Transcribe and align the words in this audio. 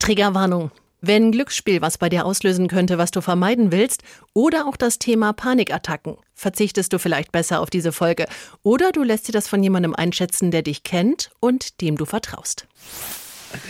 Triggerwarnung. 0.00 0.70
Wenn 1.02 1.30
Glücksspiel 1.30 1.80
was 1.80 1.96
bei 1.96 2.08
dir 2.08 2.26
auslösen 2.26 2.68
könnte, 2.68 2.98
was 2.98 3.10
du 3.10 3.20
vermeiden 3.20 3.70
willst, 3.70 4.02
oder 4.34 4.66
auch 4.66 4.76
das 4.76 4.98
Thema 4.98 5.32
Panikattacken, 5.32 6.16
verzichtest 6.34 6.92
du 6.92 6.98
vielleicht 6.98 7.32
besser 7.32 7.60
auf 7.60 7.70
diese 7.70 7.92
Folge. 7.92 8.26
Oder 8.62 8.92
du 8.92 9.02
lässt 9.02 9.28
dir 9.28 9.32
das 9.32 9.46
von 9.46 9.62
jemandem 9.62 9.94
einschätzen, 9.94 10.50
der 10.50 10.62
dich 10.62 10.82
kennt 10.82 11.30
und 11.40 11.80
dem 11.80 11.96
du 11.96 12.04
vertraust. 12.04 12.66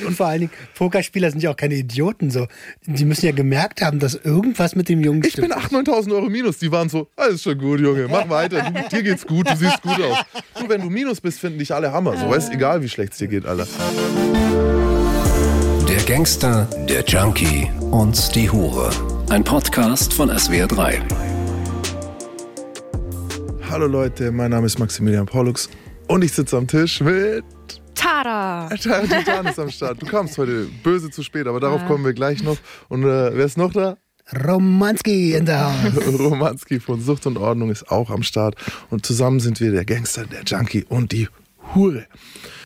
Und 0.05 0.17
vor 0.17 0.27
allen 0.27 0.41
Dingen, 0.41 0.53
Pokerspieler 0.75 1.31
sind 1.31 1.43
ja 1.43 1.51
auch 1.51 1.57
keine 1.57 1.75
Idioten. 1.75 2.31
So. 2.31 2.47
Die 2.85 3.05
müssen 3.05 3.27
ja 3.27 3.33
gemerkt 3.33 3.81
haben, 3.81 3.99
dass 3.99 4.15
irgendwas 4.15 4.75
mit 4.77 4.89
dem 4.89 5.03
Jungen 5.03 5.25
Ich 5.25 5.37
bin 5.37 5.53
8.000, 5.53 5.89
9.000 5.89 6.13
Euro 6.13 6.29
minus. 6.29 6.59
Die 6.59 6.71
waren 6.71 6.89
so, 6.89 7.09
alles 7.17 7.43
schon 7.43 7.59
gut, 7.59 7.81
Junge, 7.81 8.07
mach 8.09 8.29
weiter. 8.29 8.71
Du, 8.71 8.89
dir 8.89 9.03
geht's 9.03 9.27
gut, 9.27 9.49
du 9.49 9.57
siehst 9.57 9.81
gut 9.83 10.01
aus. 10.03 10.19
Du, 10.61 10.69
wenn 10.69 10.83
du 10.83 10.91
minus 10.91 11.21
bist, 11.21 11.41
finden 11.41 11.59
dich 11.59 11.73
alle 11.73 11.93
Hammer. 11.93 12.17
So, 12.17 12.29
weißt 12.29 12.53
egal, 12.53 12.83
wie 12.83 12.89
schlecht 12.89 13.13
es 13.13 13.19
dir 13.19 13.29
geht, 13.29 13.47
Alter. 13.47 13.67
Der 15.91 16.05
Gangster, 16.05 16.69
der 16.89 17.03
Junkie 17.03 17.69
und 17.91 18.33
die 18.37 18.49
Hure. 18.49 18.91
Ein 19.29 19.43
Podcast 19.43 20.15
von 20.15 20.31
SWR3. 20.31 21.01
Hallo 23.69 23.89
Leute, 23.89 24.31
mein 24.31 24.53
Name 24.53 24.67
ist 24.67 24.79
Maximilian 24.79 25.27
Pollux 25.27 25.69
und 26.07 26.23
ich 26.23 26.31
sitze 26.31 26.59
am 26.59 26.69
Tisch 26.69 27.01
mit. 27.01 27.43
Tada! 27.97 28.69
Titan 28.69 29.47
ist 29.47 29.59
am 29.59 29.69
Start. 29.69 30.01
Du 30.01 30.07
kamst 30.07 30.39
heute 30.39 30.69
böse 30.85 31.11
zu 31.11 31.25
spät, 31.25 31.49
aber 31.49 31.59
darauf 31.59 31.85
kommen 31.87 32.05
wir 32.05 32.13
gleich 32.13 32.41
noch. 32.45 32.59
Und 32.89 33.03
äh, 33.03 33.37
wer 33.37 33.45
ist 33.45 33.59
noch 33.59 33.73
da? 33.73 33.97
Romanski 34.47 35.35
in 35.35 35.47
der 35.47 35.65
Haus. 35.65 36.07
Romanski 36.21 36.79
von 36.79 37.01
Sucht 37.01 37.27
und 37.27 37.37
Ordnung 37.37 37.69
ist 37.69 37.91
auch 37.91 38.11
am 38.11 38.23
Start. 38.23 38.55
Und 38.91 39.05
zusammen 39.05 39.41
sind 39.41 39.59
wir 39.59 39.73
der 39.73 39.85
Gangster, 39.85 40.25
der 40.25 40.45
Junkie 40.45 40.85
und 40.89 41.11
die 41.11 41.27
Hure. 41.75 42.07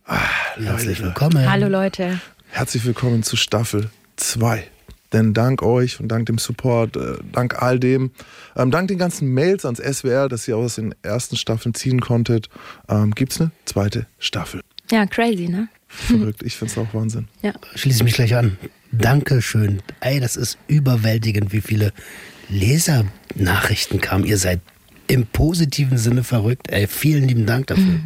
Ah, 0.04 0.18
Herzlich 0.56 0.98
Leute, 0.98 1.08
willkommen. 1.08 1.50
Hallo 1.50 1.68
Leute. 1.68 2.20
Herzlich 2.54 2.84
willkommen 2.84 3.24
zu 3.24 3.36
Staffel 3.36 3.90
2. 4.14 4.62
Denn 5.12 5.34
dank 5.34 5.60
euch 5.64 5.98
und 5.98 6.06
dank 6.06 6.26
dem 6.26 6.38
Support, 6.38 6.96
äh, 6.96 7.16
dank 7.32 7.60
all 7.60 7.80
dem, 7.80 8.12
ähm, 8.54 8.70
dank 8.70 8.86
den 8.86 8.96
ganzen 8.96 9.34
Mails 9.34 9.64
ans 9.64 9.80
SWR, 9.80 10.28
dass 10.28 10.46
ihr 10.46 10.56
aus 10.56 10.76
den 10.76 10.94
ersten 11.02 11.36
Staffeln 11.36 11.74
ziehen 11.74 12.00
konntet, 12.00 12.48
ähm, 12.88 13.12
gibt 13.12 13.32
es 13.32 13.40
eine 13.40 13.50
zweite 13.64 14.06
Staffel. 14.20 14.60
Ja, 14.88 15.04
crazy, 15.04 15.48
ne? 15.48 15.66
Verrückt, 15.88 16.44
ich 16.44 16.56
finde 16.56 16.70
es 16.70 16.78
auch 16.78 16.94
Wahnsinn. 16.94 17.26
Ja. 17.42 17.54
Schließe 17.74 17.98
ich 17.98 18.04
mich 18.04 18.14
gleich 18.14 18.36
an. 18.36 18.56
Dankeschön. 18.92 19.82
Ey, 19.98 20.20
das 20.20 20.36
ist 20.36 20.56
überwältigend, 20.68 21.52
wie 21.52 21.60
viele 21.60 21.92
Lesernachrichten 22.50 24.00
kamen. 24.00 24.24
Ihr 24.24 24.38
seid 24.38 24.60
im 25.06 25.26
positiven 25.26 25.98
Sinne 25.98 26.24
verrückt. 26.24 26.70
Ey, 26.70 26.86
vielen 26.86 27.28
lieben 27.28 27.44
Dank 27.46 27.66
dafür. 27.66 28.00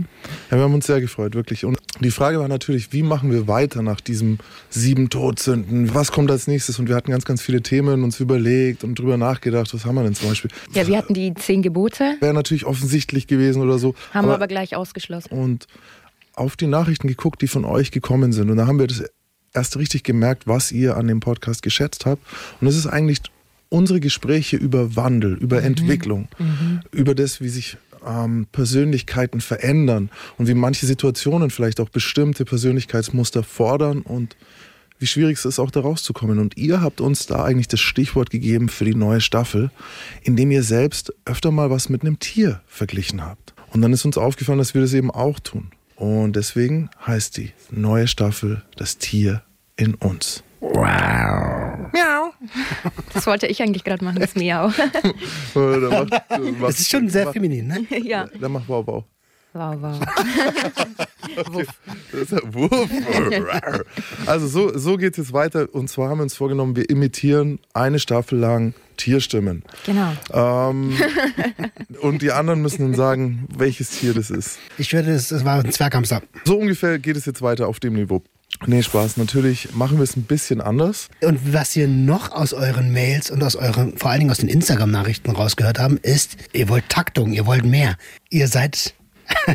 Ja, 0.51 0.57
wir 0.57 0.63
haben 0.65 0.75
uns 0.75 0.87
sehr 0.87 1.01
gefreut, 1.01 1.35
wirklich. 1.35 1.65
Und 1.65 1.79
die 2.01 2.11
Frage 2.11 2.41
war 2.41 2.49
natürlich, 2.49 2.93
wie 2.93 3.03
machen 3.03 3.31
wir 3.31 3.47
weiter 3.47 3.83
nach 3.83 4.01
diesem 4.01 4.39
sieben 4.69 5.09
Todsünden? 5.09 5.95
Was 5.95 6.11
kommt 6.13 6.31
als 6.31 6.47
nächstes? 6.49 6.79
Und 6.79 6.89
wir 6.89 6.97
hatten 6.97 7.11
ganz, 7.11 7.25
ganz 7.25 7.41
viele 7.41 7.63
Themen 7.63 8.03
uns 8.03 8.19
überlegt 8.21 8.83
und 8.85 8.99
drüber 8.99 9.17
nachgedacht. 9.17 9.73
Was 9.73 9.85
haben 9.85 9.95
wir 9.95 10.03
denn 10.03 10.15
zum 10.15 10.29
Beispiel? 10.29 10.51
Ja, 10.73 10.87
wir 10.87 10.97
hatten 10.99 11.15
die 11.15 11.33
zehn 11.35 11.63
Gebote, 11.63 12.17
Wäre 12.21 12.35
natürlich 12.35 12.65
offensichtlich 12.67 13.27
gewesen 13.27 13.63
oder 13.63 13.79
so. 13.79 13.95
haben 14.13 14.27
wir 14.27 14.35
aber 14.35 14.49
gleich 14.49 14.75
ausgeschlossen. 14.75 15.31
und 15.33 15.67
auf 16.35 16.57
die 16.57 16.69
Nachrichten 16.69 17.09
geguckt, 17.09 17.43
die 17.43 17.49
von 17.49 17.65
euch 17.65 17.91
gekommen 17.91 18.33
sind. 18.33 18.49
Und 18.51 18.57
da 18.59 18.67
haben 18.67 18.79
wir 18.79 18.87
das 18.87 19.03
erst 19.55 19.77
richtig 19.77 20.05
gemerkt, 20.05 20.47
was 20.47 20.71
ihr 20.71 20.97
an 20.97 21.09
dem 21.09 21.19
Podcast 21.21 21.63
geschätzt 21.63 22.07
habt. 22.07 22.23
Und 22.61 22.67
es 22.69 22.77
ist 22.77 22.87
eigentlich 22.87 23.21
unsere 23.69 24.01
Gespräche 24.01 24.57
über 24.57 24.97
Wandel, 24.97 25.35
über 25.35 25.63
Entwicklung, 25.63 26.29
über 26.93 27.15
das, 27.15 27.41
wie 27.41 27.49
sich 27.49 27.77
ähm, 28.07 28.47
Persönlichkeiten 28.53 29.41
verändern 29.41 30.11
und 30.37 30.49
wie 30.49 30.55
manche 30.55 30.87
Situationen 30.87 31.51
vielleicht 31.51 31.81
auch 31.81 31.89
bestimmte 31.89 32.45
Persönlichkeitsmuster 32.45 33.43
fordern 33.43 34.03
und 34.03 34.37
wie 34.99 35.07
schwierig 35.07 35.39
es 35.39 35.45
ist, 35.45 35.59
auch 35.59 35.71
da 35.71 35.81
rauszukommen. 35.81 36.39
Und 36.39 36.57
ihr 36.57 36.81
habt 36.81 37.01
uns 37.01 37.27
da 37.27 37.45
eigentlich 37.45 37.69
das 37.69 37.81
Stichwort 37.81 38.31
gegeben 38.31 38.69
für 38.69 38.85
die 38.85 38.95
neue 38.95 39.21
Staffel, 39.21 39.71
indem 40.23 40.51
ihr 40.51 40.63
selbst 40.63 41.13
öfter 41.25 41.51
mal 41.51 41.71
was 41.71 41.89
mit 41.89 42.03
einem 42.03 42.19
Tier 42.19 42.61
verglichen 42.67 43.25
habt. 43.25 43.55
Und 43.73 43.83
dann 43.83 43.93
ist 43.93 44.05
uns 44.05 44.19
aufgefallen, 44.19 44.59
dass 44.59 44.75
wir 44.75 44.81
das 44.81 44.95
eben 44.95 45.11
auch 45.11 45.39
tun. 45.39 45.71
Und 45.95 46.35
deswegen 46.37 46.91
heißt 47.07 47.37
die 47.37 47.53
neue 47.71 48.09
Staffel 48.09 48.63
Das 48.77 48.99
Tier 48.99 49.43
in 49.77 49.95
uns. 49.95 50.43
Das 53.15 53.27
wollte 53.27 53.47
ich 53.47 53.63
eigentlich 53.63 53.85
gerade 53.85 54.05
machen, 54.05 54.21
das 54.21 54.35
Miau. 54.35 54.71
Da 55.55 56.05
macht, 56.05 56.11
macht- 56.11 56.23
Das 56.63 56.79
ist 56.81 56.91
schon 56.91 57.09
sehr 57.09 57.33
feminin, 57.33 57.67
ne? 57.69 57.87
ja. 58.05 58.27
Da 58.41 58.49
macht 58.49 58.69
Wow 58.69 58.87
Wow. 58.87 59.05
Wow, 59.55 59.77
wow. 59.81 59.99
Wuff. 62.53 62.91
Also 64.27 64.47
so, 64.47 64.77
so 64.77 64.97
geht 64.99 65.13
es 65.13 65.17
jetzt 65.19 65.33
weiter. 65.33 65.69
Und 65.73 65.89
zwar 65.89 66.11
haben 66.11 66.19
wir 66.19 66.25
uns 66.25 66.35
vorgenommen, 66.35 66.77
wir 66.77 66.91
imitieren 66.91 67.59
eine 67.73 67.99
Staffel 67.99 68.39
lang 68.39 68.75
Tierstimmen. 68.99 69.63
Genau. 69.87 70.13
Ähm, 70.33 70.93
und 72.03 72.21
die 72.23 72.31
anderen 72.33 72.61
müssen 72.61 72.83
dann 72.83 72.95
sagen, 72.95 73.47
welches 73.57 73.91
Tier 73.91 74.13
das 74.13 74.31
ist. 74.31 74.59
Ich 74.77 74.93
würde, 74.93 75.11
es 75.13 75.31
es 75.33 75.45
war 75.45 75.65
ein 75.65 75.73
Zwerghamster. 75.73 76.21
So 76.45 76.59
ungefähr 76.59 76.99
geht 76.99 77.17
es 77.17 77.25
jetzt 77.25 77.41
weiter 77.41 77.69
auf 77.69 77.81
dem 77.81 77.95
Niveau. 77.95 78.23
Nee, 78.67 78.83
Spaß. 78.83 79.17
Natürlich 79.17 79.75
machen 79.75 79.99
wir 79.99 80.05
es 80.05 80.17
ein 80.17 80.25
bisschen 80.25 80.61
anders. 80.61 81.09
Und 81.23 81.53
was 81.53 81.77
wir 81.77 81.87
noch 81.87 82.33
aus 82.33 82.53
euren 82.53 82.93
Mails 82.93 83.31
und 83.31 83.43
aus 83.43 83.55
euren, 83.57 83.97
vor 83.97 84.11
allen 84.11 84.21
Dingen 84.21 84.31
aus 84.31 84.39
den 84.39 84.49
Instagram-Nachrichten 84.49 85.31
rausgehört 85.31 85.79
haben, 85.79 85.99
ist, 85.99 86.37
ihr 86.53 86.69
wollt 86.69 86.89
Taktung, 86.89 87.33
ihr 87.33 87.47
wollt 87.47 87.65
mehr. 87.65 87.97
Ihr 88.31 88.49
seid, 88.49 88.95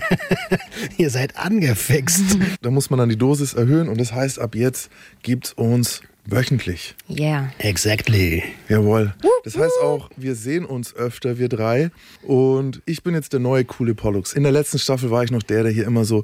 ihr 0.97 1.09
seid 1.09 1.37
angefixt. 1.37 2.37
Da 2.61 2.71
muss 2.71 2.89
man 2.89 2.99
dann 2.99 3.09
die 3.09 3.17
Dosis 3.17 3.53
erhöhen 3.53 3.89
und 3.89 3.99
das 3.99 4.13
heißt, 4.13 4.39
ab 4.39 4.55
jetzt 4.55 4.89
gibt 5.21 5.47
es 5.47 5.53
uns 5.53 6.01
wöchentlich. 6.25 6.95
Yeah. 7.09 7.51
Exactly. 7.59 8.43
Jawohl. 8.69 9.13
Das 9.43 9.57
heißt 9.57 9.81
auch, 9.81 10.09
wir 10.15 10.35
sehen 10.35 10.65
uns 10.65 10.95
öfter, 10.95 11.37
wir 11.37 11.49
drei. 11.49 11.91
Und 12.21 12.81
ich 12.85 13.03
bin 13.03 13.13
jetzt 13.13 13.33
der 13.33 13.41
neue 13.41 13.65
coole 13.65 13.95
Pollux. 13.95 14.33
In 14.33 14.43
der 14.43 14.51
letzten 14.51 14.79
Staffel 14.79 15.11
war 15.11 15.23
ich 15.23 15.31
noch 15.31 15.43
der, 15.43 15.63
der 15.63 15.71
hier 15.71 15.85
immer 15.85 16.05
so 16.05 16.23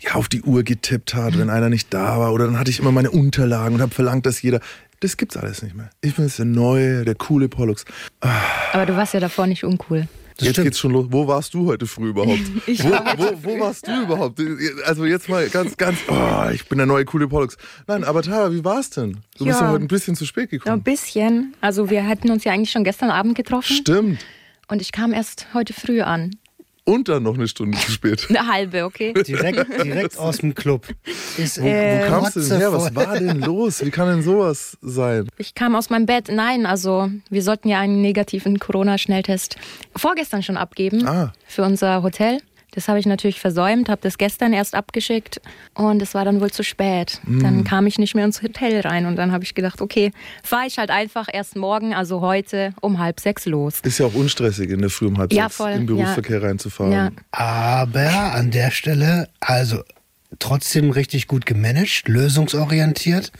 ja, 0.00 0.14
auf 0.14 0.28
die 0.28 0.42
Uhr 0.42 0.62
getippt 0.62 1.14
hat, 1.14 1.38
wenn 1.38 1.50
einer 1.50 1.68
nicht 1.68 1.92
da 1.92 2.18
war. 2.18 2.32
Oder 2.32 2.46
dann 2.46 2.58
hatte 2.58 2.70
ich 2.70 2.78
immer 2.80 2.92
meine 2.92 3.10
Unterlagen 3.10 3.74
und 3.76 3.80
habe 3.82 3.94
verlangt, 3.94 4.26
dass 4.26 4.42
jeder. 4.42 4.60
Das 5.00 5.16
gibt's 5.16 5.36
alles 5.36 5.62
nicht 5.62 5.76
mehr. 5.76 5.90
Ich 6.00 6.16
bin 6.16 6.24
jetzt 6.24 6.38
der 6.38 6.44
neue, 6.46 7.04
der 7.04 7.14
coole 7.14 7.48
Pollux. 7.48 7.84
Aber 8.72 8.84
du 8.86 8.96
warst 8.96 9.14
ja 9.14 9.20
davor 9.20 9.46
nicht 9.46 9.62
uncool. 9.62 10.08
jetzt 10.40 10.50
stimmt. 10.50 10.64
geht's 10.66 10.78
schon 10.80 10.90
los. 10.90 11.06
Wo 11.10 11.28
warst 11.28 11.54
du 11.54 11.66
heute 11.66 11.86
früh 11.86 12.08
überhaupt? 12.08 12.40
Ich 12.66 12.82
wo, 12.82 12.90
war 12.90 13.14
wo, 13.16 13.30
wo 13.44 13.60
warst 13.60 13.86
du 13.86 14.02
überhaupt? 14.02 14.40
Also 14.86 15.04
jetzt 15.04 15.28
mal 15.28 15.48
ganz, 15.50 15.76
ganz. 15.76 15.98
Oh, 16.08 16.48
ich 16.52 16.68
bin 16.68 16.78
der 16.78 16.86
neue 16.88 17.04
coole 17.04 17.28
Pollux. 17.28 17.56
Nein, 17.86 18.02
aber 18.02 18.22
Tara, 18.22 18.50
wie 18.52 18.64
war's 18.64 18.90
denn? 18.90 19.18
Du 19.38 19.44
bist 19.44 19.60
Ja. 19.60 19.66
ja 19.66 19.72
heute 19.72 19.84
ein 19.84 19.88
bisschen 19.88 20.16
zu 20.16 20.26
spät 20.26 20.50
Ja, 20.50 20.58
gekommen. 20.58 20.76
ein 20.78 20.82
bisschen. 20.82 21.54
Also 21.60 21.90
wir 21.90 22.04
hatten 22.06 22.30
uns 22.32 22.42
ja 22.42 22.50
eigentlich 22.52 22.72
schon 22.72 22.82
gestern 22.82 23.10
Abend 23.10 23.36
getroffen 23.36 23.76
Stimmt. 23.76 24.18
und 24.66 24.82
ich 24.82 24.90
kam 24.90 25.12
erst 25.12 25.46
heute 25.54 25.74
früh 25.74 26.00
an. 26.00 26.32
Und 26.88 27.08
dann 27.08 27.22
noch 27.22 27.34
eine 27.34 27.46
Stunde 27.48 27.76
zu 27.78 27.90
spät. 27.90 28.26
Eine 28.30 28.46
halbe, 28.50 28.84
okay? 28.84 29.12
Direkt, 29.12 29.66
direkt 29.84 30.16
aus 30.18 30.38
dem 30.38 30.54
Club. 30.54 30.86
Ist, 31.36 31.60
Wo, 31.60 31.66
wo 31.66 32.06
kamst 32.08 32.36
du 32.36 32.40
denn 32.40 32.58
her? 32.58 32.72
Was 32.72 32.94
war 32.94 33.18
denn 33.18 33.40
los? 33.42 33.84
Wie 33.84 33.90
kann 33.90 34.08
denn 34.08 34.22
sowas 34.22 34.78
sein? 34.80 35.28
Ich 35.36 35.54
kam 35.54 35.76
aus 35.76 35.90
meinem 35.90 36.06
Bett. 36.06 36.28
Nein, 36.32 36.64
also 36.64 37.10
wir 37.28 37.42
sollten 37.42 37.68
ja 37.68 37.78
einen 37.80 38.00
negativen 38.00 38.58
Corona-Schnelltest 38.58 39.56
vorgestern 39.96 40.42
schon 40.42 40.56
abgeben 40.56 41.06
Ah. 41.06 41.32
für 41.46 41.62
unser 41.62 42.02
Hotel. 42.02 42.38
Das 42.72 42.86
habe 42.86 42.98
ich 42.98 43.06
natürlich 43.06 43.40
versäumt, 43.40 43.88
habe 43.88 44.00
das 44.02 44.18
gestern 44.18 44.52
erst 44.52 44.74
abgeschickt 44.74 45.40
und 45.74 46.02
es 46.02 46.14
war 46.14 46.24
dann 46.26 46.40
wohl 46.40 46.50
zu 46.50 46.62
spät. 46.62 47.18
Mm. 47.24 47.40
Dann 47.40 47.64
kam 47.64 47.86
ich 47.86 47.98
nicht 47.98 48.14
mehr 48.14 48.26
ins 48.26 48.42
Hotel 48.42 48.80
rein 48.80 49.06
und 49.06 49.16
dann 49.16 49.32
habe 49.32 49.42
ich 49.42 49.54
gedacht, 49.54 49.80
okay, 49.80 50.12
fahre 50.42 50.66
ich 50.66 50.78
halt 50.78 50.90
einfach 50.90 51.28
erst 51.32 51.56
morgen, 51.56 51.94
also 51.94 52.20
heute 52.20 52.74
um 52.82 52.98
halb 52.98 53.20
sechs 53.20 53.46
los. 53.46 53.80
Ist 53.82 53.98
ja 53.98 54.06
auch 54.06 54.14
unstressig, 54.14 54.68
in 54.70 54.80
der 54.80 54.90
Früh 54.90 55.06
um 55.06 55.16
halb 55.18 55.32
Ja, 55.32 55.44
sechs 55.44 55.56
voll, 55.56 55.70
im 55.72 55.86
Berufsverkehr 55.86 56.42
reinzufahren. 56.42 56.92
Ja, 56.92 57.10
Aber 57.30 58.34
an 58.34 58.50
der 58.50 58.70
Stelle, 58.70 59.28
also 59.40 59.82
trotzdem 60.38 60.90
richtig 60.90 61.26
gut 61.26 61.46
gemanagt, 61.46 62.06
lösungsorientiert. 62.06 63.32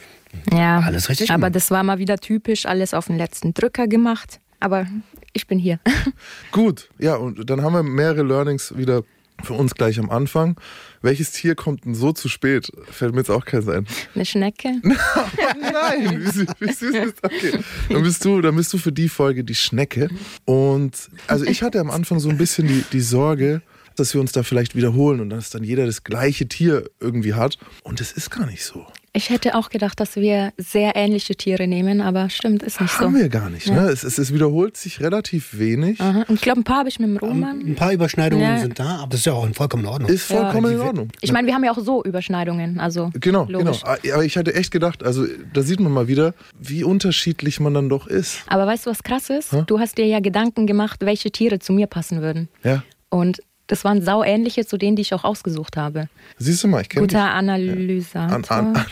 ja. 0.53 0.81
Alles 0.81 1.09
richtig 1.11 1.31
Aber 1.31 1.37
gemacht. 1.39 1.57
das 1.57 1.71
war 1.71 1.83
mal 1.83 1.99
wieder 1.99 2.17
typisch, 2.17 2.65
alles 2.67 2.95
auf 2.95 3.07
den 3.09 3.19
letzten 3.19 3.53
Drücker 3.53 3.89
gemacht. 3.89 4.41
Aber 4.61 4.87
ich 5.35 5.47
bin 5.47 5.59
hier. 5.59 5.79
Gut, 6.53 6.89
ja, 6.99 7.15
und 7.15 7.49
dann 7.49 7.63
haben 7.63 7.75
wir 7.75 7.83
mehrere 7.83 8.23
Learnings 8.23 8.77
wieder 8.77 9.03
für 9.43 9.55
uns 9.55 9.75
gleich 9.75 9.99
am 9.99 10.11
Anfang. 10.11 10.59
Welches 11.03 11.31
Tier 11.33 11.55
kommt 11.55 11.85
denn 11.85 11.95
so 11.95 12.13
zu 12.13 12.29
spät? 12.29 12.71
Fällt 12.91 13.13
mir 13.13 13.21
jetzt 13.21 13.31
auch 13.31 13.45
keins 13.45 13.69
ein. 13.69 13.87
Eine 14.15 14.25
Schnecke. 14.25 14.81
Nein, 14.83 16.25
wie 16.25 16.31
süß, 16.31 16.47
wie 16.59 16.73
süß 16.73 16.95
ist 16.95 17.25
okay. 17.25 17.61
Dann 17.89 18.03
bist 18.03 18.25
du, 18.25 18.41
dann 18.41 18.57
bist 18.57 18.73
du 18.73 18.79
für 18.79 18.93
die 18.93 19.09
Folge 19.09 19.45
die 19.45 19.55
Schnecke. 19.55 20.09
Und 20.45 20.97
also 21.27 21.45
ich 21.45 21.63
hatte 21.63 21.81
am 21.81 21.91
Anfang 21.91 22.19
so 22.19 22.29
ein 22.29 22.39
bisschen 22.39 22.67
die, 22.67 22.85
die 22.93 23.01
Sorge, 23.01 23.63
dass 23.97 24.15
wir 24.15 24.21
uns 24.21 24.33
da 24.33 24.43
vielleicht 24.43 24.75
wiederholen 24.77 25.21
und 25.21 25.31
dass 25.31 25.51
dann 25.51 25.65
jeder 25.65 25.87
das 25.87 26.05
gleiche 26.05 26.49
Tier 26.49 26.91
irgendwie 27.01 27.35
hat. 27.35 27.59
Und 27.83 28.01
es 28.01 28.13
ist 28.13 28.31
gar 28.31 28.47
nicht 28.47 28.65
so. 28.65 28.87
Ich 29.19 29.31
hätte 29.31 29.57
auch 29.57 29.69
gedacht, 29.69 29.99
dass 29.99 30.15
wir 30.15 30.53
sehr 30.59 30.95
ähnliche 30.95 31.35
Tiere 31.35 31.67
nehmen, 31.67 32.01
aber 32.01 32.31
stimmt, 32.31 32.63
ist 32.63 32.81
nicht 32.81 33.01
Haben 33.01 33.15
so. 33.15 33.19
wir 33.21 33.29
gar 33.29 33.51
nicht. 33.51 33.67
Ne? 33.69 33.89
Es, 33.89 34.05
es, 34.05 34.17
es 34.17 34.33
wiederholt 34.33 34.77
sich 34.77 35.01
relativ 35.01 35.59
wenig. 35.59 36.01
Aha. 36.01 36.25
Und 36.29 36.37
ich 36.37 36.41
glaube, 36.41 36.61
ein 36.61 36.65
paar 36.65 36.79
habe 36.79 36.89
ich 36.89 37.01
mit 37.01 37.09
dem 37.09 37.17
Roman. 37.17 37.59
Ein 37.67 37.75
paar 37.75 37.93
Überschneidungen 37.93 38.45
Ja. 38.45 38.59
sind 38.61 38.79
da, 38.79 38.99
aber 38.99 39.09
das 39.11 39.21
ist 39.21 39.27
ja 39.27 39.33
auch 39.33 39.49
vollkommen 39.55 39.83
in 39.83 39.89
Ordnung. 39.91 40.09
Ist 40.09 40.27
vollkommen 40.27 40.71
in 40.71 40.79
die- 40.79 40.85
Ordnung. 40.87 41.09
Ich 41.21 41.33
meine, 41.33 41.49
wir 41.49 41.55
haben 41.55 41.65
ja 41.65 41.73
auch 41.73 41.81
so 41.81 42.05
Überschneidungen. 42.05 42.79
Also 42.79 43.11
Genau, 43.15 43.45
logisch. 43.49 43.83
genau. 43.83 44.15
Aber 44.15 44.25
ich 44.25 44.37
hatte 44.37 44.55
echt 44.55 44.71
gedacht, 44.71 45.03
also 45.03 45.27
da 45.53 45.63
sieht 45.63 45.81
man 45.81 45.91
mal 45.91 46.07
wieder, 46.07 46.33
wie 46.57 46.85
unterschiedlich 46.85 47.59
man 47.59 47.75
dann 47.75 47.89
doch 47.89 48.07
ist. 48.07 48.39
Aber 48.47 48.69
weißt 48.69 48.87
du, 48.87 48.91
was 48.91 49.03
krass 49.03 49.31
ist? 49.31 49.53
Du 49.67 49.81
hast 49.81 49.99
dir 49.99 50.07
ja 50.07 50.21
Gedanken 50.21 50.69
gemacht, 50.69 51.01
welche 51.05 51.33
Tiere 51.33 51.59
zu 51.59 51.73
mir 51.73 51.89
passen 51.89 52.23
würden. 52.23 52.49
Ja. 52.63 52.85
Und 53.11 53.41
das 53.69 53.85
waren 53.85 54.03
sau 54.03 54.25
ähnliche 54.25 54.67
zu 54.67 54.77
denen, 54.77 54.97
die 54.97 55.03
ich 55.03 55.15
auch 55.15 55.25
ausgeschsucht 55.25 55.77
habe. 55.77 56.09
Siehst 56.39 56.65
du 56.65 56.69
mal, 56.69 56.83
ich 56.83 56.89
kenne 56.89 57.07
Guter 57.07 57.31
Analysator. 57.31 58.35
An, 58.35 58.45
an, 58.45 58.77
an, 58.77 58.87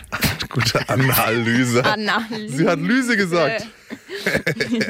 gute 0.48 0.88
Analyse. 0.88 1.84
Analyse. 1.92 2.56
Sie 2.56 2.68
hat 2.68 2.78
Lüse 2.78 3.16
gesagt. 3.16 3.66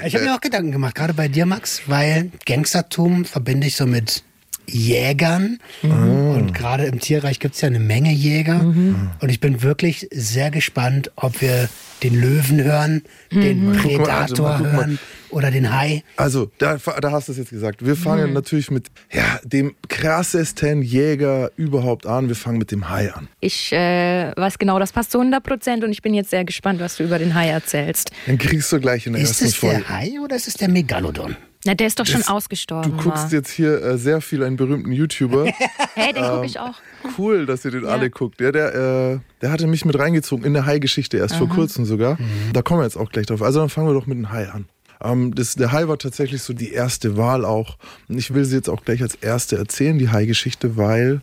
Ich 0.04 0.14
habe 0.14 0.24
mir 0.24 0.34
auch 0.34 0.40
Gedanken 0.40 0.72
gemacht, 0.72 0.94
gerade 0.94 1.14
bei 1.14 1.28
dir, 1.28 1.46
Max, 1.46 1.82
weil 1.86 2.30
Gangstertum 2.44 3.24
verbinde 3.24 3.66
ich 3.66 3.76
so 3.76 3.86
mit 3.86 4.22
Jägern. 4.68 5.58
Und 5.82 6.52
gerade 6.54 6.84
im 6.84 7.00
Tierreich 7.00 7.38
gibt 7.40 7.54
es 7.54 7.60
ja 7.60 7.68
eine 7.68 7.80
Menge 7.80 8.12
Jäger. 8.12 8.60
Und 8.60 9.28
ich 9.28 9.40
bin 9.40 9.62
wirklich 9.62 10.08
sehr 10.12 10.50
gespannt, 10.50 11.10
ob 11.16 11.40
wir 11.40 11.68
den 12.02 12.20
Löwen 12.20 12.62
hören, 12.62 13.02
den 13.32 13.72
Guck 13.72 13.74
mal, 13.74 13.96
Predator 13.96 14.58
mal. 14.58 14.72
hören 14.72 14.98
oder 15.30 15.50
den 15.50 15.74
Hai. 15.74 16.02
Also, 16.16 16.50
da, 16.58 16.76
da 16.76 17.10
hast 17.10 17.28
du 17.28 17.32
es 17.32 17.38
jetzt 17.38 17.50
gesagt. 17.50 17.84
Wir 17.84 17.96
fangen 17.96 18.32
natürlich 18.32 18.70
mit 18.70 18.88
ja, 19.12 19.40
dem 19.44 19.74
krassesten 19.88 20.82
Jäger 20.82 21.50
überhaupt 21.56 22.06
an. 22.06 22.28
Wir 22.28 22.36
fangen 22.36 22.58
mit 22.58 22.70
dem 22.70 22.90
Hai 22.90 23.12
an. 23.12 23.28
Ich 23.40 23.72
äh, 23.72 24.32
weiß 24.36 24.58
genau, 24.58 24.78
das 24.78 24.92
passt 24.92 25.10
zu 25.12 25.18
100 25.18 25.42
Prozent 25.42 25.84
und 25.84 25.90
ich 25.90 26.02
bin 26.02 26.12
jetzt 26.14 26.30
sehr 26.30 26.44
gespannt, 26.44 26.80
was 26.80 26.96
du 26.96 27.04
über 27.04 27.18
den 27.18 27.34
Hai 27.34 27.48
erzählst. 27.48 28.10
Den 28.26 28.38
kriegst 28.38 28.70
du 28.72 28.80
gleich 28.80 29.06
in 29.06 29.14
der 29.14 29.22
Ist 29.22 29.30
ersten 29.30 29.44
es 29.46 29.54
Folge. 29.56 29.78
der 29.78 29.88
Hai 29.88 30.12
oder 30.22 30.36
ist 30.36 30.48
es 30.48 30.54
der 30.54 30.68
Megalodon? 30.68 31.36
Na, 31.66 31.74
der 31.74 31.86
ist 31.88 31.98
doch 32.00 32.06
schon 32.06 32.20
Das- 32.20 32.28
ausgestorben. 32.28 32.96
Du 32.96 33.02
guckst 33.02 33.24
mal. 33.24 33.32
jetzt 33.32 33.50
hier 33.50 33.82
äh, 33.82 33.98
sehr 33.98 34.20
viel 34.20 34.42
einen 34.44 34.56
berühmten 34.56 34.92
YouTuber. 34.92 35.46
Hey, 35.94 36.12
den 36.12 36.22
Ähm, 36.24 36.30
gucke 36.30 36.46
ich 36.46 36.58
auch. 36.60 36.74
cool, 37.16 37.46
dass 37.46 37.64
ihr 37.64 37.70
den 37.70 37.86
alle 37.86 38.10
guckt. 38.10 38.38
Ja, 38.40 38.52
der, 38.52 38.74
äh, 38.74 39.18
der 39.40 39.50
hatte 39.50 39.66
mich 39.66 39.84
mit 39.86 39.98
reingezogen 39.98 40.44
in 40.44 40.52
der 40.52 40.66
Hai-Geschichte 40.66 41.16
erst 41.16 41.36
vor 41.36 41.48
kurzem 41.48 41.86
sogar. 41.86 42.18
Da 42.52 42.60
kommen 42.62 42.80
wir 42.80 42.84
jetzt 42.84 42.96
auch 42.98 43.10
gleich 43.10 43.24
drauf. 43.26 43.40
Also 43.42 43.60
dann 43.60 43.70
fangen 43.70 43.88
wir 43.88 43.94
doch 43.94 44.06
mit 44.06 44.18
dem 44.18 44.30
Hai 44.30 44.48
an. 44.50 44.66
Ähm, 45.02 45.34
das, 45.34 45.54
der 45.54 45.72
Hai 45.72 45.88
war 45.88 45.98
tatsächlich 45.98 46.42
so 46.42 46.52
die 46.52 46.70
erste 46.72 47.16
Wahl 47.16 47.44
auch. 47.46 47.78
Und 48.08 48.18
ich 48.18 48.34
will 48.34 48.44
sie 48.44 48.56
jetzt 48.56 48.68
auch 48.68 48.84
gleich 48.84 49.00
als 49.02 49.14
erste 49.14 49.56
erzählen, 49.56 49.98
die 49.98 50.10
Hai-Geschichte, 50.10 50.76
weil, 50.76 51.22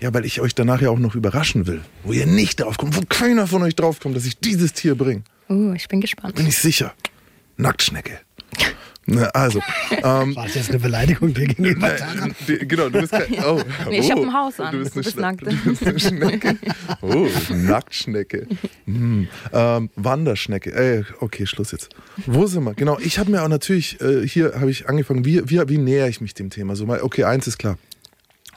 ja, 0.00 0.14
weil 0.14 0.24
ich 0.24 0.40
euch 0.40 0.54
danach 0.54 0.80
ja 0.80 0.90
auch 0.90 0.98
noch 1.00 1.16
überraschen 1.16 1.66
will. 1.66 1.80
Wo 2.04 2.12
ihr 2.12 2.26
nicht 2.26 2.60
drauf 2.60 2.78
kommt, 2.78 2.96
wo 2.96 3.00
keiner 3.08 3.48
von 3.48 3.62
euch 3.64 3.74
drauf 3.74 3.98
kommt, 3.98 4.14
dass 4.16 4.24
ich 4.24 4.38
dieses 4.38 4.72
Tier 4.72 4.94
bringe. 4.96 5.22
Uh, 5.48 5.72
ich 5.74 5.88
bin 5.88 6.00
gespannt. 6.00 6.36
Bin 6.36 6.46
ich 6.46 6.58
sicher. 6.58 6.94
Nacktschnecke. 7.56 8.20
Na, 9.06 9.26
also, 9.28 9.60
ähm, 9.90 10.34
War 10.34 10.44
das 10.44 10.54
jetzt 10.56 10.70
eine 10.70 10.80
Beleidigung 10.80 11.32
dir 11.32 11.46
gegenüber? 11.46 11.94
äh, 11.94 12.66
genau, 12.66 12.88
du 12.88 13.00
bist 13.00 13.12
kein. 13.12 13.32
Oh, 13.44 13.60
Nee, 13.88 14.00
ich 14.00 14.10
hab 14.10 14.18
oh, 14.18 14.22
ein 14.24 14.32
Haus 14.32 14.58
an. 14.58 14.72
Du 14.72 14.78
bist, 14.80 14.96
Du 14.96 15.00
eine, 15.00 15.04
bist 15.04 15.16
nackt. 15.16 15.42
du 15.46 15.70
bist 15.70 15.86
eine 15.86 16.00
Schnecke. 16.00 16.56
Oh, 17.02 17.28
Nacktschnecke. 17.50 18.48
Hm. 18.86 19.28
Ähm, 19.52 19.90
Wanderschnecke. 19.94 20.74
Ey, 20.74 21.04
okay, 21.20 21.46
Schluss 21.46 21.70
jetzt. 21.70 21.90
Wo 22.26 22.46
sind 22.46 22.64
wir? 22.64 22.74
Genau, 22.74 22.98
ich 22.98 23.18
habe 23.20 23.30
mir 23.30 23.42
auch 23.42 23.48
natürlich, 23.48 24.00
äh, 24.00 24.26
hier 24.26 24.54
habe 24.56 24.70
ich 24.70 24.88
angefangen, 24.88 25.24
wie, 25.24 25.48
wie, 25.48 25.68
wie 25.68 25.78
näher 25.78 26.08
ich 26.08 26.20
mich 26.20 26.34
dem 26.34 26.50
Thema? 26.50 26.74
So 26.74 26.84
mal, 26.86 27.00
okay, 27.02 27.24
eins 27.24 27.46
ist 27.46 27.58
klar. 27.58 27.78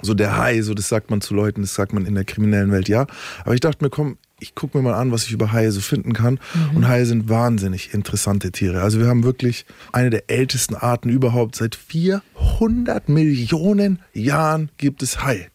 So 0.01 0.13
der 0.13 0.37
Hai, 0.37 0.61
so 0.61 0.73
das 0.73 0.89
sagt 0.89 1.11
man 1.11 1.21
zu 1.21 1.33
Leuten, 1.35 1.61
das 1.61 1.75
sagt 1.75 1.93
man 1.93 2.05
in 2.05 2.15
der 2.15 2.23
kriminellen 2.23 2.71
Welt, 2.71 2.89
ja. 2.89 3.05
Aber 3.43 3.53
ich 3.53 3.59
dachte 3.59 3.83
mir, 3.83 3.89
komm, 3.89 4.17
ich 4.39 4.55
gucke 4.55 4.77
mir 4.77 4.83
mal 4.83 4.93
an, 4.93 5.11
was 5.11 5.25
ich 5.25 5.31
über 5.31 5.51
Haie 5.51 5.71
so 5.71 5.81
finden 5.81 6.13
kann. 6.13 6.39
Und 6.73 6.87
Haie 6.87 7.05
sind 7.05 7.29
wahnsinnig 7.29 7.93
interessante 7.93 8.51
Tiere. 8.51 8.81
Also 8.81 8.99
wir 8.99 9.07
haben 9.07 9.23
wirklich 9.23 9.65
eine 9.91 10.09
der 10.09 10.29
ältesten 10.29 10.75
Arten 10.75 11.09
überhaupt. 11.09 11.55
Seit 11.55 11.75
400 11.75 13.09
Millionen 13.09 13.99
Jahren 14.13 14.69
gibt 14.77 15.03
es 15.03 15.23
Hai. 15.23 15.49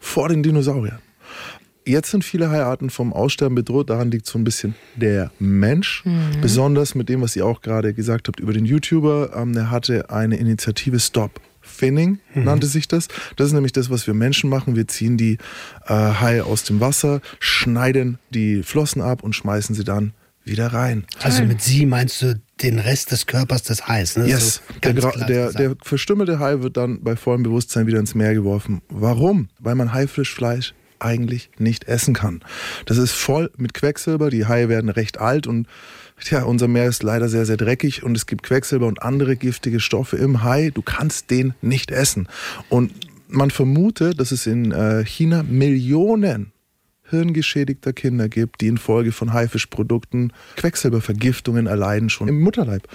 Vor 0.00 0.28
den 0.28 0.42
Dinosauriern. 0.42 1.00
Jetzt 1.88 2.10
sind 2.10 2.24
viele 2.24 2.50
Haiarten 2.50 2.90
vom 2.90 3.12
Aussterben 3.12 3.54
bedroht. 3.54 3.90
Daran 3.90 4.10
liegt 4.10 4.26
so 4.26 4.38
ein 4.38 4.44
bisschen 4.44 4.74
der 4.96 5.30
Mensch. 5.38 6.02
Besonders 6.42 6.96
mit 6.96 7.08
dem, 7.08 7.20
was 7.20 7.36
ihr 7.36 7.46
auch 7.46 7.60
gerade 7.60 7.94
gesagt 7.94 8.26
habt 8.26 8.40
über 8.40 8.52
den 8.52 8.64
YouTuber. 8.64 9.36
Ähm, 9.36 9.52
der 9.52 9.70
hatte 9.70 10.10
eine 10.10 10.36
Initiative 10.36 10.98
Stop 10.98 11.40
Finning, 11.76 12.18
nannte 12.34 12.66
sich 12.66 12.88
das. 12.88 13.08
Das 13.36 13.48
ist 13.48 13.52
nämlich 13.52 13.72
das, 13.72 13.90
was 13.90 14.06
wir 14.06 14.14
Menschen 14.14 14.50
machen. 14.50 14.76
Wir 14.76 14.88
ziehen 14.88 15.16
die 15.16 15.38
äh, 15.86 15.92
Haie 15.92 16.44
aus 16.44 16.64
dem 16.64 16.80
Wasser, 16.80 17.20
schneiden 17.38 18.18
die 18.30 18.62
Flossen 18.62 19.02
ab 19.02 19.22
und 19.22 19.34
schmeißen 19.34 19.74
sie 19.74 19.84
dann 19.84 20.12
wieder 20.44 20.68
rein. 20.72 21.04
Also 21.22 21.42
mit 21.42 21.60
sie 21.60 21.86
meinst 21.86 22.22
du 22.22 22.40
den 22.62 22.78
Rest 22.78 23.10
des 23.10 23.26
Körpers 23.26 23.64
des 23.64 23.86
Hais, 23.88 24.16
ne? 24.16 24.26
Yes, 24.28 24.62
So 24.82 24.90
der, 24.90 25.26
der, 25.26 25.52
der 25.52 25.76
verstümmelte 25.82 26.38
Hai 26.38 26.60
wird 26.60 26.76
dann 26.76 27.02
bei 27.02 27.16
vollem 27.16 27.42
Bewusstsein 27.42 27.86
wieder 27.86 27.98
ins 27.98 28.14
Meer 28.14 28.32
geworfen. 28.32 28.80
Warum? 28.88 29.48
Weil 29.58 29.74
man 29.74 29.92
Haifischfleisch 29.92 30.72
eigentlich 31.00 31.50
nicht 31.58 31.84
essen 31.84 32.14
kann. 32.14 32.40
Das 32.84 32.98
ist 32.98 33.12
voll 33.12 33.50
mit 33.56 33.74
Quecksilber. 33.74 34.30
Die 34.30 34.46
Haie 34.46 34.68
werden 34.68 34.90
recht 34.90 35.18
alt 35.18 35.46
und 35.46 35.66
tja, 36.20 36.42
unser 36.42 36.68
Meer 36.68 36.86
ist 36.86 37.02
leider 37.02 37.28
sehr, 37.28 37.46
sehr 37.46 37.56
dreckig 37.56 38.02
und 38.02 38.16
es 38.16 38.26
gibt 38.26 38.42
Quecksilber 38.42 38.86
und 38.86 39.02
andere 39.02 39.36
giftige 39.36 39.80
Stoffe 39.80 40.16
im 40.16 40.42
Hai. 40.42 40.70
Du 40.72 40.82
kannst 40.82 41.30
den 41.30 41.54
nicht 41.62 41.90
essen. 41.90 42.28
Und 42.68 42.92
man 43.28 43.50
vermutet, 43.50 44.20
dass 44.20 44.32
es 44.32 44.46
in 44.46 44.72
äh, 44.72 45.04
China 45.04 45.42
Millionen 45.42 46.52
hirngeschädigter 47.08 47.92
Kinder 47.92 48.28
gibt, 48.28 48.60
die 48.60 48.66
infolge 48.66 49.12
von 49.12 49.32
Haifischprodukten 49.32 50.32
Quecksilbervergiftungen 50.56 51.66
erleiden, 51.66 52.10
schon 52.10 52.28
im 52.28 52.40
Mutterleib. 52.40 52.88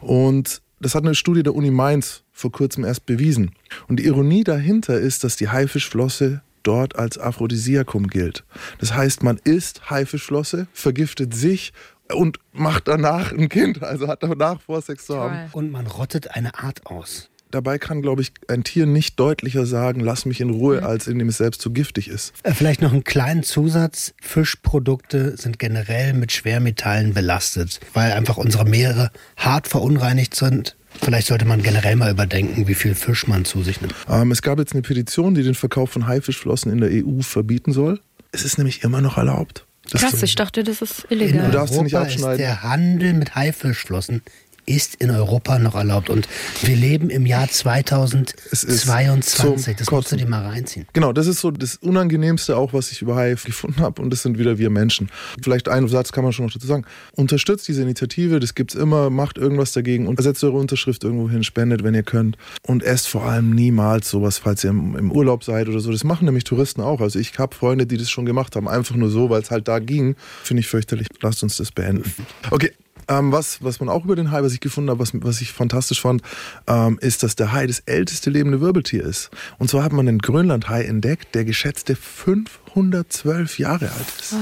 Und 0.00 0.62
das 0.80 0.94
hat 0.94 1.04
eine 1.04 1.14
Studie 1.14 1.42
der 1.42 1.54
Uni 1.54 1.70
Mainz 1.70 2.22
vor 2.32 2.52
kurzem 2.52 2.84
erst 2.84 3.06
bewiesen. 3.06 3.50
Und 3.88 3.98
die 3.98 4.04
Ironie 4.04 4.44
dahinter 4.44 4.98
ist, 5.00 5.24
dass 5.24 5.36
die 5.36 5.48
Haifischflosse 5.48 6.42
dort 6.68 6.96
als 6.96 7.18
Aphrodisiakum 7.18 8.08
gilt. 8.08 8.44
Das 8.78 8.94
heißt, 8.94 9.22
man 9.22 9.38
isst 9.42 9.90
Haifischflosse, 9.90 10.66
vergiftet 10.72 11.34
sich 11.34 11.72
und 12.12 12.38
macht 12.52 12.88
danach 12.88 13.32
ein 13.32 13.48
Kind, 13.48 13.82
also 13.82 14.06
hat 14.06 14.22
danach 14.22 14.60
vor, 14.60 14.82
Sex 14.82 15.06
zu 15.06 15.18
haben. 15.18 15.50
Und 15.52 15.70
man 15.70 15.86
rottet 15.86 16.34
eine 16.36 16.58
Art 16.58 16.86
aus. 16.86 17.30
Dabei 17.50 17.78
kann, 17.78 18.02
glaube 18.02 18.20
ich, 18.20 18.32
ein 18.48 18.62
Tier 18.62 18.84
nicht 18.84 19.18
deutlicher 19.18 19.64
sagen, 19.64 20.00
lass 20.00 20.26
mich 20.26 20.42
in 20.42 20.50
Ruhe, 20.50 20.82
als 20.82 21.06
indem 21.06 21.30
es 21.30 21.38
selbst 21.38 21.62
zu 21.62 21.70
giftig 21.72 22.08
ist. 22.08 22.34
Äh, 22.42 22.52
Vielleicht 22.52 22.82
noch 22.82 22.92
einen 22.92 23.04
kleinen 23.04 23.42
Zusatz. 23.42 24.12
Fischprodukte 24.20 25.34
sind 25.38 25.58
generell 25.58 26.12
mit 26.12 26.32
Schwermetallen 26.32 27.14
belastet, 27.14 27.80
weil 27.94 28.12
einfach 28.12 28.36
unsere 28.36 28.66
Meere 28.66 29.10
hart 29.38 29.66
verunreinigt 29.66 30.34
sind. 30.34 30.76
Vielleicht 31.00 31.28
sollte 31.28 31.44
man 31.44 31.62
generell 31.62 31.96
mal 31.96 32.10
überdenken, 32.10 32.66
wie 32.68 32.74
viel 32.74 32.94
Fisch 32.94 33.26
man 33.26 33.44
zu 33.44 33.62
sich 33.62 33.80
nimmt. 33.80 33.94
Ähm, 34.08 34.30
es 34.30 34.42
gab 34.42 34.58
jetzt 34.58 34.72
eine 34.72 34.82
Petition, 34.82 35.34
die 35.34 35.42
den 35.42 35.54
Verkauf 35.54 35.90
von 35.90 36.06
Haifischflossen 36.06 36.72
in 36.72 36.80
der 36.80 36.90
EU 36.90 37.22
verbieten 37.22 37.72
soll. 37.72 38.00
Es 38.32 38.44
ist 38.44 38.58
nämlich 38.58 38.82
immer 38.84 39.00
noch 39.00 39.16
erlaubt. 39.16 39.64
Das 39.90 40.02
Krass, 40.02 40.22
ich 40.22 40.34
dachte, 40.34 40.64
das 40.64 40.82
ist 40.82 41.06
In 41.08 41.20
illegal. 41.20 41.46
Du 41.46 41.52
darfst 41.52 41.74
sie 41.74 41.82
nicht 41.82 41.94
Europa 41.94 42.08
ist 42.08 42.14
abschneiden. 42.16 42.38
der 42.38 42.62
Handel 42.62 43.12
mit 43.14 43.34
Haifischflossen 43.34 44.22
ist 44.68 44.96
in 44.96 45.10
Europa 45.10 45.58
noch 45.58 45.74
erlaubt. 45.74 46.10
Und 46.10 46.28
wir 46.62 46.76
leben 46.76 47.10
im 47.10 47.26
Jahr 47.26 47.48
Es 47.48 48.64
ist 48.64 48.82
2022. 48.82 49.76
zum 49.76 49.76
Das 49.76 49.90
musst 49.90 50.12
du 50.12 50.16
dir 50.16 50.26
mal 50.26 50.44
reinziehen. 50.46 50.86
Genau, 50.92 51.12
das 51.12 51.26
ist 51.26 51.40
so 51.40 51.50
das 51.50 51.76
Unangenehmste 51.76 52.56
auch, 52.56 52.72
was 52.72 52.92
ich 52.92 53.02
über 53.02 53.16
Hai 53.16 53.34
gefunden 53.44 53.80
habe. 53.80 54.02
Und 54.02 54.10
das 54.10 54.22
sind 54.22 54.38
wieder 54.38 54.58
wir 54.58 54.70
Menschen. 54.70 55.10
Vielleicht 55.42 55.68
einen 55.68 55.88
Satz 55.88 56.12
kann 56.12 56.24
man 56.24 56.32
schon 56.32 56.44
noch 56.46 56.52
dazu 56.52 56.66
sagen. 56.66 56.84
Unterstützt 57.12 57.66
diese 57.68 57.82
Initiative, 57.82 58.40
das 58.40 58.54
gibt's 58.54 58.74
immer, 58.74 59.10
macht 59.10 59.38
irgendwas 59.38 59.72
dagegen 59.72 60.06
und 60.06 60.20
setzt 60.22 60.44
eure 60.44 60.58
Unterschrift 60.58 61.04
irgendwo 61.04 61.30
hin, 61.30 61.42
spendet, 61.44 61.82
wenn 61.82 61.94
ihr 61.94 62.02
könnt. 62.02 62.36
Und 62.62 62.82
esst 62.82 63.08
vor 63.08 63.24
allem 63.24 63.50
niemals 63.50 64.10
sowas, 64.10 64.38
falls 64.38 64.64
ihr 64.64 64.70
im, 64.70 64.96
im 64.96 65.10
Urlaub 65.10 65.44
seid 65.44 65.68
oder 65.68 65.80
so. 65.80 65.90
Das 65.90 66.04
machen 66.04 66.26
nämlich 66.26 66.44
Touristen 66.44 66.82
auch. 66.82 67.00
Also 67.00 67.18
ich 67.18 67.38
habe 67.38 67.54
Freunde, 67.54 67.86
die 67.86 67.96
das 67.96 68.10
schon 68.10 68.26
gemacht 68.26 68.54
haben. 68.54 68.68
Einfach 68.68 68.96
nur 68.96 69.08
so, 69.08 69.30
weil 69.30 69.40
es 69.40 69.50
halt 69.50 69.66
da 69.66 69.78
ging. 69.78 70.16
Finde 70.42 70.60
ich 70.60 70.68
fürchterlich. 70.68 71.06
Lasst 71.22 71.42
uns 71.42 71.56
das 71.56 71.72
beenden. 71.72 72.12
Okay. 72.50 72.72
Ähm, 73.08 73.32
was, 73.32 73.62
was 73.62 73.80
man 73.80 73.88
auch 73.88 74.04
über 74.04 74.16
den 74.16 74.30
Hai, 74.30 74.42
was 74.42 74.52
ich 74.52 74.60
gefunden 74.60 74.90
habe, 74.90 75.00
was, 75.00 75.12
was 75.14 75.40
ich 75.40 75.52
fantastisch 75.52 76.00
fand, 76.00 76.22
ähm, 76.66 76.98
ist, 77.00 77.22
dass 77.22 77.36
der 77.36 77.52
Hai 77.52 77.66
das 77.66 77.80
älteste 77.80 78.30
lebende 78.30 78.60
Wirbeltier 78.60 79.02
ist. 79.02 79.30
Und 79.58 79.70
zwar 79.70 79.82
hat 79.82 79.92
man 79.92 80.06
den 80.06 80.18
Grönlandhai 80.18 80.84
entdeckt, 80.84 81.34
der 81.34 81.44
geschätzte 81.44 81.96
512 81.96 83.58
Jahre 83.58 83.90
alt 83.90 84.08
ist. 84.20 84.34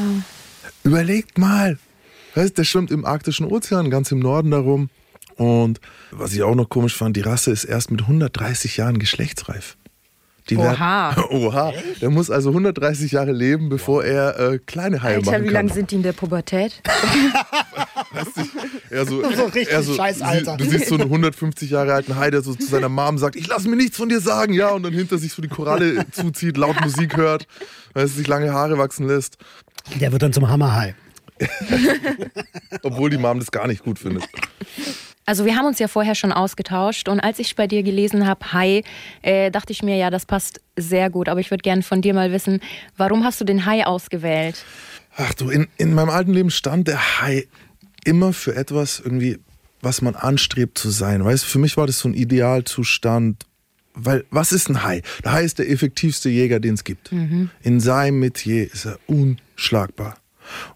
Überlegt 0.82 1.38
mal. 1.38 1.78
Weißt, 2.34 2.58
der 2.58 2.64
schwimmt 2.64 2.90
im 2.90 3.04
arktischen 3.04 3.46
Ozean, 3.46 3.88
ganz 3.88 4.12
im 4.12 4.18
Norden 4.18 4.50
darum. 4.50 4.90
Und 5.36 5.80
was 6.10 6.32
ich 6.32 6.42
auch 6.42 6.54
noch 6.54 6.68
komisch 6.68 6.96
fand, 6.96 7.16
die 7.16 7.20
Rasse 7.20 7.50
ist 7.50 7.64
erst 7.64 7.90
mit 7.90 8.02
130 8.02 8.76
Jahren 8.78 8.98
geschlechtsreif. 8.98 9.76
Die 10.48 10.56
werden- 10.56 10.74
Oha. 10.76 11.16
Oha. 11.30 11.72
Der 12.00 12.10
muss 12.10 12.30
also 12.30 12.50
130 12.50 13.12
Jahre 13.12 13.32
leben, 13.32 13.68
bevor 13.68 14.04
er 14.04 14.38
äh, 14.38 14.58
kleine 14.58 15.02
Haie 15.02 15.16
Alter, 15.16 15.30
machen 15.32 15.44
wie 15.44 15.48
lange 15.48 15.72
sind 15.72 15.90
die 15.90 15.96
in 15.96 16.02
der 16.02 16.12
Pubertät? 16.12 16.82
Er 18.90 19.04
so, 19.04 19.22
So 19.22 19.44
richtig 19.46 19.70
er 19.70 19.82
so, 19.82 19.94
scheiß 19.94 20.22
Alter. 20.22 20.56
Du 20.56 20.64
siehst 20.64 20.86
so 20.88 20.94
einen 20.94 21.04
150 21.04 21.70
Jahre 21.70 21.92
alten 21.94 22.16
Hai, 22.16 22.30
der 22.30 22.42
so 22.42 22.54
zu 22.54 22.66
seiner 22.66 22.88
Mom 22.88 23.18
sagt, 23.18 23.36
ich 23.36 23.46
lass 23.48 23.64
mir 23.66 23.76
nichts 23.76 23.96
von 23.96 24.08
dir 24.08 24.20
sagen, 24.20 24.52
ja, 24.52 24.70
und 24.70 24.82
dann 24.84 24.92
hinter 24.94 25.18
sich 25.18 25.32
so 25.32 25.42
die 25.42 25.48
Koralle 25.48 26.06
zuzieht, 26.12 26.56
laut 26.56 26.80
Musik 26.80 27.16
hört, 27.16 27.46
weil 27.94 28.04
es 28.04 28.14
sich 28.16 28.26
lange 28.26 28.52
Haare 28.52 28.78
wachsen 28.78 29.06
lässt. 29.06 29.38
Der 30.00 30.12
wird 30.12 30.22
dann 30.22 30.32
zum 30.32 30.48
Hammerhai. 30.48 30.94
Obwohl 32.82 33.10
die 33.10 33.18
Mom 33.18 33.38
das 33.40 33.50
gar 33.50 33.66
nicht 33.66 33.82
gut 33.84 33.98
findet. 33.98 34.24
Also 35.28 35.44
wir 35.44 35.56
haben 35.56 35.66
uns 35.66 35.80
ja 35.80 35.88
vorher 35.88 36.14
schon 36.14 36.30
ausgetauscht 36.30 37.08
und 37.08 37.18
als 37.18 37.40
ich 37.40 37.56
bei 37.56 37.66
dir 37.66 37.82
gelesen 37.82 38.28
habe, 38.28 38.52
Hai, 38.52 38.84
äh, 39.22 39.50
dachte 39.50 39.72
ich 39.72 39.82
mir, 39.82 39.96
ja, 39.96 40.08
das 40.08 40.24
passt 40.24 40.60
sehr 40.76 41.10
gut. 41.10 41.28
Aber 41.28 41.40
ich 41.40 41.50
würde 41.50 41.62
gerne 41.62 41.82
von 41.82 42.00
dir 42.00 42.14
mal 42.14 42.30
wissen, 42.30 42.60
warum 42.96 43.24
hast 43.24 43.40
du 43.40 43.44
den 43.44 43.66
Hai 43.66 43.84
ausgewählt? 43.84 44.64
Ach 45.16 45.34
du, 45.34 45.50
in, 45.50 45.66
in 45.78 45.94
meinem 45.94 46.10
alten 46.10 46.32
Leben 46.32 46.50
stand 46.50 46.86
der 46.86 47.20
Hai 47.20 47.48
immer 48.04 48.32
für 48.32 48.54
etwas 48.54 49.00
irgendwie, 49.00 49.40
was 49.80 50.00
man 50.00 50.14
anstrebt 50.14 50.78
zu 50.78 50.90
sein. 50.90 51.24
Weißt 51.24 51.42
du, 51.42 51.48
für 51.48 51.58
mich 51.58 51.76
war 51.76 51.88
das 51.88 51.98
so 51.98 52.08
ein 52.08 52.14
Idealzustand. 52.14 53.44
Weil, 53.94 54.24
was 54.30 54.52
ist 54.52 54.68
ein 54.68 54.84
Hai? 54.84 55.02
Der 55.24 55.32
Hai 55.32 55.42
ist 55.42 55.58
der 55.58 55.68
effektivste 55.68 56.28
Jäger, 56.28 56.60
den 56.60 56.74
es 56.74 56.84
gibt. 56.84 57.10
In 57.62 57.80
seinem 57.80 58.20
Metier 58.20 58.70
ist 58.70 58.84
er 58.84 58.98
unschlagbar. 59.06 60.18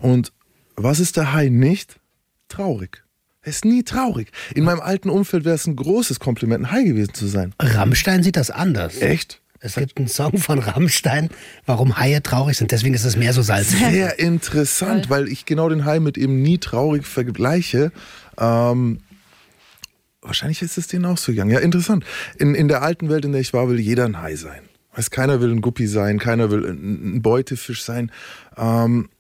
Und 0.01 0.33
was 0.75 0.99
ist 0.99 1.17
der 1.19 1.33
Hai 1.35 1.51
nicht? 1.51 2.01
Traurig. 2.49 3.05
Er 3.43 3.51
ist 3.51 3.65
nie 3.65 3.83
traurig. 3.83 4.31
In 4.55 4.65
meinem 4.65 4.81
alten 4.81 5.09
Umfeld 5.09 5.45
wäre 5.45 5.55
es 5.55 5.67
ein 5.67 5.75
großes 5.75 6.21
Kompliment, 6.21 6.67
ein 6.67 6.73
Hai 6.73 6.83
gewesen 6.83 7.15
zu 7.15 7.27
sein. 7.27 7.55
Rammstein 7.59 8.23
sieht 8.23 8.37
das 8.37 8.51
anders. 8.51 9.01
Echt? 9.01 9.41
Es 9.61 9.75
gibt 9.75 9.99
einen 9.99 10.09
Song 10.09 10.39
von 10.39 10.59
Rammstein, 10.59 11.29
warum 11.67 11.99
Haie 11.99 12.23
traurig 12.23 12.57
sind. 12.57 12.71
Deswegen 12.71 12.95
ist 12.95 13.05
es 13.05 13.17
mehr 13.17 13.33
so 13.33 13.43
salzig. 13.43 13.79
Sehr 13.79 14.19
interessant, 14.19 15.11
weil 15.11 15.29
ich 15.29 15.45
genau 15.45 15.69
den 15.69 15.85
Hai 15.85 16.01
mit 16.01 16.17
eben 16.17 16.41
nie 16.43 16.59
traurig 16.59 17.07
vergleiche. 17.07 17.93
Ähm, 18.39 19.01
wahrscheinlich 20.23 20.63
ist 20.63 20.79
es 20.79 20.89
denen 20.89 21.05
auch 21.05 21.19
so 21.19 21.33
gegangen. 21.33 21.51
Ja, 21.51 21.61
interessant. 21.61 22.05
In, 22.39 22.55
in 22.55 22.69
der 22.69 22.83
alten 22.83 23.11
Welt, 23.11 23.25
in 23.25 23.33
der 23.33 23.41
ich 23.43 23.53
war, 23.53 23.69
will 23.69 23.79
jeder 23.79 24.07
ein 24.07 24.21
Hai 24.21 24.37
sein. 24.37 24.63
Weiß, 24.95 25.11
keiner 25.11 25.41
will 25.41 25.51
ein 25.51 25.61
Guppi 25.61 25.87
sein, 25.87 26.19
keiner 26.19 26.51
will 26.51 26.67
ein, 26.67 27.17
ein 27.17 27.23
Beutefisch 27.23 27.83
sein. 27.85 28.11
Ähm, 28.57 29.11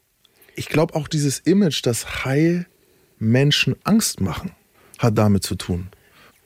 ich 0.56 0.68
glaube 0.68 0.94
auch 0.94 1.06
dieses 1.06 1.38
Image, 1.38 1.84
dass 1.84 2.24
Haie 2.24 2.66
Menschen 3.20 3.76
Angst 3.84 4.20
machen, 4.20 4.50
hat 4.98 5.16
damit 5.16 5.44
zu 5.44 5.54
tun. 5.54 5.88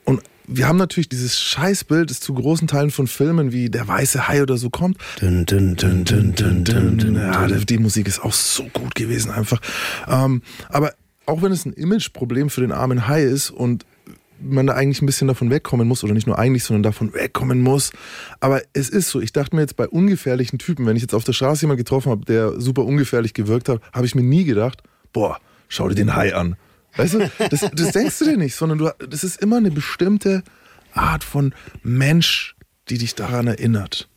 Und 0.04 0.20
wir 0.46 0.68
haben 0.68 0.76
natürlich 0.76 1.08
dieses 1.08 1.38
Scheißbild, 1.40 2.10
das 2.10 2.20
zu 2.20 2.34
großen 2.34 2.68
Teilen 2.68 2.90
von 2.90 3.06
Filmen 3.06 3.52
wie 3.52 3.70
Der 3.70 3.88
weiße 3.88 4.28
Hai 4.28 4.42
oder 4.42 4.58
so 4.58 4.68
kommt. 4.68 4.98
Dun, 5.20 5.46
dun, 5.46 5.76
dun, 5.76 7.14
Ja, 7.16 7.46
die 7.46 7.78
Musik 7.78 8.06
ist 8.06 8.22
auch 8.22 8.32
so 8.32 8.64
gut 8.64 8.94
gewesen 8.94 9.30
einfach. 9.30 9.60
Ähm, 10.06 10.42
aber 10.68 10.92
auch 11.26 11.40
wenn 11.40 11.52
es 11.52 11.64
ein 11.64 11.72
Imageproblem 11.72 12.50
für 12.50 12.60
den 12.60 12.72
armen 12.72 13.08
Hai 13.08 13.22
ist 13.22 13.50
und 13.50 13.86
man 14.40 14.66
da 14.66 14.74
eigentlich 14.74 15.00
ein 15.00 15.06
bisschen 15.06 15.28
davon 15.28 15.48
wegkommen 15.50 15.88
muss, 15.88 16.04
oder 16.04 16.12
nicht 16.12 16.26
nur 16.26 16.38
eigentlich, 16.38 16.64
sondern 16.64 16.82
davon 16.82 17.14
wegkommen 17.14 17.62
muss. 17.62 17.92
Aber 18.40 18.60
es 18.74 18.90
ist 18.90 19.08
so, 19.08 19.20
ich 19.20 19.32
dachte 19.32 19.56
mir 19.56 19.62
jetzt 19.62 19.76
bei 19.76 19.88
ungefährlichen 19.88 20.58
Typen, 20.58 20.86
wenn 20.86 20.96
ich 20.96 21.02
jetzt 21.02 21.14
auf 21.14 21.24
der 21.24 21.32
Straße 21.32 21.62
jemanden 21.62 21.82
getroffen 21.82 22.10
habe, 22.10 22.24
der 22.26 22.60
super 22.60 22.84
ungefährlich 22.84 23.32
gewirkt 23.32 23.70
hat, 23.70 23.80
habe 23.92 24.04
ich 24.04 24.14
mir 24.14 24.22
nie 24.22 24.44
gedacht, 24.44 24.82
boah, 25.12 25.38
schau 25.68 25.88
dir 25.88 25.94
den 25.94 26.14
Hai 26.14 26.34
an. 26.34 26.56
Weißt 26.96 27.14
du, 27.14 27.30
das, 27.50 27.68
das 27.72 27.92
denkst 27.92 28.18
du 28.18 28.24
dir 28.24 28.36
nicht, 28.36 28.54
sondern 28.54 28.78
du, 28.78 28.90
das 29.08 29.24
ist 29.24 29.40
immer 29.40 29.56
eine 29.56 29.70
bestimmte 29.70 30.42
Art 30.92 31.24
von 31.24 31.54
Mensch, 31.82 32.56
die 32.88 32.98
dich 32.98 33.14
daran 33.14 33.46
erinnert. 33.46 34.08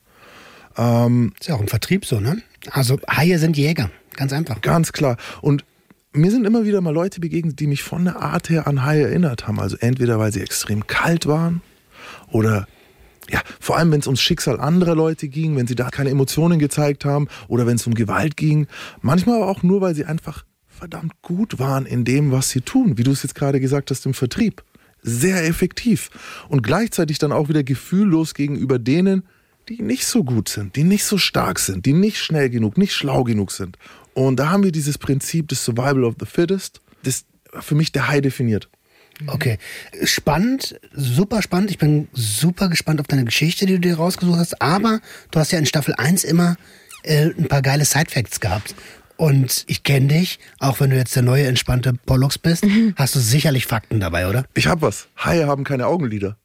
Ähm, 0.78 1.34
Ist 1.40 1.48
ja 1.48 1.56
auch 1.56 1.62
im 1.62 1.68
Vertrieb 1.68 2.06
so, 2.06 2.20
ne? 2.20 2.42
Also 2.72 3.00
Haie 3.10 3.40
sind 3.40 3.58
Jäger. 3.58 3.90
Ganz 4.16 4.34
einfach. 4.34 4.62
Ganz 4.62 4.92
klar. 4.92 5.18
Und 5.42 5.64
mir 6.14 6.32
sind 6.32 6.46
immer 6.46 6.66
wieder 6.66 6.82
mal 6.82 6.94
Leute 6.94 7.20
begegnet, 7.20 7.60
die 7.60 7.68
mich 7.68 7.84
von 7.84 8.06
der 8.06 8.22
Art 8.22 8.50
her 8.50 8.68
an 8.68 8.84
Haie 8.84 9.04
erinnert 9.04 9.48
haben. 9.48 9.60
Also 9.60 9.78
entweder 9.80 10.20
weil 10.20 10.32
sie 10.32 10.42
extrem 10.42 10.88
kalt 10.88 11.28
waren 11.28 11.62
oder 12.32 12.68
ja, 13.30 13.42
vor 13.60 13.78
allem 13.78 13.92
wenn 13.92 14.00
es 14.00 14.08
ums 14.08 14.22
Schicksal 14.22 14.60
anderer 14.60 14.96
Leute 14.96 15.28
ging, 15.28 15.58
wenn 15.58 15.68
sie 15.68 15.76
da 15.76 15.90
keine 15.90 16.10
Emotionen 16.10 16.60
gezeigt 16.60 17.04
haben 17.04 17.28
oder 17.48 17.68
wenn 17.68 17.76
es 17.76 17.86
um 17.86 17.94
Gewalt 17.94 18.38
ging. 18.38 18.68
Manchmal 19.02 19.38
aber 19.38 19.48
auch 19.48 19.64
nur, 19.64 19.82
weil 19.82 19.96
sie 19.96 20.06
einfach 20.06 20.46
verdammt 20.78 21.22
gut 21.22 21.60
waren 21.60 21.86
in 21.86 22.06
dem, 22.06 22.32
was 22.32 22.50
sie 22.50 22.62
tun, 22.62 22.98
wie 22.98 23.04
du 23.04 23.12
es 23.12 23.24
jetzt 23.24 23.36
gerade 23.36 23.60
gesagt 23.60 23.92
hast 23.92 24.06
im 24.06 24.14
Vertrieb. 24.14 24.64
Sehr 25.02 25.46
effektiv 25.46 26.10
und 26.50 26.64
gleichzeitig 26.64 27.20
dann 27.20 27.32
auch 27.32 27.50
wieder 27.50 27.64
gefühllos 27.64 28.34
gegenüber 28.34 28.80
denen, 28.80 29.24
die 29.70 29.82
nicht 29.82 30.06
so 30.06 30.24
gut 30.24 30.50
sind, 30.50 30.76
die 30.76 30.84
nicht 30.84 31.04
so 31.04 31.18
stark 31.18 31.60
sind, 31.60 31.86
die 31.86 31.94
nicht 31.94 32.20
schnell 32.20 32.50
genug, 32.50 32.78
nicht 32.78 32.94
schlau 32.94 33.24
genug 33.24 33.52
sind. 33.52 33.78
Und 34.14 34.38
da 34.38 34.50
haben 34.50 34.64
wir 34.64 34.72
dieses 34.72 34.98
Prinzip 34.98 35.48
des 35.50 35.64
Survival 35.64 36.04
of 36.04 36.16
the 36.20 36.26
Fittest, 36.26 36.82
das 37.04 37.26
für 37.60 37.76
mich 37.76 37.92
der 37.92 38.08
Hai 38.08 38.22
definiert. 38.22 38.70
Okay. 39.26 39.58
Spannend, 40.04 40.80
super 40.94 41.42
spannend. 41.42 41.72
Ich 41.72 41.80
bin 41.80 42.08
super 42.14 42.70
gespannt 42.70 43.00
auf 43.00 43.08
deine 43.08 43.26
Geschichte, 43.26 43.66
die 43.66 43.74
du 43.74 43.80
dir 43.80 43.96
rausgesucht 43.96 44.38
hast. 44.38 44.62
Aber 44.62 45.00
du 45.32 45.40
hast 45.40 45.52
ja 45.52 45.60
in 45.60 45.66
Staffel 45.66 45.96
1 45.96 46.24
immer 46.24 46.56
äh, 47.04 47.32
ein 47.38 47.48
paar 47.48 47.64
geile 47.64 47.84
Sidefacts 47.84 48.40
gehabt. 48.40 48.76
Und 49.18 49.66
ich 49.68 49.84
kenne 49.84 50.08
dich, 50.08 50.40
auch 50.60 50.80
wenn 50.80 50.92
du 50.92 50.96
jetzt 50.96 51.16
der 51.16 51.24
neue 51.24 51.48
entspannte 51.48 51.94
Pollux 52.06 52.38
bist, 52.38 52.66
hast 52.96 53.16
du 53.16 53.20
sicherlich 53.20 53.66
Fakten 53.66 54.00
dabei, 54.00 54.28
oder? 54.28 54.46
Ich 54.54 54.68
hab 54.68 54.82
was. 54.82 55.08
Haie 55.24 55.48
haben 55.48 55.64
keine 55.64 55.88
Augenlider. 55.88 56.38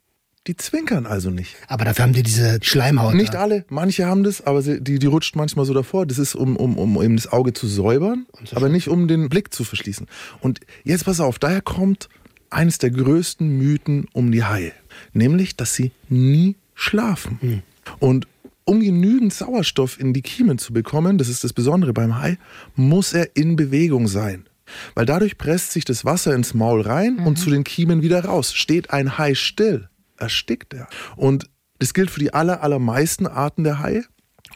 Die 0.48 0.56
zwinkern 0.56 1.06
also 1.06 1.30
nicht. 1.30 1.54
Aber 1.68 1.84
dafür 1.84 2.04
haben 2.04 2.14
die 2.14 2.24
diese 2.24 2.58
Schleimhaut. 2.62 3.14
Nicht 3.14 3.34
da. 3.34 3.42
alle, 3.42 3.64
manche 3.68 4.06
haben 4.06 4.24
das, 4.24 4.44
aber 4.44 4.60
sie, 4.60 4.80
die, 4.80 4.98
die 4.98 5.06
rutscht 5.06 5.36
manchmal 5.36 5.66
so 5.66 5.74
davor. 5.74 6.04
Das 6.04 6.18
ist, 6.18 6.34
um, 6.34 6.56
um, 6.56 6.78
um 6.78 7.00
eben 7.00 7.14
das 7.14 7.30
Auge 7.30 7.52
zu 7.52 7.68
säubern, 7.68 8.26
aber 8.52 8.68
nicht 8.68 8.88
um 8.88 9.06
den 9.06 9.28
Blick 9.28 9.54
zu 9.54 9.62
verschließen. 9.62 10.08
Und 10.40 10.58
jetzt 10.82 11.04
pass 11.04 11.20
auf, 11.20 11.38
daher 11.38 11.60
kommt 11.60 12.08
eines 12.50 12.78
der 12.78 12.90
größten 12.90 13.56
Mythen 13.56 14.08
um 14.12 14.32
die 14.32 14.42
Haie. 14.42 14.72
Nämlich, 15.12 15.56
dass 15.56 15.74
sie 15.74 15.92
nie 16.08 16.56
schlafen. 16.74 17.62
Und 18.00 18.26
um 18.64 18.80
genügend 18.80 19.32
Sauerstoff 19.32 19.98
in 19.98 20.12
die 20.12 20.22
Kiemen 20.22 20.58
zu 20.58 20.72
bekommen, 20.72 21.18
das 21.18 21.28
ist 21.28 21.44
das 21.44 21.52
Besondere 21.52 21.92
beim 21.92 22.18
Hai, 22.20 22.38
muss 22.76 23.12
er 23.12 23.36
in 23.36 23.56
Bewegung 23.56 24.08
sein. 24.08 24.48
Weil 24.94 25.06
dadurch 25.06 25.38
presst 25.38 25.72
sich 25.72 25.84
das 25.84 26.04
Wasser 26.04 26.34
ins 26.34 26.54
Maul 26.54 26.82
rein 26.82 27.18
und 27.18 27.36
zu 27.36 27.50
den 27.50 27.64
Kiemen 27.64 28.02
wieder 28.02 28.24
raus. 28.24 28.54
Steht 28.54 28.90
ein 28.90 29.18
Hai 29.18 29.34
still, 29.34 29.88
erstickt 30.16 30.72
er. 30.74 30.88
Und 31.16 31.50
das 31.78 31.94
gilt 31.94 32.10
für 32.10 32.20
die 32.20 32.32
aller, 32.32 32.62
allermeisten 32.62 33.26
Arten 33.26 33.64
der 33.64 33.80
Haie. 33.80 34.04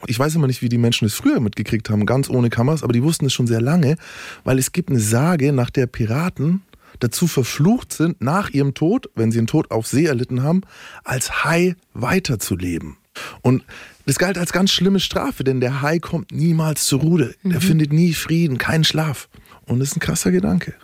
Ich 0.07 0.19
weiß 0.19 0.35
immer 0.35 0.47
nicht, 0.47 0.63
wie 0.63 0.69
die 0.69 0.79
Menschen 0.79 1.07
es 1.07 1.15
früher 1.15 1.41
mitgekriegt 1.41 1.91
haben, 1.91 2.07
ganz 2.07 2.29
ohne 2.29 2.51
Kameras, 2.51 2.83
aber 2.83 2.93
die 2.93 3.03
wussten 3.03 3.27
es 3.27 3.33
schon 3.33 3.47
sehr 3.47 3.61
lange, 3.61 3.97
weil 4.45 4.59
es 4.59 4.73
gibt 4.73 4.91
eine 4.91 5.01
Sage, 5.01 5.53
nach 5.53 5.71
der 5.71 5.87
Piraten 5.87 6.63
dazu 7.01 7.27
verflucht 7.27 7.93
sind, 7.93 8.21
nach 8.21 8.51
ihrem 8.51 8.75
Tod, 8.75 9.11
wenn 9.15 9.33
sie 9.33 9.39
einen 9.39 9.47
Tod 9.47 9.71
auf 9.71 9.87
See 9.87 10.05
erlitten 10.05 10.43
haben, 10.43 10.63
als 11.05 11.45
Hai 11.45 11.77
weiterzuleben. 11.95 12.97
Und 13.43 13.65
das 14.07 14.19
galt 14.19 14.39
als 14.39 14.53
ganz 14.53 14.71
schlimme 14.71 15.01
Strafe, 15.01 15.45
denn 15.45 15.61
der 15.61 15.83
Hai 15.83 15.99
kommt 15.99 16.33
niemals 16.33 16.87
zur 16.87 17.01
Ruhe. 17.01 17.35
Der 17.45 17.61
findet 17.61 17.93
nie 17.93 18.15
Frieden, 18.15 18.57
keinen 18.59 18.85
Schlaf. 18.85 19.29
Und 19.67 19.81
das 19.81 19.89
ist 19.91 19.97
ein 19.97 20.01
krasser 20.01 20.31
Gedanke. 20.31 20.75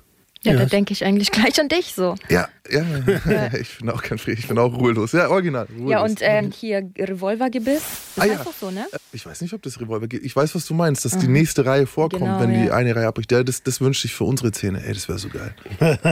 Ja, 0.44 0.54
Ja. 0.54 0.58
da 0.58 0.64
denke 0.66 0.92
ich 0.92 1.04
eigentlich 1.04 1.30
gleich 1.30 1.60
an 1.60 1.68
dich 1.68 1.94
so. 1.94 2.16
Ja, 2.28 2.48
ja, 2.68 2.82
ja. 3.30 3.54
ich 3.60 3.78
bin 3.78 3.88
auch 3.90 4.02
kein 4.02 4.18
Frieden, 4.18 4.40
ich 4.40 4.48
bin 4.48 4.58
auch 4.58 4.74
ruhelos. 4.76 5.12
Ja, 5.12 5.28
original. 5.28 5.68
Ruhelos. 5.70 5.90
Ja, 5.92 6.02
und 6.02 6.18
ähm, 6.20 6.50
hier 6.50 6.90
Revolvergebiss. 6.98 7.80
Das 8.16 8.18
Ah, 8.18 8.22
heißt 8.28 8.38
ja. 8.38 8.42
doch 8.44 8.52
so, 8.60 8.70
ne? 8.72 8.86
Ich 9.12 9.24
weiß 9.24 9.40
nicht, 9.40 9.54
ob 9.54 9.62
das 9.62 9.80
Revolver 9.80 10.08
geht. 10.08 10.24
Ich 10.24 10.34
weiß, 10.34 10.52
was 10.56 10.66
du 10.66 10.74
meinst, 10.74 11.04
dass 11.04 11.16
die 11.16 11.28
nächste 11.28 11.64
Reihe 11.64 11.86
vorkommt, 11.86 12.22
Genau, 12.24 12.40
wenn 12.40 12.52
die 12.52 12.66
ja. 12.66 12.74
eine 12.74 12.96
Reihe 12.96 13.06
abbricht. 13.06 13.30
Ja, 13.30 13.44
das, 13.44 13.62
das 13.62 13.80
wünscht 13.80 14.02
sich 14.02 14.14
für 14.14 14.24
unsere 14.24 14.50
Zähne. 14.50 14.84
Ey, 14.84 14.92
das 14.94 15.08
wäre 15.08 15.18
so 15.20 15.28
geil. 15.28 15.54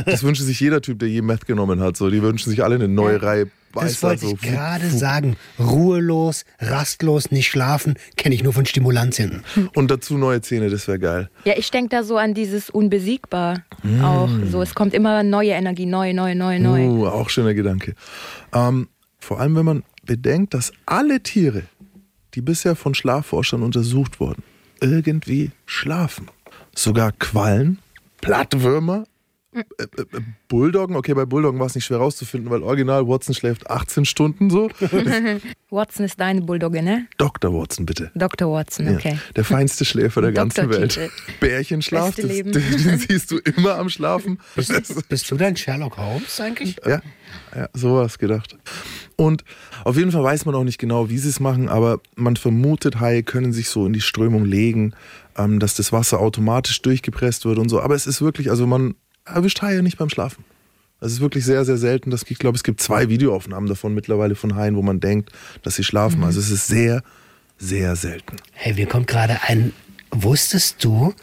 das 0.06 0.22
wünscht 0.22 0.42
sich 0.42 0.60
jeder 0.60 0.80
Typ, 0.80 1.00
der 1.00 1.08
je 1.08 1.22
Meth 1.22 1.46
genommen 1.46 1.80
hat. 1.80 1.96
So, 1.96 2.08
die 2.08 2.22
wünschen 2.22 2.50
sich 2.50 2.62
alle 2.62 2.76
eine 2.76 2.86
neue 2.86 3.20
Reihe. 3.20 3.50
Das 3.72 4.02
wollte 4.02 4.26
so. 4.26 4.32
ich 4.34 4.40
gerade 4.40 4.88
sagen. 4.90 5.36
Ruhelos, 5.58 6.44
rastlos, 6.58 7.30
nicht 7.30 7.48
schlafen, 7.48 7.94
kenne 8.16 8.34
ich 8.34 8.42
nur 8.42 8.52
von 8.52 8.66
Stimulantien. 8.66 9.42
Und 9.74 9.90
dazu 9.90 10.18
neue 10.18 10.40
Zähne, 10.40 10.70
das 10.70 10.88
wäre 10.88 10.98
geil. 10.98 11.30
Ja, 11.44 11.54
ich 11.56 11.70
denke 11.70 11.90
da 11.90 12.02
so 12.02 12.16
an 12.16 12.34
dieses 12.34 12.70
Unbesiegbar 12.70 13.64
auch. 14.02 14.30
So, 14.50 14.62
es 14.62 14.74
kommt 14.74 14.94
immer 14.94 15.22
neue 15.22 15.52
Energie, 15.52 15.86
neu, 15.86 16.12
neu, 16.12 16.34
neu, 16.34 16.58
neu. 16.58 16.86
Uh, 16.86 17.06
auch 17.06 17.30
schöner 17.30 17.54
Gedanke. 17.54 17.94
Ähm, 18.52 18.88
vor 19.18 19.40
allem, 19.40 19.56
wenn 19.56 19.64
man 19.64 19.82
bedenkt, 20.04 20.54
dass 20.54 20.72
alle 20.86 21.22
Tiere, 21.22 21.62
die 22.34 22.40
bisher 22.40 22.76
von 22.76 22.94
Schlafforschern 22.94 23.62
untersucht 23.62 24.20
wurden, 24.20 24.42
irgendwie 24.80 25.50
schlafen. 25.66 26.28
Sogar 26.74 27.12
Quallen, 27.12 27.78
Plattwürmer, 28.20 29.04
Bulldoggen. 30.48 30.96
Okay, 30.96 31.14
bei 31.14 31.24
Bulldoggen 31.24 31.58
war 31.58 31.66
es 31.66 31.74
nicht 31.74 31.84
schwer 31.84 31.98
rauszufinden, 31.98 32.50
weil 32.50 32.62
original 32.62 33.06
Watson 33.08 33.34
schläft 33.34 33.68
18 33.68 34.04
Stunden 34.04 34.50
so. 34.50 34.70
Watson 35.70 36.04
ist 36.04 36.20
deine 36.20 36.42
Bulldogge, 36.42 36.82
ne? 36.82 37.06
Dr. 37.18 37.52
Watson, 37.52 37.86
bitte. 37.86 38.10
Dr. 38.14 38.50
Watson, 38.52 38.86
Ja, 38.86 38.92
okay. 38.92 39.18
Der 39.36 39.44
feinste 39.44 39.84
Schläfer 39.84 40.20
der 40.22 40.32
ganzen 40.32 40.68
Doktortitel. 40.68 41.00
Welt. 41.00 41.12
Bärchenschlaf, 41.40 42.14
das, 42.14 42.24
Leben. 42.24 42.52
den, 42.52 42.62
den 42.62 42.98
siehst 43.08 43.30
du 43.30 43.38
immer 43.38 43.76
am 43.76 43.88
Schlafen. 43.88 44.38
Bist 44.54 45.30
du 45.30 45.36
dein 45.36 45.56
Sherlock 45.56 45.96
Holmes 45.96 46.40
eigentlich? 46.40 46.76
Ja, 46.86 47.00
ja 47.54 47.68
sowas 47.72 48.18
gedacht. 48.18 48.56
Und 49.16 49.44
auf 49.84 49.96
jeden 49.96 50.12
Fall 50.12 50.22
weiß 50.24 50.46
man 50.46 50.54
auch 50.54 50.64
nicht 50.64 50.78
genau, 50.78 51.10
wie 51.10 51.18
sie 51.18 51.28
es 51.28 51.40
machen, 51.40 51.68
aber 51.68 52.00
man 52.16 52.36
vermutet, 52.36 53.00
Haie 53.00 53.22
können 53.22 53.52
sich 53.52 53.68
so 53.68 53.86
in 53.86 53.92
die 53.92 54.00
Strömung 54.00 54.44
legen, 54.44 54.94
ähm, 55.36 55.58
dass 55.60 55.74
das 55.74 55.92
Wasser 55.92 56.20
automatisch 56.20 56.80
durchgepresst 56.82 57.44
wird 57.44 57.58
und 57.58 57.68
so. 57.68 57.80
Aber 57.80 57.94
es 57.94 58.06
ist 58.06 58.22
wirklich, 58.22 58.50
also 58.50 58.66
man 58.66 58.94
erwischt 59.34 59.62
Haie 59.62 59.82
nicht 59.82 59.98
beim 59.98 60.10
Schlafen. 60.10 60.44
Es 61.00 61.12
ist 61.12 61.20
wirklich 61.20 61.44
sehr, 61.44 61.64
sehr 61.64 61.78
selten. 61.78 62.10
dass 62.10 62.24
ich 62.28 62.38
glaube, 62.38 62.56
es 62.56 62.62
gibt 62.62 62.80
zwei 62.80 63.08
Videoaufnahmen 63.08 63.68
davon 63.68 63.94
mittlerweile 63.94 64.34
von 64.34 64.54
Haien, 64.54 64.76
wo 64.76 64.82
man 64.82 65.00
denkt, 65.00 65.30
dass 65.62 65.76
sie 65.76 65.84
schlafen. 65.84 66.22
Also 66.24 66.40
es 66.40 66.50
ist 66.50 66.66
sehr, 66.66 67.02
sehr 67.58 67.96
selten. 67.96 68.36
Hey, 68.52 68.74
mir 68.74 68.86
kommt 68.86 69.06
gerade 69.06 69.38
ein 69.46 69.72
Wusstest 70.12 70.82
du, 70.84 71.14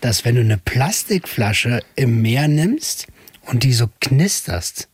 dass 0.00 0.24
wenn 0.24 0.34
du 0.34 0.42
eine 0.42 0.58
Plastikflasche 0.58 1.82
im 1.96 2.20
Meer 2.20 2.48
nimmst 2.48 3.06
und 3.46 3.62
die 3.62 3.72
so 3.72 3.88
knisterst, 4.00 4.88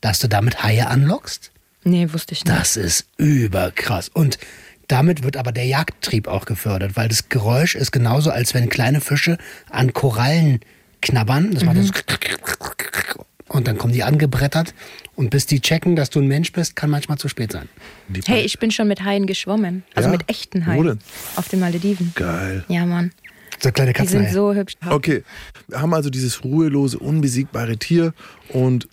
dass 0.00 0.18
du 0.18 0.28
damit 0.28 0.62
Haie 0.62 0.86
anlockst? 0.86 1.52
Nee, 1.84 2.08
wusste 2.12 2.32
ich 2.32 2.44
nicht. 2.44 2.56
Das 2.56 2.76
ist 2.76 3.06
überkrass. 3.18 4.08
Und 4.08 4.38
damit 4.88 5.22
wird 5.22 5.36
aber 5.36 5.52
der 5.52 5.66
Jagdtrieb 5.66 6.26
auch 6.26 6.46
gefördert, 6.46 6.96
weil 6.96 7.08
das 7.08 7.28
Geräusch 7.28 7.74
ist 7.74 7.92
genauso, 7.92 8.30
als 8.30 8.54
wenn 8.54 8.70
kleine 8.70 9.00
Fische 9.00 9.36
an 9.70 9.92
Korallen 9.92 10.60
knabbern. 11.00 11.52
Das 11.52 11.64
macht 11.64 11.76
das 11.78 11.90
und 13.48 13.66
dann 13.66 13.78
kommen 13.78 13.92
die 13.94 14.02
angebrettert. 14.02 14.74
Und 15.16 15.30
bis 15.30 15.46
die 15.46 15.60
checken, 15.60 15.96
dass 15.96 16.10
du 16.10 16.20
ein 16.20 16.28
Mensch 16.28 16.52
bist, 16.52 16.76
kann 16.76 16.90
manchmal 16.90 17.16
zu 17.18 17.28
spät 17.28 17.50
sein. 17.52 17.68
Hey, 18.26 18.42
ich 18.42 18.58
bin 18.58 18.70
schon 18.70 18.88
mit 18.88 19.02
Haien 19.04 19.26
geschwommen. 19.26 19.84
Also 19.94 20.08
Ja? 20.08 20.12
mit 20.12 20.28
echten 20.28 20.62
Wo 20.62 20.70
Haien. 20.70 20.84
denn? 20.84 20.98
Auf 21.36 21.48
den 21.48 21.60
Malediven. 21.60 22.12
Geil. 22.14 22.64
Ja, 22.68 22.84
Mann. 22.84 23.10
So 23.60 23.72
kleine 23.72 23.92
Die 23.94 24.06
sind 24.06 24.20
Katzen. 24.20 24.34
so 24.34 24.54
hübsch. 24.54 24.74
Okay, 24.88 25.24
wir 25.66 25.80
haben 25.80 25.92
also 25.94 26.10
dieses 26.10 26.44
ruhelose, 26.44 26.98
unbesiegbare 26.98 27.76
Tier 27.78 28.12
und 28.50 28.86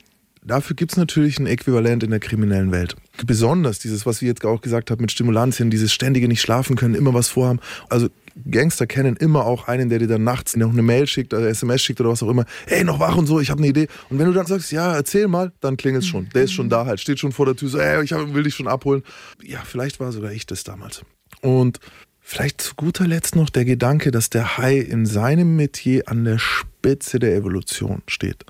dafür 0.46 0.76
gibt 0.76 0.92
es 0.92 0.98
natürlich 0.98 1.40
ein 1.40 1.48
Äquivalent 1.48 2.04
in 2.04 2.12
der 2.12 2.20
kriminellen 2.20 2.72
Welt. 2.72 2.96
Besonders 3.26 3.80
dieses, 3.80 4.06
was 4.06 4.22
wir 4.22 4.28
jetzt 4.30 4.46
auch 4.46 4.62
gesagt 4.62 4.92
haben 4.92 5.02
mit 5.02 5.12
Stimulantien, 5.12 5.70
dieses 5.70 5.92
ständige 5.92 6.28
nicht 6.28 6.42
schlafen 6.42 6.76
können, 6.76 6.96
immer 6.96 7.14
was 7.14 7.28
vorhaben. 7.28 7.60
Also 7.90 8.10
Gangster 8.50 8.86
kennen 8.86 9.16
immer 9.16 9.46
auch 9.46 9.68
einen, 9.68 9.90
der 9.90 10.00
dir 10.00 10.08
dann 10.08 10.24
nachts 10.24 10.56
noch 10.56 10.72
eine 10.72 10.82
Mail 10.82 11.08
schickt 11.08 11.34
oder 11.34 11.48
SMS 11.48 11.82
schickt 11.82 12.02
oder 12.02 12.10
was 12.10 12.22
auch 12.22 12.30
immer. 12.30 12.46
Ey, 12.66 12.84
noch 12.84 13.00
wach 13.00 13.16
und 13.16 13.28
so, 13.28 13.40
ich 13.40 13.50
habe 13.50 13.60
eine 13.60 13.68
Idee. 13.68 13.88
Und 14.10 14.20
wenn 14.20 14.28
du 14.28 14.34
dann 14.34 14.46
sagst, 14.46 14.72
ja, 14.72 14.94
erzähl 14.94 15.28
mal, 15.28 15.54
dann 15.62 15.78
klingelt 15.78 16.04
es 16.04 16.10
schon. 16.10 16.30
Der 16.34 16.44
ist 16.44 16.54
schon 16.54 16.70
da 16.70 16.86
halt, 16.86 17.00
steht 17.00 17.20
schon 17.20 17.32
vor 17.32 17.46
der 17.46 17.56
Tür, 17.56 17.70
so, 17.70 17.78
ey, 17.78 18.04
ich 18.04 18.12
will 18.12 18.44
dich 18.44 18.56
schon 18.56 18.68
abholen. 18.68 19.04
Ja, 19.42 19.62
vielleicht 19.66 20.00
war 20.00 20.12
sogar 20.12 20.32
ich 20.32 20.46
das 20.46 20.64
damals. 20.64 21.02
Und 21.42 21.80
Vielleicht 22.28 22.60
zu 22.60 22.74
guter 22.74 23.06
Letzt 23.06 23.36
noch 23.36 23.52
der 23.52 23.66
Gedanke, 23.66 24.10
dass 24.10 24.32
der 24.32 24.58
Hai 24.58 24.80
in 24.80 25.06
seinem 25.06 25.56
Metier 25.56 26.06
an 26.08 26.26
der 26.26 26.40
Spitze 26.40 27.20
der 27.20 27.36
Evolution 27.36 28.02
steht. 28.08 28.46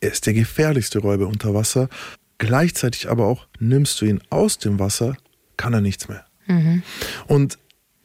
Er 0.00 0.12
ist 0.12 0.26
der 0.26 0.34
gefährlichste 0.34 0.98
Räuber 1.00 1.26
unter 1.26 1.54
Wasser. 1.54 1.88
Gleichzeitig 2.38 3.10
aber 3.10 3.26
auch, 3.26 3.46
nimmst 3.58 4.00
du 4.00 4.06
ihn 4.06 4.20
aus 4.30 4.58
dem 4.58 4.78
Wasser, 4.78 5.16
kann 5.56 5.74
er 5.74 5.80
nichts 5.80 6.08
mehr. 6.08 6.24
Und 7.26 7.58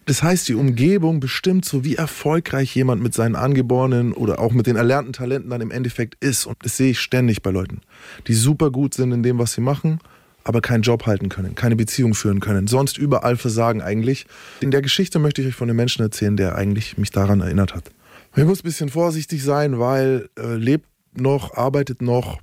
das 0.06 0.22
heißt, 0.22 0.50
die 0.50 0.56
Umgebung 0.56 1.20
bestimmt 1.20 1.64
so, 1.64 1.86
wie 1.86 1.96
erfolgreich 1.96 2.76
jemand 2.76 3.02
mit 3.02 3.14
seinen 3.14 3.36
angeborenen 3.36 4.12
oder 4.12 4.40
auch 4.40 4.52
mit 4.52 4.68
den 4.68 4.76
erlernten 4.76 5.14
Talenten 5.14 5.50
dann 5.50 5.62
im 5.62 5.72
Endeffekt 5.72 6.22
ist. 6.22 6.46
Und 6.46 6.58
das 6.62 6.76
sehe 6.76 6.92
ich 6.92 7.00
ständig 7.00 7.42
bei 7.42 7.52
Leuten, 7.52 7.82
die 8.28 8.34
super 8.34 8.70
gut 8.70 8.94
sind 8.94 9.14
in 9.14 9.24
dem, 9.24 9.40
was 9.40 9.54
sie 9.54 9.62
machen, 9.62 10.00
aber 10.44 10.60
keinen 10.60 10.82
Job 10.82 11.06
halten 11.06 11.30
können, 11.30 11.56
keine 11.56 11.78
Beziehung 11.78 12.16
führen 12.16 12.42
können, 12.42 12.68
sonst 12.68 12.98
überall 12.98 13.38
versagen 13.38 13.82
eigentlich. 13.82 14.26
In 14.60 14.72
der 14.72 14.82
Geschichte 14.82 15.20
möchte 15.20 15.42
ich 15.42 15.48
euch 15.48 15.56
von 15.56 15.70
einem 15.70 15.78
Menschen 15.78 16.02
erzählen, 16.02 16.36
der 16.36 16.56
eigentlich 16.56 16.98
mich 16.98 17.12
daran 17.12 17.40
erinnert 17.40 17.74
hat. 17.74 17.92
Ich 18.36 18.44
muss 18.44 18.60
ein 18.60 18.64
bisschen 18.64 18.90
vorsichtig 18.90 19.44
sein, 19.44 19.80
weil 19.80 20.28
äh, 20.38 20.56
lebt 20.56 20.88
noch, 21.16 21.54
arbeitet 21.56 22.02
noch 22.02 22.40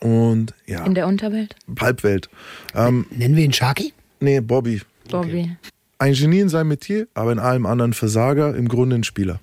und 0.00 0.54
ja, 0.66 0.84
In 0.84 0.94
der 0.94 1.06
Unterwelt? 1.06 1.56
Halbwelt. 1.80 2.28
Ähm, 2.74 3.06
Nennen 3.10 3.36
wir 3.36 3.44
ihn 3.44 3.52
Sharky? 3.52 3.92
nee, 4.20 4.40
Bobby. 4.40 4.80
Bobby. 5.10 5.56
Ein 5.98 6.12
Genie 6.14 6.40
in 6.40 6.48
seinem 6.48 6.68
Metier, 6.68 7.06
aber 7.14 7.32
in 7.32 7.38
allem 7.38 7.66
anderen 7.66 7.92
Versager, 7.92 8.54
im 8.54 8.68
Grunde 8.68 8.96
ein 8.96 9.04
Spieler. 9.04 9.40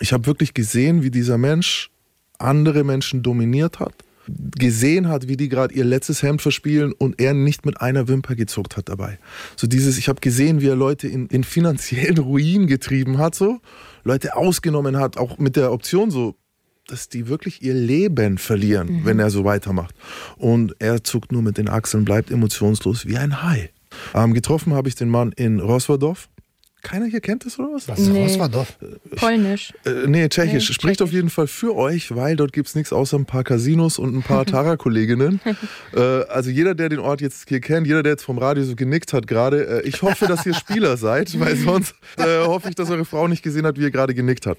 Ich 0.00 0.12
habe 0.12 0.26
wirklich 0.26 0.52
gesehen, 0.52 1.02
wie 1.04 1.10
dieser 1.10 1.38
Mensch 1.38 1.90
andere 2.38 2.82
Menschen 2.84 3.22
dominiert 3.22 3.78
hat, 3.78 3.94
gesehen 4.26 5.08
hat, 5.08 5.28
wie 5.28 5.36
die 5.36 5.48
gerade 5.48 5.74
ihr 5.74 5.84
letztes 5.84 6.22
Hemd 6.22 6.42
verspielen 6.42 6.92
und 6.92 7.20
er 7.20 7.34
nicht 7.34 7.64
mit 7.64 7.80
einer 7.80 8.08
Wimper 8.08 8.34
gezuckt 8.34 8.76
hat 8.76 8.88
dabei. 8.88 9.18
So 9.56 9.66
dieses, 9.66 9.96
ich 9.96 10.08
habe 10.08 10.20
gesehen, 10.20 10.60
wie 10.60 10.66
er 10.66 10.76
Leute 10.76 11.08
in, 11.08 11.26
in 11.28 11.44
finanziellen 11.44 12.18
Ruin 12.28 12.66
getrieben 12.66 13.18
hat, 13.18 13.34
so 13.36 13.60
Leute 14.04 14.36
ausgenommen 14.36 14.96
hat, 14.98 15.16
auch 15.16 15.38
mit 15.38 15.56
der 15.56 15.72
Option 15.72 16.10
so, 16.10 16.34
dass 16.88 17.08
die 17.08 17.28
wirklich 17.28 17.62
ihr 17.62 17.74
Leben 17.74 18.38
verlieren, 18.38 19.02
wenn 19.04 19.18
er 19.18 19.30
so 19.30 19.44
weitermacht. 19.44 19.94
Und 20.36 20.74
er 20.78 21.04
zuckt 21.04 21.32
nur 21.32 21.42
mit 21.42 21.58
den 21.58 21.68
Achseln, 21.68 22.04
bleibt 22.04 22.30
emotionslos 22.30 23.06
wie 23.06 23.16
ein 23.18 23.42
Hai. 23.42 23.70
Ähm, 24.14 24.34
getroffen 24.34 24.74
habe 24.74 24.88
ich 24.88 24.94
den 24.94 25.08
Mann 25.08 25.32
in 25.32 25.60
Roswardorf. 25.60 26.28
Keiner 26.80 27.06
hier 27.06 27.20
kennt 27.20 27.44
das 27.44 27.58
oder 27.58 27.70
was? 27.74 27.88
Was 27.88 27.98
ist 27.98 28.08
Nee. 28.08 28.22
Roswardorf? 28.22 28.78
Polnisch. 29.16 29.74
Äh, 29.84 30.06
nee, 30.06 30.28
Tschechisch. 30.28 30.68
Nee, 30.68 30.74
Spricht 30.74 31.02
auf 31.02 31.08
Tschechisch. 31.08 31.16
jeden 31.16 31.30
Fall 31.30 31.48
für 31.48 31.74
euch, 31.74 32.14
weil 32.14 32.36
dort 32.36 32.52
gibt 32.52 32.68
es 32.68 32.76
nichts 32.76 32.92
außer 32.92 33.18
ein 33.18 33.26
paar 33.26 33.42
Casinos 33.42 33.98
und 33.98 34.14
ein 34.14 34.22
paar 34.22 34.46
Tara-Kolleginnen. 34.46 35.40
äh, 35.94 36.00
also 36.00 36.50
jeder, 36.50 36.76
der 36.76 36.88
den 36.88 37.00
Ort 37.00 37.20
jetzt 37.20 37.48
hier 37.48 37.60
kennt, 37.60 37.86
jeder, 37.88 38.04
der 38.04 38.12
jetzt 38.12 38.24
vom 38.24 38.38
Radio 38.38 38.62
so 38.62 38.76
genickt 38.76 39.12
hat 39.12 39.26
gerade, 39.26 39.82
äh, 39.82 39.88
ich 39.88 40.02
hoffe, 40.02 40.26
dass 40.26 40.46
ihr 40.46 40.54
Spieler 40.54 40.96
seid, 40.96 41.38
weil 41.40 41.56
sonst 41.64 41.94
äh, 42.16 42.46
hoffe 42.46 42.68
ich, 42.68 42.76
dass 42.76 42.90
eure 42.90 43.04
Frau 43.04 43.26
nicht 43.26 43.42
gesehen 43.42 43.66
hat, 43.66 43.76
wie 43.76 43.82
ihr 43.82 43.90
gerade 43.90 44.14
genickt 44.14 44.46
hat. 44.46 44.58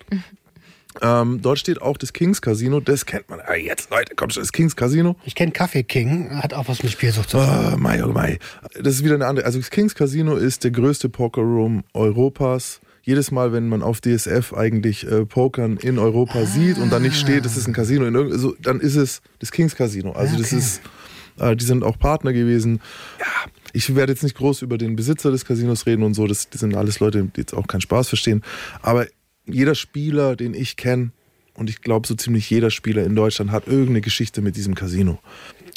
Ähm, 1.02 1.39
dort 1.41 1.60
steht 1.60 1.82
auch 1.82 1.97
das 1.97 2.13
Kings 2.13 2.41
Casino, 2.41 2.80
das 2.80 3.06
kennt 3.06 3.30
man. 3.30 3.39
Ah, 3.45 3.54
jetzt, 3.56 3.91
Leute, 3.91 4.15
kommt 4.15 4.34
schon, 4.34 4.41
das 4.41 4.52
Kings 4.52 4.75
Casino. 4.75 5.15
Ich 5.23 5.36
kenne 5.36 5.52
Kaffee 5.52 5.84
King, 5.84 6.32
hat 6.41 6.54
auch 6.54 6.67
was 6.67 6.82
mit 6.84 6.91
Spielsucht 6.91 7.30
zu 7.30 7.38
tun. 7.38 7.45
Ah, 7.47 7.75
Mai, 7.78 8.04
oh 8.04 8.12
Mai. 8.12 8.39
Das 8.73 8.95
ist 8.95 9.04
wieder 9.04 9.15
eine 9.15 9.28
andere. 9.28 9.45
Also 9.45 9.60
das 9.60 9.69
Kings 9.69 9.93
Casino 9.95 10.36
ist 10.36 10.63
der 10.63 10.71
größte 10.71 11.08
Pokerroom 11.10 11.84
Europas. 11.93 12.82
Jedes 13.04 13.32
Mal, 13.32 13.54
wenn 13.54 13.69
man 13.69 13.82
auf 13.82 14.02
DSF 14.02 14.54
eigentlich 14.54 15.06
äh, 15.10 15.25
Pokern 15.25 15.78
in 15.78 15.99
Europa 15.99 16.45
sieht 16.45 16.78
und 16.78 16.91
dann 16.91 17.02
nicht 17.04 17.15
steht, 17.17 17.45
das 17.45 17.56
ist 17.56 17.67
ein 17.67 17.73
Casino, 17.73 18.06
in 18.06 18.13
irgend- 18.13 18.39
so, 18.39 18.56
dann 18.62 18.80
ist 18.80 18.95
es 18.95 19.21
das 19.39 19.52
Kings 19.52 19.75
Casino. 19.75 20.12
Also 20.12 20.38
das 20.38 20.47
Okay. 20.47 20.58
ist, 20.58 20.82
äh, 21.39 21.56
die 21.56 21.65
sind 21.65 21.84
auch 21.84 21.97
Partner 21.97 22.34
gewesen. 22.34 22.82
Ja, 23.19 23.25
ich 23.73 23.95
werde 23.95 24.12
jetzt 24.12 24.23
nicht 24.23 24.36
groß 24.36 24.63
über 24.63 24.78
den 24.78 24.95
Besitzer 24.95 25.32
des 25.32 25.45
Casinos 25.45 25.86
reden 25.86 26.04
und 26.04 26.13
so. 26.15 26.28
Das, 26.28 26.49
das 26.49 26.60
sind 26.60 26.75
alles 26.75 26.99
Leute, 26.99 27.23
die 27.36 27.41
jetzt 27.41 27.54
auch 27.54 27.67
keinen 27.67 27.82
Spaß 27.82 28.10
verstehen. 28.10 28.43
Aber 28.82 29.08
jeder 29.54 29.76
Spieler, 29.76 30.36
den 30.36 30.54
ich 30.54 30.76
kenne, 30.76 31.12
und 31.56 31.70
ich 31.70 31.82
glaube 31.82 32.08
so 32.08 32.16
ziemlich 32.16 32.50
jeder 32.50 32.72
Spieler 32.72 33.04
in 33.04 33.16
Deutschland 33.16 33.52
hat 33.52 33.68
irgendeine 33.68 34.02
Geschichte 34.02 34.42
mit 34.42 34.56
diesem 34.56 34.76
Casino 34.76 35.20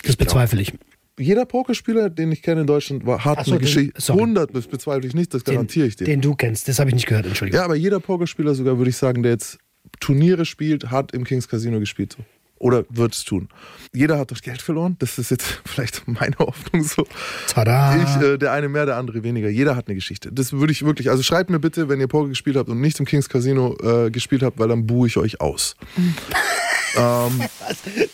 Das 0.04 0.14
bezweifle 0.16 0.60
ich. 0.62 0.72
jeder 1.18 1.44
Pokerspieler, 1.44 2.08
den 2.08 2.30
ich 2.30 2.42
kenne 2.42 2.60
in 2.62 2.66
Deutschland, 2.68 3.04
war, 3.04 3.24
hat 3.24 3.44
so, 3.44 3.52
eine 3.52 3.60
Geschichte. 3.60 4.00
sorry. 4.00 4.20
100, 4.20 4.54
das 4.54 4.68
bezweifle 4.68 5.08
ich 5.08 5.14
nicht, 5.14 5.34
das 5.34 5.42
Den, 5.42 5.54
garantiere 5.54 5.86
ich 5.88 5.96
dir. 5.96 6.04
den 6.04 6.20
du 6.20 6.34
kennst, 6.36 6.68
das 6.68 6.78
habe 6.78 6.90
ich 6.90 6.94
nicht 6.94 7.06
gehört, 7.06 7.26
Entschuldigung. 7.26 7.58
ja, 7.58 7.64
aber 7.64 7.74
jeder 7.74 7.98
Pokerspieler 7.98 8.54
sogar, 8.54 8.78
würde 8.78 8.90
ich 8.90 8.96
sagen, 8.96 9.22
der 9.24 9.32
jetzt 9.32 9.58
Turniere 9.98 10.44
spielt, 10.44 10.90
hat 10.90 11.12
im 11.12 11.24
Kings 11.24 11.48
Casino 11.48 11.80
gespielt. 11.80 12.12
So. 12.16 12.24
Oder 12.62 12.84
wird 12.90 13.12
es 13.12 13.24
tun. 13.24 13.48
Jeder 13.92 14.18
hat 14.18 14.30
das 14.30 14.40
Geld 14.40 14.62
verloren. 14.62 14.94
Das 15.00 15.18
ist 15.18 15.32
jetzt 15.32 15.60
vielleicht 15.64 16.06
meine 16.06 16.38
Hoffnung 16.38 16.84
so. 16.84 17.04
Tada! 17.48 17.96
Ich, 17.96 18.24
äh, 18.24 18.38
der 18.38 18.52
eine 18.52 18.68
mehr, 18.68 18.86
der 18.86 18.98
andere 18.98 19.24
weniger. 19.24 19.48
Jeder 19.48 19.74
hat 19.74 19.88
eine 19.88 19.96
Geschichte. 19.96 20.30
Das 20.32 20.52
würde 20.52 20.72
ich 20.72 20.84
wirklich. 20.84 21.10
Also 21.10 21.24
schreibt 21.24 21.50
mir 21.50 21.58
bitte, 21.58 21.88
wenn 21.88 21.98
ihr 21.98 22.06
Poker 22.06 22.28
gespielt 22.28 22.54
habt 22.56 22.68
und 22.68 22.80
nicht 22.80 23.00
im 23.00 23.04
Kings 23.04 23.28
Casino 23.28 23.76
äh, 23.82 24.12
gespielt 24.12 24.44
habt, 24.44 24.60
weil 24.60 24.68
dann 24.68 24.86
buhe 24.86 25.08
ich 25.08 25.16
euch 25.16 25.40
aus. 25.40 25.74
ähm, 26.96 27.42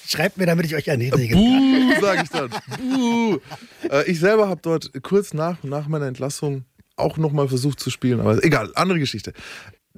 Schreibt 0.06 0.38
mir, 0.38 0.46
damit 0.46 0.64
ich 0.64 0.74
euch 0.74 0.88
erniedrige. 0.88 1.34
Buh, 1.34 2.00
sage 2.00 2.22
ich 2.24 2.30
dann. 2.30 2.48
Buh. 2.78 3.38
Äh, 3.90 4.10
ich 4.10 4.18
selber 4.18 4.48
habe 4.48 4.62
dort 4.62 4.90
kurz 5.02 5.34
nach, 5.34 5.62
nach 5.62 5.88
meiner 5.88 6.06
Entlassung 6.06 6.64
auch 6.96 7.18
nochmal 7.18 7.48
versucht 7.48 7.80
zu 7.80 7.90
spielen, 7.90 8.18
aber 8.18 8.42
egal, 8.42 8.72
andere 8.74 8.98
Geschichte. 8.98 9.32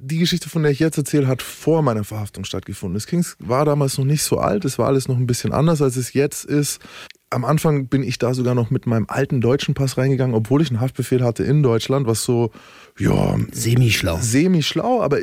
Die 0.03 0.17
Geschichte, 0.17 0.49
von 0.49 0.63
der 0.63 0.71
ich 0.71 0.79
jetzt 0.79 0.97
erzähle, 0.97 1.27
hat 1.27 1.43
vor 1.43 1.83
meiner 1.83 2.03
Verhaftung 2.03 2.43
stattgefunden. 2.43 2.95
Das 2.95 3.05
Kings 3.05 3.35
war 3.37 3.65
damals 3.65 3.99
noch 3.99 4.05
nicht 4.05 4.23
so 4.23 4.39
alt, 4.39 4.65
es 4.65 4.79
war 4.79 4.87
alles 4.87 5.07
noch 5.07 5.15
ein 5.15 5.27
bisschen 5.27 5.53
anders, 5.53 5.79
als 5.79 5.95
es 5.95 6.13
jetzt 6.13 6.43
ist. 6.43 6.81
Am 7.29 7.45
Anfang 7.45 7.87
bin 7.87 8.01
ich 8.01 8.17
da 8.17 8.33
sogar 8.33 8.55
noch 8.55 8.71
mit 8.71 8.87
meinem 8.87 9.05
alten 9.07 9.41
deutschen 9.41 9.75
Pass 9.75 9.99
reingegangen, 9.99 10.35
obwohl 10.35 10.63
ich 10.63 10.71
einen 10.71 10.81
Haftbefehl 10.81 11.23
hatte 11.23 11.43
in 11.43 11.61
Deutschland, 11.61 12.07
was 12.07 12.23
so, 12.23 12.49
ja, 12.97 13.37
Semi-schlau. 13.51 14.17
semi-schlau, 14.19 15.03
aber 15.03 15.19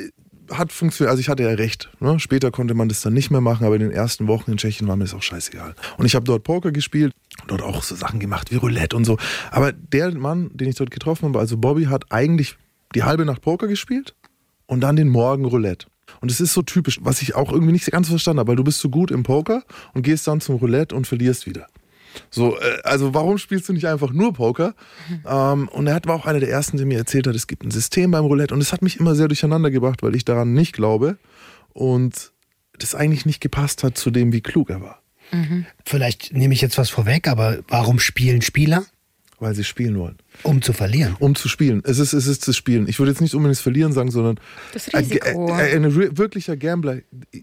hat 0.52 0.70
funktioniert. 0.70 1.10
Also 1.10 1.20
ich 1.20 1.28
hatte 1.28 1.42
ja 1.42 1.50
recht. 1.50 1.90
Ne? 1.98 2.20
Später 2.20 2.52
konnte 2.52 2.74
man 2.74 2.88
das 2.88 3.00
dann 3.00 3.14
nicht 3.14 3.32
mehr 3.32 3.40
machen, 3.40 3.66
aber 3.66 3.74
in 3.74 3.82
den 3.82 3.90
ersten 3.90 4.28
Wochen 4.28 4.52
in 4.52 4.58
Tschechien 4.58 4.86
war 4.86 4.94
mir 4.94 5.04
das 5.04 5.14
auch 5.14 5.22
scheißegal. 5.22 5.74
Und 5.96 6.06
ich 6.06 6.14
habe 6.14 6.24
dort 6.24 6.44
Poker 6.44 6.70
gespielt, 6.70 7.12
dort 7.48 7.62
auch 7.62 7.82
so 7.82 7.96
Sachen 7.96 8.20
gemacht 8.20 8.52
wie 8.52 8.56
Roulette 8.56 8.96
und 8.96 9.04
so. 9.04 9.18
Aber 9.50 9.72
der 9.72 10.16
Mann, 10.16 10.50
den 10.54 10.68
ich 10.68 10.76
dort 10.76 10.92
getroffen 10.92 11.26
habe, 11.26 11.40
also 11.40 11.56
Bobby, 11.56 11.86
hat 11.86 12.04
eigentlich 12.10 12.56
die 12.94 13.02
halbe 13.02 13.24
Nacht 13.24 13.42
Poker 13.42 13.66
gespielt 13.66 14.14
und 14.68 14.80
dann 14.82 14.94
den 14.94 15.08
Morgen 15.08 15.44
Roulette. 15.44 15.88
Und 16.20 16.30
es 16.30 16.40
ist 16.40 16.54
so 16.54 16.62
typisch, 16.62 17.00
was 17.02 17.20
ich 17.20 17.34
auch 17.34 17.52
irgendwie 17.52 17.72
nicht 17.72 17.90
ganz 17.90 18.08
verstanden 18.08 18.38
habe, 18.40 18.48
weil 18.50 18.56
du 18.56 18.64
bist 18.64 18.78
so 18.80 18.88
gut 18.88 19.10
im 19.10 19.24
Poker 19.24 19.64
und 19.94 20.02
gehst 20.02 20.26
dann 20.28 20.40
zum 20.40 20.56
Roulette 20.56 20.94
und 20.94 21.06
verlierst 21.06 21.46
wieder. 21.46 21.66
So, 22.30 22.56
äh, 22.58 22.78
also 22.84 23.12
warum 23.14 23.36
spielst 23.38 23.68
du 23.68 23.72
nicht 23.72 23.86
einfach 23.86 24.12
nur 24.12 24.32
Poker? 24.32 24.74
Ähm, 25.26 25.68
und 25.68 25.86
er 25.86 25.94
hat- 25.94 26.06
war 26.06 26.14
auch 26.16 26.26
einer 26.26 26.40
der 26.40 26.48
ersten, 26.50 26.76
der 26.78 26.86
mir 26.86 26.98
erzählt 26.98 27.26
hat, 27.26 27.34
es 27.34 27.46
gibt 27.46 27.64
ein 27.64 27.70
System 27.70 28.10
beim 28.10 28.24
Roulette 28.24 28.54
und 28.54 28.60
es 28.60 28.72
hat 28.72 28.82
mich 28.82 28.98
immer 28.98 29.14
sehr 29.14 29.28
durcheinander 29.28 29.70
gebracht, 29.70 30.02
weil 30.02 30.14
ich 30.16 30.24
daran 30.24 30.54
nicht 30.54 30.72
glaube 30.72 31.18
und 31.74 32.32
das 32.78 32.94
eigentlich 32.94 33.26
nicht 33.26 33.40
gepasst 33.40 33.82
hat 33.84 33.98
zu 33.98 34.10
dem, 34.10 34.32
wie 34.32 34.40
klug 34.40 34.70
er 34.70 34.80
war, 34.80 35.02
Vielleicht 35.84 36.32
nehme 36.32 36.54
ich 36.54 36.62
jetzt 36.62 36.78
was 36.78 36.88
vorweg, 36.88 37.28
aber 37.28 37.58
warum 37.68 37.98
spielen 37.98 38.40
Spieler? 38.40 38.84
Weil 39.40 39.54
sie 39.54 39.64
spielen 39.64 39.98
wollen. 39.98 40.16
Um 40.42 40.62
zu 40.62 40.72
verlieren. 40.72 41.16
Um 41.18 41.34
zu 41.34 41.48
spielen. 41.48 41.82
Es 41.84 41.98
ist, 41.98 42.12
es 42.12 42.26
ist 42.26 42.48
das 42.48 42.56
Spielen. 42.56 42.88
Ich 42.88 42.98
würde 42.98 43.12
jetzt 43.12 43.20
nicht 43.20 43.34
unbedingt 43.34 43.56
das 43.56 43.62
Verlieren 43.62 43.92
sagen, 43.92 44.10
sondern 44.10 44.38
Das 44.72 44.92
ein, 44.94 45.04
Risiko. 45.04 45.52
ein, 45.52 45.60
ein, 45.60 45.84
ein 45.84 46.18
wirklicher 46.18 46.56
Gambler, 46.56 46.98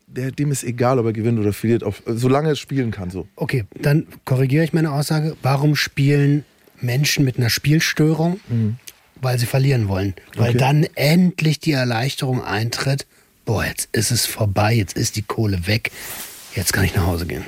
der, 0.07 0.31
dem 0.31 0.51
ist 0.51 0.63
egal, 0.63 0.99
ob 0.99 1.05
er 1.05 1.13
gewinnt 1.13 1.39
oder 1.39 1.53
verliert, 1.53 1.83
auf, 1.83 2.03
solange 2.05 2.49
er 2.49 2.55
spielen 2.55 2.91
kann. 2.91 3.09
So. 3.11 3.27
Okay, 3.35 3.65
dann 3.81 4.07
korrigiere 4.25 4.63
ich 4.63 4.73
meine 4.73 4.91
Aussage. 4.91 5.35
Warum 5.41 5.75
spielen 5.75 6.43
Menschen 6.81 7.23
mit 7.25 7.37
einer 7.37 7.49
Spielstörung 7.49 8.39
weil 9.21 9.39
sie 9.39 9.45
verlieren 9.45 9.87
wollen. 9.87 10.13
Weil 10.35 10.49
Okay. 10.49 10.57
dann 10.57 10.83
endlich 10.95 11.59
die 11.59 11.71
Erleichterung 11.71 12.43
eintritt, 12.43 13.07
boah, 13.45 13.63
jetzt 13.65 13.87
ist 13.93 14.11
es 14.11 14.25
vorbei, 14.25 14.73
jetzt 14.73 14.95
ist 14.97 15.15
die 15.15 15.21
Kohle 15.21 15.65
weg, 15.67 15.89
jetzt 16.53 16.73
kann 16.73 16.83
ich 16.83 16.93
nach 16.95 17.07
Hause 17.07 17.25
gehen. 17.25 17.43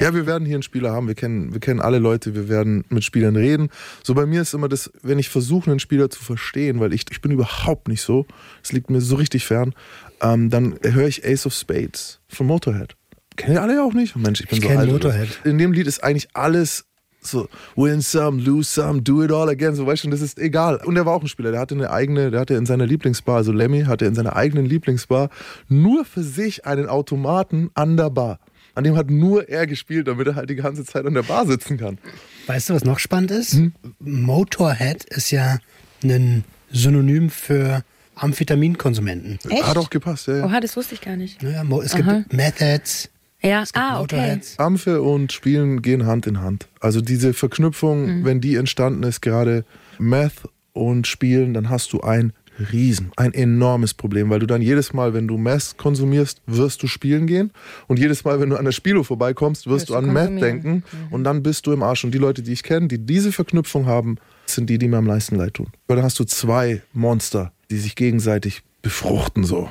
Ja, 0.00 0.14
wir 0.14 0.26
werden 0.26 0.44
hier 0.44 0.56
einen 0.56 0.62
Spieler 0.62 0.92
haben. 0.92 1.08
Wir 1.08 1.14
kennen, 1.14 1.52
wir 1.52 1.60
kennen 1.60 1.80
alle 1.80 1.98
Leute. 1.98 2.34
Wir 2.34 2.48
werden 2.48 2.84
mit 2.88 3.04
Spielern 3.04 3.36
reden. 3.36 3.68
So 4.02 4.14
bei 4.14 4.26
mir 4.26 4.42
ist 4.42 4.54
immer 4.54 4.68
das, 4.68 4.90
wenn 5.02 5.18
ich 5.18 5.28
versuche, 5.28 5.70
einen 5.70 5.80
Spieler 5.80 6.10
zu 6.10 6.22
verstehen, 6.22 6.80
weil 6.80 6.92
ich, 6.92 7.04
ich 7.10 7.20
bin 7.20 7.32
überhaupt 7.32 7.88
nicht 7.88 8.02
so. 8.02 8.26
Es 8.62 8.72
liegt 8.72 8.90
mir 8.90 9.00
so 9.00 9.16
richtig 9.16 9.46
fern. 9.46 9.74
Ähm, 10.20 10.50
dann 10.50 10.78
höre 10.82 11.08
ich 11.08 11.26
Ace 11.26 11.46
of 11.46 11.54
Spades 11.54 12.20
von 12.28 12.46
Motorhead. 12.46 12.96
Kennen 13.36 13.54
ihr 13.54 13.62
alle 13.62 13.82
auch 13.82 13.92
nicht? 13.92 14.16
Mensch, 14.16 14.40
ich 14.40 14.48
bin 14.48 14.58
Ich 14.58 14.64
so 14.64 14.70
alt. 14.70 14.90
Motorhead. 14.90 15.28
In 15.44 15.58
dem 15.58 15.72
Lied 15.72 15.86
ist 15.86 16.02
eigentlich 16.02 16.28
alles 16.32 16.86
so 17.26 17.48
win 17.74 18.00
some, 18.00 18.40
lose 18.40 18.70
some, 18.70 19.02
do 19.02 19.22
it 19.22 19.32
all 19.32 19.48
again. 19.48 19.74
So 19.74 19.86
weißt 19.86 20.04
du, 20.04 20.10
das 20.10 20.20
ist 20.20 20.38
egal. 20.38 20.76
Und 20.84 20.96
er 20.96 21.06
war 21.06 21.14
auch 21.14 21.22
ein 21.22 21.28
Spieler. 21.28 21.50
Der 21.50 21.60
hatte 21.60 21.74
eine 21.74 21.90
eigene, 21.90 22.30
der 22.30 22.40
hatte 22.40 22.54
in 22.54 22.66
seiner 22.66 22.86
Lieblingsbar, 22.86 23.36
also 23.36 23.52
Lemmy 23.52 23.84
hatte 23.84 24.06
in 24.06 24.14
seiner 24.14 24.36
eigenen 24.36 24.66
Lieblingsbar 24.66 25.30
nur 25.68 26.04
für 26.04 26.22
sich 26.22 26.64
einen 26.66 26.88
Automaten 26.88 27.70
an 27.74 27.96
der 27.96 28.10
Bar. 28.10 28.38
An 28.74 28.84
dem 28.84 28.96
hat 28.96 29.10
nur 29.10 29.48
er 29.48 29.66
gespielt, 29.66 30.08
damit 30.08 30.26
er 30.26 30.34
halt 30.34 30.50
die 30.50 30.54
ganze 30.56 30.84
Zeit 30.84 31.06
an 31.06 31.14
der 31.14 31.22
Bar 31.22 31.46
sitzen 31.46 31.78
kann. 31.78 31.98
Weißt 32.46 32.68
du, 32.68 32.74
was 32.74 32.84
noch 32.84 32.98
spannend 32.98 33.30
ist? 33.30 33.58
Motorhead 34.00 35.04
ist 35.04 35.30
ja 35.30 35.58
ein 36.04 36.44
Synonym 36.70 37.30
für 37.30 37.82
Amphetaminkonsumenten. 38.14 39.38
Echt? 39.50 39.66
Hat 39.66 39.76
auch 39.76 39.90
gepasst, 39.90 40.26
ja. 40.28 40.36
ja. 40.38 40.44
Oha, 40.44 40.60
das 40.60 40.76
wusste 40.76 40.94
ich 40.94 41.00
gar 41.00 41.16
nicht. 41.16 41.42
Ja, 41.42 41.64
Mo- 41.64 41.80
es 41.82 41.94
Aha. 41.94 42.18
gibt 42.18 42.32
Methods, 42.32 43.10
Ja, 43.42 43.62
es 43.62 43.72
gibt 43.72 43.84
ah, 43.84 44.00
okay. 44.00 44.16
Motorheads. 44.16 44.58
Amphe 44.58 45.02
und 45.02 45.32
Spielen 45.32 45.82
gehen 45.82 46.06
Hand 46.06 46.26
in 46.26 46.40
Hand. 46.40 46.68
Also 46.80 47.00
diese 47.00 47.34
Verknüpfung, 47.34 48.20
Mhm. 48.20 48.24
wenn 48.24 48.40
die 48.40 48.56
entstanden 48.56 49.02
ist, 49.02 49.20
gerade 49.22 49.64
Meth 49.98 50.32
und 50.72 51.06
Spielen, 51.06 51.54
dann 51.54 51.68
hast 51.70 51.92
du 51.92 52.00
ein 52.00 52.32
Riesen, 52.72 53.10
ein 53.16 53.34
enormes 53.34 53.94
Problem, 53.94 54.30
weil 54.30 54.38
du 54.38 54.46
dann 54.46 54.62
jedes 54.62 54.92
Mal, 54.92 55.14
wenn 55.14 55.28
du 55.28 55.36
Meth 55.36 55.76
konsumierst, 55.76 56.40
wirst 56.46 56.82
du 56.82 56.86
spielen 56.86 57.26
gehen 57.26 57.50
und 57.86 57.98
jedes 57.98 58.24
Mal, 58.24 58.40
wenn 58.40 58.50
du 58.50 58.56
an 58.56 58.64
der 58.64 58.72
Spielo 58.72 59.02
vorbeikommst, 59.02 59.66
wirst 59.66 59.88
Wirst 59.88 59.90
du 59.90 59.94
an 59.94 60.12
Meth 60.12 60.42
denken 60.42 60.82
und 61.10 61.24
dann 61.24 61.42
bist 61.42 61.66
du 61.66 61.72
im 61.72 61.82
Arsch. 61.82 62.04
Und 62.04 62.12
die 62.12 62.18
Leute, 62.18 62.42
die 62.42 62.52
ich 62.52 62.62
kenne, 62.62 62.88
die 62.88 62.98
diese 62.98 63.32
Verknüpfung 63.32 63.86
haben, 63.86 64.16
sind 64.46 64.70
die, 64.70 64.78
die 64.78 64.88
mir 64.88 64.98
am 64.98 65.06
meisten 65.06 65.36
leid 65.36 65.54
tun. 65.54 65.68
Weil 65.86 65.96
dann 65.96 66.04
hast 66.04 66.18
du 66.18 66.24
zwei 66.24 66.82
Monster, 66.92 67.52
die 67.70 67.78
sich 67.78 67.96
gegenseitig 67.96 68.62
befruchten 68.82 69.42
so. 69.44 69.70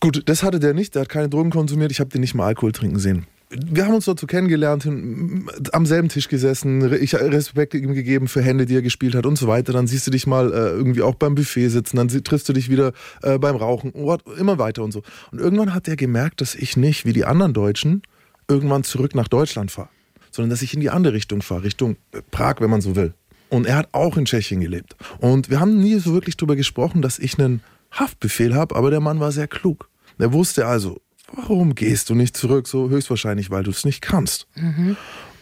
Gut, 0.00 0.22
das 0.26 0.42
hatte 0.42 0.60
der 0.60 0.72
nicht, 0.72 0.94
der 0.94 1.02
hat 1.02 1.08
keine 1.08 1.28
Drogen 1.28 1.50
konsumiert, 1.50 1.90
ich 1.90 2.00
habe 2.00 2.10
den 2.10 2.20
nicht 2.20 2.34
mal 2.34 2.46
Alkohol 2.46 2.72
trinken 2.72 2.98
sehen. 2.98 3.26
Wir 3.54 3.84
haben 3.84 3.94
uns 3.94 4.06
dazu 4.06 4.26
kennengelernt, 4.26 4.84
hin- 4.84 5.50
am 5.72 5.84
selben 5.84 6.08
Tisch 6.08 6.28
gesessen, 6.28 6.92
ich 6.94 7.14
Respekt 7.14 7.74
ihm 7.74 7.92
gegeben 7.92 8.26
für 8.28 8.40
Hände, 8.40 8.64
die 8.64 8.76
er 8.76 8.82
gespielt 8.82 9.14
hat 9.14 9.26
und 9.26 9.36
so 9.36 9.46
weiter. 9.46 9.72
Dann 9.74 9.86
siehst 9.86 10.06
du 10.06 10.10
dich 10.10 10.26
mal 10.26 10.52
äh, 10.52 10.56
irgendwie 10.70 11.02
auch 11.02 11.16
beim 11.16 11.34
Buffet 11.34 11.68
sitzen, 11.68 11.96
dann 11.98 12.08
triffst 12.08 12.48
du 12.48 12.52
dich 12.54 12.70
wieder 12.70 12.92
äh, 13.22 13.38
beim 13.38 13.56
Rauchen, 13.56 13.92
what, 13.94 14.22
immer 14.38 14.58
weiter 14.58 14.82
und 14.82 14.92
so. 14.92 15.02
Und 15.32 15.40
irgendwann 15.40 15.74
hat 15.74 15.86
er 15.86 15.96
gemerkt, 15.96 16.40
dass 16.40 16.54
ich 16.54 16.76
nicht, 16.76 17.04
wie 17.04 17.12
die 17.12 17.24
anderen 17.26 17.52
Deutschen, 17.52 18.02
irgendwann 18.48 18.84
zurück 18.84 19.14
nach 19.14 19.28
Deutschland 19.28 19.70
fahre, 19.70 19.88
sondern 20.30 20.50
dass 20.50 20.62
ich 20.62 20.72
in 20.72 20.80
die 20.80 20.90
andere 20.90 21.12
Richtung 21.12 21.42
fahre, 21.42 21.64
Richtung 21.64 21.96
äh, 22.12 22.22
Prag, 22.30 22.56
wenn 22.60 22.70
man 22.70 22.80
so 22.80 22.96
will. 22.96 23.12
Und 23.50 23.66
er 23.66 23.76
hat 23.76 23.88
auch 23.92 24.16
in 24.16 24.24
Tschechien 24.24 24.60
gelebt. 24.62 24.96
Und 25.18 25.50
wir 25.50 25.60
haben 25.60 25.78
nie 25.78 25.98
so 25.98 26.14
wirklich 26.14 26.38
darüber 26.38 26.56
gesprochen, 26.56 27.02
dass 27.02 27.18
ich 27.18 27.38
einen 27.38 27.60
Haftbefehl 27.90 28.54
habe, 28.54 28.74
aber 28.76 28.90
der 28.90 29.00
Mann 29.00 29.20
war 29.20 29.30
sehr 29.30 29.46
klug. 29.46 29.90
Er 30.18 30.32
wusste 30.32 30.66
also, 30.66 31.00
warum 31.34 31.74
gehst 31.74 32.10
du 32.10 32.14
nicht 32.14 32.36
zurück? 32.36 32.68
So 32.68 32.90
höchstwahrscheinlich, 32.90 33.50
weil 33.50 33.62
du 33.62 33.70
es 33.70 33.84
nicht 33.84 34.02
kannst. 34.02 34.46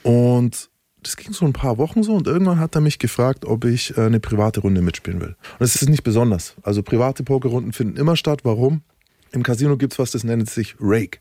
Und 0.02 0.70
das 1.02 1.16
ging 1.16 1.32
so 1.32 1.46
ein 1.46 1.52
paar 1.52 1.78
Wochen 1.78 2.02
so 2.02 2.14
und 2.14 2.26
irgendwann 2.26 2.60
hat 2.60 2.74
er 2.74 2.80
mich 2.80 2.98
gefragt, 2.98 3.44
ob 3.44 3.64
ich 3.64 3.96
äh, 3.96 4.02
eine 4.02 4.20
private 4.20 4.60
Runde 4.60 4.82
mitspielen 4.82 5.20
will. 5.20 5.36
Und 5.52 5.60
das 5.60 5.74
ist 5.74 5.88
nicht 5.88 6.04
besonders. 6.04 6.54
Also 6.62 6.82
private 6.82 7.22
Pokerrunden 7.22 7.72
finden 7.72 7.96
immer 7.96 8.16
statt. 8.16 8.40
Warum? 8.44 8.82
Im 9.32 9.42
Casino 9.42 9.76
gibt 9.76 9.92
es 9.92 9.98
was, 9.98 10.10
das 10.10 10.24
nennt 10.24 10.50
sich 10.50 10.74
Rake. 10.80 11.20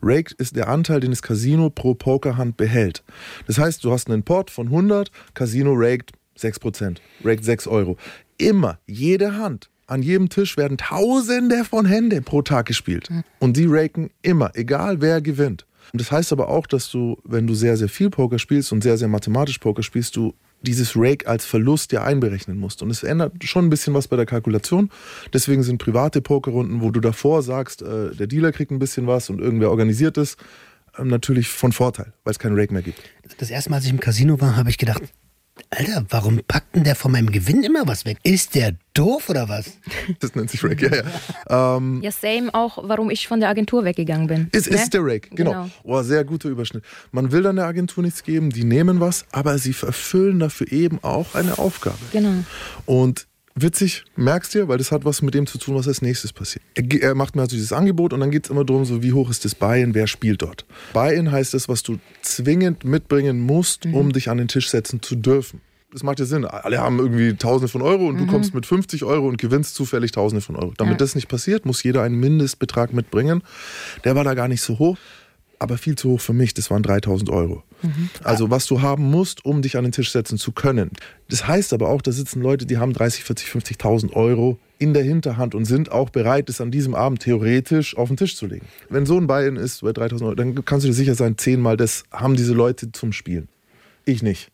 Rake 0.00 0.34
ist 0.38 0.54
der 0.54 0.68
Anteil, 0.68 1.00
den 1.00 1.10
das 1.10 1.22
Casino 1.22 1.70
pro 1.70 1.94
Pokerhand 1.94 2.56
behält. 2.56 3.02
Das 3.46 3.58
heißt, 3.58 3.82
du 3.82 3.90
hast 3.90 4.08
einen 4.08 4.22
Pot 4.22 4.50
von 4.50 4.68
100, 4.68 5.10
Casino 5.34 5.72
raked 5.74 6.12
6%, 6.38 6.98
raked 7.24 7.44
6 7.44 7.66
Euro. 7.66 7.96
Immer, 8.38 8.78
jede 8.86 9.36
Hand, 9.36 9.70
an 9.88 10.02
jedem 10.02 10.28
Tisch 10.28 10.56
werden 10.56 10.78
Tausende 10.78 11.64
von 11.64 11.86
Hände 11.86 12.22
pro 12.22 12.42
Tag 12.42 12.66
gespielt. 12.66 13.08
Und 13.38 13.56
die 13.56 13.66
raken 13.66 14.10
immer, 14.22 14.52
egal 14.54 15.00
wer 15.00 15.20
gewinnt. 15.20 15.66
Und 15.92 16.00
das 16.00 16.12
heißt 16.12 16.32
aber 16.32 16.48
auch, 16.48 16.66
dass 16.66 16.90
du, 16.90 17.16
wenn 17.24 17.46
du 17.46 17.54
sehr, 17.54 17.76
sehr 17.76 17.88
viel 17.88 18.10
Poker 18.10 18.38
spielst 18.38 18.72
und 18.72 18.82
sehr, 18.82 18.98
sehr 18.98 19.08
mathematisch 19.08 19.58
Poker 19.58 19.82
spielst, 19.82 20.16
du 20.16 20.34
dieses 20.60 20.94
Rake 20.96 21.26
als 21.26 21.46
Verlust 21.46 21.92
ja 21.92 22.04
einberechnen 22.04 22.58
musst. 22.58 22.82
Und 22.82 22.90
es 22.90 23.02
ändert 23.02 23.44
schon 23.44 23.66
ein 23.66 23.70
bisschen 23.70 23.94
was 23.94 24.08
bei 24.08 24.16
der 24.16 24.26
Kalkulation. 24.26 24.90
Deswegen 25.32 25.62
sind 25.62 25.78
private 25.78 26.20
Pokerrunden, 26.20 26.82
wo 26.82 26.90
du 26.90 27.00
davor 27.00 27.42
sagst, 27.42 27.80
äh, 27.80 28.14
der 28.14 28.26
Dealer 28.26 28.52
kriegt 28.52 28.70
ein 28.70 28.78
bisschen 28.78 29.06
was 29.06 29.30
und 29.30 29.40
irgendwer 29.40 29.70
organisiert 29.70 30.18
es, 30.18 30.36
äh, 30.98 31.04
natürlich 31.04 31.48
von 31.48 31.72
Vorteil, 31.72 32.12
weil 32.24 32.32
es 32.32 32.38
keinen 32.38 32.58
Rake 32.58 32.72
mehr 32.72 32.82
gibt. 32.82 33.00
Das 33.38 33.50
erste 33.50 33.70
Mal, 33.70 33.76
als 33.76 33.84
ich 33.86 33.92
im 33.92 34.00
Casino 34.00 34.40
war, 34.40 34.56
habe 34.56 34.68
ich 34.68 34.78
gedacht, 34.78 35.02
Alter, 35.70 36.04
warum 36.08 36.40
packt 36.48 36.74
denn 36.74 36.84
der 36.84 36.94
von 36.96 37.12
meinem 37.12 37.30
Gewinn 37.30 37.62
immer 37.62 37.86
was 37.86 38.06
weg? 38.06 38.18
Ist 38.22 38.54
der 38.54 38.72
doof 38.94 39.28
oder 39.28 39.48
was? 39.50 39.72
Das 40.20 40.34
nennt 40.34 40.50
sich 40.50 40.64
Rake, 40.64 40.86
ja, 40.90 41.02
ja. 41.50 41.76
Ähm, 41.76 42.00
Ja, 42.02 42.10
same 42.10 42.52
auch, 42.54 42.78
warum 42.82 43.10
ich 43.10 43.28
von 43.28 43.38
der 43.40 43.50
Agentur 43.50 43.84
weggegangen 43.84 44.26
bin. 44.26 44.48
Ist, 44.52 44.70
Ne? 44.70 44.76
ist 44.76 44.94
der 44.94 45.02
Rake, 45.04 45.28
genau. 45.34 45.50
Genau. 45.52 45.70
Oh, 45.84 46.02
sehr 46.02 46.24
guter 46.24 46.48
Überschnitt. 46.48 46.84
Man 47.12 47.30
will 47.32 47.42
dann 47.42 47.56
der 47.56 47.66
Agentur 47.66 48.02
nichts 48.02 48.22
geben, 48.22 48.48
die 48.50 48.64
nehmen 48.64 48.98
was, 49.00 49.26
aber 49.30 49.58
sie 49.58 49.70
erfüllen 49.82 50.38
dafür 50.38 50.72
eben 50.72 50.98
auch 51.02 51.34
eine 51.34 51.58
Aufgabe. 51.58 51.98
Genau. 52.12 52.44
Und 52.86 53.27
witzig, 53.62 54.04
merkst 54.16 54.54
du, 54.54 54.68
weil 54.68 54.78
das 54.78 54.92
hat 54.92 55.04
was 55.04 55.22
mit 55.22 55.34
dem 55.34 55.46
zu 55.46 55.58
tun, 55.58 55.74
was 55.74 55.88
als 55.88 56.02
nächstes 56.02 56.32
passiert. 56.32 56.62
Er, 56.74 56.84
er 57.02 57.14
macht 57.14 57.36
mir 57.36 57.42
also 57.42 57.56
dieses 57.56 57.72
Angebot 57.72 58.12
und 58.12 58.20
dann 58.20 58.30
geht 58.30 58.44
es 58.44 58.50
immer 58.50 58.64
darum, 58.64 58.84
so 58.84 59.02
wie 59.02 59.12
hoch 59.12 59.30
ist 59.30 59.44
das 59.44 59.54
Buy-in, 59.54 59.94
wer 59.94 60.06
spielt 60.06 60.42
dort. 60.42 60.64
Buy-in 60.92 61.30
heißt 61.30 61.54
das, 61.54 61.68
was 61.68 61.82
du 61.82 61.98
zwingend 62.22 62.84
mitbringen 62.84 63.40
musst, 63.40 63.86
um 63.86 64.12
dich 64.12 64.28
an 64.30 64.38
den 64.38 64.48
Tisch 64.48 64.68
setzen 64.70 65.02
zu 65.02 65.16
dürfen. 65.16 65.60
Das 65.90 66.02
macht 66.02 66.20
ja 66.20 66.26
Sinn. 66.26 66.44
Alle 66.44 66.80
haben 66.80 66.98
irgendwie 66.98 67.32
Tausende 67.34 67.68
von 67.68 67.80
Euro 67.80 68.06
und 68.08 68.18
du 68.18 68.26
kommst 68.26 68.52
mit 68.54 68.66
50 68.66 69.04
Euro 69.04 69.26
und 69.26 69.38
gewinnst 69.38 69.74
zufällig 69.74 70.12
Tausende 70.12 70.42
von 70.42 70.54
Euro. 70.56 70.74
Damit 70.76 70.92
Ja. 70.92 70.98
das 70.98 71.14
nicht 71.14 71.28
passiert, 71.28 71.64
muss 71.64 71.82
jeder 71.82 72.02
einen 72.02 72.20
Mindestbetrag 72.20 72.92
mitbringen. 72.92 73.42
Der 74.04 74.14
war 74.14 74.22
da 74.22 74.34
gar 74.34 74.48
nicht 74.48 74.60
so 74.60 74.78
hoch, 74.78 74.98
aber 75.58 75.78
viel 75.78 75.96
zu 75.96 76.10
hoch 76.10 76.20
für 76.20 76.34
mich. 76.34 76.52
Das 76.52 76.70
waren 76.70 76.82
3000 76.82 77.30
Euro. 77.30 77.62
Also 78.24 78.50
was 78.50 78.66
du 78.66 78.82
haben 78.82 79.10
musst, 79.10 79.44
um 79.44 79.62
dich 79.62 79.76
an 79.76 79.84
den 79.84 79.92
Tisch 79.92 80.12
setzen 80.12 80.38
zu 80.38 80.52
können. 80.52 80.90
Das 81.28 81.46
heißt 81.46 81.72
aber 81.72 81.88
auch, 81.88 82.02
da 82.02 82.12
sitzen 82.12 82.42
Leute, 82.42 82.66
die 82.66 82.78
haben 82.78 82.92
30, 82.92 83.24
40, 83.24 83.48
50.000 83.48 84.12
Euro 84.14 84.58
in 84.78 84.94
der 84.94 85.02
Hinterhand 85.02 85.54
und 85.54 85.64
sind 85.64 85.90
auch 85.90 86.10
bereit, 86.10 86.48
es 86.48 86.60
an 86.60 86.70
diesem 86.70 86.94
Abend 86.94 87.20
theoretisch 87.20 87.96
auf 87.96 88.08
den 88.08 88.16
Tisch 88.16 88.36
zu 88.36 88.46
legen. 88.46 88.66
Wenn 88.88 89.06
so 89.06 89.16
ein 89.16 89.26
Buy-in 89.26 89.56
ist 89.56 89.82
bei 89.82 89.92
3000 89.92 90.26
Euro, 90.26 90.34
dann 90.34 90.64
kannst 90.64 90.84
du 90.84 90.88
dir 90.88 90.94
sicher 90.94 91.14
sein, 91.14 91.36
zehnmal 91.36 91.76
das 91.76 92.04
haben 92.10 92.36
diese 92.36 92.52
Leute 92.52 92.92
zum 92.92 93.12
Spielen. 93.12 93.48
Ich 94.04 94.22
nicht. 94.22 94.50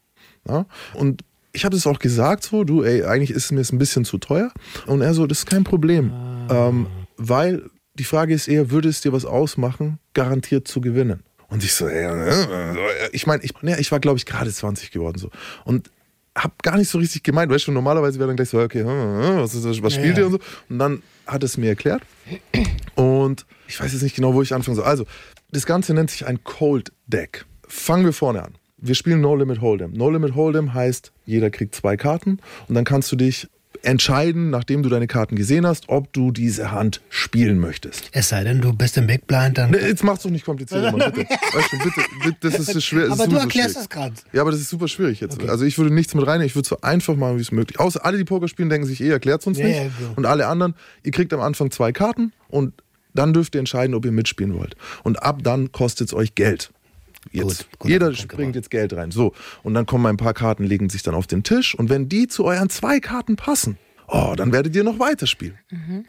Ja? 0.48 0.66
Und 0.94 1.22
ich 1.52 1.64
habe 1.64 1.76
es 1.76 1.86
auch 1.86 1.98
gesagt 1.98 2.42
so, 2.44 2.64
du, 2.64 2.82
ey, 2.82 3.04
eigentlich 3.04 3.30
ist 3.30 3.44
es 3.44 3.52
mir 3.52 3.58
jetzt 3.58 3.72
ein 3.72 3.78
bisschen 3.78 4.04
zu 4.04 4.18
teuer. 4.18 4.50
Und 4.86 5.02
er 5.02 5.14
so, 5.14 5.26
das 5.26 5.40
ist 5.40 5.46
kein 5.46 5.64
Problem. 5.64 6.12
Ähm, 6.50 6.88
weil 7.16 7.62
die 7.94 8.04
Frage 8.04 8.34
ist 8.34 8.48
eher, 8.48 8.70
würde 8.70 8.88
es 8.88 9.00
dir 9.00 9.12
was 9.12 9.24
ausmachen, 9.24 9.98
garantiert 10.14 10.66
zu 10.66 10.80
gewinnen? 10.80 11.22
Und 11.48 11.62
ich 11.62 11.74
so, 11.74 11.88
ey, 11.88 12.04
äh, 12.04 13.08
ich 13.12 13.26
meine, 13.26 13.42
ich, 13.42 13.52
ja, 13.62 13.78
ich 13.78 13.92
war, 13.92 14.00
glaube 14.00 14.18
ich, 14.18 14.26
gerade 14.26 14.52
20 14.52 14.90
geworden 14.90 15.18
so. 15.18 15.30
Und 15.64 15.90
hab 16.36 16.62
gar 16.62 16.76
nicht 16.76 16.90
so 16.90 16.98
richtig 16.98 17.22
gemeint, 17.22 17.50
weißt 17.50 17.68
du, 17.68 17.72
normalerweise 17.72 18.18
wäre 18.18 18.28
dann 18.28 18.36
gleich 18.36 18.48
so, 18.48 18.58
okay, 18.58 18.80
hm, 18.80 18.88
hm, 18.88 19.36
was, 19.38 19.54
ist 19.54 19.82
was 19.82 19.94
spielt 19.94 20.16
Ja, 20.16 20.22
ihr 20.22 20.26
und 20.26 20.32
so. 20.32 20.38
Und 20.68 20.78
dann 20.78 21.02
hat 21.26 21.44
es 21.44 21.56
mir 21.56 21.68
erklärt. 21.68 22.02
Und 22.96 23.46
ich 23.68 23.80
weiß 23.80 23.92
jetzt 23.92 24.02
nicht 24.02 24.16
genau, 24.16 24.34
wo 24.34 24.42
ich 24.42 24.52
anfangen 24.52 24.76
soll. 24.76 24.84
Also, 24.84 25.06
das 25.52 25.66
Ganze 25.66 25.94
nennt 25.94 26.10
sich 26.10 26.26
ein 26.26 26.42
Cold 26.42 26.92
Deck. 27.06 27.44
Fangen 27.68 28.04
wir 28.04 28.12
vorne 28.12 28.42
an. 28.42 28.54
Wir 28.76 28.94
spielen 28.94 29.20
No 29.20 29.34
Limit 29.34 29.60
Hold'em. 29.60 29.96
No 29.96 30.10
Limit 30.10 30.32
Hold'em 30.32 30.74
heißt, 30.74 31.12
jeder 31.24 31.50
kriegt 31.50 31.74
zwei 31.74 31.96
Karten 31.96 32.38
und 32.68 32.74
dann 32.74 32.84
kannst 32.84 33.10
du 33.12 33.16
dich 33.16 33.48
entscheiden, 33.84 34.50
nachdem 34.50 34.82
du 34.82 34.88
deine 34.88 35.06
Karten 35.06 35.36
gesehen 35.36 35.66
hast, 35.66 35.88
ob 35.88 36.12
du 36.12 36.30
diese 36.32 36.70
Hand 36.72 37.00
spielen 37.08 37.58
möchtest. 37.58 38.08
Es 38.12 38.28
sei 38.30 38.44
denn, 38.44 38.60
du 38.60 38.72
bist 38.72 38.96
im 38.96 39.06
Big 39.06 39.26
Blind, 39.26 39.58
dann. 39.58 39.70
Ne, 39.70 39.78
Jetzt 39.78 40.02
mach's 40.04 40.22
doch 40.22 40.30
nicht 40.30 40.44
komplizierter, 40.44 40.90
Mann, 40.90 41.12
bitte. 41.12 41.28
Weißt 41.30 41.72
du, 41.72 41.78
bitte, 41.78 42.00
bitte, 42.24 42.36
das 42.40 42.58
ist 42.58 42.72
so 42.72 42.80
schwer. 42.80 43.10
Aber 43.10 43.24
ist 43.24 43.32
du 43.32 43.36
erklärst 43.36 43.76
das 43.76 43.88
gerade. 43.88 44.14
Ja, 44.32 44.42
aber 44.42 44.50
das 44.50 44.60
ist 44.60 44.70
super 44.70 44.88
schwierig 44.88 45.20
jetzt. 45.20 45.40
Also 45.48 45.64
ich 45.64 45.78
würde 45.78 45.94
nichts 45.94 46.14
mit 46.14 46.26
rein, 46.26 46.40
ich 46.40 46.54
würde 46.54 46.68
so 46.68 46.80
einfach 46.80 47.16
machen, 47.16 47.36
wie 47.38 47.42
es 47.42 47.52
möglich. 47.52 47.78
Außer 47.78 48.04
alle, 48.04 48.18
die 48.18 48.24
Poker 48.24 48.48
spielen, 48.48 48.68
denken 48.68 48.86
sich, 48.86 49.00
eh, 49.00 49.08
erklärt 49.10 49.46
uns 49.46 49.58
Ja, 49.58 49.66
nicht. 49.66 49.76
ja, 49.76 49.84
so. 50.00 50.12
Und 50.16 50.26
alle 50.26 50.46
anderen, 50.46 50.74
ihr 51.02 51.12
kriegt 51.12 51.32
am 51.32 51.40
Anfang 51.40 51.70
zwei 51.70 51.92
Karten 51.92 52.32
und 52.48 52.72
dann 53.14 53.32
dürft 53.32 53.54
ihr 53.54 53.60
entscheiden, 53.60 53.94
ob 53.94 54.04
ihr 54.04 54.12
mitspielen 54.12 54.54
wollt. 54.54 54.74
Und 55.04 55.22
ab 55.22 55.40
dann 55.44 55.70
kostet 55.72 56.08
es 56.08 56.14
euch 56.14 56.34
Geld. 56.34 56.72
Jetzt. 57.34 57.70
Gut, 57.70 57.78
guter 57.80 57.92
Jeder 57.92 58.12
gemacht. 58.12 58.54
jetzt 58.54 58.70
Geld 58.70 58.92
rein. 58.92 59.10
So. 59.10 59.32
Und 59.62 59.74
dann 59.74 59.86
kommen 59.86 60.06
ein 60.06 60.16
paar 60.16 60.34
Karten, 60.34 60.64
legen 60.64 60.88
sich 60.88 61.02
dann 61.02 61.14
auf 61.14 61.26
den 61.26 61.42
Tisch. 61.42 61.74
Und 61.74 61.90
wenn 61.90 62.08
die 62.08 62.28
zu 62.28 62.44
euren 62.44 62.70
zwei 62.70 63.00
Karten 63.00 63.36
passen, 63.36 63.76
oh, 64.06 64.34
dann 64.36 64.52
werdet 64.52 64.74
ihr 64.76 64.84
noch 64.84 64.98
weiterspielen. 64.98 65.58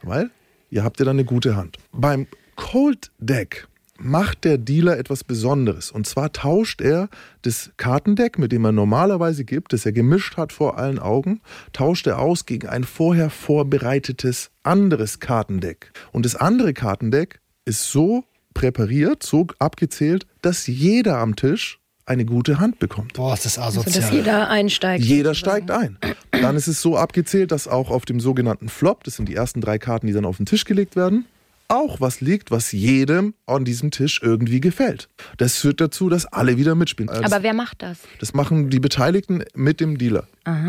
Weil 0.03 0.29
ihr 0.69 0.83
habt 0.83 0.99
ja 0.99 1.05
dann 1.05 1.15
eine 1.15 1.25
gute 1.25 1.55
Hand. 1.55 1.77
Beim 1.91 2.27
Cold 2.55 3.11
Deck 3.17 3.67
macht 3.97 4.43
der 4.43 4.57
Dealer 4.57 4.97
etwas 4.97 5.23
Besonderes. 5.23 5.91
Und 5.91 6.05
zwar 6.05 6.31
tauscht 6.31 6.81
er 6.81 7.09
das 7.41 7.71
Kartendeck, 7.77 8.37
mit 8.37 8.51
dem 8.51 8.65
er 8.65 8.71
normalerweise 8.71 9.45
gibt, 9.45 9.73
das 9.73 9.85
er 9.85 9.93
gemischt 9.93 10.37
hat 10.37 10.51
vor 10.51 10.77
allen 10.77 10.99
Augen, 10.99 11.41
tauscht 11.73 12.07
er 12.07 12.19
aus 12.19 12.45
gegen 12.45 12.67
ein 12.67 12.83
vorher 12.83 13.29
vorbereitetes 13.29 14.51
anderes 14.63 15.19
Kartendeck. 15.19 15.91
Und 16.11 16.25
das 16.25 16.35
andere 16.35 16.73
Kartendeck 16.73 17.39
ist 17.63 17.89
so 17.89 18.25
präpariert, 18.55 19.21
so 19.21 19.45
abgezählt, 19.59 20.25
dass 20.41 20.65
jeder 20.65 21.19
am 21.19 21.35
Tisch 21.35 21.79
eine 22.07 22.25
gute 22.25 22.59
Hand 22.59 22.79
bekommt. 22.79 23.13
Boah, 23.13 23.33
ist 23.35 23.45
das 23.45 23.59
asozial. 23.59 23.85
Also, 23.85 23.99
dass 23.99 24.11
jeder 24.11 24.49
einsteigt. 24.49 25.03
Jeder 25.03 25.35
steigt 25.35 25.69
ein. 25.71 25.97
Dann 26.31 26.55
ist 26.55 26.67
es 26.67 26.81
so 26.81 26.97
abgezählt, 26.97 27.51
dass 27.51 27.67
auch 27.67 27.89
auf 27.91 28.05
dem 28.05 28.19
sogenannten 28.19 28.69
Flop, 28.69 29.03
das 29.03 29.15
sind 29.15 29.27
die 29.27 29.35
ersten 29.35 29.61
drei 29.61 29.77
Karten, 29.77 30.07
die 30.07 30.13
dann 30.13 30.25
auf 30.25 30.37
den 30.37 30.45
Tisch 30.45 30.65
gelegt 30.65 30.95
werden, 30.95 31.25
auch 31.67 31.99
was 31.99 32.21
liegt, 32.21 32.51
was 32.51 32.71
jedem 32.71 33.33
an 33.47 33.65
diesem 33.65 33.89
Tisch 33.89 34.21
irgendwie 34.21 34.61
gefällt. 34.61 35.09
Das 35.37 35.57
führt 35.57 35.81
dazu, 35.81 36.09
dass 36.09 36.27
alle 36.27 36.57
wieder 36.57 36.75
mitspielen. 36.75 37.09
Also 37.09 37.23
Aber 37.23 37.41
wer 37.41 37.55
macht 37.55 37.81
das? 37.81 37.97
das 38.19 38.35
machen 38.35 38.69
die 38.69 38.79
Beteiligten 38.79 39.43
mit 39.55 39.79
dem 39.79 39.97
Dealer. 39.97 40.27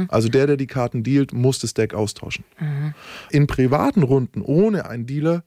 Also 0.08 0.30
der, 0.30 0.46
der 0.46 0.56
die 0.56 0.66
Karten 0.66 1.02
dealt, 1.02 1.34
muss 1.34 1.58
das 1.58 1.74
Deck 1.74 1.92
austauschen. 1.92 2.44
In 3.30 3.46
privaten 3.46 4.02
Runden 4.02 4.40
ohne 4.40 4.88
einen 4.88 5.06
Dealer 5.06 5.44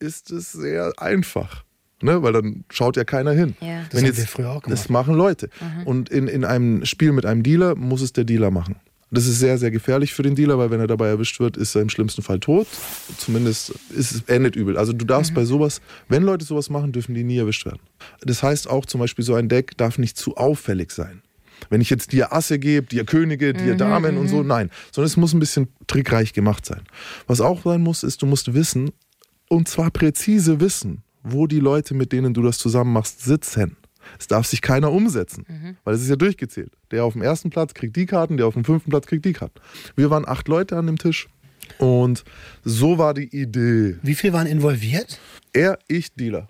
ist 0.00 0.30
es 0.30 0.52
sehr 0.52 0.92
einfach. 0.98 1.64
Ne? 2.02 2.22
Weil 2.22 2.32
dann 2.32 2.64
schaut 2.70 2.96
ja 2.96 3.04
keiner 3.04 3.32
hin. 3.32 3.56
Ja. 3.60 3.82
Das 3.90 4.02
haben 4.02 4.16
wir 4.16 4.26
früher 4.26 4.50
auch 4.50 4.62
Das 4.62 4.86
gemacht. 4.86 5.06
machen 5.06 5.14
Leute. 5.14 5.50
Und 5.84 6.08
in, 6.08 6.28
in 6.28 6.44
einem 6.44 6.84
Spiel 6.84 7.12
mit 7.12 7.26
einem 7.26 7.42
Dealer 7.42 7.74
muss 7.74 8.00
es 8.00 8.12
der 8.12 8.24
Dealer 8.24 8.50
machen. 8.50 8.76
Das 9.12 9.26
ist 9.26 9.40
sehr, 9.40 9.58
sehr 9.58 9.72
gefährlich 9.72 10.14
für 10.14 10.22
den 10.22 10.36
Dealer, 10.36 10.56
weil 10.58 10.70
wenn 10.70 10.78
er 10.78 10.86
dabei 10.86 11.08
erwischt 11.08 11.40
wird, 11.40 11.56
ist 11.56 11.74
er 11.74 11.82
im 11.82 11.88
schlimmsten 11.88 12.22
Fall 12.22 12.38
tot. 12.38 12.68
Zumindest 13.18 13.70
ist 13.90 14.12
es 14.12 14.22
endet 14.28 14.54
übel. 14.54 14.78
Also 14.78 14.92
du 14.92 15.04
darfst 15.04 15.34
bei 15.34 15.44
sowas, 15.44 15.80
wenn 16.08 16.22
Leute 16.22 16.44
sowas 16.44 16.70
machen, 16.70 16.92
dürfen 16.92 17.14
die 17.14 17.24
nie 17.24 17.38
erwischt 17.38 17.66
werden. 17.66 17.80
Das 18.20 18.42
heißt 18.44 18.70
auch 18.70 18.86
zum 18.86 19.00
Beispiel, 19.00 19.24
so 19.24 19.34
ein 19.34 19.48
Deck 19.48 19.76
darf 19.76 19.98
nicht 19.98 20.16
zu 20.16 20.36
auffällig 20.36 20.92
sein. 20.92 21.22
Wenn 21.70 21.80
ich 21.80 21.90
jetzt 21.90 22.12
dir 22.12 22.32
Asse 22.32 22.58
gebe, 22.60 22.86
dir 22.86 23.04
Könige, 23.04 23.52
dir 23.52 23.74
Damen 23.74 24.16
und 24.16 24.28
so, 24.28 24.42
nein. 24.44 24.70
Sondern 24.92 25.06
es 25.08 25.16
muss 25.16 25.34
ein 25.34 25.40
bisschen 25.40 25.68
trickreich 25.88 26.32
gemacht 26.32 26.64
sein. 26.64 26.82
Was 27.26 27.40
auch 27.40 27.64
sein 27.64 27.82
muss, 27.82 28.04
ist, 28.04 28.22
du 28.22 28.26
musst 28.26 28.54
wissen, 28.54 28.92
und 29.48 29.68
zwar 29.68 29.90
präzise 29.90 30.60
wissen, 30.60 31.02
wo 31.22 31.46
die 31.46 31.60
Leute, 31.60 31.94
mit 31.94 32.12
denen 32.12 32.34
du 32.34 32.42
das 32.42 32.58
zusammen 32.58 32.92
machst, 32.92 33.22
sitzen. 33.22 33.76
Es 34.18 34.26
darf 34.26 34.46
sich 34.46 34.62
keiner 34.62 34.90
umsetzen, 34.90 35.44
weil 35.84 35.94
es 35.94 36.02
ist 36.02 36.08
ja 36.08 36.16
durchgezählt. 36.16 36.72
Der 36.90 37.04
auf 37.04 37.12
dem 37.12 37.22
ersten 37.22 37.50
Platz 37.50 37.74
kriegt 37.74 37.94
die 37.96 38.06
Karten, 38.06 38.36
der 38.36 38.46
auf 38.46 38.54
dem 38.54 38.64
fünften 38.64 38.90
Platz 38.90 39.06
kriegt 39.06 39.24
die 39.24 39.32
Karten. 39.32 39.60
Wir 39.94 40.10
waren 40.10 40.26
acht 40.26 40.48
Leute 40.48 40.76
an 40.76 40.86
dem 40.86 40.98
Tisch 40.98 41.28
und 41.78 42.24
so 42.64 42.98
war 42.98 43.14
die 43.14 43.28
Idee. 43.36 43.96
Wie 44.02 44.14
viel 44.14 44.32
waren 44.32 44.46
involviert? 44.46 45.20
Er, 45.52 45.78
ich, 45.86 46.12
Dealer. 46.14 46.48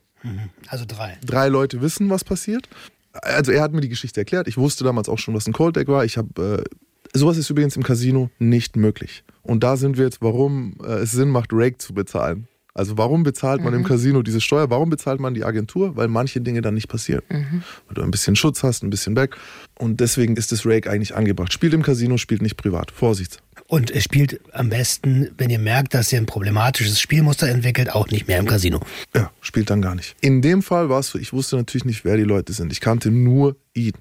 Also 0.68 0.85
drei. 0.87 1.18
Drei 1.24 1.48
Leute 1.48 1.80
wissen, 1.80 2.11
was 2.11 2.24
passiert. 2.24 2.68
Also 3.12 3.52
er 3.52 3.62
hat 3.62 3.72
mir 3.72 3.80
die 3.80 3.88
Geschichte 3.88 4.20
erklärt. 4.20 4.48
Ich 4.48 4.56
wusste 4.56 4.85
damals 4.85 5.09
auch 5.09 5.18
schon, 5.18 5.35
was 5.35 5.46
ein 5.46 5.52
Cold 5.52 5.76
Deck 5.76 5.88
war. 5.88 6.04
Ich 6.04 6.16
habe 6.16 6.64
äh, 7.12 7.18
sowas 7.18 7.37
ist 7.37 7.50
übrigens 7.50 7.76
im 7.76 7.83
Casino 7.83 8.30
nicht 8.38 8.76
möglich. 8.76 9.24
Und 9.42 9.64
da 9.64 9.76
sind 9.76 9.96
wir 9.96 10.04
jetzt, 10.04 10.22
warum 10.22 10.76
äh, 10.83 11.00
es 11.00 11.12
Sinn 11.12 11.30
macht, 11.30 11.50
Rake 11.52 11.78
zu 11.78 11.94
bezahlen. 11.94 12.46
Also 12.74 12.96
warum 12.98 13.22
bezahlt 13.22 13.62
man 13.62 13.74
im 13.74 13.85
Casino 13.85 14.22
diese 14.22 14.40
Steuer? 14.40 14.70
Warum 14.70 14.90
bezahlt 14.90 15.20
man 15.20 15.35
die 15.35 15.44
Agentur? 15.44 15.96
Weil 15.96 16.09
manche 16.09 16.40
Dinge 16.40 16.62
dann 16.62 16.74
nicht 16.74 16.88
passieren. 16.88 17.22
Weil 17.28 17.94
du 17.94 18.02
ein 18.02 18.11
bisschen 18.11 18.37
Schutz 18.37 18.62
hast, 18.62 18.83
ein 18.83 18.90
bisschen 18.90 19.14
Back. 19.14 19.37
Und 19.78 20.00
deswegen 20.00 20.37
ist 20.37 20.52
das 20.52 20.64
Rake 20.64 20.88
eigentlich 20.88 21.14
angebracht. 21.14 21.52
Spielt 21.52 21.74
im 21.74 21.83
Casino, 21.83 22.16
spielt 22.16 22.42
nicht 22.42 22.56
privat. 22.56 22.90
Vorsicht. 22.90 23.42
Und 23.66 23.90
es 23.92 24.02
spielt 24.02 24.40
am 24.52 24.68
besten, 24.68 25.30
wenn 25.38 25.48
ihr 25.48 25.61
merkt, 25.61 25.94
dass 25.94 26.12
ihr 26.12 26.18
ein 26.18 26.26
problematisches 26.26 27.00
Spielmuster 27.00 27.48
entwickelt, 27.48 27.92
auch 27.94 28.09
nicht 28.09 28.26
mehr 28.26 28.38
im 28.38 28.46
Casino. 28.46 28.80
Ja, 29.14 29.30
spielt 29.40 29.70
dann 29.70 29.80
gar 29.80 29.94
nicht. 29.94 30.16
In 30.20 30.42
dem 30.42 30.62
Fall 30.62 30.88
war 30.88 31.00
es 31.00 31.09
so, 31.09 31.18
ich 31.18 31.33
wusste 31.33 31.56
natürlich 31.56 31.85
nicht, 31.85 32.04
wer 32.04 32.16
die 32.16 32.24
Leute 32.24 32.52
sind. 32.52 32.72
Ich 32.72 32.80
kannte 32.80 33.12
nur 33.12 33.56
ihn. 33.74 33.92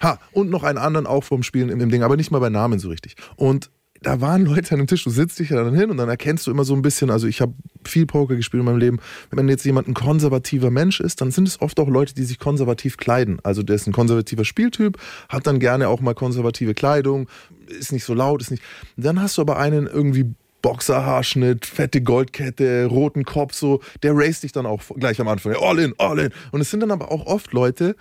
Ha, 0.00 0.18
und 0.32 0.48
noch 0.48 0.62
einen 0.62 0.78
anderen 0.78 1.06
auch 1.06 1.24
vom 1.24 1.42
Spielen 1.42 1.68
im 1.70 1.90
Ding, 1.90 2.02
aber 2.02 2.16
nicht 2.16 2.30
mal 2.30 2.38
bei 2.38 2.50
Namen 2.50 2.78
so 2.78 2.88
richtig. 2.88 3.16
Und 3.36 3.70
da 4.02 4.20
waren 4.20 4.46
Leute 4.46 4.72
an 4.72 4.78
dem 4.78 4.86
Tisch, 4.86 5.04
du 5.04 5.10
sitzt 5.10 5.38
dich 5.38 5.50
ja 5.50 5.62
dann 5.62 5.74
hin 5.74 5.90
und 5.90 5.98
dann 5.98 6.08
erkennst 6.08 6.46
du 6.46 6.50
immer 6.50 6.64
so 6.64 6.74
ein 6.74 6.82
bisschen, 6.82 7.10
also 7.10 7.26
ich 7.26 7.40
habe 7.40 7.52
viel 7.84 8.06
Poker 8.06 8.36
gespielt 8.36 8.60
in 8.60 8.64
meinem 8.64 8.78
Leben, 8.78 8.98
wenn 9.30 9.48
jetzt 9.48 9.64
jemand 9.64 9.88
ein 9.88 9.94
konservativer 9.94 10.70
Mensch 10.70 11.00
ist, 11.00 11.20
dann 11.20 11.30
sind 11.30 11.46
es 11.46 11.60
oft 11.60 11.78
auch 11.80 11.88
Leute, 11.88 12.14
die 12.14 12.24
sich 12.24 12.38
konservativ 12.38 12.96
kleiden. 12.96 13.38
Also 13.42 13.62
der 13.62 13.76
ist 13.76 13.86
ein 13.86 13.92
konservativer 13.92 14.44
Spieltyp, 14.44 14.98
hat 15.28 15.46
dann 15.46 15.60
gerne 15.60 15.88
auch 15.88 16.00
mal 16.00 16.14
konservative 16.14 16.74
Kleidung, 16.74 17.28
ist 17.66 17.92
nicht 17.92 18.04
so 18.04 18.14
laut, 18.14 18.40
ist 18.40 18.50
nicht. 18.50 18.62
Dann 18.96 19.20
hast 19.20 19.36
du 19.36 19.42
aber 19.42 19.58
einen 19.58 19.86
irgendwie 19.86 20.34
Boxerhaarschnitt, 20.62 21.66
fette 21.66 22.02
Goldkette, 22.02 22.86
roten 22.86 23.24
Kopf, 23.24 23.54
so, 23.54 23.80
der 24.02 24.12
race 24.14 24.40
dich 24.40 24.52
dann 24.52 24.66
auch 24.66 24.82
gleich 24.96 25.20
am 25.20 25.28
Anfang. 25.28 25.54
All 25.58 25.78
in, 25.78 25.94
all 25.98 26.18
in. 26.18 26.30
Und 26.52 26.60
es 26.60 26.70
sind 26.70 26.80
dann 26.80 26.90
aber 26.90 27.10
auch 27.10 27.26
oft 27.26 27.52
Leute, 27.52 27.96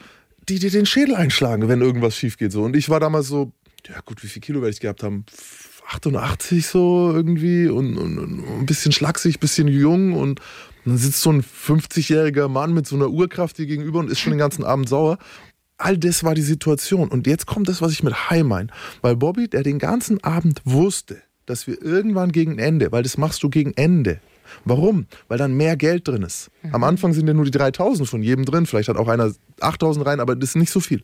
die 0.48 0.60
dir 0.60 0.72
den 0.72 0.86
Schädel 0.86 1.16
einschlagen, 1.16 1.68
wenn 1.68 1.82
irgendwas 1.82 2.16
schief 2.16 2.38
geht. 2.38 2.52
So. 2.52 2.64
Und 2.64 2.76
ich 2.76 2.90
war 2.90 3.00
damals 3.00 3.28
so, 3.28 3.52
ja 3.88 4.00
gut, 4.02 4.24
wie 4.24 4.28
viel 4.28 4.42
Kilo 4.42 4.62
werde 4.62 4.72
ich 4.72 4.80
gehabt 4.80 5.04
haben? 5.04 5.26
88 5.90 6.68
so 6.68 7.12
irgendwie 7.14 7.68
und, 7.68 7.98
und, 7.98 8.18
und 8.18 8.44
ein 8.60 8.66
bisschen 8.66 8.92
schlaksig, 8.92 9.38
ein 9.38 9.40
bisschen 9.40 9.68
jung 9.68 10.14
und 10.14 10.40
dann 10.86 10.98
sitzt 10.98 11.22
so 11.22 11.32
ein 11.32 11.44
50-jähriger 11.44 12.48
Mann 12.48 12.74
mit 12.74 12.88
so 12.88 12.96
einer 12.96 13.10
Urkraft 13.10 13.58
dir 13.58 13.66
gegenüber 13.66 14.00
und 14.00 14.10
ist 14.10 14.20
schon 14.20 14.32
den 14.32 14.40
ganzen 14.40 14.64
Abend 14.64 14.90
sauer. 14.90 15.18
All 15.78 15.98
das 15.98 16.24
war 16.24 16.36
die 16.36 16.42
Situation. 16.42 17.10
Und 17.10 17.28
jetzt 17.28 17.46
kommt 17.46 17.70
das, 17.70 17.82
was 17.82 17.92
ich 17.92 18.04
mit 18.04 18.30
High 18.30 18.44
meine. 18.44 18.68
Weil 19.02 19.16
Bobby, 19.16 19.48
der 19.48 19.64
den 19.64 19.80
ganzen 19.80 20.24
Abend 20.24 20.62
wusste, 20.66 21.22
dass 21.46 21.68
wir 21.68 21.82
irgendwann 21.82 22.32
gegen 22.32 22.60
Ende, 22.60 22.92
weil 22.92 23.04
das 23.04 23.18
machst 23.18 23.44
du 23.44 23.50
gegen 23.50 23.74
Ende. 23.74 24.20
Warum? 24.66 25.06
Weil 25.28 25.38
dann 25.38 25.54
mehr 25.54 25.76
Geld 25.78 26.08
drin 26.08 26.24
ist. 26.24 26.50
Am 26.72 26.84
Anfang 26.84 27.14
sind 27.14 27.28
ja 27.28 27.34
nur 27.34 27.46
die 27.46 27.52
3000 27.52 28.08
von 28.08 28.22
jedem 28.24 28.46
drin. 28.46 28.66
Vielleicht 28.66 28.90
hat 28.90 28.98
auch 28.98 29.08
einer 29.08 29.32
8000 29.62 30.06
rein, 30.06 30.20
aber 30.20 30.36
das 30.36 30.50
ist 30.52 30.56
nicht 30.56 30.72
so 30.72 30.80
viel. 30.80 31.04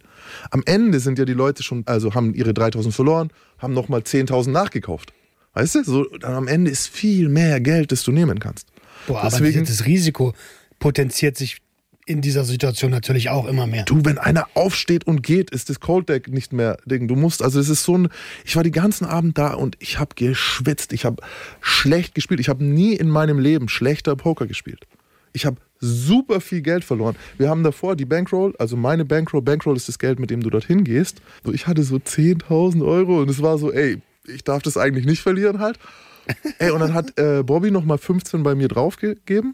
Am 0.52 0.62
Ende 0.66 1.00
sind 1.00 1.18
ja 1.20 1.26
die 1.26 1.34
Leute 1.34 1.64
schon, 1.64 1.84
also 1.86 2.14
haben 2.14 2.34
ihre 2.34 2.54
3000 2.54 2.94
verloren, 2.94 3.30
haben 3.60 3.74
nochmal 3.74 4.02
10.000 4.02 4.52
nachgekauft. 4.52 5.14
Weißt 5.54 5.76
du? 5.76 5.84
So, 5.84 6.04
dann 6.20 6.34
am 6.34 6.48
Ende 6.48 6.70
ist 6.72 6.88
viel 6.88 7.30
mehr 7.30 7.60
Geld, 7.62 7.92
das 7.92 8.04
du 8.04 8.12
nehmen 8.12 8.40
kannst. 8.40 8.68
Boah, 9.08 9.22
aber 9.22 9.30
Deswegen- 9.30 9.66
das 9.66 9.86
Risiko 9.86 10.34
potenziert 10.80 11.38
sich 11.38 11.58
in 12.06 12.22
dieser 12.22 12.44
Situation 12.44 12.92
natürlich 12.92 13.30
auch 13.30 13.46
immer 13.46 13.66
mehr. 13.66 13.84
Du, 13.84 14.06
wenn 14.06 14.20
einer 14.20 14.48
aufsteht 14.54 15.08
und 15.08 15.24
geht, 15.24 15.50
ist 15.50 15.70
das 15.70 15.80
Cold 15.80 16.08
Deck 16.08 16.28
nicht 16.28 16.54
mehr 16.54 16.78
Ding. 16.86 17.08
Du 17.08 17.16
musst, 17.16 17.42
also 17.42 17.60
es 17.60 17.68
ist 17.68 17.84
so 17.84 17.98
ein, 17.98 18.10
ich 18.46 18.56
war 18.56 18.64
den 18.64 18.72
ganzen 18.72 19.06
Abend 19.06 19.38
da 19.38 19.54
und 19.54 19.76
ich 19.80 20.00
habe 20.00 20.14
geschwitzt, 20.16 20.94
ich 20.94 21.04
habe 21.04 21.22
schlecht 21.62 22.14
gespielt. 22.14 22.40
Ich 22.40 22.50
habe 22.50 22.64
nie 22.64 22.94
in 22.94 23.10
meinem 23.10 23.40
Leben 23.40 23.70
schlechter 23.70 24.16
Poker 24.16 24.46
gespielt. 24.46 24.86
Ich 25.34 25.46
habe 25.46 25.58
super 25.80 26.42
viel 26.42 26.62
Geld 26.62 26.84
verloren. 26.84 27.16
Wir 27.38 27.50
haben 27.50 27.64
davor 27.64 27.96
die 27.96 28.06
Bankroll, 28.06 28.54
also 28.60 28.78
meine 28.78 29.04
Bankroll, 29.04 29.42
Bankroll 29.42 29.76
ist 29.76 29.88
das 29.88 30.00
Geld, 30.00 30.20
mit 30.20 30.30
dem 30.30 30.42
du 30.42 30.50
dorthin 30.50 30.84
gehst. 30.84 31.22
So, 31.44 31.52
ich 31.52 31.66
hatte 31.68 31.84
so 31.84 31.96
10.000 31.96 32.86
Euro 32.86 33.22
und 33.22 33.30
es 33.30 33.42
war 33.42 33.58
so, 33.58 33.72
ey, 33.72 34.02
ich 34.28 34.44
darf 34.44 34.62
das 34.62 34.78
eigentlich 34.78 35.06
nicht 35.06 35.22
verlieren 35.22 35.60
halt. 35.60 35.80
Ey, 36.58 36.72
und 36.72 36.80
dann 36.80 36.96
hat 36.96 37.20
äh, 37.20 37.44
Bobby 37.44 37.70
nochmal 37.70 38.00
15 38.00 38.42
bei 38.42 38.56
mir 38.56 38.68
draufgegeben 38.68 39.54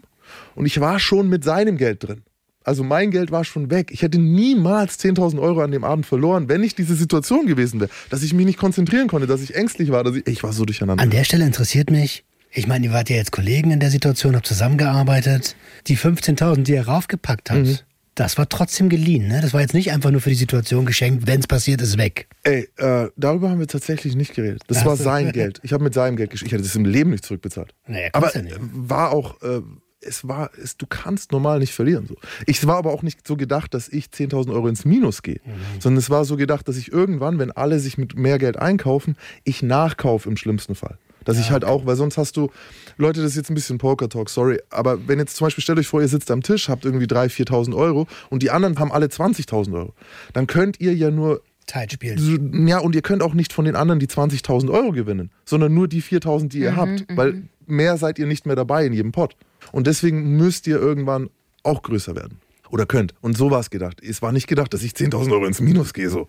und 0.54 0.64
ich 0.64 0.80
war 0.80 0.98
schon 0.98 1.28
mit 1.28 1.44
seinem 1.44 1.76
Geld 1.76 2.02
drin. 2.02 2.22
Also 2.64 2.84
mein 2.84 3.10
Geld 3.10 3.30
war 3.30 3.44
schon 3.44 3.70
weg. 3.70 3.90
Ich 3.92 4.02
hätte 4.02 4.18
niemals 4.18 4.98
10.000 4.98 5.40
Euro 5.40 5.60
an 5.62 5.70
dem 5.70 5.84
Abend 5.84 6.06
verloren, 6.06 6.48
wenn 6.48 6.60
nicht 6.60 6.78
diese 6.78 6.94
Situation 6.94 7.46
gewesen 7.46 7.80
wäre. 7.80 7.90
Dass 8.10 8.22
ich 8.22 8.32
mich 8.34 8.46
nicht 8.46 8.58
konzentrieren 8.58 9.08
konnte, 9.08 9.26
dass 9.26 9.42
ich 9.42 9.54
ängstlich 9.54 9.90
war. 9.90 10.04
Dass 10.04 10.16
ich, 10.16 10.26
ich 10.26 10.42
war 10.42 10.52
so 10.52 10.64
durcheinander. 10.64 11.02
An 11.02 11.10
der 11.10 11.24
Stelle 11.24 11.44
interessiert 11.44 11.90
mich, 11.90 12.24
ich 12.50 12.66
meine, 12.66 12.86
ihr 12.86 12.92
wart 12.92 13.08
ja 13.08 13.16
jetzt 13.16 13.32
Kollegen 13.32 13.70
in 13.70 13.80
der 13.80 13.90
Situation, 13.90 14.36
habt 14.36 14.46
zusammengearbeitet. 14.46 15.56
Die 15.86 15.96
15.000, 15.96 16.62
die 16.64 16.74
er 16.74 16.86
raufgepackt 16.86 17.50
hat, 17.50 17.58
Mhm. 17.58 17.78
das 18.14 18.36
war 18.36 18.46
trotzdem 18.48 18.90
geliehen. 18.90 19.26
Ne? 19.28 19.40
Das 19.40 19.54
war 19.54 19.62
jetzt 19.62 19.72
nicht 19.72 19.90
einfach 19.90 20.10
nur 20.10 20.20
für 20.20 20.28
die 20.28 20.36
Situation 20.36 20.84
geschenkt, 20.84 21.26
wenn 21.26 21.40
es 21.40 21.46
passiert, 21.46 21.80
ist 21.80 21.96
weg. 21.96 22.28
Ey, 22.42 22.68
äh, 22.76 23.08
darüber 23.16 23.48
haben 23.48 23.58
wir 23.58 23.68
tatsächlich 23.68 24.14
nicht 24.16 24.34
geredet. 24.34 24.62
Das 24.66 24.78
Ach 24.78 24.84
war 24.86 24.96
so. 24.98 25.04
sein 25.04 25.32
Geld. 25.32 25.60
Ich 25.62 25.72
habe 25.72 25.82
mit 25.82 25.94
seinem 25.94 26.16
Geld 26.16 26.30
gespielt. 26.30 26.48
Ich 26.48 26.52
hätte 26.52 26.64
das 26.64 26.76
im 26.76 26.84
Leben 26.84 27.10
nicht 27.10 27.24
zurückbezahlt. 27.24 27.72
Naja, 27.86 28.08
aber 28.12 28.34
ja 28.36 28.42
nicht. 28.42 28.56
war 28.60 29.12
auch, 29.12 29.40
äh, 29.42 29.62
es 30.06 30.26
war, 30.26 30.50
es, 30.62 30.76
du 30.76 30.86
kannst 30.86 31.32
normal 31.32 31.58
nicht 31.58 31.72
verlieren. 31.74 32.06
So. 32.06 32.16
Ich 32.46 32.66
war 32.66 32.76
aber 32.76 32.92
auch 32.92 33.02
nicht 33.02 33.26
so 33.26 33.36
gedacht, 33.36 33.74
dass 33.74 33.88
ich 33.88 34.06
10.000 34.06 34.52
Euro 34.52 34.68
ins 34.68 34.84
Minus 34.84 35.22
gehe, 35.22 35.40
Mhm. 35.44 35.80
sondern 35.80 35.98
es 35.98 36.10
war 36.10 36.24
so 36.24 36.36
gedacht, 36.36 36.66
dass 36.68 36.76
ich 36.76 36.92
irgendwann, 36.92 37.38
wenn 37.38 37.50
alle 37.52 37.78
sich 37.80 37.98
mit 37.98 38.16
mehr 38.16 38.38
Geld 38.38 38.56
einkaufen, 38.58 39.16
ich 39.44 39.62
nachkaufe 39.62 40.28
im 40.28 40.36
schlimmsten 40.36 40.74
Fall. 40.74 40.98
Dass 41.24 41.38
ich 41.38 41.52
halt 41.52 41.64
auch, 41.64 41.86
weil 41.86 41.94
sonst 41.94 42.18
hast 42.18 42.36
du, 42.36 42.50
Leute, 42.96 43.22
das 43.22 43.30
ist 43.30 43.36
jetzt 43.36 43.50
ein 43.50 43.54
bisschen 43.54 43.78
Poker-Talk, 43.78 44.28
sorry, 44.28 44.58
aber 44.70 45.06
wenn 45.06 45.20
jetzt 45.20 45.36
zum 45.36 45.46
Beispiel, 45.46 45.62
stellt 45.62 45.78
euch 45.78 45.86
vor, 45.86 46.00
ihr 46.00 46.08
sitzt 46.08 46.30
am 46.32 46.42
Tisch, 46.42 46.68
habt 46.68 46.84
irgendwie 46.84 47.06
3.000, 47.06 47.46
4.000 47.48 47.76
Euro 47.76 48.08
und 48.30 48.42
die 48.42 48.50
anderen 48.50 48.76
haben 48.80 48.90
alle 48.90 49.06
20.000 49.06 49.72
Euro, 49.74 49.94
dann 50.32 50.48
könnt 50.48 50.80
ihr 50.80 50.92
ja 50.94 51.12
nur 51.12 51.40
Tight 51.68 51.92
spielen. 51.92 52.66
Ja, 52.66 52.80
und 52.80 52.96
ihr 52.96 53.02
könnt 53.02 53.22
auch 53.22 53.34
nicht 53.34 53.52
von 53.52 53.64
den 53.64 53.76
anderen 53.76 54.00
die 54.00 54.08
20.000 54.08 54.68
Euro 54.72 54.90
gewinnen, 54.90 55.30
sondern 55.44 55.72
nur 55.72 55.86
die 55.86 56.02
4.000, 56.02 56.48
die 56.48 56.58
ihr 56.58 56.74
habt, 56.74 57.06
weil 57.14 57.42
mehr 57.66 57.96
seid 57.98 58.18
ihr 58.18 58.26
nicht 58.26 58.44
mehr 58.44 58.56
dabei 58.56 58.84
in 58.84 58.92
jedem 58.92 59.12
Pot. 59.12 59.36
Und 59.70 59.86
deswegen 59.86 60.36
müsst 60.36 60.66
ihr 60.66 60.76
irgendwann 60.76 61.30
auch 61.62 61.82
größer 61.82 62.16
werden. 62.16 62.40
Oder 62.70 62.86
könnt. 62.86 63.14
Und 63.20 63.36
so 63.36 63.50
war 63.50 63.60
es 63.60 63.68
gedacht. 63.68 64.02
Es 64.02 64.22
war 64.22 64.32
nicht 64.32 64.46
gedacht, 64.46 64.72
dass 64.72 64.82
ich 64.82 64.92
10.000 64.92 65.30
Euro 65.30 65.44
ins 65.44 65.60
Minus 65.60 65.92
gehe. 65.92 66.08
So. 66.08 66.26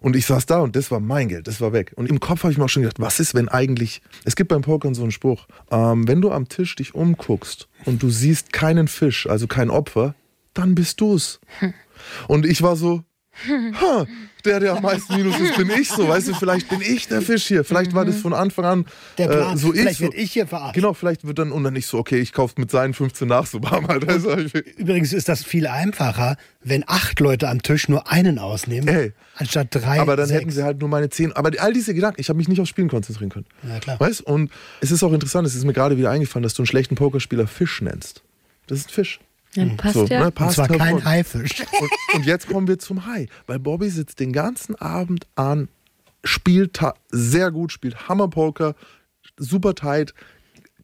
Und 0.00 0.14
ich 0.14 0.26
saß 0.26 0.44
da 0.44 0.60
und 0.60 0.76
das 0.76 0.90
war 0.90 1.00
mein 1.00 1.28
Geld, 1.28 1.48
das 1.48 1.62
war 1.62 1.72
weg. 1.72 1.94
Und 1.96 2.10
im 2.10 2.20
Kopf 2.20 2.42
habe 2.42 2.52
ich 2.52 2.58
mir 2.58 2.66
auch 2.66 2.68
schon 2.68 2.82
gedacht, 2.82 3.00
was 3.00 3.18
ist, 3.18 3.34
wenn 3.34 3.48
eigentlich. 3.48 4.02
Es 4.24 4.36
gibt 4.36 4.50
beim 4.50 4.60
Pokern 4.60 4.94
so 4.94 5.02
einen 5.02 5.10
Spruch: 5.10 5.46
ähm, 5.70 6.06
Wenn 6.06 6.20
du 6.20 6.30
am 6.30 6.50
Tisch 6.50 6.76
dich 6.76 6.94
umguckst 6.94 7.68
und 7.86 8.02
du 8.02 8.10
siehst 8.10 8.52
keinen 8.52 8.88
Fisch, 8.88 9.26
also 9.26 9.46
kein 9.46 9.70
Opfer, 9.70 10.14
dann 10.52 10.74
bist 10.74 11.00
du's. 11.00 11.40
Und 12.28 12.44
ich 12.44 12.60
war 12.60 12.76
so, 12.76 13.02
ha, 13.80 14.06
der, 14.44 14.60
der 14.60 14.74
am 14.76 14.82
meisten 14.82 15.16
Minus 15.16 15.38
ist, 15.40 15.56
bin 15.56 15.70
ich 15.70 15.88
so. 15.88 16.08
Weißt 16.08 16.28
du, 16.28 16.34
vielleicht 16.34 16.68
bin 16.68 16.80
ich 16.80 17.08
der 17.08 17.20
Fisch 17.22 17.46
hier. 17.46 17.64
Vielleicht 17.64 17.94
war 17.94 18.04
das 18.04 18.16
von 18.16 18.32
Anfang 18.32 18.64
an 18.64 18.86
Der 19.18 19.26
Plan, 19.28 19.54
äh, 19.54 19.58
so 19.58 19.72
vielleicht 19.72 19.90
ich. 19.92 19.96
So. 19.98 20.04
werde 20.04 20.16
ich 20.16 20.32
hier 20.32 20.46
verarscht. 20.46 20.74
Genau, 20.74 20.94
vielleicht 20.94 21.26
wird 21.26 21.38
dann 21.38 21.52
und 21.52 21.64
dann 21.64 21.72
nicht 21.72 21.86
so, 21.86 21.98
okay, 21.98 22.18
ich 22.18 22.32
kaufe 22.32 22.54
mit 22.58 22.70
seinen 22.70 22.94
15 22.94 23.26
nach 23.28 23.46
so 23.46 23.62
warm. 23.62 23.88
Halt. 23.88 24.08
Also, 24.08 24.30
Übrigens 24.76 25.12
ist 25.12 25.28
das 25.28 25.44
viel 25.44 25.66
einfacher, 25.66 26.36
wenn 26.62 26.84
acht 26.86 27.20
Leute 27.20 27.48
am 27.48 27.62
Tisch 27.62 27.88
nur 27.88 28.10
einen 28.10 28.38
ausnehmen, 28.38 28.88
Ey. 28.88 29.12
anstatt 29.36 29.68
drei. 29.70 30.00
aber 30.00 30.16
dann 30.16 30.26
sechs. 30.28 30.40
hätten 30.40 30.50
sie 30.50 30.62
halt 30.62 30.80
nur 30.80 30.88
meine 30.88 31.08
10. 31.08 31.32
Aber 31.32 31.50
all 31.58 31.72
diese 31.72 31.94
Gedanken, 31.94 32.20
ich 32.20 32.28
habe 32.28 32.36
mich 32.36 32.48
nicht 32.48 32.60
aufs 32.60 32.70
Spielen 32.70 32.88
konzentrieren 32.88 33.30
können. 33.30 33.46
Ja, 33.68 33.78
klar. 33.80 33.98
Weißt 34.00 34.22
Und 34.22 34.50
es 34.80 34.90
ist 34.90 35.02
auch 35.02 35.12
interessant, 35.12 35.46
es 35.46 35.54
ist 35.54 35.64
mir 35.64 35.72
gerade 35.72 35.98
wieder 35.98 36.10
eingefallen, 36.10 36.42
dass 36.42 36.54
du 36.54 36.62
einen 36.62 36.66
schlechten 36.66 36.94
Pokerspieler 36.94 37.46
Fisch 37.46 37.80
nennst. 37.82 38.22
Das 38.66 38.78
ist 38.78 38.88
ein 38.88 38.92
Fisch. 38.92 39.20
Dann 39.54 39.76
passt 39.76 39.94
So, 39.94 40.06
ja. 40.06 40.20
ne, 40.20 40.26
Und 40.26 40.34
passt 40.34 40.56
zwar 40.56 40.68
kein. 40.68 41.04
Haifisch. 41.04 41.60
Und, 41.80 41.90
und 42.14 42.26
jetzt 42.26 42.48
kommen 42.48 42.68
wir 42.68 42.78
zum 42.78 43.06
High, 43.06 43.28
weil 43.46 43.58
Bobby 43.58 43.88
sitzt 43.88 44.20
den 44.20 44.32
ganzen 44.32 44.74
Abend 44.74 45.26
an, 45.34 45.68
spielt 46.24 46.78
sehr 47.10 47.50
gut, 47.50 47.72
spielt 47.72 48.08
Hammerpoker, 48.08 48.74
super 49.38 49.74
tight, 49.74 50.14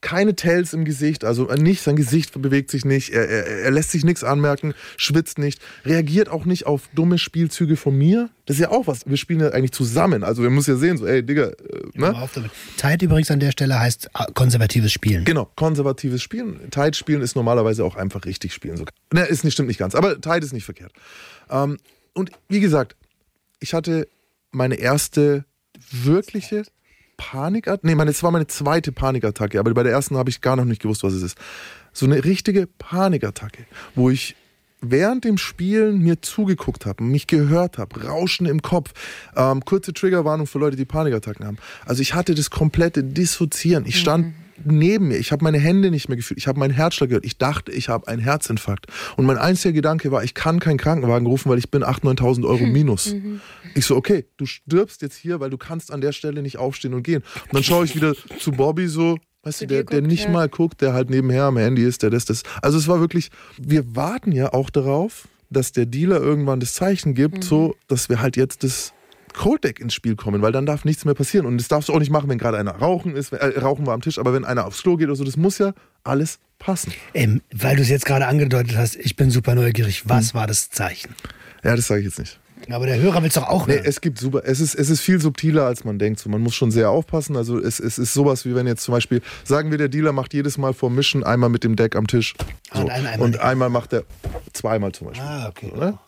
keine 0.03 0.35
Tells 0.35 0.75
im 0.75 0.85
Gesicht, 0.85 1.25
also 1.25 1.49
äh, 1.49 1.57
nicht, 1.57 1.81
sein 1.81 1.97
Gesicht 1.97 2.41
bewegt 2.41 2.71
sich 2.71 2.85
nicht, 2.85 3.11
er, 3.11 3.27
er, 3.29 3.47
er 3.47 3.71
lässt 3.71 3.93
sich 3.93 4.05
nichts 4.05 4.23
anmerken, 4.23 4.75
schwitzt 4.99 5.38
nicht, 5.38 5.62
reagiert 5.87 6.29
auch 6.29 6.45
nicht 6.45 6.67
auf 6.67 6.88
dumme 6.95 7.17
Spielzüge 7.17 7.77
von 7.77 7.97
mir. 7.97 8.29
Das 8.45 8.57
ist 8.57 8.61
ja 8.61 8.71
auch 8.71 8.87
was, 8.87 9.07
wir 9.07 9.17
spielen 9.17 9.41
ja 9.41 9.51
eigentlich 9.51 9.73
zusammen, 9.73 10.25
also 10.25 10.43
wir 10.43 10.51
müssen 10.51 10.73
ja 10.73 10.77
sehen, 10.77 10.99
so, 10.99 11.07
ey, 11.07 11.23
Digga, 11.23 11.45
äh, 11.45 11.55
ne? 11.95 12.29
damit. 12.35 12.51
Zeit 12.77 13.01
übrigens 13.01 13.31
an 13.31 13.41
der 13.41 13.53
Stelle 13.53 13.79
heißt 13.79 14.11
äh, 14.12 14.33
konservatives 14.35 14.93
Spielen. 14.93 15.25
Genau, 15.25 15.49
konservatives 15.57 16.21
Spielen. 16.21 16.59
Tight 16.71 16.97
spielen 16.97 17.23
ist 17.23 17.37
normalerweise 17.37 17.85
auch 17.85 17.97
einfach 17.97 18.25
richtig 18.27 18.53
spielen. 18.53 18.77
So. 18.77 18.85
Ne, 19.12 19.25
ist 19.25 19.45
nicht, 19.45 19.55
stimmt 19.55 19.69
nicht 19.69 19.79
ganz, 19.79 19.95
aber 19.95 20.21
tight 20.21 20.43
ist 20.45 20.53
nicht 20.53 20.65
verkehrt. 20.65 20.93
Ähm, 21.49 21.79
und 22.12 22.33
wie 22.49 22.61
gesagt, 22.61 22.97
ich 23.61 23.73
hatte 23.73 24.09
meine 24.51 24.75
erste 24.75 25.45
wirkliche 25.91 26.65
Panikattacke. 27.30 27.87
Nee, 27.87 27.94
meine, 27.94 28.11
es 28.11 28.22
war 28.22 28.30
meine 28.30 28.48
zweite 28.48 28.90
Panikattacke, 28.90 29.61
aber 29.61 29.72
bei 29.74 29.82
der 29.85 29.92
ersten 29.92 30.16
habe 30.16 30.28
ich 30.28 30.40
gar 30.40 30.56
noch 30.56 30.64
nicht 30.64 30.82
gewusst, 30.82 31.04
was 31.04 31.12
es 31.12 31.22
ist. 31.22 31.38
So 31.92 32.06
eine 32.06 32.24
richtige 32.24 32.66
Panikattacke, 32.66 33.64
wo 33.94 34.11
ich 34.11 34.35
während 34.80 35.24
dem 35.24 35.38
Spielen 35.38 36.00
mir 36.00 36.20
zugeguckt 36.20 36.85
habe, 36.85 37.04
mich 37.04 37.28
gehört 37.28 37.78
habe, 37.78 38.04
Rauschen 38.04 38.46
im 38.46 38.61
Kopf, 38.62 38.92
ähm, 39.37 39.64
kurze 39.64 39.92
Triggerwarnung 39.92 40.48
für 40.48 40.58
Leute, 40.58 40.76
die 40.76 40.85
Panikattacken 40.85 41.46
haben. 41.46 41.58
Also 41.87 42.02
ich 42.02 42.14
hatte 42.14 42.35
das 42.35 42.50
komplette 42.50 43.04
Dissoziieren. 43.04 43.87
Ich 43.87 44.00
stand 44.00 44.35
neben 44.64 45.09
mir, 45.09 45.18
ich 45.18 45.33
habe 45.33 45.44
meine 45.44 45.59
Hände 45.59 45.90
nicht 45.90 46.09
mehr 46.09 46.16
gefühlt, 46.16 46.38
ich 46.38 46.46
habe 46.46 46.59
meinen 46.59 46.72
Herzschlag 46.72 47.09
gehört, 47.11 47.25
ich 47.25 47.38
dachte, 47.38 47.72
ich 47.72 47.88
habe 47.88 48.09
einen 48.09 48.22
Herzinfarkt. 48.22 48.87
Und 49.16 49.27
mein 49.27 49.38
einziger 49.38 49.72
Gedanke 49.72 50.11
war, 50.12 50.25
ich 50.25 50.35
kann 50.35 50.61
keinen 50.61 50.79
Krankenwagen 50.79 51.27
rufen, 51.27 51.51
weil 51.51 51.59
ich 51.59 51.70
bin 51.70 51.83
8.000, 51.85 52.18
9.000 52.20 52.46
Euro 52.46 52.64
minus. 52.66 53.14
Ich 53.75 53.87
so, 53.87 53.96
okay, 53.96 54.27
du 54.37 54.46
stirbst 54.46 55.03
jetzt 55.03 55.16
hier, 55.16 55.40
weil 55.40 55.51
du 55.51 55.59
kannst 55.59 55.92
an 55.92 56.01
der 56.01 56.12
Stelle 56.12 56.42
nicht 56.42 56.59
aufstehen 56.59 56.94
und 56.94 57.03
gehen. 57.03 57.22
Und 57.44 57.55
dann 57.55 57.62
schaue 57.62 57.85
ich 57.85 57.94
wieder 57.96 58.14
zu 58.38 58.53
Bobby 58.53 58.88
so, 58.88 59.18
Weißt 59.44 59.62
du, 59.62 59.66
der, 59.66 59.83
der 59.83 60.01
guckt, 60.01 60.09
nicht 60.12 60.25
ja. 60.25 60.31
mal 60.31 60.48
guckt, 60.48 60.81
der 60.83 60.92
halt 60.92 61.11
nebenher 61.11 61.44
am 61.44 61.57
Handy 61.57 61.83
ist, 61.83 62.03
der 62.05 62.11
das, 62.11 62.25
das. 62.27 62.44
Also 62.62 62.79
es 62.79 62.87
war 62.87 63.01
wirklich, 63.01 63.31
wir 63.59 63.96
warten 63.96 64.31
ja 64.31 64.53
auch 64.53 64.70
darauf, 64.70 65.27
dass 65.51 65.72
der 65.72 65.85
Dealer 65.87 66.20
irgendwann 66.20 66.61
das 66.61 66.75
Zeichen 66.75 67.14
gibt, 67.14 67.38
Mhm. 67.38 67.42
so, 67.42 67.77
dass 67.88 68.09
wir 68.09 68.20
halt 68.20 68.37
jetzt 68.37 68.62
das 68.62 68.92
Cold 69.35 69.64
Deck 69.64 69.81
ins 69.81 69.95
Spiel 69.95 70.16
kommen, 70.16 70.42
weil 70.42 70.53
dann 70.53 70.66
darf 70.66 70.85
nichts 70.85 71.05
mehr 71.05 71.14
passieren. 71.14 71.47
Und 71.47 71.59
das 71.59 71.68
darfst 71.68 71.88
du 71.88 71.95
auch 71.95 71.99
nicht 71.99 72.11
machen, 72.11 72.29
wenn 72.29 72.38
gerade 72.38 72.59
einer 72.59 72.73
rauchen 72.73 73.16
ist, 73.16 73.33
äh, 73.33 73.59
rauchen 73.59 73.87
war 73.87 73.95
am 73.95 74.01
Tisch, 74.03 74.18
aber 74.18 74.33
wenn 74.35 74.45
einer 74.45 74.66
aufs 74.66 74.83
Klo 74.83 74.97
geht 74.97 75.09
oder 75.09 75.16
so, 75.16 75.25
das 75.25 75.37
muss 75.37 75.59
ja 75.59 75.73
alles 76.05 76.38
passen. 76.59 76.92
Ähm, 77.14 77.40
weil 77.53 77.77
du 77.77 77.83
es 77.83 77.88
jetzt 77.88 78.05
gerade 78.07 78.27
angedeutet 78.27 78.77
hast, 78.77 78.97
ich 78.97 79.16
bin 79.16 79.31
super 79.31 79.55
neugierig. 79.55 80.09
Was 80.09 80.33
Hm. 80.33 80.35
war 80.40 80.47
das 80.47 80.71
Zeichen? 80.71 81.14
Ja, 81.64 81.77
das 81.77 81.87
sage 81.87 82.01
ich 82.01 82.07
jetzt 82.07 82.18
nicht. 82.18 82.38
Aber 82.70 82.87
der 82.87 82.98
Hörer 83.01 83.20
will 83.22 83.29
es 83.29 83.35
doch 83.35 83.48
auch 83.48 83.66
Nee, 83.66 83.75
hören. 83.75 83.85
es 83.87 84.01
gibt 84.01 84.18
super, 84.18 84.42
es 84.44 84.61
ist, 84.61 84.75
es 84.75 84.88
ist 84.90 85.01
viel 85.01 85.20
subtiler, 85.20 85.66
als 85.66 85.85
man 85.85 85.98
denkt. 85.98 86.20
So, 86.20 86.29
man 86.31 86.40
muss 86.40 86.55
schon 86.55 86.70
sehr 86.70 86.90
aufpassen. 86.90 87.37
Also 87.37 87.59
es, 87.59 87.81
es 87.81 87.98
ist 87.98 88.14
sowas, 88.14 88.44
wie 88.44 88.55
wenn 88.55 88.66
jetzt 88.66 88.83
zum 88.85 88.92
Beispiel, 88.92 89.20
sagen 89.44 89.70
wir, 89.70 89.79
der 89.79 89.88
Dealer 89.88 90.12
macht 90.12 90.33
jedes 90.35 90.59
Mal 90.59 90.72
vor 90.72 90.90
Mischen 90.90 91.25
einmal 91.25 91.48
mit 91.51 91.64
dem 91.64 91.77
Deck 91.77 91.96
am 91.96 92.07
Tisch. 92.07 92.35
Ah, 92.70 92.77
So. 92.79 92.83
und 92.85 92.90
ein- 92.90 93.07
einmal 93.07 93.20
und 93.27 93.40
einmal 93.40 93.68
macht 93.70 93.92
er 93.92 94.05
zweimal 94.53 94.92
zum 94.92 95.09
Beispiel. 95.09 95.27
ah, 95.27 95.48
okay. 95.48 95.72
Oder? 95.75 95.98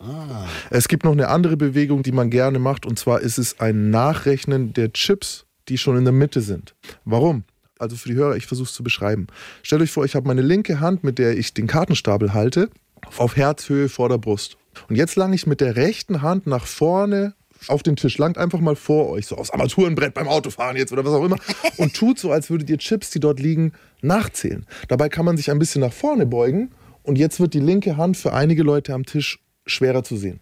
Es 0.69 0.87
gibt 0.87 1.03
noch 1.03 1.11
eine 1.11 1.27
andere 1.27 1.57
Bewegung, 1.57 2.03
die 2.03 2.11
man 2.11 2.29
gerne 2.29 2.59
macht, 2.59 2.85
und 2.85 2.97
zwar 2.99 3.21
ist 3.21 3.37
es 3.37 3.59
ein 3.59 3.89
Nachrechnen 3.89 4.73
der 4.73 4.93
Chips, 4.93 5.45
die 5.67 5.77
schon 5.77 5.97
in 5.97 6.03
der 6.05 6.13
Mitte 6.13 6.41
sind. 6.41 6.75
Warum? 7.05 7.43
Also 7.79 7.95
für 7.97 8.07
die 8.09 8.15
Hörer, 8.15 8.37
ich 8.37 8.45
versuche 8.45 8.67
es 8.67 8.73
zu 8.73 8.83
beschreiben. 8.83 9.27
Stellt 9.61 9.81
euch 9.81 9.91
vor, 9.91 10.05
ich 10.05 10.15
habe 10.15 10.27
meine 10.27 10.41
linke 10.41 10.79
Hand, 10.79 11.03
mit 11.03 11.19
der 11.19 11.37
ich 11.37 11.53
den 11.53 11.67
Kartenstapel 11.67 12.33
halte, 12.33 12.69
auf 13.17 13.35
Herzhöhe 13.35 13.89
vor 13.89 14.07
der 14.09 14.17
Brust. 14.17 14.57
Und 14.89 14.95
jetzt 14.95 15.15
lange 15.15 15.35
ich 15.35 15.47
mit 15.47 15.61
der 15.61 15.75
rechten 15.75 16.21
Hand 16.21 16.47
nach 16.47 16.65
vorne 16.65 17.33
auf 17.67 17.83
den 17.83 17.95
Tisch, 17.95 18.17
langt 18.17 18.37
einfach 18.37 18.59
mal 18.59 18.75
vor 18.75 19.09
euch, 19.09 19.27
so 19.27 19.37
aufs 19.37 19.49
Armaturenbrett 19.49 20.13
beim 20.13 20.27
Autofahren 20.27 20.77
jetzt 20.77 20.91
oder 20.91 21.05
was 21.05 21.13
auch 21.13 21.23
immer, 21.23 21.37
und 21.77 21.95
tut 21.95 22.19
so, 22.19 22.31
als 22.31 22.49
würdet 22.49 22.69
ihr 22.69 22.77
Chips, 22.77 23.09
die 23.09 23.19
dort 23.19 23.39
liegen, 23.39 23.73
nachzählen. 24.01 24.65
Dabei 24.87 25.09
kann 25.09 25.25
man 25.25 25.37
sich 25.37 25.49
ein 25.49 25.59
bisschen 25.59 25.81
nach 25.81 25.93
vorne 25.93 26.25
beugen 26.25 26.71
und 27.03 27.17
jetzt 27.17 27.39
wird 27.39 27.53
die 27.53 27.59
linke 27.59 27.97
Hand 27.97 28.17
für 28.17 28.33
einige 28.33 28.63
Leute 28.63 28.93
am 28.93 29.05
Tisch 29.05 29.39
schwerer 29.65 30.03
zu 30.03 30.17
sehen. 30.17 30.41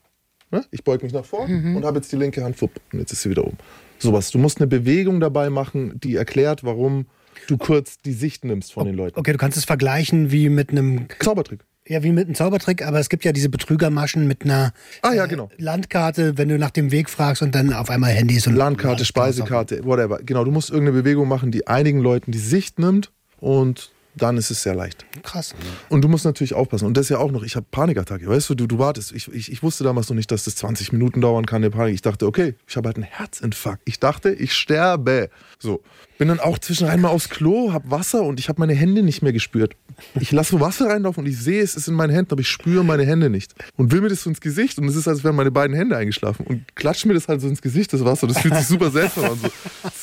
Ne? 0.51 0.65
Ich 0.71 0.83
beuge 0.83 1.03
mich 1.03 1.13
nach 1.13 1.25
vorne 1.25 1.75
und 1.75 1.85
habe 1.85 1.97
jetzt 1.97 2.11
die 2.11 2.15
linke 2.15 2.43
Hand, 2.43 2.57
fupp, 2.57 2.71
und 2.91 2.99
jetzt 2.99 3.11
ist 3.11 3.21
sie 3.21 3.29
wieder 3.29 3.45
oben. 3.45 3.57
Sowas. 3.99 4.31
Du 4.31 4.37
musst 4.37 4.59
eine 4.59 4.67
Bewegung 4.67 5.19
dabei 5.19 5.49
machen, 5.49 5.99
die 5.99 6.15
erklärt, 6.15 6.63
warum 6.63 7.07
du 7.47 7.57
kurz 7.57 7.99
die 7.99 8.11
Sicht 8.11 8.45
nimmst 8.45 8.73
von 8.73 8.85
den 8.85 8.95
Leuten. 8.95 9.17
Okay, 9.17 9.31
du 9.31 9.37
kannst 9.37 9.57
es 9.57 9.65
vergleichen 9.65 10.31
wie 10.31 10.49
mit 10.49 10.71
einem 10.71 11.07
Zaubertrick. 11.19 11.61
Ja, 11.87 12.01
wie 12.03 12.11
mit 12.11 12.25
einem 12.27 12.35
Zaubertrick, 12.35 12.85
aber 12.85 12.99
es 12.99 13.09
gibt 13.09 13.25
ja 13.25 13.31
diese 13.33 13.49
Betrügermaschen 13.49 14.27
mit 14.27 14.43
einer 14.43 14.73
Ah 15.01 15.13
ja, 15.13 15.25
äh, 15.25 15.27
genau. 15.27 15.49
Landkarte, 15.57 16.37
wenn 16.37 16.49
du 16.49 16.57
nach 16.57 16.71
dem 16.71 16.91
Weg 16.91 17.09
fragst 17.09 17.41
und 17.41 17.53
dann 17.55 17.73
auf 17.73 17.89
einmal 17.89 18.11
Handys 18.11 18.47
und 18.47 18.55
Landkarte, 18.55 19.01
und- 19.01 19.05
Speisekarte, 19.05 19.83
whatever. 19.83 20.19
Genau, 20.23 20.43
du 20.45 20.51
musst 20.51 20.69
irgendeine 20.69 20.99
Bewegung 21.01 21.27
machen, 21.27 21.51
die 21.51 21.67
einigen 21.67 21.99
Leuten 21.99 22.31
die 22.31 22.39
Sicht 22.39 22.79
nimmt 22.79 23.11
und 23.39 23.91
dann 24.15 24.37
ist 24.37 24.51
es 24.51 24.61
sehr 24.61 24.75
leicht. 24.75 25.05
Krass. 25.23 25.55
Und 25.89 26.03
du 26.03 26.07
musst 26.07 26.23
natürlich 26.23 26.53
aufpassen. 26.53 26.85
Und 26.85 26.95
das 26.95 27.07
ist 27.07 27.09
ja 27.09 27.17
auch 27.17 27.31
noch, 27.31 27.41
ich 27.41 27.55
habe 27.55 27.65
Panikattacke. 27.71 28.27
Weißt 28.27 28.47
du, 28.47 28.53
du, 28.53 28.67
du 28.67 28.77
wartest. 28.77 29.11
Ich, 29.11 29.27
ich, 29.33 29.51
ich 29.51 29.63
wusste 29.63 29.83
damals 29.83 30.07
noch 30.07 30.15
nicht, 30.15 30.29
dass 30.29 30.43
das 30.43 30.55
20 30.55 30.93
Minuten 30.93 31.19
dauern 31.19 31.47
kann, 31.47 31.63
der 31.63 31.71
Panik. 31.71 31.95
Ich 31.95 32.03
dachte, 32.03 32.27
okay, 32.27 32.53
ich 32.67 32.77
habe 32.77 32.89
halt 32.89 32.97
einen 32.97 33.05
Herzinfarkt. 33.05 33.81
Ich 33.85 33.99
dachte, 33.99 34.29
ich 34.29 34.53
sterbe. 34.53 35.31
So. 35.57 35.81
Bin 36.17 36.27
dann 36.27 36.39
auch 36.39 36.59
zwischendrin 36.59 37.01
mal 37.01 37.09
aufs 37.09 37.29
Klo, 37.29 37.73
hab 37.73 37.89
Wasser 37.89 38.23
und 38.23 38.39
ich 38.39 38.49
habe 38.49 38.59
meine 38.59 38.73
Hände 38.73 39.03
nicht 39.03 39.21
mehr 39.21 39.33
gespürt. 39.33 39.75
Ich 40.19 40.31
lasse 40.31 40.59
Wasser 40.59 40.89
reinlaufen 40.89 41.23
und 41.23 41.29
ich 41.29 41.37
sehe, 41.37 41.61
es 41.61 41.75
ist 41.75 41.87
in 41.87 41.95
meinen 41.95 42.11
Händen, 42.11 42.31
aber 42.31 42.41
ich 42.41 42.47
spüre 42.47 42.83
meine 42.83 43.05
Hände 43.05 43.29
nicht. 43.29 43.53
Und 43.77 43.91
will 43.91 44.01
mir 44.01 44.09
das 44.09 44.23
so 44.23 44.29
ins 44.29 44.41
Gesicht 44.41 44.77
und 44.77 44.87
es 44.87 44.95
ist, 44.95 45.07
als 45.07 45.23
wären 45.23 45.35
meine 45.35 45.51
beiden 45.51 45.75
Hände 45.75 45.97
eingeschlafen. 45.97 46.45
Und 46.45 46.75
klatscht 46.75 47.05
mir 47.05 47.13
das 47.13 47.27
halt 47.27 47.41
so 47.41 47.47
ins 47.47 47.61
Gesicht, 47.61 47.93
das 47.93 48.03
Wasser. 48.05 48.27
Das 48.27 48.39
fühlt 48.39 48.55
sich 48.55 48.67
super 48.67 48.91
seltsam 48.91 49.25
an. 49.25 49.39
So. 49.39 49.49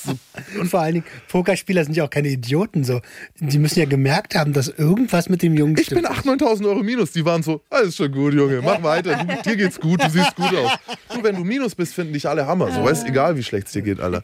So 0.05 0.61
Und 0.61 0.69
vor 0.69 0.81
allen 0.81 0.95
Dingen, 0.95 1.07
Pokerspieler 1.29 1.85
sind 1.85 1.97
ja 1.97 2.05
auch 2.05 2.11
keine 2.11 2.29
Idioten 2.29 2.85
so. 2.85 3.01
Die 3.39 3.59
müssen 3.59 3.79
ja 3.79 3.85
gemerkt 3.85 4.35
haben, 4.35 4.53
dass 4.53 4.69
irgendwas 4.69 5.29
mit 5.29 5.43
dem 5.43 5.55
Jungen 5.57 5.77
Ich 5.79 5.91
bin 5.91 6.07
8.000, 6.07 6.41
9.000 6.41 6.69
Euro 6.69 6.83
minus. 6.83 7.13
Die 7.13 7.25
waren 7.25 7.43
so, 7.43 7.63
alles 7.71 7.97
schon 7.97 8.11
gut, 8.13 8.35
Junge, 8.35 8.61
mach 8.63 8.83
weiter. 8.83 9.25
Du, 9.25 9.51
dir 9.51 9.57
geht's 9.57 9.79
gut, 9.79 10.03
du 10.03 10.11
siehst 10.11 10.35
gut 10.37 10.55
aus. 10.55 10.73
Du, 11.15 11.23
wenn 11.23 11.37
du 11.37 11.45
minus 11.45 11.75
bist, 11.75 11.95
finden 11.95 12.13
dich 12.13 12.29
alle 12.29 12.47
Hammer. 12.47 12.73
So, 12.73 12.85
weißt 12.85 13.07
egal 13.07 13.37
wie 13.37 13.43
schlecht 13.43 13.67
es 13.67 13.73
dir 13.73 13.83
geht, 13.83 14.01
Alter. 14.01 14.23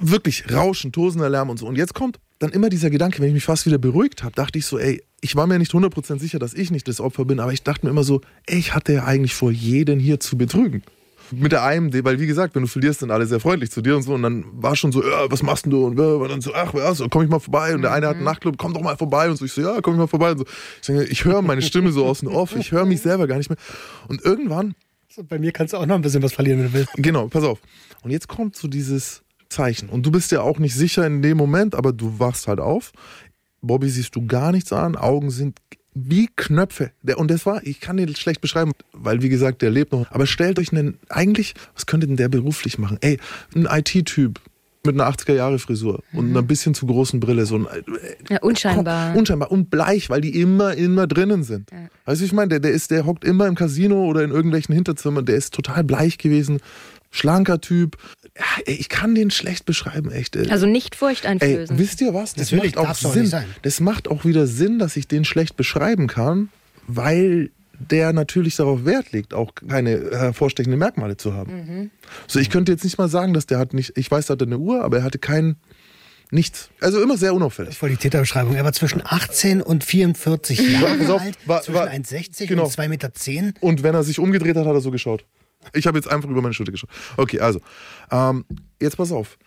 Wirklich 0.00 0.50
Rauschen, 0.52 0.92
tosender 0.92 1.28
Lärm 1.28 1.50
und 1.50 1.58
so. 1.58 1.66
Und 1.66 1.76
jetzt 1.76 1.94
kommt 1.94 2.18
dann 2.38 2.50
immer 2.52 2.70
dieser 2.70 2.88
Gedanke, 2.88 3.20
wenn 3.20 3.28
ich 3.28 3.34
mich 3.34 3.44
fast 3.44 3.66
wieder 3.66 3.78
beruhigt 3.78 4.22
habe, 4.22 4.34
dachte 4.34 4.58
ich 4.58 4.64
so, 4.64 4.78
ey, 4.78 5.02
ich 5.20 5.36
war 5.36 5.46
mir 5.46 5.58
nicht 5.58 5.72
100% 5.72 6.18
sicher, 6.18 6.38
dass 6.38 6.54
ich 6.54 6.70
nicht 6.70 6.88
das 6.88 7.00
Opfer 7.00 7.26
bin, 7.26 7.38
aber 7.38 7.52
ich 7.52 7.62
dachte 7.62 7.84
mir 7.84 7.90
immer 7.90 8.04
so, 8.04 8.22
ey, 8.46 8.58
ich 8.58 8.74
hatte 8.74 8.94
ja 8.94 9.04
eigentlich 9.04 9.34
vor, 9.34 9.50
jeden 9.50 10.00
hier 10.00 10.18
zu 10.18 10.38
betrügen. 10.38 10.82
Mit 11.32 11.52
der 11.52 11.62
einen, 11.62 11.92
weil 12.04 12.18
wie 12.18 12.26
gesagt, 12.26 12.54
wenn 12.54 12.62
du 12.62 12.68
verlierst, 12.68 13.00
sind 13.00 13.10
alle 13.10 13.26
sehr 13.26 13.38
freundlich 13.38 13.70
zu 13.70 13.82
dir 13.82 13.94
und 13.94 14.02
so. 14.02 14.14
Und 14.14 14.22
dann 14.22 14.44
war 14.52 14.74
schon 14.74 14.90
so, 14.90 15.04
ja, 15.04 15.30
was 15.30 15.42
machst 15.42 15.64
denn 15.64 15.70
du? 15.70 15.86
Und 15.86 15.98
äh, 15.98 16.20
war 16.20 16.26
dann 16.26 16.40
so, 16.40 16.52
ach, 16.54 16.74
ja, 16.74 16.92
so, 16.92 17.08
komm 17.08 17.22
ich 17.22 17.28
mal 17.28 17.38
vorbei. 17.38 17.74
Und 17.74 17.82
der 17.82 17.92
eine 17.92 18.08
hat 18.08 18.16
einen 18.16 18.24
Nachtclub, 18.24 18.56
komm 18.58 18.74
doch 18.74 18.80
mal 18.80 18.96
vorbei. 18.96 19.30
Und 19.30 19.36
so, 19.36 19.44
ich 19.44 19.52
so, 19.52 19.60
ja, 19.60 19.80
komm 19.80 19.94
ich 19.94 19.98
mal 20.00 20.08
vorbei. 20.08 20.32
Und 20.32 20.38
so. 20.38 20.44
Ich, 20.80 20.86
denke, 20.86 21.04
ich 21.04 21.24
höre 21.24 21.42
meine 21.42 21.62
Stimme 21.62 21.92
so 21.92 22.04
aus 22.04 22.20
dem 22.20 22.28
Off, 22.28 22.56
ich 22.56 22.72
höre 22.72 22.84
mich 22.84 23.00
selber 23.00 23.28
gar 23.28 23.36
nicht 23.36 23.48
mehr. 23.48 23.58
Und 24.08 24.24
irgendwann 24.24 24.74
bei 25.28 25.38
mir 25.38 25.52
kannst 25.52 25.72
du 25.72 25.76
auch 25.76 25.86
noch 25.86 25.96
ein 25.96 26.02
bisschen 26.02 26.22
was 26.22 26.32
verlieren, 26.32 26.60
wenn 26.60 26.66
du 26.66 26.72
willst. 26.72 26.92
Genau, 26.96 27.28
pass 27.28 27.44
auf. 27.44 27.60
Und 28.02 28.10
jetzt 28.10 28.28
kommt 28.28 28.56
so 28.56 28.68
dieses 28.68 29.22
Zeichen. 29.50 29.88
Und 29.88 30.06
du 30.06 30.10
bist 30.10 30.32
ja 30.32 30.40
auch 30.40 30.58
nicht 30.58 30.74
sicher 30.74 31.06
in 31.06 31.22
dem 31.22 31.36
Moment, 31.36 31.74
aber 31.74 31.92
du 31.92 32.18
wachst 32.18 32.48
halt 32.48 32.60
auf. 32.60 32.92
Bobby 33.60 33.90
siehst 33.90 34.16
du 34.16 34.26
gar 34.26 34.52
nichts 34.52 34.72
an, 34.72 34.96
Augen 34.96 35.30
sind 35.30 35.58
wie 35.92 36.28
Knöpfe. 36.36 36.92
Der, 37.02 37.18
und 37.18 37.30
das 37.30 37.46
war, 37.46 37.66
ich 37.66 37.80
kann 37.80 37.96
den 37.96 38.14
schlecht 38.14 38.40
beschreiben, 38.40 38.72
weil 38.92 39.22
wie 39.22 39.28
gesagt, 39.28 39.60
der 39.60 39.70
lebt 39.70 39.92
noch. 39.92 40.10
Aber 40.10 40.26
stellt 40.26 40.58
euch 40.58 40.72
einen, 40.72 40.98
eigentlich, 41.08 41.54
was 41.74 41.86
könnte 41.86 42.06
denn 42.06 42.16
der 42.16 42.28
beruflich 42.28 42.78
machen? 42.78 42.98
Ey, 43.00 43.18
ein 43.54 43.66
IT-Typ 43.66 44.40
mit 44.84 44.94
einer 44.94 45.10
80er-Jahre-Frisur 45.10 46.02
und 46.14 46.30
einer 46.30 46.42
bisschen 46.42 46.72
zu 46.72 46.86
großen 46.86 47.20
Brille, 47.20 47.44
so 47.44 47.56
ein 47.56 47.66
äh, 47.66 48.32
Ja, 48.32 48.40
unscheinbar. 48.40 49.14
Unscheinbar 49.14 49.52
und 49.52 49.68
bleich, 49.68 50.08
weil 50.08 50.22
die 50.22 50.40
immer, 50.40 50.74
immer 50.74 51.06
drinnen 51.06 51.42
sind. 51.42 51.70
Weißt 52.06 52.22
du, 52.22 52.24
ich 52.24 52.32
meine, 52.32 52.48
der, 52.48 52.60
der, 52.60 52.70
ist, 52.70 52.90
der 52.90 53.04
hockt 53.04 53.24
immer 53.24 53.46
im 53.46 53.56
Casino 53.56 54.06
oder 54.06 54.22
in 54.22 54.30
irgendwelchen 54.30 54.74
Hinterzimmern, 54.74 55.26
der 55.26 55.36
ist 55.36 55.52
total 55.52 55.84
bleich 55.84 56.16
gewesen, 56.16 56.60
schlanker 57.10 57.60
Typ. 57.60 57.96
Ja, 58.36 58.44
ey, 58.66 58.74
ich 58.74 58.88
kann 58.88 59.14
den 59.14 59.30
schlecht 59.30 59.66
beschreiben, 59.66 60.10
echt. 60.10 60.36
ey. 60.36 60.48
Also 60.50 60.66
nicht 60.66 60.94
Ey, 60.94 60.98
furchteinflößend. 60.98 61.78
wisst 61.78 62.00
ihr 62.00 62.14
was? 62.14 62.34
Das 62.34 62.50
Natürlich, 62.52 62.76
macht 62.76 63.04
auch 63.04 63.12
Sinn. 63.12 63.22
nicht 63.22 63.30
sein. 63.30 63.44
Das 63.62 63.80
macht 63.80 64.08
auch 64.08 64.24
wieder 64.24 64.46
Sinn, 64.46 64.78
dass 64.78 64.96
ich 64.96 65.08
den 65.08 65.24
schlecht 65.24 65.56
beschreiben 65.56 66.06
kann, 66.06 66.48
weil 66.86 67.50
der 67.78 68.12
natürlich 68.12 68.56
darauf 68.56 68.84
Wert 68.84 69.12
legt, 69.12 69.32
auch 69.34 69.54
keine 69.54 70.10
hervorstechenden 70.12 70.78
Merkmale 70.78 71.16
zu 71.16 71.32
haben. 71.34 71.52
Mhm. 71.52 71.90
So, 72.26 72.38
ich 72.38 72.50
könnte 72.50 72.70
jetzt 72.72 72.84
nicht 72.84 72.98
mal 72.98 73.08
sagen, 73.08 73.32
dass 73.32 73.46
der 73.46 73.58
hat 73.58 73.72
nicht, 73.74 73.96
ich 73.96 74.10
weiß, 74.10 74.28
er 74.28 74.34
hatte 74.34 74.44
eine 74.44 74.58
Uhr, 74.58 74.84
aber 74.84 74.98
er 74.98 75.02
hatte 75.02 75.18
keinen, 75.18 75.56
nichts. 76.30 76.68
Also 76.80 77.02
immer 77.02 77.16
sehr 77.16 77.34
unauffällig. 77.34 77.76
Voll 77.78 77.88
die 77.90 77.96
Täterbeschreibung. 77.96 78.54
Er 78.54 78.64
war 78.64 78.72
zwischen 78.74 79.00
18 79.04 79.62
und 79.62 79.82
44 79.82 80.60
Jahre 80.80 81.20
alt, 81.20 81.38
war- 81.46 81.62
zwischen 81.62 81.74
war- 81.78 81.88
1,60 81.88 82.46
genau. 82.46 82.64
und 82.64 82.70
2,10 82.72 82.88
Meter. 82.88 83.14
Zehn. 83.14 83.54
Und 83.60 83.82
wenn 83.82 83.94
er 83.94 84.04
sich 84.04 84.18
umgedreht 84.18 84.56
hat, 84.56 84.66
hat 84.66 84.74
er 84.74 84.80
so 84.80 84.90
geschaut. 84.90 85.24
Ich 85.72 85.86
habe 85.86 85.98
jetzt 85.98 86.10
einfach 86.10 86.28
über 86.28 86.42
meine 86.42 86.54
Schulter 86.54 86.72
geschaut. 86.72 86.90
Okay, 87.16 87.40
also, 87.40 87.60
ähm, 88.10 88.44
jetzt 88.80 88.96
pass 88.96 89.12
auf. 89.12 89.38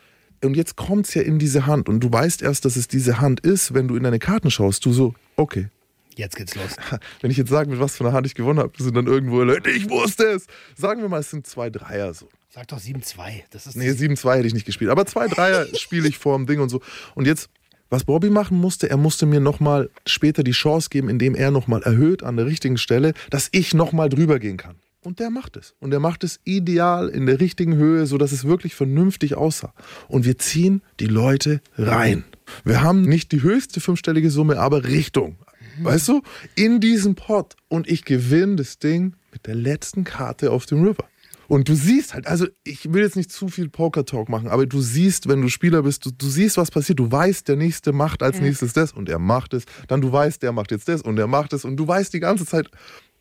Und 0.44 0.56
jetzt 0.56 0.76
kommt 0.76 1.08
es 1.08 1.14
ja 1.14 1.22
in 1.22 1.40
diese 1.40 1.66
Hand. 1.66 1.88
Und 1.88 2.02
du 2.02 2.12
weißt 2.12 2.42
erst, 2.42 2.66
dass 2.66 2.76
es 2.76 2.88
diese 2.88 3.22
Hand 3.22 3.40
ist, 3.40 3.74
wenn 3.74 3.88
du 3.88 3.96
in 3.96 4.04
deine 4.04 4.20
Karten 4.20 4.52
schaust. 4.52 4.86
Du 4.86 4.92
so, 4.92 5.16
okay. 5.38 5.70
Jetzt 6.16 6.36
geht's 6.36 6.54
los. 6.54 6.76
Wenn 7.22 7.32
ich 7.32 7.38
jetzt 7.38 7.50
sage, 7.50 7.70
mit 7.70 7.80
was 7.80 7.96
für 7.96 8.04
einer 8.04 8.14
Hand 8.14 8.28
ich 8.28 8.36
gewonnen 8.36 8.60
habe, 8.60 8.72
sind 8.78 8.96
dann 8.96 9.08
irgendwo 9.08 9.42
Leute, 9.42 9.72
ich 9.72 9.90
wusste 9.90 10.26
es. 10.26 10.46
Sagen 10.76 11.02
wir 11.02 11.10
mal, 11.10 11.22
es 11.22 11.32
sind 11.32 11.48
zwei 11.48 11.72
Dreier 11.72 12.14
so. 12.14 12.30
Sag 12.50 12.68
doch 12.68 12.78
7-2. 12.78 13.42
Das 13.50 13.66
ist 13.66 13.76
Nee, 13.76 13.90
7-2 13.90 14.36
hätte 14.36 14.48
ich 14.48 14.54
nicht 14.54 14.68
gespielt. 14.68 14.92
Aber 14.92 15.08
zwei 15.08 15.28
Dreier 15.28 15.66
spiele 15.76 16.08
ich 16.08 16.20
vor 16.20 16.38
dem 16.38 16.46
Ding 16.46 16.60
und 16.60 16.70
so. 16.70 16.82
Und 17.16 17.26
jetzt, 17.26 17.50
was 17.90 18.04
Bobby 18.04 18.30
machen 18.30 18.60
musste, 18.60 18.90
er 18.90 18.98
musste 18.98 19.26
mir 19.26 19.40
nochmal 19.40 19.90
später 20.06 20.44
die 20.44 20.52
Chance 20.52 20.90
geben, 20.90 21.10
indem 21.10 21.34
er 21.34 21.50
nochmal 21.50 21.82
erhöht 21.82 22.22
an 22.22 22.38
der 22.38 22.46
richtigen 22.46 22.78
Stelle, 22.78 23.14
dass 23.32 23.50
ich 23.52 23.74
nochmal 23.74 24.10
drüber 24.10 24.38
gehen 24.38 24.58
kann. 24.58 24.76
Und 25.04 25.20
der 25.20 25.30
macht 25.30 25.58
es. 25.58 25.76
Und 25.80 25.92
der 25.92 26.00
macht 26.00 26.24
es 26.24 26.40
ideal 26.46 27.10
in 27.10 27.26
der 27.26 27.40
richtigen 27.40 27.76
Höhe, 27.76 28.06
sodass 28.06 28.32
es 28.32 28.46
wirklich 28.46 28.74
vernünftig 28.74 29.36
aussah. 29.36 29.74
Und 30.08 30.26
wir 30.26 30.38
ziehen 30.38 30.82
die 31.00 31.08
Leute 31.08 31.62
rein. 31.78 32.24
Wir 32.64 32.82
haben 32.82 33.02
nicht 33.02 33.32
die 33.32 33.42
höchste 33.42 33.82
fünfstellige 33.82 34.30
Summe, 34.30 34.60
aber 34.60 34.86
Richtung. 34.86 35.38
Weißt 35.82 36.08
du? 36.08 36.22
In 36.56 36.80
diesen 36.80 37.16
Pot. 37.16 37.56
Und 37.68 37.90
ich 37.90 38.06
gewinne 38.06 38.56
das 38.56 38.80
Ding 38.80 39.16
mit 39.32 39.46
der 39.48 39.56
letzten 39.56 40.04
Karte 40.04 40.52
auf 40.52 40.66
dem 40.66 40.84
River. 40.84 41.06
Und 41.48 41.68
du 41.68 41.76
siehst 41.76 42.14
halt, 42.14 42.26
also 42.26 42.48
ich 42.64 42.94
will 42.94 43.04
jetzt 43.04 43.16
nicht 43.16 43.32
zu 43.32 43.48
viel 43.48 43.70
Poker-Talk 43.70 44.30
machen, 44.30 44.48
aber 44.48 44.66
du 44.66 44.82
siehst, 44.82 45.28
wenn 45.28 45.42
du 45.42 45.50
Spieler 45.50 45.84
bist, 45.84 46.06
du, 46.06 46.12
du 46.12 46.28
siehst, 46.28 46.58
was 46.58 46.72
passiert. 46.72 47.00
Du 47.00 47.12
weißt, 47.12 47.48
der 47.48 47.58
Nächste 47.58 47.92
macht 47.92 48.24
als 48.24 48.40
nächstes 48.40 48.74
das 48.74 48.92
und 48.92 49.10
er 49.10 49.20
macht 49.20 49.54
es. 49.54 49.66
Dann 49.88 50.02
du 50.02 50.12
weißt, 50.12 50.42
der 50.42 50.52
macht 50.52 50.72
jetzt 50.72 50.88
das 50.88 51.02
und 51.02 51.20
er 51.20 51.28
macht 51.28 51.54
es. 51.54 51.66
Und 51.66 51.78
du 51.78 51.88
weißt 51.88 52.14
die 52.14 52.22
ganze 52.22 52.46
Zeit, 52.46 52.70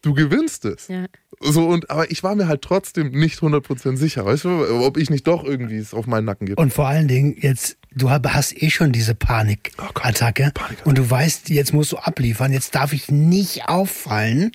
du 0.03 0.15
gewinnst 0.15 0.65
es. 0.65 0.89
Ja. 0.89 1.07
So, 1.41 1.67
und, 1.67 1.91
aber 1.91 2.11
ich 2.11 2.23
war 2.23 2.35
mir 2.35 2.47
halt 2.47 2.63
trotzdem 2.63 3.11
nicht 3.11 3.41
100% 3.41 3.97
sicher, 3.97 4.25
weißt 4.25 4.45
du, 4.45 4.85
ob 4.85 4.97
ich 4.97 5.11
nicht 5.11 5.27
doch 5.27 5.45
irgendwie 5.45 5.79
es 5.79 5.95
auf 5.95 6.07
meinen 6.07 6.25
Nacken 6.25 6.47
gibt. 6.47 6.59
Und 6.59 6.73
vor 6.73 6.87
allen 6.87 7.09
Dingen, 7.09 7.37
jetzt, 7.41 7.79
du 7.93 8.11
hast 8.11 8.63
eh 8.63 8.71
schon 8.71 8.93
diese 8.93 9.15
Panikattacke. 9.15 10.53
Panikattacke. 10.55 10.89
und 10.89 10.99
du 10.99 11.09
weißt, 11.09 11.49
jetzt 11.49 11.73
musst 11.73 11.93
du 11.93 11.97
abliefern, 11.97 12.53
jetzt 12.53 12.75
darf 12.75 12.93
ich 12.93 13.11
nicht 13.11 13.69
auffallen. 13.69 14.53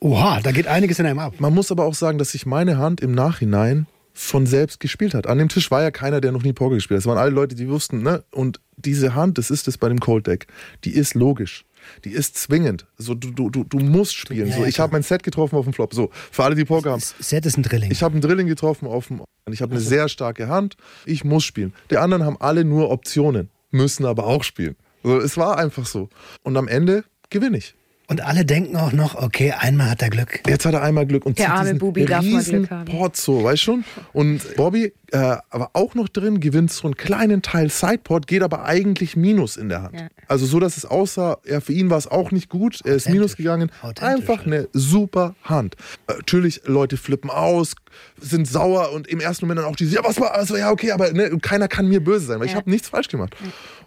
Oha, 0.00 0.40
da 0.42 0.52
geht 0.52 0.66
einiges 0.66 0.98
in 0.98 1.06
einem 1.06 1.20
ab. 1.20 1.34
Man 1.38 1.54
muss 1.54 1.70
aber 1.70 1.84
auch 1.84 1.94
sagen, 1.94 2.18
dass 2.18 2.32
sich 2.32 2.44
meine 2.44 2.76
Hand 2.76 3.00
im 3.00 3.12
Nachhinein 3.12 3.86
von 4.12 4.46
selbst 4.46 4.80
gespielt 4.80 5.14
hat. 5.14 5.26
An 5.26 5.38
dem 5.38 5.48
Tisch 5.48 5.70
war 5.70 5.82
ja 5.82 5.90
keiner, 5.90 6.22
der 6.22 6.32
noch 6.32 6.42
nie 6.42 6.54
Poker 6.54 6.74
gespielt 6.74 6.96
hat. 6.96 7.02
Es 7.02 7.06
waren 7.06 7.18
alle 7.18 7.30
Leute, 7.30 7.54
die 7.54 7.68
wussten, 7.68 8.02
ne? 8.02 8.24
Und 8.30 8.60
diese 8.76 9.14
Hand, 9.14 9.36
das 9.36 9.50
ist 9.50 9.68
es 9.68 9.76
bei 9.76 9.88
dem 9.88 10.00
Cold 10.00 10.26
Deck, 10.26 10.46
die 10.84 10.92
ist 10.92 11.14
logisch. 11.14 11.64
Die 12.04 12.10
ist 12.10 12.36
zwingend. 12.36 12.86
So, 12.98 13.14
du, 13.14 13.30
du, 13.30 13.64
du, 13.64 13.78
musst 13.78 14.14
spielen. 14.14 14.48
Ja, 14.48 14.56
so, 14.56 14.64
ich 14.64 14.78
habe 14.80 14.92
mein 14.92 15.02
Set 15.02 15.22
getroffen 15.22 15.56
auf 15.56 15.64
dem 15.64 15.72
Flop. 15.72 15.94
So, 15.94 16.10
für 16.12 16.44
alle, 16.44 16.54
die 16.54 16.64
Poker 16.64 16.92
haben. 16.92 17.00
Set 17.00 17.46
ist 17.46 17.56
ein 17.56 17.62
Drilling. 17.62 17.90
Ich 17.90 18.02
habe 18.02 18.12
einen 18.12 18.20
Drilling 18.20 18.46
getroffen 18.46 18.86
auf 18.86 19.08
dem. 19.08 19.20
und 19.20 19.52
Ich 19.52 19.62
habe 19.62 19.72
eine 19.72 19.80
sehr 19.80 20.08
starke 20.08 20.48
Hand. 20.48 20.76
Ich 21.04 21.24
muss 21.24 21.44
spielen. 21.44 21.72
Die 21.90 21.98
anderen 21.98 22.24
haben 22.24 22.36
alle 22.40 22.64
nur 22.64 22.90
Optionen, 22.90 23.50
müssen 23.70 24.04
aber 24.06 24.26
auch 24.26 24.44
spielen. 24.44 24.76
So, 25.02 25.18
es 25.18 25.36
war 25.36 25.58
einfach 25.58 25.86
so. 25.86 26.08
Und 26.42 26.56
am 26.56 26.68
Ende 26.68 27.04
gewinne 27.30 27.58
ich. 27.58 27.74
Und 28.08 28.20
alle 28.20 28.44
denken 28.44 28.76
auch 28.76 28.92
noch, 28.92 29.14
okay, 29.16 29.52
einmal 29.52 29.90
hat 29.90 30.02
er 30.02 30.10
Glück. 30.10 30.40
Jetzt 30.46 30.64
hat 30.64 30.74
er 30.74 30.82
einmal 30.82 31.06
Glück 31.06 31.26
und 31.26 31.38
Der 31.38 31.46
zieht 31.46 31.52
arme 31.54 31.64
diesen 31.64 31.78
Bubi 31.78 32.04
darf 32.04 32.24
mal 32.24 32.36
riesen 32.36 32.58
Glück 32.60 32.70
haben. 32.70 32.84
Pot 32.84 33.16
so, 33.16 33.42
weißt 33.44 33.62
schon? 33.62 33.84
Und 34.12 34.56
Bobby 34.56 34.92
äh, 35.12 35.36
aber 35.50 35.70
auch 35.74 35.94
noch 35.94 36.08
drin, 36.08 36.40
gewinnt 36.40 36.72
so 36.72 36.88
einen 36.88 36.96
kleinen 36.96 37.40
Teil 37.42 37.70
Sideport, 37.70 38.26
geht 38.26 38.42
aber 38.42 38.64
eigentlich 38.64 39.16
Minus 39.16 39.56
in 39.56 39.68
der 39.68 39.82
Hand. 39.82 39.94
Ja. 40.00 40.08
Also 40.26 40.46
so, 40.46 40.58
dass 40.58 40.76
es 40.76 40.84
aussah, 40.84 41.38
ja, 41.44 41.60
für 41.60 41.72
ihn 41.72 41.90
war 41.90 41.98
es 41.98 42.08
auch 42.08 42.32
nicht 42.32 42.48
gut, 42.48 42.80
er 42.84 42.96
ist. 42.96 43.08
Minus 43.08 43.36
gegangen. 43.36 43.70
Einfach 44.00 44.44
eine 44.46 44.68
super 44.72 45.36
Hand. 45.44 45.76
Äh, 46.08 46.14
natürlich, 46.14 46.62
Leute 46.66 46.96
flippen 46.96 47.30
aus, 47.30 47.74
sind 48.20 48.48
sauer 48.48 48.92
und 48.92 49.06
im 49.06 49.20
ersten 49.20 49.46
Moment 49.46 49.60
dann 49.60 49.66
auch 49.72 49.76
diese, 49.76 49.94
ja, 49.94 50.02
was 50.04 50.20
war, 50.20 50.34
also 50.34 50.56
ja, 50.56 50.70
okay, 50.72 50.90
aber 50.90 51.12
ne, 51.12 51.38
keiner 51.40 51.68
kann 51.68 51.88
mir 51.88 52.02
böse 52.02 52.26
sein, 52.26 52.40
weil 52.40 52.46
ich 52.46 52.52
Ja. 52.52 52.58
habe 52.58 52.70
nichts 52.70 52.88
falsch 52.88 53.08
gemacht. 53.08 53.34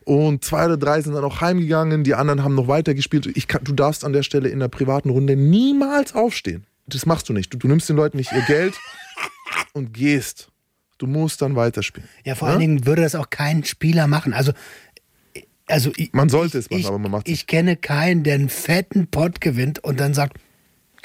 Und 0.09 0.43
zwei 0.43 0.65
oder 0.65 0.75
drei 0.75 0.99
sind 1.01 1.13
dann 1.13 1.23
auch 1.23 1.39
heimgegangen, 1.39 2.03
die 2.03 2.15
anderen 2.15 2.43
haben 2.43 2.55
noch 2.55 2.67
weitergespielt. 2.67 3.27
Ich 3.37 3.47
kann, 3.47 3.63
du 3.63 3.73
darfst 3.73 4.03
an 4.03 4.11
der 4.11 4.23
Stelle 4.23 4.49
in 4.49 4.57
der 4.57 4.67
privaten 4.67 5.11
Runde 5.11 5.35
niemals 5.35 6.15
aufstehen. 6.15 6.65
Das 6.87 7.05
machst 7.05 7.29
du 7.29 7.33
nicht. 7.33 7.53
Du, 7.53 7.59
du 7.59 7.67
nimmst 7.67 7.87
den 7.89 7.95
Leuten 7.95 8.17
nicht 8.17 8.31
ihr 8.31 8.41
Geld 8.41 8.73
und 9.73 9.93
gehst. 9.93 10.49
Du 10.97 11.05
musst 11.05 11.43
dann 11.43 11.55
weiterspielen. 11.55 12.09
Ja, 12.25 12.33
vor 12.33 12.47
allen 12.47 12.59
Dingen 12.59 12.87
würde 12.87 13.03
das 13.03 13.13
auch 13.13 13.29
kein 13.29 13.63
Spieler 13.63 14.07
machen. 14.07 14.33
Also, 14.33 14.51
also 15.67 15.91
ich, 15.95 16.11
Man 16.11 16.29
sollte 16.29 16.57
es 16.57 16.71
machen, 16.71 16.79
ich, 16.79 16.87
aber 16.87 16.97
man 16.97 17.11
macht 17.11 17.27
es 17.27 17.33
Ich 17.35 17.45
kenne 17.45 17.75
keinen, 17.75 18.23
der 18.23 18.33
einen 18.33 18.49
fetten 18.49 19.05
Pot 19.11 19.41
gewinnt 19.41 19.83
und 19.83 19.99
dann 19.99 20.15
sagt, 20.15 20.39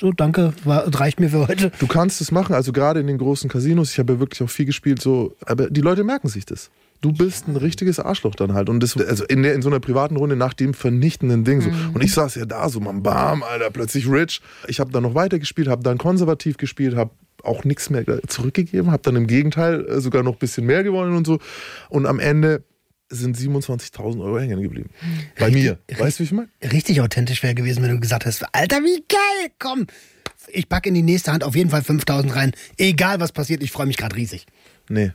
so 0.00 0.12
danke, 0.12 0.54
war, 0.64 0.86
reicht 0.98 1.20
mir 1.20 1.28
für 1.28 1.46
heute. 1.46 1.72
Du 1.78 1.86
kannst 1.86 2.22
es 2.22 2.32
machen, 2.32 2.54
also 2.54 2.72
gerade 2.72 3.00
in 3.00 3.06
den 3.06 3.18
großen 3.18 3.50
Casinos, 3.50 3.92
ich 3.92 3.98
habe 3.98 4.14
ja 4.14 4.18
wirklich 4.18 4.42
auch 4.42 4.48
viel 4.50 4.64
gespielt, 4.64 5.02
so, 5.02 5.36
aber 5.44 5.68
die 5.68 5.82
Leute 5.82 6.04
merken 6.04 6.28
sich 6.28 6.46
das. 6.46 6.70
Du 7.04 7.12
bist 7.12 7.48
ein 7.48 7.56
richtiges 7.56 8.00
Arschloch 8.00 8.34
dann 8.34 8.54
halt. 8.54 8.70
Und 8.70 8.80
das, 8.80 8.96
also 8.96 9.24
in, 9.24 9.42
der, 9.42 9.52
in 9.52 9.60
so 9.60 9.68
einer 9.68 9.78
privaten 9.78 10.16
Runde 10.16 10.36
nach 10.36 10.54
dem 10.54 10.72
vernichtenden 10.72 11.44
Ding. 11.44 11.60
So. 11.60 11.68
Und 11.92 12.02
ich 12.02 12.14
saß 12.14 12.34
ja 12.36 12.46
da, 12.46 12.66
so, 12.70 12.80
man, 12.80 13.02
bam, 13.02 13.42
Alter, 13.42 13.70
plötzlich 13.70 14.08
rich. 14.08 14.40
Ich 14.68 14.80
habe 14.80 14.90
dann 14.90 15.02
noch 15.02 15.14
weiter 15.14 15.38
gespielt, 15.38 15.68
habe 15.68 15.82
dann 15.82 15.98
konservativ 15.98 16.56
gespielt, 16.56 16.96
habe 16.96 17.10
auch 17.42 17.64
nichts 17.64 17.90
mehr 17.90 18.04
zurückgegeben, 18.26 18.90
habe 18.90 19.02
dann 19.02 19.16
im 19.16 19.26
Gegenteil 19.26 19.86
äh, 19.86 20.00
sogar 20.00 20.22
noch 20.22 20.32
ein 20.32 20.38
bisschen 20.38 20.64
mehr 20.64 20.82
gewonnen 20.82 21.14
und 21.14 21.26
so. 21.26 21.40
Und 21.90 22.06
am 22.06 22.20
Ende 22.20 22.64
sind 23.10 23.36
27.000 23.36 24.24
Euro 24.24 24.38
hängen 24.38 24.62
geblieben. 24.62 24.88
Bei 25.38 25.50
mir. 25.50 25.78
Weißt 25.98 26.18
du, 26.18 26.20
wie 26.20 26.24
ich 26.24 26.32
meine? 26.32 26.48
Richtig 26.72 27.02
authentisch 27.02 27.42
wäre 27.42 27.54
gewesen, 27.54 27.82
wenn 27.82 27.90
du 27.90 28.00
gesagt 28.00 28.24
hast, 28.24 28.46
Alter, 28.52 28.78
wie 28.78 29.04
geil, 29.06 29.50
komm. 29.58 29.86
Ich 30.48 30.70
packe 30.70 30.88
in 30.88 30.94
die 30.94 31.02
nächste 31.02 31.32
Hand 31.32 31.44
auf 31.44 31.54
jeden 31.54 31.68
Fall 31.68 31.82
5000 31.82 32.34
rein. 32.34 32.52
Egal 32.78 33.20
was 33.20 33.32
passiert, 33.32 33.62
ich 33.62 33.72
freue 33.72 33.84
mich 33.84 33.98
gerade 33.98 34.16
riesig. 34.16 34.46
Nee. 34.88 35.12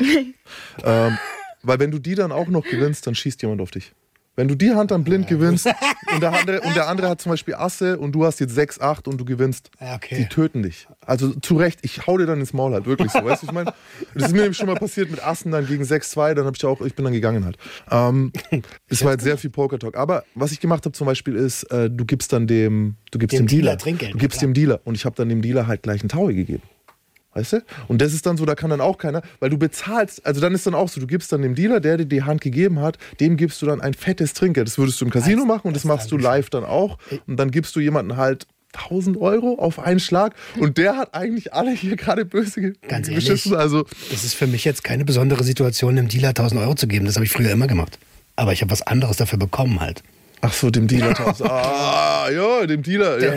ähm, 0.84 1.18
weil 1.62 1.78
wenn 1.78 1.90
du 1.90 1.98
die 1.98 2.14
dann 2.14 2.32
auch 2.32 2.48
noch 2.48 2.64
gewinnst, 2.64 3.06
dann 3.06 3.14
schießt 3.14 3.42
jemand 3.42 3.60
auf 3.60 3.70
dich. 3.70 3.92
Wenn 4.36 4.46
du 4.48 4.54
die 4.54 4.70
Hand 4.70 4.90
dann 4.90 5.04
blind 5.04 5.26
gewinnst 5.26 5.66
und 6.14 6.22
der, 6.22 6.32
andere, 6.32 6.60
und 6.62 6.74
der 6.74 6.88
andere 6.88 7.10
hat 7.10 7.20
zum 7.20 7.30
Beispiel 7.30 7.56
Asse 7.56 7.98
und 7.98 8.12
du 8.12 8.24
hast 8.24 8.40
jetzt 8.40 8.54
6, 8.54 8.80
8 8.80 9.06
und 9.08 9.18
du 9.18 9.26
gewinnst, 9.26 9.70
Ja, 9.80 9.96
okay. 9.96 10.16
die 10.16 10.26
töten 10.26 10.62
dich. 10.62 10.86
Also 11.04 11.34
zu 11.34 11.56
Recht, 11.56 11.80
ich 11.82 12.06
hau 12.06 12.16
dir 12.16 12.24
dann 12.24 12.40
ins 12.40 12.54
Maul 12.54 12.72
halt, 12.72 12.86
wirklich 12.86 13.10
so. 13.10 13.18
Weißt 13.18 13.42
du, 13.42 13.48
was 13.48 13.50
ich 13.50 13.52
meine? 13.52 13.74
Das 14.14 14.28
ist 14.28 14.32
mir 14.32 14.40
nämlich 14.42 14.56
schon 14.56 14.68
mal 14.68 14.76
passiert 14.76 15.10
mit 15.10 15.22
Assen 15.22 15.50
dann 15.50 15.66
gegen 15.66 15.84
6, 15.84 16.10
2, 16.10 16.34
dann 16.34 16.46
habe 16.46 16.56
ich 16.56 16.64
auch, 16.64 16.80
ich 16.80 16.94
bin 16.94 17.04
dann 17.04 17.12
gegangen 17.12 17.44
halt. 17.44 17.58
Ähm, 17.90 18.32
es 18.88 19.04
war 19.04 19.12
jetzt 19.12 19.24
sehr 19.24 19.36
viel 19.36 19.50
Poker-Talk. 19.50 19.94
Aber 19.96 20.24
was 20.34 20.52
ich 20.52 20.60
gemacht 20.60 20.86
habe 20.86 20.92
zum 20.92 21.06
Beispiel 21.06 21.34
ist, 21.34 21.64
äh, 21.64 21.90
du 21.90 22.06
gibst 22.06 22.32
dann 22.32 22.46
dem, 22.46 22.94
du 23.10 23.18
gibst 23.18 23.36
Dem 23.36 23.46
dem, 23.46 23.48
Dealer 23.48 23.62
Dealer, 23.72 23.78
Trinkgeld, 23.78 24.14
du 24.14 24.18
gibst 24.18 24.38
klar. 24.38 24.48
dem 24.48 24.54
Dealer 24.54 24.80
und 24.84 24.94
ich 24.94 25.04
habe 25.04 25.16
dann 25.16 25.28
dem 25.28 25.42
Dealer 25.42 25.66
halt 25.66 25.82
gleich 25.82 26.00
einen 26.00 26.08
Taui 26.08 26.34
gegeben. 26.34 26.62
Weißt 27.32 27.52
du? 27.52 27.64
Und 27.86 28.00
das 28.02 28.12
ist 28.12 28.26
dann 28.26 28.36
so, 28.36 28.44
da 28.44 28.54
kann 28.54 28.70
dann 28.70 28.80
auch 28.80 28.98
keiner, 28.98 29.22
weil 29.38 29.50
du 29.50 29.58
bezahlst, 29.58 30.26
also 30.26 30.40
dann 30.40 30.52
ist 30.52 30.66
dann 30.66 30.74
auch 30.74 30.88
so, 30.88 31.00
du 31.00 31.06
gibst 31.06 31.32
dann 31.32 31.42
dem 31.42 31.54
Dealer, 31.54 31.80
der 31.80 31.96
dir 31.96 32.06
die 32.06 32.22
Hand 32.24 32.40
gegeben 32.40 32.80
hat, 32.80 32.98
dem 33.20 33.36
gibst 33.36 33.62
du 33.62 33.66
dann 33.66 33.80
ein 33.80 33.94
fettes 33.94 34.32
Trinkgeld. 34.34 34.66
Das 34.66 34.78
würdest 34.78 35.00
du 35.00 35.04
im 35.04 35.10
Casino 35.10 35.44
machen 35.44 35.68
und 35.68 35.74
das 35.74 35.84
machst 35.84 36.10
du 36.10 36.18
live 36.18 36.50
dann 36.50 36.64
auch. 36.64 36.98
Und 37.26 37.36
dann 37.36 37.50
gibst 37.50 37.76
du 37.76 37.80
jemanden 37.80 38.16
halt 38.16 38.46
1000 38.74 39.16
Euro 39.16 39.58
auf 39.58 39.78
einen 39.78 40.00
Schlag 40.00 40.34
und 40.58 40.78
der 40.78 40.96
hat 40.96 41.14
eigentlich 41.14 41.52
alle 41.52 41.72
hier 41.72 41.96
gerade 41.96 42.24
böse 42.24 42.72
Ganz 42.88 43.08
ehrlich? 43.08 43.52
Also, 43.54 43.84
Es 44.12 44.24
ist 44.24 44.34
für 44.34 44.46
mich 44.46 44.64
jetzt 44.64 44.84
keine 44.84 45.04
besondere 45.04 45.44
Situation, 45.44 45.96
dem 45.96 46.08
Dealer 46.08 46.28
1000 46.30 46.60
Euro 46.60 46.74
zu 46.74 46.86
geben. 46.86 47.06
Das 47.06 47.16
habe 47.16 47.24
ich 47.24 47.32
früher 47.32 47.50
immer 47.50 47.66
gemacht. 47.66 47.98
Aber 48.36 48.52
ich 48.52 48.62
habe 48.62 48.70
was 48.70 48.82
anderes 48.82 49.16
dafür 49.16 49.38
bekommen 49.38 49.80
halt. 49.80 50.02
Ach 50.40 50.52
so, 50.52 50.70
dem 50.70 50.86
Dealer 50.86 51.08
1000. 51.18 51.50
Ah, 51.50 52.28
ja, 52.30 52.66
dem 52.66 52.82
Dealer. 52.82 53.18
Ja. 53.20 53.32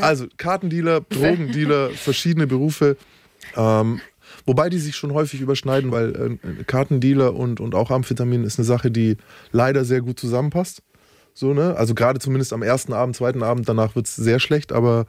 Also 0.00 0.26
Kartendealer, 0.36 1.00
Drogendealer, 1.02 1.90
verschiedene 1.94 2.46
Berufe. 2.46 2.96
Ähm, 3.56 4.00
wobei 4.46 4.68
die 4.68 4.78
sich 4.78 4.96
schon 4.96 5.12
häufig 5.12 5.40
überschneiden, 5.40 5.90
weil 5.92 6.38
äh, 6.42 6.64
Kartendealer 6.64 7.34
und, 7.34 7.60
und 7.60 7.74
auch 7.74 7.90
Amphetamin 7.90 8.44
ist 8.44 8.58
eine 8.58 8.66
Sache, 8.66 8.90
die 8.90 9.16
leider 9.52 9.84
sehr 9.84 10.00
gut 10.00 10.18
zusammenpasst. 10.20 10.82
So, 11.34 11.54
ne? 11.54 11.76
Also 11.76 11.94
gerade 11.94 12.18
zumindest 12.18 12.52
am 12.52 12.62
ersten 12.62 12.92
Abend, 12.92 13.14
zweiten 13.16 13.42
Abend, 13.42 13.68
danach 13.68 13.94
wird 13.94 14.06
es 14.06 14.16
sehr 14.16 14.40
schlecht, 14.40 14.72
aber 14.72 15.06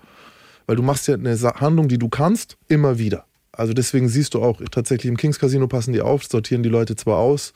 weil 0.67 0.75
du 0.75 0.83
machst 0.83 1.07
ja 1.07 1.15
eine 1.15 1.35
Handlung, 1.35 1.87
die 1.87 1.97
du 1.97 2.09
kannst, 2.09 2.55
immer 2.67 2.99
wieder. 2.99 3.25
Also 3.51 3.73
deswegen 3.73 4.07
siehst 4.07 4.35
du 4.35 4.43
auch, 4.43 4.61
tatsächlich 4.69 5.09
im 5.09 5.17
Kings 5.17 5.39
Casino 5.39 5.67
passen 5.67 5.93
die 5.93 6.01
auf, 6.01 6.23
sortieren 6.23 6.61
die 6.61 6.69
Leute 6.69 6.95
zwar 6.95 7.17
aus, 7.17 7.53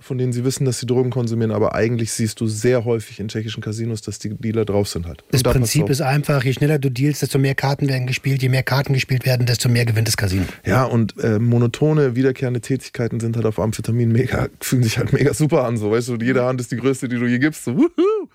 von 0.00 0.18
denen 0.18 0.32
sie 0.32 0.44
wissen, 0.44 0.64
dass 0.64 0.78
sie 0.80 0.86
Drogen 0.86 1.10
konsumieren, 1.10 1.50
aber 1.50 1.74
eigentlich 1.74 2.12
siehst 2.12 2.40
du 2.40 2.46
sehr 2.46 2.84
häufig 2.84 3.20
in 3.20 3.28
tschechischen 3.28 3.62
Casinos, 3.62 4.02
dass 4.02 4.18
die 4.18 4.34
Dealer 4.34 4.64
drauf 4.64 4.88
sind 4.88 5.06
halt. 5.06 5.24
Das 5.30 5.42
da 5.42 5.52
Prinzip 5.52 5.88
ist 5.88 6.00
einfach, 6.00 6.44
je 6.44 6.52
schneller 6.52 6.78
du 6.78 6.90
dealst, 6.90 7.22
desto 7.22 7.38
mehr 7.38 7.54
Karten 7.54 7.88
werden 7.88 8.06
gespielt. 8.06 8.42
Je 8.42 8.48
mehr 8.48 8.62
Karten 8.62 8.92
gespielt 8.92 9.24
werden, 9.26 9.46
desto 9.46 9.68
mehr 9.68 9.84
gewinnt 9.84 10.08
das 10.08 10.16
Casino. 10.16 10.44
Ja, 10.64 10.84
und 10.84 11.18
äh, 11.22 11.38
monotone, 11.38 12.14
wiederkehrende 12.16 12.60
Tätigkeiten 12.60 13.20
sind 13.20 13.36
halt 13.36 13.46
auf 13.46 13.58
Amphetamin 13.58 14.12
mega, 14.12 14.48
fühlen 14.60 14.82
sich 14.82 14.98
halt 14.98 15.12
mega 15.12 15.34
super 15.34 15.64
an. 15.64 15.76
So, 15.76 15.90
weißt 15.90 16.08
du, 16.08 16.16
jede 16.16 16.44
Hand 16.44 16.60
ist 16.60 16.70
die 16.72 16.76
größte, 16.76 17.08
die 17.08 17.16
du 17.16 17.26
je 17.26 17.38
gibst. 17.38 17.64
So, 17.64 17.76
wuhu! 17.76 18.28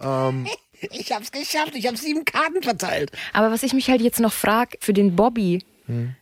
Ähm, 0.00 0.46
Ich 0.92 1.12
hab's 1.12 1.32
geschafft, 1.32 1.74
ich 1.74 1.86
habe 1.86 1.96
sieben 1.96 2.24
Karten 2.24 2.62
verteilt. 2.62 3.10
Aber 3.32 3.50
was 3.50 3.62
ich 3.62 3.72
mich 3.72 3.90
halt 3.90 4.00
jetzt 4.00 4.20
noch 4.20 4.32
frage, 4.32 4.78
für 4.80 4.92
den 4.92 5.16
Bobby, 5.16 5.64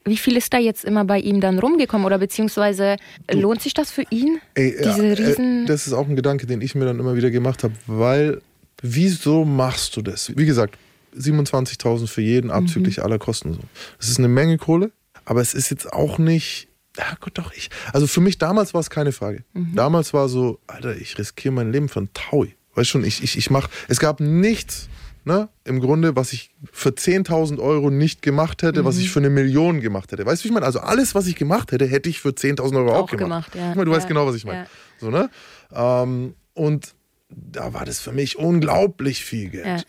Wie 0.04 0.16
viel 0.16 0.36
ist 0.36 0.52
da 0.52 0.58
jetzt 0.58 0.84
immer 0.84 1.04
bei 1.04 1.18
ihm 1.18 1.40
dann 1.40 1.58
rumgekommen? 1.58 2.06
Oder 2.06 2.18
beziehungsweise 2.18 2.96
lohnt 3.30 3.62
sich 3.62 3.74
das 3.74 3.90
für 3.90 4.04
ihn? 4.10 4.40
Ey, 4.54 4.76
Diese 4.78 5.06
ja, 5.06 5.14
riesen. 5.14 5.64
Äh, 5.64 5.66
das 5.66 5.86
ist 5.86 5.92
auch 5.92 6.08
ein 6.08 6.16
Gedanke, 6.16 6.46
den 6.46 6.60
ich 6.60 6.74
mir 6.74 6.84
dann 6.84 6.98
immer 6.98 7.16
wieder 7.16 7.30
gemacht 7.30 7.64
habe, 7.64 7.74
weil 7.86 8.40
wieso 8.82 9.44
machst 9.44 9.96
du 9.96 10.02
das? 10.02 10.36
Wie 10.36 10.46
gesagt, 10.46 10.76
27.000 11.16 12.06
für 12.06 12.22
jeden 12.22 12.50
abzüglich 12.50 13.02
aller 13.02 13.18
Kosten. 13.18 13.54
So. 13.54 13.60
Das 13.98 14.08
ist 14.08 14.18
eine 14.18 14.28
Menge 14.28 14.58
Kohle, 14.58 14.90
aber 15.24 15.40
es 15.40 15.54
ist 15.54 15.70
jetzt 15.70 15.92
auch 15.92 16.18
nicht. 16.18 16.68
Ja, 16.98 17.16
gut, 17.20 17.38
doch, 17.38 17.52
ich. 17.52 17.70
Also 17.92 18.06
für 18.06 18.20
mich 18.20 18.38
damals 18.38 18.72
war 18.72 18.80
es 18.80 18.90
keine 18.90 19.12
Frage. 19.12 19.44
Damals 19.74 20.14
war 20.14 20.28
so, 20.28 20.60
Alter, 20.66 20.96
ich 20.96 21.18
riskiere 21.18 21.52
mein 21.52 21.72
Leben 21.72 21.88
für 21.88 22.00
einen 22.00 22.10
Taui. 22.14 22.54
Weißt 22.74 22.90
schon, 22.90 23.04
ich, 23.04 23.22
ich, 23.22 23.36
ich 23.36 23.50
mach. 23.50 23.68
Es 23.88 24.00
gab 24.00 24.20
nichts, 24.20 24.88
ne, 25.26 25.48
im 25.64 25.80
Grunde, 25.80 26.14
was 26.16 26.32
ich 26.32 26.54
für 26.72 26.90
10.000 26.90 27.58
Euro 27.58 27.90
nicht 27.90 28.22
gemacht 28.22 28.62
hätte, 28.62 28.84
was 28.84 28.96
ich 28.96 29.10
für 29.10 29.18
eine 29.18 29.28
Million 29.28 29.80
gemacht 29.80 30.12
hätte. 30.12 30.24
Weißt 30.24 30.40
du, 30.42 30.44
wie 30.44 30.48
ich 30.48 30.54
meine? 30.54 30.64
Also 30.64 30.78
alles, 30.78 31.14
was 31.16 31.26
ich 31.26 31.34
gemacht 31.34 31.72
hätte, 31.72 31.84
hätte 31.84 32.08
ich 32.08 32.20
für 32.20 32.30
10.000 32.30 32.76
Euro 32.76 32.94
auch, 32.94 33.02
Auch 33.02 33.16
gemacht, 33.16 33.54
ja. 33.54 33.68
Guck 33.68 33.76
mal, 33.76 33.84
Du 33.84 33.90
weißt 33.90 34.04
Ja. 34.04 34.08
genau, 34.08 34.26
was 34.26 34.36
ich 34.36 34.44
meine. 34.44 34.60
Ja. 34.60 34.66
So, 34.98 35.10
ne? 35.10 35.28
Ähm, 35.74 36.34
und 36.54 36.94
da 37.28 37.74
war 37.74 37.84
das 37.84 37.98
für 37.98 38.12
mich 38.12 38.38
unglaublich 38.38 39.24
viel 39.24 39.50
Geld. 39.50 39.84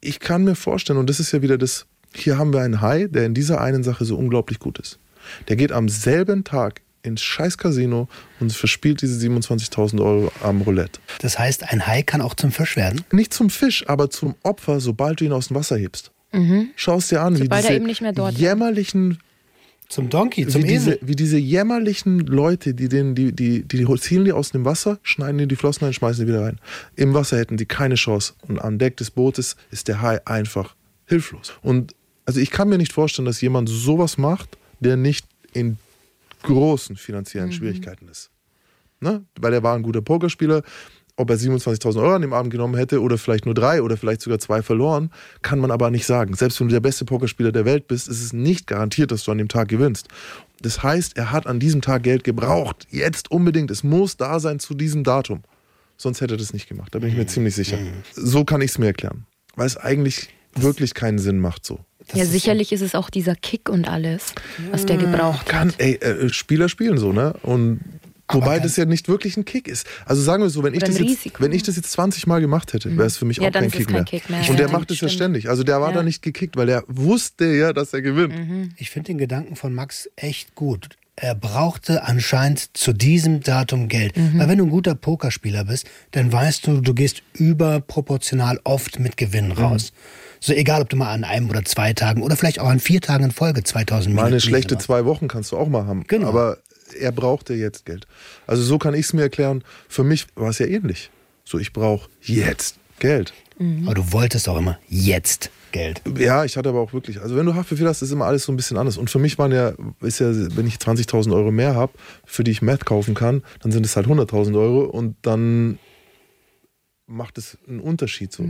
Ich 0.00 0.18
kann 0.18 0.42
mir 0.44 0.56
vorstellen, 0.56 0.98
und 0.98 1.08
das 1.08 1.20
ist 1.20 1.30
ja 1.32 1.40
wieder 1.40 1.56
das, 1.56 1.86
hier 2.12 2.36
haben 2.36 2.52
wir 2.52 2.60
einen 2.60 2.80
Hai, 2.80 3.06
der 3.06 3.26
in 3.26 3.34
dieser 3.34 3.60
einen 3.60 3.84
Sache 3.84 4.04
so 4.04 4.16
unglaublich 4.16 4.58
gut 4.58 4.78
ist. 4.80 4.98
Der 5.48 5.54
geht 5.54 5.70
am 5.70 5.88
selben 5.88 6.42
Tag 6.42 6.80
ins 7.02 7.22
scheiß 7.22 7.58
Casino 7.58 8.08
und 8.40 8.52
verspielt 8.52 9.02
diese 9.02 9.18
27.000 9.26 10.00
Euro 10.02 10.32
am 10.42 10.60
Roulette. 10.62 11.00
Das 11.20 11.38
heißt, 11.38 11.70
ein 11.72 11.86
Hai 11.86 12.02
kann 12.02 12.20
auch 12.20 12.34
zum 12.34 12.52
Fisch 12.52 12.76
werden. 12.76 13.02
Nicht 13.12 13.32
zum 13.32 13.50
Fisch, 13.50 13.88
aber 13.88 14.10
zum 14.10 14.34
Opfer, 14.42 14.80
sobald 14.80 15.20
du 15.20 15.24
ihn 15.24 15.32
aus 15.32 15.48
dem 15.48 15.56
Wasser 15.56 15.76
hebst. 15.76 16.10
Schau 16.76 16.98
es 16.98 17.08
dir 17.08 17.22
an, 17.22 17.34
wie 17.34 17.40
Mhm. 17.40 17.44
Sobald 17.44 17.64
er 17.64 17.68
diese 17.68 17.76
eben 17.76 17.86
nicht 17.86 18.00
mehr 18.02 18.12
dort 18.12 18.34
ist. 18.34 18.40
jämmerlichen 18.40 19.18
Zum 19.88 20.08
Donkey, 20.10 20.46
zum 20.46 20.62
wie 20.62 20.68
diese, 20.68 20.92
Esel. 20.92 20.98
wie 21.02 21.16
diese 21.16 21.38
jämmerlichen 21.38 22.20
Leute, 22.20 22.74
die, 22.74 22.88
den, 22.88 23.16
die, 23.16 23.32
die, 23.32 23.62
die, 23.64 23.84
die 23.84 23.96
ziehen 23.98 24.24
die 24.24 24.32
aus 24.32 24.52
dem 24.52 24.64
Wasser, 24.64 25.00
schneiden 25.02 25.38
die 25.38 25.48
die 25.48 25.56
Flossen 25.56 25.86
ein, 25.86 25.92
schmeißen 25.92 26.24
die 26.24 26.32
wieder 26.32 26.42
rein. 26.44 26.60
Im 26.94 27.14
Wasser 27.14 27.38
hätten 27.38 27.56
die 27.56 27.66
keine 27.66 27.96
Chance. 27.96 28.34
Und 28.46 28.60
am 28.60 28.78
Deck 28.78 28.96
des 28.98 29.10
Bootes 29.10 29.56
ist 29.72 29.88
der 29.88 30.00
Hai 30.00 30.24
einfach 30.26 30.76
hilflos. 31.06 31.54
Und 31.62 31.96
also 32.26 32.38
ich 32.38 32.52
kann 32.52 32.68
mir 32.68 32.78
nicht 32.78 32.92
vorstellen, 32.92 33.26
dass 33.26 33.40
jemand 33.40 33.68
sowas 33.68 34.16
macht, 34.16 34.56
der 34.78 34.96
nicht 34.96 35.26
in 35.52 35.78
großen 36.42 36.96
finanziellen 36.96 37.52
Schwierigkeiten 37.52 38.08
ist. 38.08 38.30
Ne? 39.00 39.24
Weil 39.38 39.54
er 39.54 39.62
war 39.62 39.74
ein 39.74 39.82
guter 39.82 40.02
Pokerspieler. 40.02 40.62
Ob 41.16 41.28
er 41.28 41.36
27.000 41.36 42.00
Euro 42.00 42.14
an 42.14 42.22
dem 42.22 42.32
Abend 42.32 42.50
genommen 42.50 42.76
hätte 42.76 43.02
oder 43.02 43.18
vielleicht 43.18 43.44
nur 43.44 43.52
drei 43.52 43.82
oder 43.82 43.98
vielleicht 43.98 44.22
sogar 44.22 44.38
zwei 44.38 44.62
verloren, 44.62 45.10
kann 45.42 45.58
man 45.58 45.70
aber 45.70 45.90
nicht 45.90 46.06
sagen. 46.06 46.34
Selbst 46.34 46.58
wenn 46.60 46.68
du 46.68 46.72
der 46.72 46.80
beste 46.80 47.04
Pokerspieler 47.04 47.52
der 47.52 47.66
Welt 47.66 47.88
bist, 47.88 48.08
ist 48.08 48.22
es 48.22 48.32
nicht 48.32 48.66
garantiert, 48.66 49.10
dass 49.10 49.24
du 49.24 49.32
an 49.32 49.36
dem 49.36 49.48
Tag 49.48 49.68
gewinnst. 49.68 50.08
Das 50.62 50.82
heißt, 50.82 51.18
er 51.18 51.30
hat 51.30 51.46
an 51.46 51.60
diesem 51.60 51.82
Tag 51.82 52.04
Geld 52.04 52.24
gebraucht. 52.24 52.86
Jetzt 52.90 53.30
unbedingt. 53.30 53.70
Es 53.70 53.82
muss 53.82 54.16
da 54.16 54.40
sein 54.40 54.60
zu 54.60 54.72
diesem 54.72 55.04
Datum. 55.04 55.42
Sonst 55.98 56.22
hätte 56.22 56.34
er 56.34 56.38
das 56.38 56.54
nicht 56.54 56.68
gemacht. 56.68 56.94
Da 56.94 57.00
bin 57.00 57.10
ich 57.10 57.16
mir 57.16 57.26
ziemlich 57.26 57.54
sicher. 57.54 57.76
So 58.14 58.46
kann 58.46 58.62
ich 58.62 58.70
es 58.70 58.78
mir 58.78 58.86
erklären. 58.86 59.26
Weil 59.56 59.66
es 59.66 59.76
eigentlich 59.76 60.30
wirklich 60.54 60.94
keinen 60.94 61.18
Sinn 61.18 61.38
macht 61.38 61.66
so. 61.66 61.80
Ja, 62.14 62.24
sicherlich 62.24 62.72
ist 62.72 62.80
es 62.80 62.94
auch 62.94 63.10
dieser 63.10 63.34
Kick 63.34 63.68
und 63.68 63.88
alles, 63.88 64.34
was 64.70 64.86
der 64.86 64.96
gebraucht 64.96 65.40
hat. 65.40 65.46
Kann, 65.46 65.72
ey, 65.78 65.94
äh, 65.96 66.28
Spieler 66.30 66.68
spielen 66.68 66.98
so, 66.98 67.12
ne? 67.12 67.34
Und 67.42 67.80
wobei 68.28 68.54
kann- 68.54 68.62
das 68.64 68.76
ja 68.76 68.84
nicht 68.84 69.08
wirklich 69.08 69.36
ein 69.36 69.44
Kick 69.44 69.68
ist. 69.68 69.86
Also 70.06 70.22
sagen 70.22 70.42
wir 70.42 70.50
so, 70.50 70.62
wenn 70.62 70.74
ich, 70.74 70.80
das 70.80 70.98
jetzt, 70.98 71.40
wenn 71.40 71.52
ich 71.52 71.62
das 71.62 71.76
jetzt 71.76 71.90
20 71.92 72.26
Mal 72.26 72.40
gemacht 72.40 72.72
hätte, 72.72 72.96
wäre 72.96 73.06
es 73.06 73.16
für 73.16 73.24
mich 73.24 73.38
Ja, 73.38 73.48
auch 73.48 73.52
dann 73.52 73.62
kein 73.64 73.70
Kick, 73.72 73.86
kein 73.86 73.94
mehr. 73.94 74.04
Kick 74.04 74.30
mehr. 74.30 74.40
Und 74.40 74.48
Ja, 74.48 74.54
der 74.54 74.68
macht 74.70 74.90
es 74.90 75.00
ja 75.00 75.08
ständig. 75.08 75.48
Also 75.48 75.62
der 75.64 75.80
war 75.80 75.88
Ja. 75.90 75.96
da 75.96 76.02
nicht 76.02 76.22
gekickt, 76.22 76.56
weil 76.56 76.66
der 76.66 76.84
wusste 76.86 77.46
ja, 77.46 77.72
dass 77.72 77.92
er 77.92 78.02
gewinnt. 78.02 78.36
Mhm. 78.36 78.70
Ich 78.76 78.90
finde 78.90 79.08
den 79.08 79.18
Gedanken 79.18 79.56
von 79.56 79.72
Max 79.74 80.08
echt 80.16 80.54
gut. 80.54 80.88
Er 81.16 81.34
brauchte 81.34 82.04
anscheinend 82.04 82.70
zu 82.74 82.94
diesem 82.94 83.40
Datum 83.42 83.88
Geld. 83.88 84.14
Weil 84.16 84.48
wenn 84.48 84.56
du 84.56 84.64
ein 84.64 84.70
guter 84.70 84.94
Pokerspieler 84.94 85.64
bist, 85.64 85.84
dann 86.12 86.32
weißt 86.32 86.66
du, 86.66 86.80
du 86.80 86.94
gehst 86.94 87.22
überproportional 87.34 88.58
oft 88.64 88.98
mit 88.98 89.16
Gewinn 89.18 89.52
raus. 89.52 89.92
So 90.40 90.52
egal, 90.52 90.82
ob 90.82 90.88
du 90.88 90.96
mal 90.96 91.12
an 91.12 91.24
einem 91.24 91.50
oder 91.50 91.64
zwei 91.64 91.92
Tagen 91.92 92.22
oder 92.22 92.36
vielleicht 92.36 92.60
auch 92.60 92.68
an 92.68 92.80
vier 92.80 93.00
Tagen 93.00 93.24
in 93.24 93.30
Folge 93.30 93.62
2000 93.62 94.14
Mal 94.14 94.24
Minuten 94.24 94.40
schlechte 94.40 94.74
machst. 94.74 94.86
zwei 94.86 95.04
Wochen 95.04 95.28
kannst 95.28 95.52
du 95.52 95.56
auch 95.56 95.68
mal 95.68 95.86
haben. 95.86 96.04
Genau. 96.06 96.28
Aber 96.28 96.58
er 96.98 97.12
brauchte 97.12 97.54
jetzt 97.54 97.84
Geld. 97.84 98.06
Also 98.46 98.62
so 98.62 98.78
kann 98.78 98.94
ich 98.94 99.06
es 99.06 99.12
mir 99.12 99.22
erklären. 99.22 99.62
Für 99.88 100.02
mich 100.02 100.26
war 100.34 100.48
es 100.48 100.58
ja 100.58 100.66
ähnlich. 100.66 101.10
So, 101.44 101.58
ich 101.58 101.72
brauche 101.72 102.08
jetzt 102.22 102.76
Geld. 102.98 103.34
Aber 103.84 103.94
du 103.94 104.12
wolltest 104.12 104.48
auch 104.48 104.56
immer 104.56 104.78
jetzt 104.88 105.50
Geld. 105.72 106.00
Ja, 106.18 106.44
ich 106.44 106.56
hatte 106.56 106.70
aber 106.70 106.80
auch 106.80 106.94
wirklich, 106.94 107.20
also 107.20 107.36
wenn 107.36 107.44
du 107.44 107.54
Haftbefehl 107.54 107.86
hast, 107.86 108.00
ist 108.00 108.10
immer 108.10 108.24
alles 108.24 108.44
so 108.44 108.52
ein 108.52 108.56
bisschen 108.56 108.78
anders. 108.78 108.96
Und 108.96 109.10
für 109.10 109.18
mich 109.18 109.38
waren 109.38 109.52
ja, 109.52 109.72
ist 110.00 110.18
ja, 110.20 110.28
wenn 110.56 110.66
ich 110.66 110.76
20.000 110.76 111.34
Euro 111.34 111.50
mehr 111.50 111.74
habe, 111.74 111.92
für 112.24 112.42
die 112.42 112.50
ich 112.50 112.62
Meth 112.62 112.86
kaufen 112.86 113.14
kann, 113.14 113.42
dann 113.60 113.70
sind 113.70 113.84
es 113.84 113.96
halt 113.96 114.06
100.000 114.06 114.58
Euro 114.58 114.84
und 114.84 115.16
dann 115.22 115.78
macht 117.10 117.36
es 117.38 117.58
einen 117.68 117.80
Unterschied 117.80 118.32
so. 118.32 118.48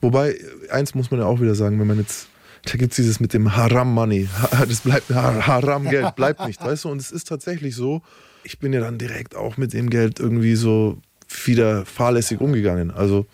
Wobei, 0.00 0.36
eins 0.70 0.94
muss 0.94 1.10
man 1.10 1.20
ja 1.20 1.26
auch 1.26 1.40
wieder 1.40 1.54
sagen, 1.54 1.78
wenn 1.78 1.86
man 1.86 1.98
jetzt, 1.98 2.28
da 2.64 2.72
gibt 2.76 2.92
es 2.92 2.96
dieses 2.96 3.20
mit 3.20 3.32
dem 3.34 3.56
Haram-Money, 3.56 4.28
das 4.68 4.80
bleibt 4.80 5.10
Ha- 5.10 5.46
Haram-Geld, 5.46 6.16
bleibt 6.16 6.46
nicht, 6.46 6.60
weißt 6.60 6.84
du? 6.84 6.88
Und 6.90 7.00
es 7.00 7.10
ist 7.12 7.28
tatsächlich 7.28 7.74
so, 7.76 8.02
ich 8.44 8.58
bin 8.58 8.72
ja 8.72 8.80
dann 8.80 8.98
direkt 8.98 9.36
auch 9.36 9.56
mit 9.56 9.72
dem 9.72 9.90
Geld 9.90 10.18
irgendwie 10.20 10.56
so 10.56 10.98
wieder 11.44 11.84
fahrlässig 11.84 12.40
umgegangen. 12.40 12.90
Also 12.90 13.26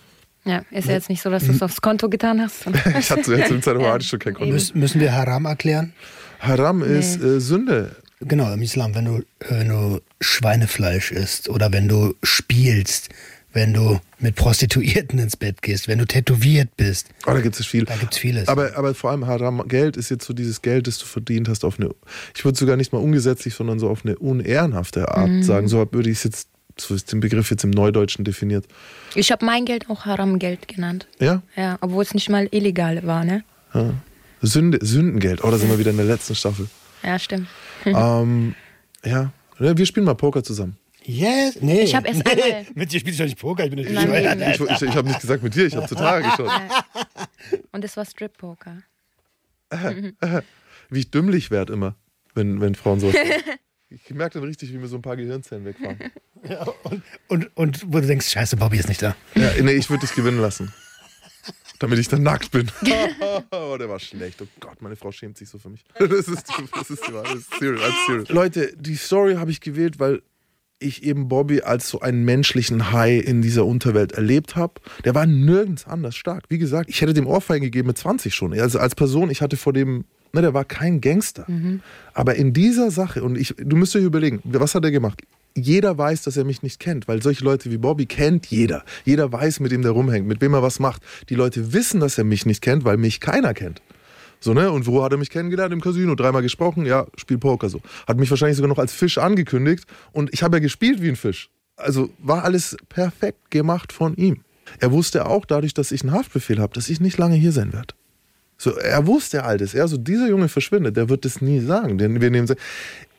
Ja, 0.44 0.62
ist 0.72 0.88
ja 0.88 0.94
jetzt 0.94 1.08
nicht 1.08 1.22
so, 1.22 1.30
dass 1.30 1.44
du 1.46 1.52
es 1.52 1.62
aufs 1.62 1.80
Konto 1.80 2.08
getan 2.08 2.40
hast. 2.40 2.66
ich 2.98 3.10
hatte 3.10 3.22
zu 3.22 3.36
dem 3.36 3.62
Zeitpunkt 3.62 3.88
hatte 3.88 4.02
ich 4.02 4.08
schon 4.08 4.18
kein 4.18 4.34
Konto. 4.34 4.52
Müssen, 4.52 4.78
müssen 4.80 5.00
wir 5.00 5.12
Haram 5.14 5.44
erklären? 5.44 5.92
Haram 6.40 6.82
ist 6.82 7.22
äh, 7.22 7.40
Sünde. 7.40 7.94
Genau, 8.20 8.52
im 8.52 8.62
Islam, 8.62 8.94
wenn 8.94 9.04
du, 9.04 9.22
wenn 9.48 9.68
du 9.68 10.00
Schweinefleisch 10.20 11.12
isst 11.12 11.48
oder 11.48 11.72
wenn 11.72 11.88
du 11.88 12.14
spielst, 12.22 13.10
wenn 13.54 13.72
du 13.72 13.98
mit 14.18 14.34
Prostituierten 14.34 15.18
ins 15.18 15.36
Bett 15.36 15.62
gehst, 15.62 15.88
wenn 15.88 15.98
du 15.98 16.06
tätowiert 16.06 16.76
bist. 16.76 17.08
Oh, 17.26 17.30
da 17.32 17.40
gibt 17.40 17.58
es 17.58 17.64
viel. 17.66 17.84
Da 17.86 17.96
gibt's 17.96 18.18
vieles. 18.18 18.48
Aber, 18.48 18.76
aber 18.76 18.94
vor 18.94 19.10
allem 19.10 19.26
Haram 19.26 19.66
Geld 19.68 19.96
ist 19.96 20.10
jetzt 20.10 20.26
so 20.26 20.34
dieses 20.34 20.60
Geld, 20.60 20.86
das 20.86 20.98
du 20.98 21.06
verdient 21.06 21.48
hast, 21.48 21.64
auf 21.64 21.78
eine, 21.80 21.90
ich 22.36 22.44
würde 22.44 22.58
sogar 22.58 22.76
nicht 22.76 22.92
mal 22.92 22.98
ungesetzlich, 22.98 23.54
sondern 23.54 23.78
so 23.78 23.88
auf 23.88 24.04
eine 24.04 24.18
unehrenhafte 24.18 25.08
Art 25.08 25.30
Mhm. 25.30 25.42
sagen. 25.44 25.68
So 25.68 25.78
würde 25.92 26.10
ich 26.10 26.18
es 26.18 26.24
jetzt, 26.24 26.48
so 26.78 26.94
ist 26.94 27.12
den 27.12 27.20
Begriff 27.20 27.48
jetzt 27.50 27.64
im 27.64 27.70
Neudeutschen 27.70 28.24
definiert. 28.24 28.66
Ich 29.14 29.30
habe 29.32 29.44
mein 29.46 29.64
Geld 29.64 29.88
auch 29.88 30.04
Haram-Geld 30.04 30.66
genannt. 30.68 31.06
Ja? 31.20 31.42
Ja, 31.56 31.78
obwohl 31.80 32.02
es 32.02 32.12
nicht 32.12 32.28
mal 32.28 32.48
illegal 32.50 33.06
war, 33.06 33.24
ne? 33.24 33.44
ja. 33.72 33.94
Sünde, 34.42 34.78
Sündengeld. 34.84 35.42
Oh, 35.42 35.50
da 35.50 35.56
sind 35.56 35.70
wir 35.70 35.78
wieder 35.78 35.92
in 35.92 35.96
der 35.96 36.04
letzten 36.04 36.34
Staffel. 36.34 36.68
Ja, 37.02 37.18
stimmt. 37.18 37.46
ähm. 37.86 38.54
Ja, 39.04 39.32
Wir 39.58 39.86
spielen 39.86 40.04
mal 40.04 40.14
Poker 40.14 40.42
zusammen. 40.42 40.76
Yes, 41.06 41.60
nee. 41.60 41.82
Ich 41.82 41.94
hab 41.94 42.06
erst 42.06 42.26
einmal- 42.26 42.66
Mit 42.74 42.92
dir 42.92 43.00
spielst 43.00 43.18
du 43.20 43.24
doch 43.24 43.28
nicht 43.28 43.38
Poker, 43.38 43.64
ich 43.64 43.70
bin 43.70 43.78
natürlich 43.84 44.06
Nein. 44.06 44.40
Ich, 44.52 44.60
ich, 44.60 44.82
ich 44.82 44.96
habe 44.96 45.08
nicht 45.08 45.20
gesagt 45.20 45.42
mit 45.42 45.54
dir, 45.54 45.66
ich 45.66 45.76
habe 45.76 45.86
zu 45.86 45.94
Tage 45.94 46.24
geschaut. 46.28 46.50
Und 47.72 47.84
es 47.84 47.96
war 47.96 48.04
Strip-Poker. 48.06 48.78
Wie 50.90 50.98
ich 50.98 51.10
dümmlich 51.10 51.50
werde 51.50 51.72
immer, 51.72 51.96
wenn, 52.34 52.60
wenn 52.60 52.74
Frauen 52.74 53.00
sowas 53.00 53.14
sagen. 53.14 53.28
Ich 53.90 54.10
merke 54.10 54.40
dann 54.40 54.48
richtig, 54.48 54.72
wie 54.72 54.78
mir 54.78 54.88
so 54.88 54.96
ein 54.96 55.02
paar 55.02 55.14
Gehirnzellen 55.16 55.64
wegfahren. 55.64 55.98
Ja, 56.48 56.66
und, 56.82 57.02
und, 57.28 57.56
und 57.56 57.92
wo 57.92 58.00
du 58.00 58.06
denkst, 58.08 58.28
scheiße, 58.28 58.56
Bobby 58.56 58.78
ist 58.78 58.88
nicht 58.88 59.00
da. 59.02 59.14
Ja, 59.36 59.52
nee, 59.62 59.72
ich 59.72 59.88
würde 59.88 60.04
dich 60.04 60.16
gewinnen 60.16 60.40
lassen. 60.40 60.72
Damit 61.78 62.00
ich 62.00 62.08
dann 62.08 62.24
nackt 62.24 62.50
bin. 62.50 62.68
oh, 63.52 63.76
der 63.78 63.88
war 63.88 64.00
schlecht. 64.00 64.42
Oh 64.42 64.46
Gott, 64.58 64.82
meine 64.82 64.96
Frau 64.96 65.12
schämt 65.12 65.38
sich 65.38 65.48
so 65.48 65.58
für 65.58 65.68
mich. 65.68 65.84
Das 65.96 66.10
ist, 66.10 66.48
das 66.48 66.90
ist, 66.90 67.02
das 67.12 67.34
ist 67.34 67.54
serious, 67.60 67.82
I'm 67.84 68.06
serious. 68.06 68.28
Leute, 68.30 68.74
die 68.76 68.96
Story 68.96 69.34
habe 69.36 69.52
ich 69.52 69.60
gewählt, 69.60 70.00
weil 70.00 70.22
ich 70.84 71.02
eben 71.02 71.28
Bobby 71.28 71.62
als 71.62 71.88
so 71.88 72.00
einen 72.00 72.24
menschlichen 72.24 72.92
Hai 72.92 73.18
in 73.18 73.42
dieser 73.42 73.66
Unterwelt 73.66 74.12
erlebt 74.12 74.56
habe. 74.56 74.74
Der 75.04 75.14
war 75.14 75.26
nirgends 75.26 75.86
anders 75.86 76.16
stark. 76.16 76.44
Wie 76.48 76.58
gesagt, 76.58 76.88
ich 76.88 77.00
hätte 77.00 77.14
dem 77.14 77.26
Ohrfeigen 77.26 77.64
gegeben 77.64 77.88
mit 77.88 77.98
20 77.98 78.34
schon. 78.34 78.58
Also 78.58 78.78
als 78.78 78.94
Person, 78.94 79.30
ich 79.30 79.42
hatte 79.42 79.56
vor 79.56 79.72
dem, 79.72 80.04
ne, 80.32 80.42
der 80.42 80.54
war 80.54 80.64
kein 80.64 81.00
Gangster. 81.00 81.46
Aber 82.12 82.34
in 82.34 82.52
dieser 82.52 82.90
Sache, 82.90 83.22
und 83.22 83.38
ich, 83.38 83.54
du 83.58 83.76
müsst 83.76 83.96
euch 83.96 84.04
überlegen, 84.04 84.40
was 84.44 84.74
hat 84.74 84.84
er 84.84 84.90
gemacht? 84.90 85.22
Jeder 85.56 85.96
weiß, 85.96 86.22
dass 86.22 86.36
er 86.36 86.44
mich 86.44 86.62
nicht 86.62 86.80
kennt, 86.80 87.06
weil 87.06 87.22
solche 87.22 87.44
Leute 87.44 87.70
wie 87.70 87.78
Bobby 87.78 88.06
kennt 88.06 88.46
jeder. 88.46 88.84
Jeder 89.04 89.32
weiß, 89.32 89.60
mit 89.60 89.70
dem 89.70 89.82
der 89.82 89.92
rumhängt, 89.92 90.26
mit 90.26 90.40
wem 90.40 90.52
er 90.52 90.62
was 90.62 90.80
macht. 90.80 91.02
Die 91.28 91.36
Leute 91.36 91.72
wissen, 91.72 92.00
dass 92.00 92.18
er 92.18 92.24
mich 92.24 92.44
nicht 92.44 92.60
kennt, 92.60 92.84
weil 92.84 92.96
mich 92.96 93.20
keiner 93.20 93.54
kennt. 93.54 93.80
So, 94.44 94.52
ne? 94.52 94.70
Und 94.70 94.86
wo 94.86 95.02
hat 95.02 95.10
er 95.10 95.16
mich 95.16 95.30
kennengelernt? 95.30 95.72
Im 95.72 95.80
Casino. 95.80 96.14
Dreimal 96.14 96.42
gesprochen, 96.42 96.84
ja, 96.84 97.06
spiel 97.16 97.38
Poker 97.38 97.70
so. 97.70 97.80
Hat 98.06 98.18
mich 98.18 98.28
wahrscheinlich 98.28 98.58
sogar 98.58 98.68
noch 98.68 98.78
als 98.78 98.92
Fisch 98.92 99.16
angekündigt 99.16 99.86
und 100.12 100.34
ich 100.34 100.42
habe 100.42 100.56
ja 100.56 100.60
gespielt 100.60 101.00
wie 101.00 101.08
ein 101.08 101.16
Fisch. 101.16 101.48
Also 101.76 102.10
war 102.18 102.44
alles 102.44 102.76
perfekt 102.90 103.50
gemacht 103.50 103.90
von 103.90 104.14
ihm. 104.16 104.42
Er 104.80 104.92
wusste 104.92 105.26
auch 105.26 105.46
dadurch, 105.46 105.72
dass 105.72 105.92
ich 105.92 106.02
einen 106.02 106.12
Haftbefehl 106.12 106.58
habe, 106.58 106.74
dass 106.74 106.90
ich 106.90 107.00
nicht 107.00 107.16
lange 107.16 107.36
hier 107.36 107.52
sein 107.52 107.72
werde. 107.72 107.94
So, 108.58 108.72
er 108.72 109.06
wusste 109.06 109.44
all 109.44 109.56
das. 109.56 109.72
Er 109.72 109.88
so, 109.88 109.96
dieser 109.96 110.28
Junge 110.28 110.48
verschwindet, 110.48 110.98
der 110.98 111.08
wird 111.08 111.24
das 111.24 111.40
nie 111.40 111.60
sagen. 111.60 111.96
Denn 111.96 112.20
wir 112.20 112.30
nehmen 112.30 112.54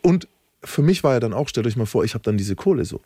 Und 0.03 0.27
für 0.63 0.83
mich 0.83 1.03
war 1.03 1.13
ja 1.13 1.19
dann 1.19 1.33
auch, 1.33 1.49
stellt 1.49 1.65
euch 1.65 1.75
mal 1.75 1.87
vor, 1.87 2.03
ich 2.03 2.13
habe 2.13 2.23
dann 2.23 2.37
diese 2.37 2.55
Kohle 2.55 2.85
so. 2.85 3.01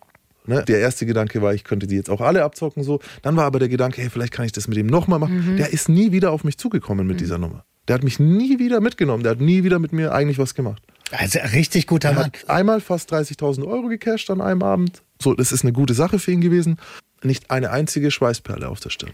Ne? 0.45 0.65
Der 0.65 0.79
erste 0.79 1.05
Gedanke 1.05 1.41
war, 1.41 1.53
ich 1.53 1.63
könnte 1.63 1.87
die 1.87 1.95
jetzt 1.95 2.09
auch 2.09 2.19
alle 2.19 2.43
abzocken 2.43 2.83
so. 2.83 2.99
Dann 3.21 3.37
war 3.37 3.45
aber 3.45 3.59
der 3.59 3.69
Gedanke, 3.69 4.01
hey, 4.01 4.09
vielleicht 4.09 4.33
kann 4.33 4.45
ich 4.45 4.51
das 4.51 4.67
mit 4.67 4.77
ihm 4.77 4.87
nochmal 4.87 5.19
machen. 5.19 5.55
Der 5.55 5.71
ist 5.71 5.87
nie 5.87 6.11
wieder 6.11 6.31
auf 6.31 6.43
mich 6.43 6.57
zugekommen 6.57 7.07
mit 7.07 7.21
dieser 7.21 7.37
Nummer. 7.37 7.63
Der 7.89 7.95
hat 7.95 8.03
mich 8.03 8.19
nie 8.19 8.59
wieder 8.59 8.81
mitgenommen. 8.81 9.23
Der 9.23 9.31
hat 9.31 9.41
nie 9.41 9.63
wieder 9.63 9.79
mit 9.79 9.91
mir 9.93 10.13
eigentlich 10.13 10.37
was 10.37 10.53
gemacht. 10.53 10.81
Also 11.11 11.39
richtig 11.53 11.87
guter 11.87 12.09
Er 12.09 12.13
Mann. 12.13 12.23
hat 12.25 12.47
einmal 12.49 12.81
fast 12.81 13.11
30.000 13.11 13.65
Euro 13.67 13.87
gecasht 13.87 14.29
an 14.29 14.41
einem 14.41 14.61
Abend. 14.61 15.01
So, 15.21 15.33
das 15.33 15.51
ist 15.51 15.63
eine 15.63 15.73
gute 15.73 15.95
Sache 15.95 16.19
für 16.19 16.31
ihn 16.31 16.39
gewesen. 16.39 16.77
Nicht 17.23 17.49
eine 17.49 17.71
einzige 17.71 18.11
Schweißperle 18.11 18.69
auf 18.69 18.79
der 18.79 18.91
Stirn. 18.91 19.11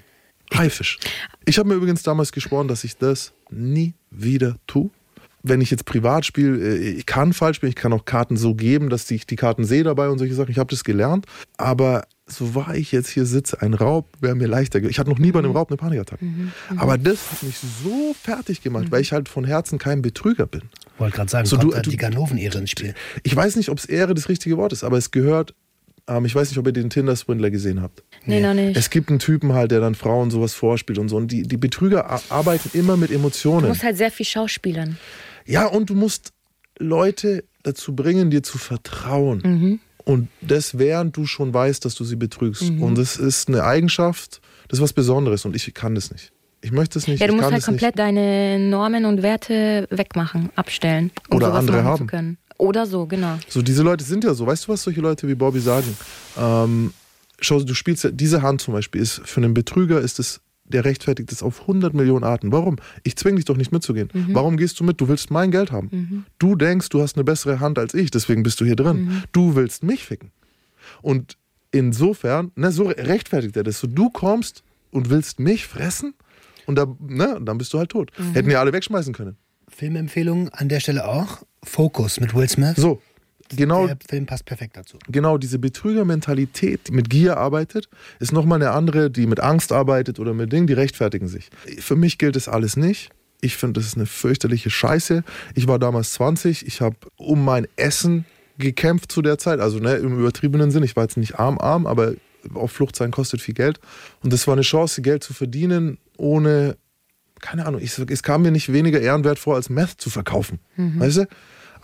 Haifisch. 0.53 0.99
Ich 1.45 1.57
habe 1.57 1.69
mir 1.69 1.75
übrigens 1.75 2.03
damals 2.03 2.33
geschworen, 2.33 2.67
dass 2.67 2.83
ich 2.83 2.97
das 2.97 3.31
nie 3.49 3.93
wieder 4.11 4.57
tue. 4.67 4.89
Wenn 5.41 5.61
ich 5.61 5.71
jetzt 5.71 5.85
privat 5.85 6.25
spiele, 6.25 6.57
äh, 6.57 6.77
ich 6.77 7.05
kann 7.05 7.31
falsch 7.31 7.57
spielen, 7.57 7.69
ich 7.69 7.75
kann 7.75 7.93
auch 7.93 8.03
Karten 8.03 8.35
so 8.35 8.55
geben, 8.55 8.89
dass 8.89 9.09
ich 9.09 9.25
die 9.25 9.37
Karten 9.37 9.63
sehe 9.63 9.83
dabei 9.83 10.09
und 10.09 10.19
solche 10.19 10.33
Sachen. 10.35 10.51
Ich 10.51 10.57
habe 10.57 10.69
das 10.69 10.83
gelernt. 10.83 11.25
Aber 11.57 12.03
so 12.27 12.55
wahr 12.55 12.75
ich 12.75 12.91
jetzt 12.91 13.09
hier 13.09 13.25
sitze, 13.25 13.61
ein 13.61 13.73
Raub 13.75 14.07
wäre 14.19 14.35
mir 14.35 14.47
leichter. 14.47 14.81
Ich 14.83 14.97
hatte 14.97 15.09
noch 15.11 15.19
nie 15.19 15.31
bei 15.31 15.39
einem 15.39 15.51
Raub 15.51 15.69
eine 15.69 15.77
Panikattacke. 15.77 16.25
Aber 16.77 16.97
das 16.97 17.31
hat 17.31 17.43
mich 17.43 17.57
so 17.57 18.15
fertig 18.19 18.61
gemacht, 18.61 18.87
weil 18.89 19.01
ich 19.01 19.11
halt 19.11 19.29
von 19.29 19.45
Herzen 19.45 19.77
kein 19.77 20.01
Betrüger 20.01 20.47
bin. 20.47 20.63
Wollte 20.97 21.15
gerade 21.17 21.29
sagen, 21.29 21.45
So, 21.45 21.57
du- 21.57 21.69
du- 21.71 21.89
die 21.89 21.97
Ganoven-Ehre 21.97 22.57
ins 22.57 22.71
Spiel. 22.71 22.95
Ich 23.23 23.35
weiß 23.35 23.55
nicht, 23.57 23.69
ob 23.69 23.77
es 23.77 23.85
Ehre 23.85 24.15
das 24.15 24.27
richtige 24.27 24.57
Wort 24.57 24.73
ist, 24.73 24.83
aber 24.83 24.97
es 24.97 25.11
gehört. 25.11 25.53
Ähm, 26.07 26.25
ich 26.25 26.33
weiß 26.35 26.49
nicht, 26.49 26.57
ob 26.57 26.65
ihr 26.67 26.73
den 26.73 26.89
Tinder-Swindler 26.89 27.51
gesehen 27.51 27.81
habt. 27.81 28.03
Nee, 28.25 28.39
noch 28.41 28.53
nicht. 28.53 28.75
Es 28.77 28.89
gibt 28.89 29.09
einen 29.09 29.19
Typen 29.19 29.53
halt, 29.53 29.71
der 29.71 29.79
dann 29.79 29.93
Frauen 29.95 30.31
sowas 30.31 30.53
vorspielt 30.53 30.97
und 30.99 31.09
so. 31.09 31.17
Und 31.17 31.31
die, 31.31 31.43
die 31.43 31.57
Betrüger 31.57 32.21
arbeiten 32.29 32.69
immer 32.77 32.97
mit 32.97 33.09
Du 33.11 33.15
Emotionen. 33.15 33.67
musst 33.67 33.83
halt 33.83 33.97
sehr 33.97 34.11
viel 34.11 34.25
schauspielern. 34.25 34.97
Ja, 35.45 35.67
und 35.67 35.89
du 35.91 35.95
musst 35.95 36.31
Leute 36.79 37.43
dazu 37.63 37.95
bringen, 37.95 38.29
dir 38.31 38.41
zu 38.43 38.57
vertrauen. 38.57 39.79
Und 40.05 40.29
das 40.41 40.77
während 40.77 41.17
du 41.17 41.25
schon 41.25 41.53
weißt, 41.53 41.83
dass 41.83 41.95
du 41.95 42.03
sie 42.03 42.15
betrügst. 42.15 42.61
Und 42.61 42.97
das 42.97 43.17
ist 43.17 43.49
eine 43.49 43.63
Eigenschaft, 43.63 44.39
das 44.67 44.79
ist 44.79 44.83
was 44.83 44.93
Besonderes. 44.93 45.45
Und 45.45 45.55
ich 45.55 45.73
kann 45.73 45.95
das 45.95 46.11
nicht. 46.11 46.31
Ich 46.61 46.71
möchte 46.71 46.97
es 46.97 47.07
nicht. 47.07 47.19
Ja, 47.19 47.27
du 47.27 47.33
ich 47.33 47.37
musst 47.37 47.43
kann 47.43 47.53
halt 47.53 47.65
komplett 47.65 47.99
deine 47.99 48.57
Normen 48.59 49.05
und 49.05 49.21
Werte 49.21 49.87
wegmachen, 49.91 50.49
abstellen. 50.55 51.11
Um 51.29 51.37
Oder 51.37 51.47
sowas 51.47 51.59
andere 51.59 51.83
haben. 51.83 51.97
Zu 51.97 52.07
können. 52.07 52.37
Oder 52.57 52.85
so, 52.85 53.05
genau. 53.05 53.37
So, 53.49 53.61
diese 53.61 53.83
Leute 53.83 54.03
sind 54.03 54.23
ja 54.23 54.33
so. 54.33 54.47
Weißt 54.47 54.67
du, 54.67 54.71
was 54.71 54.83
solche 54.83 55.01
Leute 55.01 55.27
wie 55.27 55.35
Bobby 55.35 55.59
sagen? 55.59 55.95
Ähm, 56.37 56.93
schau, 57.39 57.59
du 57.59 57.73
spielst 57.73 58.03
ja, 58.03 58.11
diese 58.11 58.41
Hand 58.41 58.61
zum 58.61 58.73
Beispiel 58.73 59.01
ist 59.01 59.21
für 59.25 59.41
einen 59.41 59.53
Betrüger 59.53 59.99
ist 59.99 60.19
es, 60.19 60.39
der 60.65 60.83
rechtfertigt 60.85 61.31
es 61.31 61.43
auf 61.43 61.61
100 61.61 61.93
Millionen 61.93 62.23
Arten. 62.23 62.51
Warum? 62.51 62.77
Ich 63.03 63.15
zwinge 63.15 63.37
dich 63.37 63.45
doch 63.45 63.57
nicht 63.57 63.71
mitzugehen. 63.71 64.09
Warum 64.29 64.57
gehst 64.57 64.79
du 64.79 64.83
mit? 64.83 64.99
Du 64.99 65.07
willst 65.07 65.31
mein 65.31 65.51
Geld 65.51 65.71
haben. 65.71 66.25
Du 66.39 66.55
denkst, 66.55 66.89
du 66.89 67.01
hast 67.01 67.15
eine 67.15 67.23
bessere 67.23 67.59
Hand 67.59 67.79
als 67.79 67.93
ich, 67.93 68.11
deswegen 68.11 68.43
bist 68.43 68.59
du 68.59 68.65
hier 68.65 68.75
drin. 68.75 69.23
Du 69.31 69.55
willst 69.55 69.83
mich 69.83 70.03
ficken. 70.03 70.31
Und 71.01 71.37
insofern, 71.71 72.51
ne, 72.55 72.71
so 72.71 72.85
rechtfertigt 72.85 73.55
er 73.57 73.63
das. 73.63 73.79
So, 73.79 73.87
du 73.87 74.09
kommst 74.09 74.63
und 74.91 75.09
willst 75.09 75.39
mich 75.39 75.67
fressen 75.67 76.13
und 76.65 76.75
da, 76.75 76.87
ne, 76.99 77.39
dann 77.41 77.57
bist 77.57 77.73
du 77.73 77.79
halt 77.79 77.89
tot. 77.89 78.11
Hätten 78.33 78.49
ja 78.49 78.59
alle 78.59 78.73
wegschmeißen 78.73 79.13
können. 79.13 79.37
Filmempfehlung 79.67 80.49
an 80.49 80.69
der 80.69 80.79
Stelle 80.79 81.07
auch. 81.07 81.43
Focus 81.63 82.19
mit 82.19 82.33
Will 82.33 82.47
Smith. 82.47 82.75
So, 82.77 83.01
genau 83.49 83.87
Der 83.87 83.97
Film 84.07 84.25
passt 84.25 84.45
perfekt 84.45 84.77
dazu. 84.77 84.97
genau 85.07 85.37
diese 85.37 85.59
Betrügermentalität, 85.59 86.87
die 86.87 86.91
mit 86.91 87.09
Gier 87.09 87.37
arbeitet, 87.37 87.89
ist 88.19 88.31
nochmal 88.31 88.61
eine 88.61 88.71
andere, 88.71 89.11
die 89.11 89.27
mit 89.27 89.39
Angst 89.39 89.71
arbeitet 89.71 90.19
oder 90.19 90.33
mit 90.33 90.51
Dingen, 90.51 90.67
die 90.67 90.73
rechtfertigen 90.73 91.27
sich. 91.27 91.49
Für 91.79 91.95
mich 91.95 92.17
gilt 92.17 92.35
das 92.35 92.47
alles 92.47 92.77
nicht. 92.77 93.09
Ich 93.41 93.57
finde, 93.57 93.79
das 93.79 93.87
ist 93.87 93.95
eine 93.97 94.05
fürchterliche 94.05 94.69
Scheiße. 94.69 95.23
Ich 95.53 95.67
war 95.67 95.77
damals 95.77 96.13
20, 96.13 96.65
ich 96.65 96.81
habe 96.81 96.95
um 97.17 97.43
mein 97.43 97.67
Essen 97.75 98.25
gekämpft 98.57 99.11
zu 99.11 99.21
der 99.21 99.37
Zeit, 99.37 99.59
also 99.59 99.79
ne, 99.79 99.95
im 99.95 100.17
übertriebenen 100.17 100.71
Sinn. 100.71 100.83
Ich 100.83 100.95
war 100.95 101.03
jetzt 101.03 101.17
nicht 101.17 101.37
arm, 101.37 101.59
arm, 101.59 101.85
aber 101.85 102.13
auf 102.53 102.71
Flucht 102.71 102.95
sein 102.95 103.11
kostet 103.11 103.41
viel 103.41 103.53
Geld. 103.53 103.79
Und 104.23 104.31
das 104.31 104.47
war 104.47 104.53
eine 104.53 104.61
Chance, 104.61 105.01
Geld 105.01 105.23
zu 105.23 105.33
verdienen, 105.33 105.97
ohne, 106.17 106.77
keine 107.41 107.65
Ahnung, 107.65 107.81
ich, 107.81 107.97
es 107.99 108.23
kam 108.23 108.43
mir 108.43 108.51
nicht 108.51 108.71
weniger 108.71 109.01
ehrenwert 109.01 109.37
vor, 109.39 109.55
als 109.55 109.69
Meth 109.69 109.99
zu 109.99 110.09
verkaufen. 110.09 110.59
Weißt 110.99 111.17
du? 111.17 111.27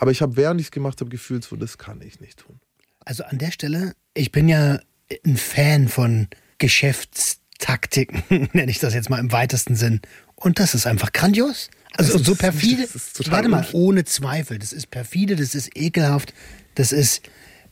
Aber 0.02 0.10
ich 0.10 0.20
habe, 0.20 0.36
während 0.36 0.60
ich 0.60 0.66
es 0.66 0.70
gemacht 0.72 1.00
habe, 1.00 1.10
gefühlt, 1.10 1.44
so, 1.44 1.54
das 1.54 1.78
kann 1.78 2.00
ich 2.02 2.18
nicht 2.18 2.40
tun. 2.40 2.58
Also 3.04 3.22
an 3.22 3.38
der 3.38 3.52
Stelle, 3.52 3.94
ich 4.14 4.32
bin 4.32 4.48
ja 4.48 4.80
ein 5.24 5.36
Fan 5.36 5.86
von 5.86 6.26
Geschäftstaktiken, 6.58 8.24
nenne 8.52 8.72
ich 8.72 8.80
das 8.80 8.94
jetzt 8.94 9.10
mal 9.10 9.20
im 9.20 9.30
weitesten 9.30 9.76
Sinn. 9.76 10.00
Und 10.34 10.58
das 10.58 10.74
ist 10.74 10.88
einfach 10.88 11.12
grandios. 11.12 11.70
Also 11.96 12.18
so 12.18 12.34
perfide. 12.34 12.88
Warte 13.26 13.48
mal, 13.48 13.64
ohne 13.74 14.04
Zweifel. 14.04 14.58
Das 14.58 14.72
ist 14.72 14.90
perfide, 14.90 15.36
das 15.36 15.54
ist 15.54 15.70
ekelhaft, 15.76 16.34
das 16.74 16.90
ist 16.90 17.22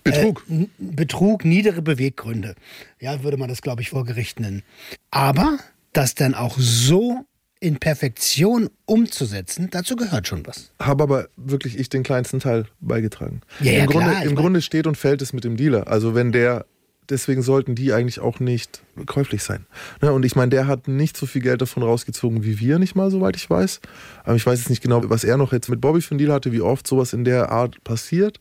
Betrug. 0.05 0.47
Äh, 0.49 0.69
Betrug, 0.79 1.45
niedere 1.45 1.83
Beweggründe. 1.83 2.55
Ja, 3.01 3.25
würde 3.25 3.39
man 3.39 3.49
das, 3.49 3.61
glaube 3.61 3.83
ich, 3.83 3.91
vor 3.91 4.05
Gericht 4.05 4.39
nennen. 4.39 4.63
Aber 5.11 5.59
das 5.93 6.15
dann 6.15 6.35
auch 6.35 6.57
so 6.61 7.27
in 7.61 7.79
Perfektion 7.79 8.71
umzusetzen, 8.87 9.69
dazu 9.71 9.95
gehört 9.97 10.27
schon 10.27 10.47
was. 10.47 10.73
habe 10.81 11.03
aber 11.03 11.29
wirklich 11.37 11.79
ich 11.79 11.89
den 11.91 12.03
kleinsten 12.03 12.41
Teil 12.41 12.65
beigetragen. 12.81 13.43
Ja, 13.61 13.73
ja, 13.73 13.81
Im, 13.85 13.87
Grunde, 13.87 14.11
klar, 14.11 14.25
Im 14.25 14.35
Grunde 14.35 14.63
steht 14.63 14.87
und 14.87 14.97
fällt 14.97 15.21
es 15.23 15.33
mit 15.35 15.45
dem 15.45 15.57
Dealer. 15.59 15.87
Also 15.87 16.15
wenn 16.15 16.33
der, 16.33 16.65
deswegen 17.11 17.43
sollten 17.43 17.75
die 17.75 17.93
eigentlich 17.93 18.19
auch 18.21 18.41
nicht 18.41 18.83
käuflich 19.05 19.43
sein. 19.43 19.67
Ne, 20.01 20.11
und 20.13 20.25
ich 20.25 20.37
meine, 20.37 20.49
der 20.49 20.67
hat 20.67 20.89
nicht 20.89 21.17
so 21.19 21.27
viel 21.27 21.43
Geld 21.43 21.61
davon 21.61 21.83
rausgezogen 21.83 22.45
wie 22.45 22.59
wir, 22.61 22.79
nicht 22.79 22.95
mal, 22.97 23.11
soweit 23.11 23.37
ich 23.37 23.51
weiß. 23.51 23.81
Aber 24.25 24.37
ich 24.37 24.47
weiß 24.47 24.59
jetzt 24.59 24.71
nicht 24.71 24.83
genau, 24.83 25.03
was 25.11 25.23
er 25.25 25.37
noch 25.37 25.53
jetzt 25.53 25.69
mit 25.69 25.83
Bobby 25.83 26.01
für 26.01 26.13
einen 26.13 26.19
Deal 26.19 26.33
hatte, 26.33 26.53
wie 26.53 26.63
oft 26.63 26.87
sowas 26.87 27.13
in 27.13 27.25
der 27.25 27.51
Art 27.53 27.85
passiert. 27.85 28.41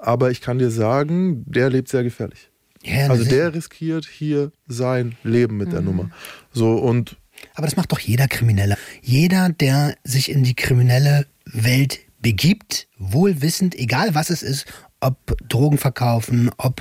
Aber 0.00 0.30
ich 0.30 0.40
kann 0.40 0.58
dir 0.58 0.70
sagen, 0.70 1.44
der 1.46 1.68
lebt 1.68 1.88
sehr 1.88 2.04
gefährlich. 2.04 2.50
Ja, 2.82 3.08
Also 3.10 3.24
der 3.24 3.52
riskiert 3.52 4.06
hier 4.06 4.52
sein 4.66 5.16
Leben 5.24 5.56
mit 5.58 5.72
der 5.72 5.80
Mhm. 5.80 5.86
Nummer. 5.86 6.10
So 6.52 6.76
und 6.76 7.16
Aber 7.54 7.66
das 7.66 7.76
macht 7.76 7.92
doch 7.92 7.98
jeder 7.98 8.28
Kriminelle. 8.28 8.76
Jeder, 9.02 9.48
der 9.50 9.94
sich 10.04 10.30
in 10.30 10.44
die 10.44 10.54
kriminelle 10.54 11.26
Welt 11.44 12.00
begibt, 12.20 12.88
wohlwissend, 12.98 13.74
egal 13.74 14.14
was 14.14 14.30
es 14.30 14.42
ist, 14.42 14.66
ob 15.00 15.36
Drogen 15.48 15.78
verkaufen, 15.78 16.50
ob 16.56 16.80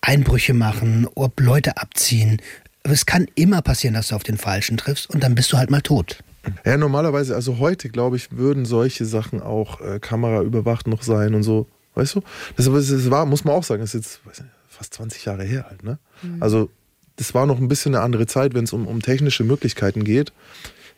Einbrüche 0.00 0.54
machen, 0.54 1.06
ob 1.14 1.40
Leute 1.40 1.76
abziehen. 1.76 2.40
Es 2.82 3.06
kann 3.06 3.26
immer 3.34 3.62
passieren, 3.62 3.94
dass 3.94 4.08
du 4.08 4.16
auf 4.16 4.22
den 4.22 4.38
Falschen 4.38 4.76
triffst 4.78 5.08
und 5.10 5.22
dann 5.22 5.34
bist 5.34 5.52
du 5.52 5.58
halt 5.58 5.70
mal 5.70 5.82
tot. 5.82 6.22
Ja, 6.64 6.76
normalerweise, 6.76 7.34
also 7.34 7.58
heute, 7.58 7.90
glaube 7.90 8.16
ich, 8.16 8.32
würden 8.32 8.64
solche 8.64 9.04
Sachen 9.04 9.42
auch 9.42 9.80
äh, 9.80 9.98
kameraüberwacht 10.00 10.86
noch 10.86 11.02
sein 11.02 11.34
und 11.34 11.42
so. 11.42 11.68
Weißt 11.94 12.14
du? 12.14 12.22
Das, 12.56 12.66
aber 12.66 12.78
das 12.78 13.10
war, 13.10 13.26
muss 13.26 13.44
man 13.44 13.54
auch 13.54 13.64
sagen, 13.64 13.82
das 13.82 13.94
ist 13.94 14.06
jetzt 14.06 14.26
weiß 14.26 14.40
nicht, 14.40 14.52
fast 14.68 14.94
20 14.94 15.24
Jahre 15.24 15.44
her 15.44 15.66
halt, 15.68 15.82
ne? 15.82 15.98
Also, 16.38 16.70
das 17.20 17.34
war 17.34 17.44
noch 17.44 17.58
ein 17.58 17.68
bisschen 17.68 17.94
eine 17.94 18.02
andere 18.02 18.26
Zeit, 18.26 18.54
wenn 18.54 18.64
es 18.64 18.72
um, 18.72 18.86
um 18.86 19.02
technische 19.02 19.44
Möglichkeiten 19.44 20.04
geht. 20.04 20.32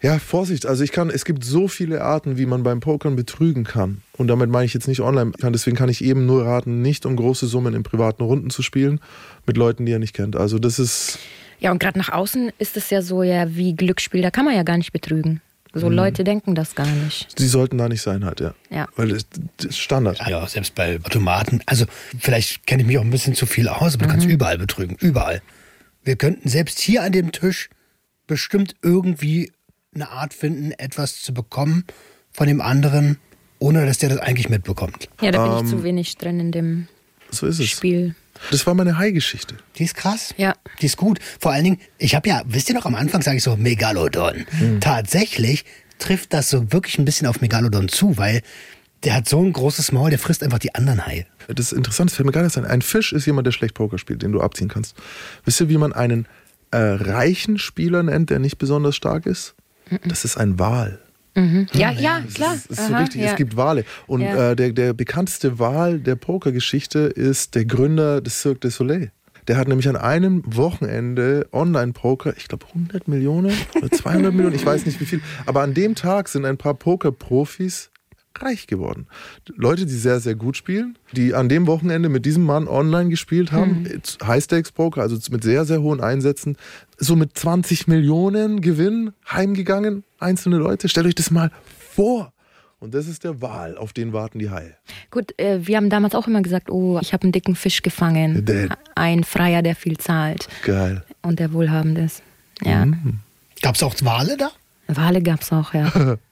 Ja, 0.01 0.19
Vorsicht, 0.21 0.67
also 0.67 0.85
ich 0.85 0.93
kann, 0.93 1.11
es 1.11 1.25
gibt 1.25 1.45
so 1.45 1.67
viele 1.67 2.03
Arten, 2.03 2.39
wie 2.39 2.47
man 2.47 2.63
beim 2.63 2.79
Pokern 2.79 3.17
betrügen 3.17 3.65
kann. 3.65 4.03
Und 4.17 4.29
damit 4.29 4.49
meine 4.49 4.65
ich 4.65 4.73
jetzt 4.75 4.87
nicht 4.87 5.01
online. 5.01 5.33
Kann, 5.33 5.53
deswegen 5.53 5.77
kann 5.77 5.89
ich 5.89 6.03
eben 6.03 6.25
nur 6.27 6.45
raten, 6.45 6.81
nicht 6.81 7.07
um 7.07 7.17
große 7.17 7.47
Summen 7.49 7.75
in 7.75 7.83
privaten 7.83 8.23
Runden 8.23 8.51
zu 8.51 8.63
spielen 8.63 9.01
mit 9.47 9.57
Leuten, 9.57 9.85
die 9.85 9.93
er 9.93 9.99
nicht 9.99 10.15
kennt. 10.15 10.37
Also 10.37 10.59
das 10.61 10.79
ist, 10.79 11.19
Ja, 11.59 11.73
und 11.73 11.79
gerade 11.81 11.99
nach 11.99 12.09
außen 12.11 12.53
ist 12.59 12.77
es 12.77 12.91
ja 12.91 13.03
so 13.03 13.25
ja 13.25 13.55
wie 13.57 13.75
Glücksspiel, 13.75 14.23
da 14.23 14.31
kann 14.31 14.45
man 14.45 14.55
ja 14.55 14.63
gar 14.63 14.77
nicht 14.77 14.93
betrügen. 14.93 15.41
So 15.75 15.89
Mhm. 15.89 15.95
Leute 15.97 16.23
denken 16.25 16.55
das 16.55 16.75
gar 16.77 16.87
nicht. 16.87 17.39
die 17.39 17.47
sollten 17.47 17.79
da 17.79 17.89
nicht 17.89 18.03
sein 18.03 18.25
halt, 18.25 18.41
ja. 18.41 18.55
Ja. 18.71 18.87
Weil 18.95 19.09
das, 19.09 19.25
ist 19.65 19.79
Standard. 19.79 20.21
Ja, 20.29 20.47
selbst 20.47 20.75
bei 20.75 20.99
Automaten. 21.03 21.63
Also 21.67 21.87
vielleicht 22.19 22.67
kenne 22.67 22.83
ich 22.83 22.87
mich 22.89 22.99
auch 22.99 23.05
ein 23.05 23.11
bisschen 23.11 23.35
zu 23.35 23.47
viel 23.47 23.69
aus, 23.69 23.95
aber 23.95 24.05
du 24.07 24.11
kannst 24.11 24.27
überall 24.27 24.59
betrügen. 24.59 24.97
Überall. 25.01 25.43
Wir 26.05 26.17
könnten 26.17 26.49
selbst 26.49 26.79
hier 26.81 27.03
an 27.03 27.13
dem 27.13 27.33
Tisch 27.33 27.69
bestimmt 28.27 28.75
irgendwie 28.83 29.53
eine 29.95 30.09
Art 30.11 30.35
finden, 30.35 30.73
etwas 30.73 31.21
zu 31.23 31.35
bekommen 31.35 31.85
von 32.31 32.47
dem 32.47 32.61
anderen, 32.61 33.19
ohne 33.59 33.85
dass 33.87 33.99
der 33.99 34.09
das 34.09 34.19
eigentlich 34.19 34.49
mitbekommt. 34.49 35.09
Ja, 35.21 35.31
da 35.31 35.45
bin 35.45 35.55
ich 35.57 35.61
Ähm, 35.73 35.79
zu 35.79 35.85
wenig 35.85 36.17
drin 36.17 36.41
in 36.41 36.51
dem 36.53 36.89
So 37.31 37.47
ist 37.47 37.59
es. 37.61 37.69
Spiel. 37.69 38.15
Das 38.51 38.67
war 38.67 38.75
meine 38.75 38.99
Hai-Geschichte. 38.99 39.57
Die 39.77 39.85
ist 39.85 39.95
krass. 39.95 40.35
Ja. 40.39 40.55
Die 40.81 40.87
ist 40.87 40.97
gut. 40.97 41.21
Vor 41.39 41.53
allen 41.53 41.65
Dingen, 41.65 41.79
ich 41.99 42.15
habe 42.15 42.29
ja, 42.29 42.43
wisst 42.47 42.69
ihr 42.71 42.75
noch, 42.75 42.87
am 42.87 42.95
Anfang 42.95 43.23
sage 43.23 43.37
ich 43.37 43.43
so 43.43 43.57
Megalodon. 43.57 44.47
Tatsächlich 44.81 45.65
trifft 45.99 46.33
das 46.33 46.51
so 46.51 46.73
wirklich 46.73 46.99
ein 46.99 47.05
bisschen 47.05 47.27
auf 47.29 47.41
Megalodon 47.41 47.89
zu, 47.89 48.17
weil 48.17 48.43
der 49.05 49.15
hat 49.15 49.29
so 49.29 49.41
ein 49.43 49.53
großes 49.53 49.93
Maul, 49.93 50.11
der 50.11 50.19
frisst 50.19 50.43
einfach 50.43 50.59
die 50.59 50.75
anderen 50.75 51.07
Haie. 51.07 51.27
Das 51.49 51.67
ist 51.67 51.73
interessant, 51.73 52.11
das 52.11 52.17
fällt 52.17 52.27
mir 52.27 52.33
gar 52.33 52.43
nicht 52.43 52.57
ein. 52.57 52.65
Ein 52.65 52.83
Fisch 52.83 53.13
ist 53.13 53.27
jemand, 53.27 53.47
der 53.47 53.53
schlecht 53.53 53.75
Poker 53.75 53.99
spielt, 53.99 54.23
den 54.23 54.33
du 54.33 54.41
abziehen 54.41 54.69
kannst. 54.69 54.97
Wisst 55.45 55.61
ihr, 55.61 55.69
wie 55.69 55.77
man 55.79 55.93
einen 55.93 56.27
äh, 56.71 56.77
reichen 56.79 57.59
Spieler 57.59 58.03
nennt, 58.03 58.31
der 58.31 58.39
nicht 58.39 58.59
besonders 58.59 58.95
stark 58.97 59.27
ist? 59.27 59.55
Das 60.07 60.25
ist 60.25 60.37
ein 60.37 60.59
Wal. 60.59 61.01
Ja, 61.73 61.91
ja, 61.91 62.21
klar. 62.35 62.55
Das 62.55 62.67
ist 62.67 62.87
so 62.87 62.93
Aha, 62.93 63.01
richtig, 63.01 63.23
ja. 63.23 63.31
es 63.31 63.37
gibt 63.37 63.57
Wale. 63.57 63.85
Und 64.07 64.21
Ja. 64.21 64.51
äh, 64.51 64.57
der, 64.57 64.73
der 64.73 64.93
bekannteste 64.93 65.59
Wal 65.59 65.99
der 65.99 66.15
Pokergeschichte 66.15 66.99
ist 67.01 67.55
der 67.55 67.65
Gründer 67.65 68.21
des 68.21 68.41
Cirque 68.43 68.61
du 68.61 68.71
Soleil. 68.71 69.13
Der 69.49 69.57
hat 69.57 69.67
nämlich 69.67 69.89
an 69.89 69.97
einem 69.97 70.43
Wochenende 70.47 71.49
Online-Poker, 71.53 72.35
ich 72.37 72.49
glaube 72.49 72.67
100 72.69 73.09
Millionen 73.09 73.53
oder 73.75 73.91
200 73.91 74.33
Millionen, 74.33 74.55
ich 74.55 74.65
weiß 74.65 74.87
nicht 74.87 75.01
wie 75.01 75.07
viel, 75.07 75.21
aber 75.47 75.63
an 75.63 75.75
dem 75.75 75.95
Tag 75.95 76.29
sind 76.29 76.45
ein 76.45 76.59
paar 76.59 76.75
Poker-Profis 76.75 77.91
reich 78.43 78.67
geworden. 78.67 79.07
Leute, 79.57 79.87
die 79.87 79.95
sehr, 79.95 80.21
sehr 80.21 80.35
gut 80.35 80.57
spielen, 80.57 80.99
die 81.13 81.35
an 81.35 81.49
dem 81.49 81.67
Wochenende 81.67 82.09
mit 82.09 82.27
diesem 82.27 82.45
Mann 82.45 82.69
online 82.69 83.11
gespielt 83.11 83.53
haben, 83.53 83.83
mhm. 83.83 84.27
High-Stakes-Poker, 84.27 85.01
also 85.01 85.17
mit 85.31 85.43
sehr, 85.43 85.65
sehr 85.65 85.83
hohen 85.83 86.01
Einsätzen, 86.01 86.57
so 86.99 87.17
mit 87.17 87.37
20 87.39 87.89
Millionen 87.89 88.61
Gewinn 88.61 89.13
heimgegangen, 89.31 90.05
einzelne 90.19 90.57
Leute. 90.57 90.89
Stellt 90.89 91.07
euch 91.07 91.15
das 91.15 91.31
mal 91.31 91.51
vor. 91.95 92.33
Und 92.81 92.95
das 92.95 93.07
ist 93.07 93.23
der 93.23 93.41
Wal, 93.41 93.79
auf 93.79 93.93
den 93.93 94.13
warten 94.13 94.41
die 94.41 94.51
Haie. 94.51 94.75
Gut, 95.13 95.39
äh, 95.39 95.65
wir 95.65 95.77
haben 95.77 95.89
damals 95.89 96.17
auch 96.17 96.27
immer 96.27 96.43
gesagt, 96.43 96.69
oh, 96.69 96.99
ich 97.01 97.13
habe 97.13 97.23
einen 97.23 97.33
dicken 97.33 97.55
Fisch 97.55 97.83
gefangen. 97.83 98.45
Der, 98.45 98.77
Ein 98.97 99.23
Freier, 99.23 99.63
der 99.63 99.77
viel 99.77 99.99
zahlt. 99.99 100.49
Geil. 100.65 101.05
Und 101.23 101.39
der 101.39 101.53
wohlhabend 101.53 101.97
ist. 101.99 102.25
Ja. 102.61 102.87
Mhm. 102.87 103.21
Gab 103.63 103.77
es 103.77 103.85
auch 103.85 103.95
Wale 104.03 104.37
da? 104.37 104.51
Wale 104.89 105.23
gab 105.23 105.43
es 105.43 105.53
auch, 105.53 105.75
ja. 105.75 106.19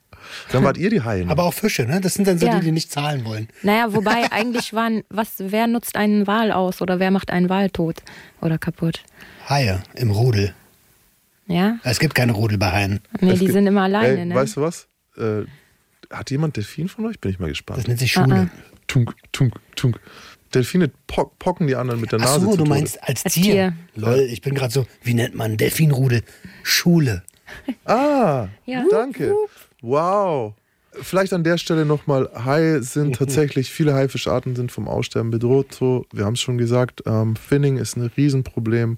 Dann 0.53 0.65
wart 0.65 0.77
ihr 0.77 0.91
die 0.91 1.03
Haie. 1.03 1.27
Aber 1.29 1.45
auch 1.45 1.55
Fische, 1.55 1.85
ne? 1.85 2.01
Das 2.01 2.15
sind 2.15 2.27
dann 2.27 2.39
so 2.39 2.47
ja. 2.47 2.59
die, 2.59 2.67
die 2.67 2.73
nicht 2.73 2.91
zahlen 2.91 3.25
wollen. 3.25 3.49
Naja, 3.63 3.93
wobei 3.93 4.27
eigentlich 4.33 4.73
waren, 4.73 5.03
was, 5.09 5.35
wer 5.39 5.67
nutzt 5.67 5.97
einen 5.97 6.27
Wal 6.27 6.53
aus 6.53 6.81
oder 6.81 6.99
wer 6.99 7.11
macht 7.11 7.31
einen 7.31 7.49
Wal 7.49 7.71
tot 7.71 8.03
oder 8.41 8.59
kaputt? 8.59 9.03
Haie 9.49 9.83
im 9.95 10.11
Rudel. 10.11 10.55
Ja? 11.47 11.79
Es 11.83 11.99
gibt 11.99 12.15
keine 12.15 12.33
Rudel 12.33 12.59
bei 12.59 12.71
Haien. 12.71 13.01
Nee, 13.21 13.35
die 13.35 13.51
sind 13.51 13.67
immer 13.67 13.83
alleine, 13.83 14.19
ey, 14.19 14.25
ne? 14.27 14.35
Weißt 14.35 14.57
du 14.57 14.61
was? 14.61 14.87
Äh, 15.17 15.43
hat 16.11 16.31
jemand 16.31 16.57
Delfin 16.57 16.89
von 16.89 17.07
euch? 17.07 17.21
Bin 17.21 17.31
ich 17.31 17.39
mal 17.39 17.49
gespannt. 17.49 17.81
Das 17.81 17.89
nennt 17.89 17.99
sich 17.99 18.13
Schule. 18.13 18.27
Uh 18.27 18.39
-uh. 18.39 18.49
Tunk, 18.87 19.15
tunk, 19.33 19.55
tunk. 19.77 20.01
Delfine 20.55 20.91
pock, 21.07 21.39
pocken 21.39 21.67
die 21.69 21.77
anderen 21.77 22.01
mit 22.01 22.11
der 22.11 22.19
Nase. 22.19 22.41
Ach 22.45 22.51
so, 22.53 22.57
du 22.57 22.65
meinst 22.65 23.01
als, 23.03 23.25
als 23.25 23.35
Tier. 23.35 23.45
Tier. 23.45 23.73
Lol, 23.95 24.21
ich 24.21 24.41
bin 24.41 24.55
gerade 24.55 24.73
so, 24.73 24.87
wie 25.03 25.15
nennt 25.15 25.35
man 25.35 25.57
Delfinrudel? 25.57 26.23
Schule. 26.63 27.23
Ah, 27.85 28.49
ja. 28.65 28.85
danke. 28.91 29.35
Wow. 29.83 30.55
Vielleicht 30.93 31.33
an 31.33 31.45
der 31.45 31.57
Stelle 31.57 31.87
nochmal, 31.87 32.29
Haie 32.45 32.83
sind 32.83 33.17
tatsächlich, 33.17 33.71
viele 33.71 33.95
Haifischarten 33.95 34.57
sind 34.57 34.73
vom 34.73 34.89
Aussterben 34.89 35.31
bedroht. 35.31 35.73
So, 35.73 36.05
wir 36.13 36.25
haben 36.25 36.35
es 36.35 36.41
schon 36.41 36.59
gesagt, 36.59 37.05
ähm, 37.07 37.37
Finning 37.37 37.77
ist 37.77 37.97
ein 37.97 38.11
Riesenproblem. 38.17 38.97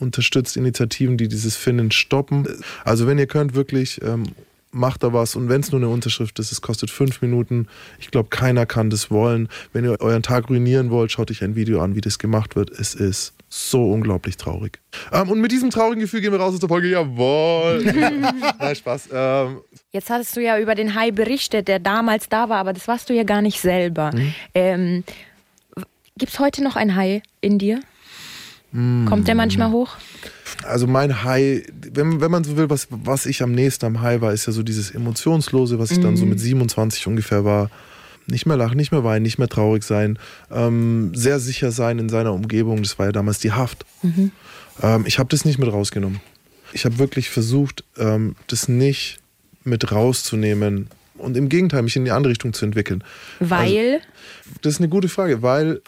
Unterstützt 0.00 0.56
Initiativen, 0.56 1.16
die 1.16 1.28
dieses 1.28 1.56
Finnen 1.56 1.90
stoppen. 1.90 2.46
Also 2.84 3.06
wenn 3.06 3.18
ihr 3.18 3.26
könnt, 3.26 3.54
wirklich 3.54 4.00
ähm, 4.02 4.24
macht 4.70 5.02
da 5.02 5.12
was 5.12 5.36
und 5.36 5.48
wenn 5.48 5.60
es 5.60 5.72
nur 5.72 5.80
eine 5.80 5.88
Unterschrift 5.88 6.38
ist, 6.38 6.52
es 6.52 6.60
kostet 6.60 6.90
fünf 6.90 7.22
Minuten. 7.22 7.68
Ich 7.98 8.10
glaube, 8.10 8.28
keiner 8.28 8.66
kann 8.66 8.90
das 8.90 9.10
wollen. 9.10 9.48
Wenn 9.72 9.84
ihr 9.84 10.00
euren 10.00 10.22
Tag 10.22 10.50
ruinieren 10.50 10.90
wollt, 10.90 11.12
schaut 11.12 11.30
euch 11.30 11.42
ein 11.42 11.56
Video 11.56 11.80
an, 11.80 11.94
wie 11.94 12.00
das 12.00 12.18
gemacht 12.18 12.56
wird. 12.56 12.70
Es 12.70 12.94
ist 12.94 13.32
so 13.48 13.90
unglaublich 13.92 14.36
traurig. 14.36 14.80
Ähm, 15.12 15.30
und 15.30 15.40
mit 15.40 15.52
diesem 15.52 15.70
traurigen 15.70 16.00
Gefühl 16.00 16.20
gehen 16.20 16.32
wir 16.32 16.40
raus 16.40 16.54
aus 16.54 16.60
der 16.60 16.68
Folge. 16.68 16.88
Jawohl. 16.88 17.82
Nein, 18.58 18.76
Spaß. 18.76 19.08
Ähm. 19.12 19.60
Jetzt 19.92 20.10
hattest 20.10 20.36
du 20.36 20.42
ja 20.42 20.58
über 20.58 20.74
den 20.74 20.94
Hai 20.94 21.10
berichtet, 21.10 21.68
der 21.68 21.78
damals 21.78 22.28
da 22.28 22.48
war, 22.48 22.58
aber 22.58 22.72
das 22.72 22.86
warst 22.88 23.08
du 23.08 23.14
ja 23.14 23.24
gar 23.24 23.42
nicht 23.42 23.60
selber. 23.60 24.10
Mhm. 24.14 24.34
Ähm, 24.54 25.04
Gibt 26.16 26.32
es 26.32 26.38
heute 26.38 26.62
noch 26.62 26.76
ein 26.76 26.96
Hai 26.96 27.22
in 27.40 27.58
dir? 27.58 27.80
Mhm. 28.72 29.06
Kommt 29.06 29.28
der 29.28 29.34
manchmal 29.34 29.70
hoch? 29.70 29.96
Also 30.64 30.86
mein 30.86 31.22
High, 31.24 31.64
wenn, 31.92 32.20
wenn 32.20 32.30
man 32.30 32.44
so 32.44 32.56
will, 32.56 32.68
was, 32.68 32.88
was 32.90 33.26
ich 33.26 33.42
am 33.42 33.52
nächsten 33.52 33.86
am 33.86 34.00
High 34.00 34.20
war, 34.20 34.32
ist 34.32 34.46
ja 34.46 34.52
so 34.52 34.62
dieses 34.62 34.90
Emotionslose, 34.90 35.78
was 35.78 35.90
ich 35.90 36.00
dann 36.00 36.16
so 36.16 36.24
mhm. 36.24 36.30
mit 36.30 36.40
27 36.40 37.06
ungefähr 37.06 37.44
war. 37.44 37.70
Nicht 38.30 38.46
mehr 38.46 38.56
lachen, 38.56 38.76
nicht 38.76 38.92
mehr 38.92 39.04
weinen, 39.04 39.22
nicht 39.22 39.38
mehr 39.38 39.48
traurig 39.48 39.82
sein, 39.82 40.18
ähm, 40.50 41.12
sehr 41.14 41.40
sicher 41.40 41.72
sein 41.72 41.98
in 41.98 42.08
seiner 42.08 42.32
Umgebung. 42.34 42.82
Das 42.82 42.98
war 42.98 43.06
ja 43.06 43.12
damals 43.12 43.38
die 43.38 43.52
Haft. 43.52 43.86
Mhm. 44.02 44.32
Ähm, 44.82 45.04
ich 45.06 45.18
habe 45.18 45.28
das 45.30 45.44
nicht 45.44 45.58
mit 45.58 45.72
rausgenommen. 45.72 46.20
Ich 46.72 46.84
habe 46.84 46.98
wirklich 46.98 47.30
versucht, 47.30 47.84
ähm, 47.96 48.36
das 48.46 48.68
nicht 48.68 49.18
mit 49.64 49.90
rauszunehmen 49.90 50.88
und 51.16 51.36
im 51.36 51.48
Gegenteil 51.48 51.82
mich 51.82 51.96
in 51.96 52.04
die 52.04 52.10
andere 52.10 52.30
Richtung 52.30 52.52
zu 52.52 52.64
entwickeln. 52.64 53.02
Weil? 53.40 53.94
Also, 53.94 54.06
das 54.62 54.74
ist 54.74 54.80
eine 54.80 54.88
gute 54.88 55.08
Frage, 55.08 55.42
weil 55.42 55.80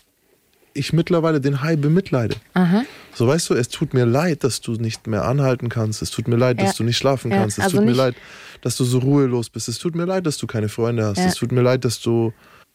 ich 0.72 0.92
mittlerweile 0.92 1.40
den 1.40 1.62
Hai 1.62 1.76
bemitleide. 1.76 2.36
Aha. 2.54 2.84
So 3.14 3.26
weißt 3.26 3.50
du, 3.50 3.54
es 3.54 3.68
tut 3.68 3.92
mir 3.92 4.06
leid, 4.06 4.44
dass 4.44 4.60
du 4.60 4.72
nicht 4.72 5.06
mehr 5.06 5.24
anhalten 5.24 5.68
kannst. 5.68 6.00
Es 6.00 6.10
tut 6.10 6.28
mir 6.28 6.36
leid, 6.36 6.58
ja. 6.58 6.66
dass 6.66 6.76
du 6.76 6.84
nicht 6.84 6.96
schlafen 6.96 7.30
kannst. 7.30 7.58
Es 7.58 7.64
also 7.64 7.78
tut 7.78 7.86
mir 7.86 7.92
leid, 7.92 8.14
dass 8.62 8.76
du 8.76 8.84
so 8.84 8.98
ruhelos 8.98 9.50
bist. 9.50 9.68
Es 9.68 9.78
tut 9.78 9.94
mir 9.94 10.04
leid, 10.04 10.26
dass 10.26 10.38
du 10.38 10.46
keine 10.46 10.68
Freunde 10.68 11.04
hast. 11.04 11.18
Ja. 11.18 11.26
Es 11.26 11.34
tut 11.36 11.52
mir 11.52 11.62
leid, 11.62 11.84
dass 11.84 12.00
du 12.00 12.32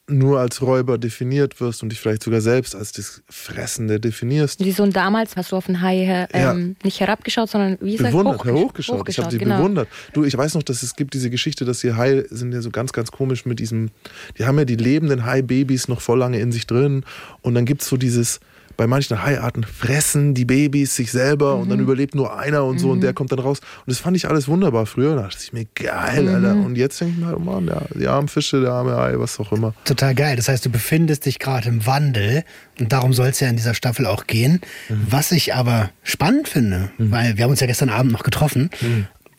nur 0.08 0.40
als 0.40 0.62
Räuber 0.62 0.98
definiert 0.98 1.60
wirst 1.60 1.82
und 1.82 1.90
dich 1.90 2.00
vielleicht 2.00 2.22
sogar 2.22 2.42
selbst 2.42 2.76
als 2.76 2.92
das 2.92 3.24
Fressende 3.28 4.00
definierst. 4.00 4.64
Wieso 4.64 4.84
und 4.84 4.96
damals 4.96 5.36
hast 5.36 5.52
du 5.52 5.56
auf 5.56 5.66
den 5.66 5.82
Hai 5.82 6.28
ähm, 6.32 6.78
ja. 6.80 6.84
nicht 6.84 7.00
herabgeschaut, 7.00 7.50
sondern 7.50 7.78
wie 7.82 7.94
gesagt, 7.94 8.12
bewundert, 8.12 8.38
hochgesch 8.38 8.54
hochgeschaut. 8.54 9.00
hochgeschaut. 9.00 9.10
Ich 9.10 9.20
habe 9.20 9.32
sie 9.32 9.38
genau. 9.40 9.58
bewundert. 9.58 9.88
Du, 10.14 10.24
ich 10.24 10.38
weiß 10.38 10.54
noch, 10.54 10.64
dass 10.64 10.84
es 10.84 10.96
gibt 10.96 11.16
diese 11.16 11.32
Geschichte, 11.32 11.66
dass 11.66 11.80
die 11.80 11.94
Hai 11.94 12.24
sind 12.30 12.54
ja 12.54 12.62
so 12.62 12.70
ganz, 12.70 12.94
ganz 12.94 13.12
komisch 13.12 13.46
mit 13.46 13.60
diesem, 13.60 13.90
die 14.38 14.46
haben 14.46 14.60
ja 14.60 14.66
die 14.66 14.76
lebenden 14.76 15.26
Hai-Babys 15.26 15.88
noch 15.88 16.02
voll 16.02 16.20
lange 16.20 16.40
in 16.40 16.52
sich 16.52 16.68
drin 16.68 17.04
und 17.42 17.56
dann 17.56 17.66
gibt 17.66 17.82
es 17.82 17.90
so 17.90 17.98
dieses, 17.98 18.40
bei 18.78 18.88
manchen 18.88 19.24
Haiarten 19.24 19.64
fressen 19.64 20.34
die 20.34 20.46
Babys 20.46 20.96
sich 20.96 21.12
selber 21.12 21.56
mhm. 21.56 21.62
und 21.62 21.70
dann 21.70 21.78
mhm. 21.78 21.86
überlebt 21.86 22.16
nur 22.16 22.38
einer 22.38 22.64
und 22.66 22.80
so 22.80 22.88
mhm. 22.88 22.94
und 22.94 23.02
der 23.02 23.14
kommt 23.14 23.32
dann 23.32 23.40
raus. 23.40 23.60
Und 23.60 23.88
das 23.88 24.00
fand 24.00 24.18
ich 24.18 24.28
alles 24.28 24.48
wunderbar 24.48 24.86
früher. 24.86 25.16
Da 25.16 25.24
dachte 25.24 25.40
ich 25.42 25.54
mir, 25.54 25.66
geil, 25.76 26.24
mhm. 26.24 26.36
Alter. 26.36 26.54
Und 26.54 26.78
jetzt 26.78 27.00
denke 27.00 27.16
ich 27.18 27.26
mir, 27.26 27.36
oh 27.36 27.40
Mann, 27.40 27.68
ja, 27.68 27.82
die 27.94 28.08
armen 28.08 28.28
Fische, 28.28 28.62
der 28.62 28.72
arme 28.72 28.96
Hai, 28.96 29.14
was 29.18 29.40
auch 29.40 29.52
immer. 29.52 29.74
Total 29.86 30.14
geil. 30.16 30.36
Das 30.36 30.48
heißt, 30.48 30.66
du 30.66 30.70
befindest 30.70 31.26
dich 31.26 31.40
gerade 31.40 31.70
im 31.70 31.86
Wandel 31.86 32.44
und 32.80 32.92
darum 32.92 33.14
soll 33.14 33.28
es 33.28 33.40
ja 33.40 33.48
in 33.48 33.56
dieser 33.56 33.74
Staffel 33.74 34.06
auch 34.06 34.28
gehen. 34.28 34.62
Mhm. 34.90 35.08
Was 35.10 35.32
ich 35.32 35.54
aber 35.54 35.90
spannend 36.04 36.48
finde, 36.48 36.90
mhm. 36.98 37.12
weil 37.12 37.38
wir 37.38 37.44
haben 37.44 37.52
uns 37.52 37.60
ja 37.60 37.68
gestern 37.68 37.90
Abend 37.90 38.12
noch 38.12 38.24
getroffen. 38.24 38.70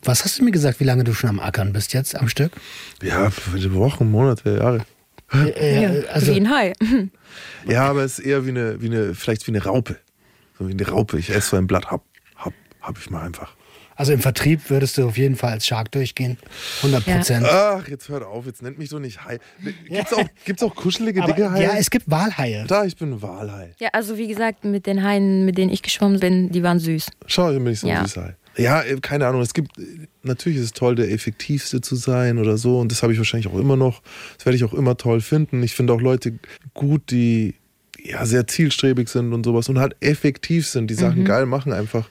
Was 0.02 0.24
hast 0.24 0.38
du 0.38 0.44
mir 0.44 0.52
gesagt, 0.52 0.78
wie 0.78 0.84
lange 0.84 1.02
du 1.02 1.12
schon 1.14 1.30
am 1.30 1.40
Ackern 1.40 1.72
bist 1.72 1.92
jetzt 1.92 2.14
am 2.14 2.28
Stück? 2.28 2.52
Ja, 3.02 3.30
Wochen, 3.70 4.10
Monate, 4.10 4.56
Jahre. 4.56 4.84
Äh, 5.32 5.84
äh, 5.84 6.08
also, 6.08 6.34
wie 6.34 6.40
ein 6.40 6.50
Hai. 6.50 6.72
Ja, 7.66 7.88
aber 7.90 8.04
es 8.04 8.18
ist 8.18 8.24
eher 8.24 8.46
wie 8.46 8.50
eine, 8.50 8.80
wie 8.80 8.86
eine, 8.86 9.14
vielleicht 9.14 9.46
wie 9.46 9.50
eine 9.50 9.62
Raupe. 9.64 9.96
So 10.58 10.68
wie 10.68 10.72
eine 10.72 10.88
Raupe. 10.88 11.18
Ich 11.18 11.30
esse 11.30 11.50
so 11.50 11.56
ein 11.56 11.66
Blatt, 11.66 11.90
hab, 11.90 12.04
hab, 12.36 12.54
hab 12.80 12.96
ich 12.98 13.10
mal 13.10 13.22
einfach. 13.22 13.56
Also 13.96 14.12
im 14.12 14.20
Vertrieb 14.20 14.68
würdest 14.68 14.98
du 14.98 15.06
auf 15.06 15.16
jeden 15.16 15.36
Fall 15.36 15.52
als 15.52 15.66
Shark 15.66 15.90
durchgehen. 15.90 16.36
100 16.82 17.04
Prozent. 17.04 17.46
Ja. 17.46 17.78
Ach, 17.78 17.88
jetzt 17.88 18.08
hört 18.08 18.22
auf, 18.22 18.44
jetzt 18.46 18.62
nennt 18.62 18.78
mich 18.78 18.90
so 18.90 18.98
nicht 18.98 19.24
Hai. 19.24 19.38
Gibt's 19.88 20.12
auch, 20.12 20.24
gibt's 20.44 20.62
auch 20.62 20.74
kuschelige, 20.74 21.22
Aber, 21.22 21.32
dicke 21.32 21.50
Haie? 21.50 21.62
Ja, 21.62 21.76
es 21.76 21.90
gibt 21.90 22.08
Walhaie. 22.10 22.64
Da, 22.68 22.84
ich 22.84 22.94
bin 22.96 23.14
ein 23.14 23.22
Walhai. 23.22 23.74
Ja, 23.80 23.88
also 23.92 24.18
wie 24.18 24.28
gesagt, 24.28 24.64
mit 24.64 24.86
den 24.86 25.02
Haien, 25.02 25.46
mit 25.46 25.56
denen 25.56 25.72
ich 25.72 25.82
geschwommen 25.82 26.20
bin, 26.20 26.50
die 26.50 26.62
waren 26.62 26.78
süß. 26.78 27.06
Schau, 27.26 27.50
hier 27.50 27.58
bin 27.58 27.72
ich 27.72 27.80
so 27.80 27.88
ja. 27.88 28.00
ein 28.00 28.06
Süßhai. 28.06 28.36
Ja, 28.56 28.82
äh, 28.82 28.98
keine 29.00 29.26
Ahnung. 29.26 29.42
Es 29.42 29.54
gibt, 29.54 29.72
natürlich 30.22 30.58
ist 30.58 30.64
es 30.64 30.72
toll, 30.72 30.94
der 30.94 31.10
effektivste 31.10 31.80
zu 31.80 31.96
sein 31.96 32.38
oder 32.38 32.56
so. 32.56 32.78
Und 32.78 32.92
das 32.92 33.02
habe 33.02 33.12
ich 33.12 33.18
wahrscheinlich 33.18 33.48
auch 33.52 33.58
immer 33.58 33.76
noch. 33.76 34.02
Das 34.36 34.46
werde 34.46 34.56
ich 34.56 34.64
auch 34.64 34.74
immer 34.74 34.96
toll 34.96 35.20
finden. 35.20 35.62
Ich 35.62 35.74
finde 35.74 35.92
auch 35.92 36.00
Leute 36.00 36.38
gut, 36.74 37.10
die 37.10 37.54
ja 38.02 38.24
sehr 38.24 38.46
zielstrebig 38.46 39.08
sind 39.08 39.32
und 39.32 39.44
sowas 39.44 39.68
und 39.68 39.78
halt 39.78 39.96
effektiv 40.00 40.66
sind, 40.66 40.88
die 40.88 40.94
Sachen 40.94 41.20
mhm. 41.20 41.24
geil 41.24 41.46
machen 41.46 41.72
einfach. 41.72 42.08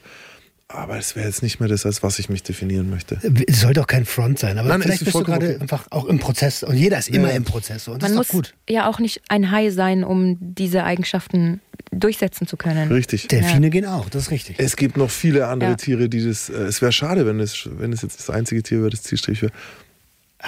Aber 0.68 0.97
es 0.97 1.16
wäre 1.16 1.28
jetzt 1.28 1.43
nicht 1.43 1.59
mehr 1.59 1.70
das, 1.70 1.86
als 1.86 2.01
was 2.01 2.18
ich 2.18 2.28
mich 2.28 2.41
definieren 2.41 2.89
möchte. 2.89 3.20
Es 3.47 3.61
sollte 3.61 3.82
auch 3.82 3.88
kein 3.88 4.05
Front 4.05 4.39
sein, 4.39 4.57
aber 4.57 4.70
Nein, 4.70 4.82
vielleicht 4.82 5.05
bist 5.05 5.16
du 5.16 5.24
gerade 5.24 5.45
okay. 5.45 5.61
einfach 5.61 5.86
auch 5.91 6.05
im 6.05 6.18
Prozess 6.18 6.63
und 6.63 6.76
jeder 6.76 6.97
ist 6.97 7.09
immer 7.09 7.30
ja. 7.30 7.36
im 7.36 7.43
Prozess 7.43 7.88
und 7.88 8.01
das 8.01 8.09
Man 8.09 8.11
ist 8.13 8.18
muss 8.18 8.28
gut. 8.30 8.55
ja 8.68 8.89
auch 8.89 8.97
nicht 8.97 9.22
ein 9.30 9.51
Hai 9.51 9.70
sein, 9.70 10.03
um 10.03 10.38
diese 10.39 10.84
Eigenschaften 10.84 11.61
durchsetzen 11.91 12.47
zu 12.47 12.57
können. 12.57 12.91
Richtig. 12.91 13.28
Delfine 13.28 13.68
ja. 13.68 13.70
gehen 13.70 13.86
auch, 13.86 14.09
das 14.09 14.24
ist 14.24 14.32
richtig. 14.32 14.55
Es 14.57 14.76
gibt 14.76 14.97
noch 14.97 15.11
viele 15.11 15.47
andere 15.47 15.72
ja. 15.72 15.76
Tiere, 15.76 16.09
die 16.09 16.26
das. 16.26 16.49
Äh, 16.49 16.63
es 16.63 16.82
wäre 16.82 16.91
schade, 16.91 17.28
wenn 17.28 17.39
es, 17.39 17.70
wenn 17.72 17.93
es 17.93 18.01
jetzt 18.01 18.18
das 18.20 18.32
einzige 18.32 18.63
Tier 18.63 18.80
wäre, 18.80 18.89
das 18.89 19.03
zielstrebig 19.03 19.43
wäre. 19.43 19.51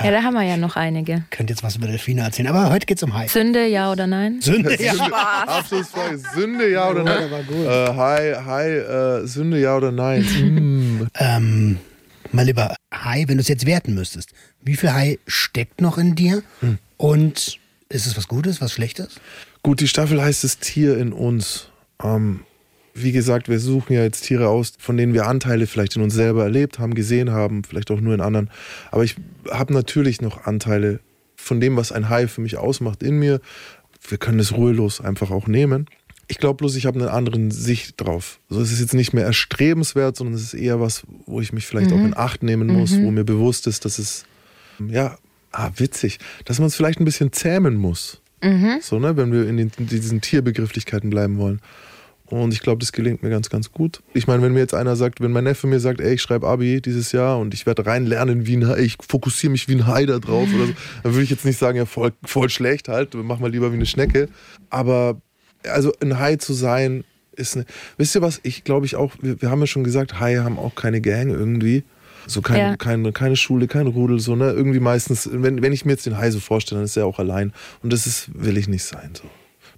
Ja, 0.04 0.12
da 0.12 0.24
haben 0.24 0.34
wir 0.34 0.44
ja 0.44 0.58
noch 0.58 0.76
einige. 0.76 1.24
Könnt 1.32 1.50
jetzt 1.50 1.64
was 1.64 1.76
über 1.76 1.88
Delfine 1.88 2.22
erzählen, 2.22 2.48
aber 2.48 2.70
heute 2.70 2.86
geht 2.86 2.98
es 2.98 3.04
um 3.04 3.14
Hai. 3.14 3.28
Sünde, 3.28 3.66
ja 3.66 3.92
oder 3.92 4.08
nein? 4.08 4.42
Sünde, 4.42 4.82
ja. 4.82 4.94
Spaß. 4.94 5.48
Abschlussfrage. 5.48 6.18
Sünde, 6.36 6.70
ja 6.70 6.90
oder 6.90 7.04
nein? 7.04 7.32
Ja, 7.32 7.42
gut. 7.42 7.66
Äh, 7.66 7.96
Hai, 7.96 8.34
Hai, 8.46 8.70
äh, 8.78 9.28
Sünde, 9.28 9.60
ja 9.60 9.76
oder 9.76 9.92
nein? 9.92 10.22
mm. 10.22 11.08
ähm, 11.20 11.78
mal 12.32 12.46
lieber 12.46 12.76
Hai, 12.94 13.26
wenn 13.28 13.38
du 13.38 13.42
es 13.42 13.48
jetzt 13.48 13.66
werten 13.66 13.96
müsstest, 13.96 14.32
wie 14.62 14.76
viel 14.76 14.94
Hai 14.94 15.20
steckt 15.28 15.82
noch 15.82 15.98
in 15.98 16.16
dir? 16.16 16.44
Hm. 16.60 16.78
Und 16.98 17.60
ist 17.90 18.06
es 18.06 18.18
was 18.18 18.28
Gutes, 18.28 18.62
was 18.62 18.74
Schlechtes? 18.74 19.20
Gut, 19.64 19.80
die 19.80 19.88
Staffel 19.88 20.22
heißt 20.22 20.44
das 20.44 20.60
Tier 20.60 20.98
in 20.98 21.14
uns. 21.14 21.70
Ähm, 22.04 22.42
wie 23.02 23.12
gesagt, 23.12 23.50
wir 23.50 23.60
suchen 23.60 23.94
ja 23.94 24.04
jetzt 24.04 24.22
Tiere 24.22 24.50
aus, 24.50 24.74
von 24.80 24.98
denen 24.98 25.14
wir 25.14 25.28
Anteile 25.28 25.68
vielleicht 25.68 25.96
in 25.96 26.02
uns 26.02 26.14
selber 26.14 26.44
erlebt 26.44 26.80
haben, 26.80 26.94
gesehen 26.94 27.32
haben, 27.32 27.64
vielleicht 27.64 27.92
auch 27.92 28.02
nur 28.02 28.14
in 28.14 28.22
anderen. 28.22 28.50
Aber 28.92 29.04
ich 29.04 29.16
habe 29.50 29.74
natürlich 29.74 30.22
noch 30.22 30.46
Anteile 30.46 31.00
von 31.36 31.60
dem, 31.60 31.78
was 31.78 31.92
ein 31.92 32.10
Hai 32.10 32.28
für 32.28 32.42
mich 32.42 32.58
ausmacht, 32.58 33.04
in 33.04 33.20
mir. 33.20 33.40
Wir 34.08 34.18
können 34.18 34.40
es 34.40 34.54
ruhelos 34.54 35.02
einfach 35.02 35.32
auch 35.32 35.48
nehmen. 35.48 35.88
Ich 36.28 36.40
glaube 36.40 36.58
bloß, 36.58 36.76
ich 36.76 36.86
habe 36.86 37.00
eine 37.00 37.12
andere 37.12 37.52
Sicht 37.52 38.02
drauf. 38.02 38.40
Also 38.50 38.62
es 38.62 38.72
ist 38.72 38.82
jetzt 38.82 38.94
nicht 38.94 39.14
mehr 39.14 39.26
erstrebenswert, 39.26 40.18
sondern 40.18 40.36
es 40.36 40.42
ist 40.42 40.54
eher 40.54 40.82
was, 40.82 41.04
wo 41.26 41.40
ich 41.40 41.54
mich 41.54 41.66
vielleicht 41.66 41.92
mhm. 41.92 42.00
auch 42.00 42.06
in 42.06 42.18
Acht 42.18 42.44
nehmen 42.44 42.68
muss, 42.68 42.92
mhm. 42.92 43.06
wo 43.06 43.12
mir 43.12 43.24
bewusst 43.24 43.66
ist, 43.68 43.86
dass 43.86 43.98
es, 43.98 44.26
ja, 44.90 45.18
ah, 45.52 45.72
witzig, 45.78 46.20
dass 46.46 46.60
man 46.60 46.68
es 46.68 46.76
vielleicht 46.76 47.00
ein 47.00 47.06
bisschen 47.06 47.32
zähmen 47.32 47.76
muss. 47.76 48.22
Mhm. 48.44 48.80
So, 48.82 49.00
ne, 49.00 49.16
wenn 49.16 49.32
wir 49.32 49.48
in, 49.48 49.58
den, 49.58 49.72
in 49.78 49.88
diesen 49.88 50.22
Tierbegrifflichkeiten 50.22 51.10
bleiben 51.10 51.38
wollen. 51.38 51.62
Und 52.30 52.54
ich 52.54 52.60
glaube, 52.60 52.80
das 52.80 52.92
gelingt 52.92 53.24
mir 53.24 53.30
ganz, 53.30 53.50
ganz 53.50 53.72
gut. 53.72 54.02
Ich 54.14 54.28
meine, 54.28 54.44
wenn 54.44 54.52
mir 54.52 54.60
jetzt 54.60 54.74
einer 54.74 54.96
sagt, 54.98 55.22
wenn 55.22 55.32
mein 55.32 55.46
Neffe 55.46 55.66
mir 55.66 55.80
sagt, 55.80 56.02
ey, 56.02 56.16
ich 56.16 56.22
schreibe 56.22 56.46
Abi 56.48 56.82
dieses 56.82 57.14
Jahr 57.14 57.40
und 57.40 57.54
ich 57.54 57.66
werde 57.66 57.86
rein 57.86 58.06
lernen 58.06 58.46
wie 58.46 58.58
ein 58.58 58.68
Hai, 58.68 58.80
ich 58.80 58.98
fokussiere 59.08 59.52
mich 59.52 59.68
wie 59.70 59.76
ein 59.76 59.88
Hai 59.88 60.06
da 60.06 60.20
drauf 60.20 60.48
oder 60.54 60.66
so, 60.68 60.74
dann 61.04 61.14
würde 61.14 61.24
ich 61.24 61.30
jetzt 61.30 61.46
nicht 61.46 61.58
sagen, 61.58 61.78
ja, 61.78 61.86
voll, 61.86 62.12
voll 62.24 62.50
schlecht 62.50 62.90
halt, 62.90 63.14
mach 63.14 63.40
mal 63.40 63.50
lieber 63.50 63.72
wie 63.72 63.76
eine 63.76 63.86
Schnecke. 63.86 64.28
Aber 64.70 65.22
also 65.64 65.94
ein 66.02 66.20
Hai 66.20 66.36
zu 66.36 66.54
sein, 66.54 67.04
ist 67.38 67.56
eine. 67.56 67.66
Wisst 67.98 68.16
ihr 68.16 68.22
was? 68.22 68.40
Ich 68.44 68.64
glaube 68.64 68.86
ich 68.86 68.96
auch, 68.96 69.14
wir, 69.22 69.42
wir 69.42 69.50
haben 69.50 69.60
ja 69.62 69.68
schon 69.68 69.84
gesagt, 69.84 70.20
Haie 70.20 70.44
haben 70.44 70.58
auch 70.60 70.76
keine 70.76 71.02
Gang 71.02 71.30
irgendwie. 71.30 71.84
So 72.26 72.42
kein, 72.42 72.58
Ja. 72.58 72.76
keine, 72.76 73.14
keine 73.14 73.38
Schule, 73.38 73.68
kein 73.68 73.88
Rudel, 73.88 74.20
so, 74.20 74.36
ne? 74.36 74.52
Irgendwie 74.52 74.82
meistens, 74.82 75.30
wenn, 75.32 75.62
wenn 75.62 75.72
ich 75.72 75.86
mir 75.86 75.94
jetzt 75.94 76.06
den 76.06 76.18
Hai 76.18 76.30
so 76.30 76.42
vorstelle, 76.42 76.80
dann 76.80 76.86
ist 76.86 76.98
er 76.98 77.06
auch 77.06 77.20
allein. 77.20 77.54
Und 77.84 77.94
das 77.94 78.06
ist, 78.06 78.30
will 78.34 78.58
ich 78.58 78.68
nicht 78.68 78.84
sein. 78.84 79.12
So. 79.14 79.30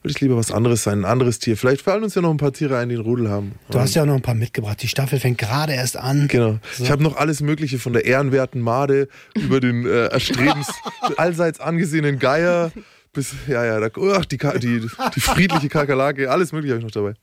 Will 0.02 0.12
ich 0.12 0.22
lieber 0.22 0.38
was 0.38 0.52
anderes 0.52 0.84
sein, 0.84 1.02
ein 1.02 1.06
anderes 1.06 1.39
Tier. 1.39 1.58
Vielleicht 1.58 1.82
fallen 1.82 2.04
uns 2.04 2.16
ja 2.16 2.22
noch 2.22 2.30
ein 2.32 2.38
paar 2.38 2.54
Tiere 2.54 2.78
ein, 2.78 2.88
die 2.88 2.95
einen 2.95 3.04
Rudel 3.04 3.30
haben. 3.30 3.56
Du 3.70 3.80
hast 3.80 3.95
ja 3.95 4.04
auch 4.04 4.06
noch 4.06 4.16
ein 4.16 4.22
paar 4.22 4.36
mitgebracht. 4.36 4.82
Die 4.82 4.88
Staffel 4.88 5.20
fängt 5.20 5.38
gerade 5.38 5.74
erst 5.74 5.97
an. 5.97 6.28
Genau. 6.30 6.60
Ich 6.78 6.89
habe 6.89 7.04
noch 7.04 7.18
alles 7.18 7.41
Mögliche 7.41 7.80
von 7.80 7.91
der 7.91 8.06
ehrenwerten 8.06 8.62
Made 8.62 9.10
über 9.36 9.60
den 9.60 9.86
äh, 9.86 10.08
erstrebens 10.08 10.68
allseits 11.18 11.60
angesehenen 11.60 12.18
Geier 12.18 12.72
bis, 13.12 13.34
ja, 13.47 13.66
ja, 13.66 13.80
da, 13.80 13.89
ach, 14.14 14.26
die, 14.26 14.38
die, 14.38 14.88
die 15.16 15.20
friedliche 15.20 15.68
Kakerlake, 15.68 16.30
alles 16.30 16.52
Mögliche 16.52 16.76
habe 16.76 16.80
ich 16.80 16.86
noch 16.86 17.02
dabei. 17.02 17.16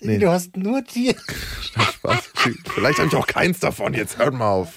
Nee. 0.00 0.18
Du 0.18 0.28
hast 0.28 0.56
nur 0.56 0.82
Tiere. 0.84 1.16
Vielleicht 2.74 2.98
habe 2.98 3.08
ich 3.08 3.14
auch 3.14 3.26
keins 3.26 3.60
davon, 3.60 3.94
jetzt 3.94 4.18
hört 4.18 4.34
mal 4.34 4.50
auf. 4.50 4.72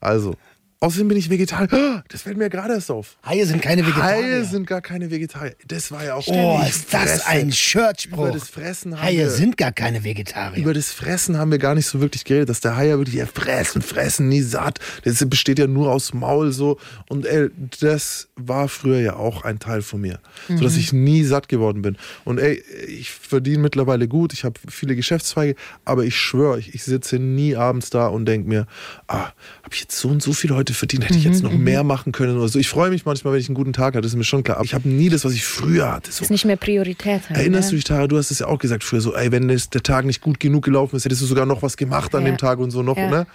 Also, 0.00 0.34
außerdem 0.82 1.08
bin 1.08 1.16
ich 1.18 1.30
Vegetarier. 1.30 2.02
Das 2.12 2.22
fällt 2.22 2.36
mir 2.36 2.50
gerade 2.50 2.74
erst 2.74 2.90
auf. 2.90 3.16
Haie 3.24 3.46
sind 3.46 3.62
keine 3.62 3.86
Vegetarier. 3.86 4.22
Haie 4.40 4.44
sind 4.44 4.66
gar 4.66 4.80
keine 4.82 5.10
Vegetarier. 5.10 5.54
Das 5.66 5.90
war 5.90 6.04
ja 6.04 6.14
auch 6.14 6.26
oh, 6.26 6.60
ist 6.68 6.92
das 6.92 7.02
Fressen. 7.22 7.26
ein 7.26 7.52
Shirtspruch. 7.52 8.18
Über 8.28 8.32
das 8.32 8.48
Fressen 8.50 8.96
haben 8.96 9.02
Haie 9.02 9.16
wir- 9.18 9.30
sind 9.30 9.56
gar 9.56 9.72
keine 9.72 10.04
Vegetarier. 10.04 10.58
Über 10.62 10.74
das 10.74 10.90
Fressen 10.92 11.38
haben 11.38 11.50
wir 11.50 11.58
gar 11.58 11.74
nicht 11.74 11.86
so 11.86 12.00
wirklich 12.00 12.24
geredet, 12.24 12.48
dass 12.50 12.60
der 12.60 12.76
Hai 12.76 12.88
ja 12.88 12.98
wirklich 12.98 13.16
ja, 13.16 13.26
fressen, 13.26 13.80
fressen, 13.82 14.28
nie 14.28 14.42
satt. 14.42 14.78
Das 15.04 15.24
besteht 15.28 15.58
ja 15.58 15.66
nur 15.66 15.90
aus 15.90 16.12
Maul 16.12 16.52
so. 16.52 16.78
Und 17.08 17.24
ey, 17.24 17.48
das 17.80 18.28
war 18.36 18.68
früher 18.68 19.00
ja 19.00 19.16
auch 19.16 19.44
ein 19.44 19.58
Teil 19.58 19.80
von 19.82 20.00
mir, 20.00 20.18
Mhm. 20.48 20.58
sodass 20.58 20.76
ich 20.76 20.92
nie 20.92 21.24
satt 21.24 21.48
geworden 21.48 21.82
bin. 21.82 21.96
Und 22.24 22.38
ey, 22.38 22.62
ich 22.88 23.10
verdiene 23.12 23.58
mittlerweile 23.58 24.08
gut, 24.08 24.32
ich 24.32 24.44
habe 24.44 24.58
viele 24.68 24.96
Geschäftszweige, 24.96 25.54
aber 25.84 26.04
ich 26.04 26.16
schwöre, 26.16 26.58
ich, 26.58 26.74
ich 26.74 26.84
sitze 26.84 27.18
nie 27.18 27.56
abends 27.56 27.90
da 27.90 28.08
und 28.08 28.26
denke 28.26 28.48
mir, 28.48 28.66
ah, 29.06 29.32
habe 29.62 29.72
ich 29.74 29.80
jetzt 29.80 29.96
so 29.98 30.08
und 30.08 30.22
so 30.22 30.32
viel 30.32 30.50
heute 30.50 30.71
verdient, 30.74 31.04
hätte 31.04 31.18
ich 31.18 31.24
jetzt 31.24 31.42
noch 31.42 31.52
mehr 31.52 31.84
machen 31.84 32.12
können 32.12 32.36
oder 32.36 32.48
so. 32.48 32.58
Ich 32.58 32.68
freue 32.68 32.90
mich 32.90 33.04
manchmal, 33.04 33.32
wenn 33.34 33.40
ich 33.40 33.48
einen 33.48 33.54
guten 33.54 33.72
Tag 33.72 33.94
hatte, 33.94 34.00
das 34.02 34.12
ist 34.12 34.16
mir 34.16 34.24
schon 34.24 34.42
klar. 34.44 34.56
Aber 34.58 34.64
ich 34.64 34.74
habe 34.74 34.88
nie 34.88 35.08
das, 35.08 35.24
was 35.24 35.32
ich 35.32 35.44
früher 35.44 35.92
hatte. 35.92 36.10
So. 36.12 36.22
Ist 36.24 36.30
nicht 36.30 36.44
mehr 36.44 36.56
Priorität. 36.56 37.28
Halt, 37.28 37.38
Erinnerst 37.38 37.68
ne? 37.68 37.70
du 37.70 37.76
dich, 37.76 37.84
Tara, 37.84 38.06
du 38.06 38.16
hast 38.18 38.30
es 38.30 38.38
ja 38.40 38.46
auch 38.46 38.58
gesagt 38.58 38.84
früher 38.84 39.00
so, 39.00 39.14
ey, 39.14 39.30
wenn 39.32 39.48
der 39.48 39.58
Tag 39.82 40.04
nicht 40.04 40.20
gut 40.20 40.40
genug 40.40 40.64
gelaufen 40.64 40.96
ist, 40.96 41.04
hättest 41.04 41.22
du 41.22 41.26
sogar 41.26 41.46
noch 41.46 41.62
was 41.62 41.76
gemacht 41.76 42.14
an 42.14 42.22
Ja. 42.24 42.30
dem 42.32 42.38
Tag 42.38 42.58
und 42.58 42.70
so 42.70 42.82
noch, 42.82 42.96
Ja. 42.96 43.10
ne? 43.10 43.26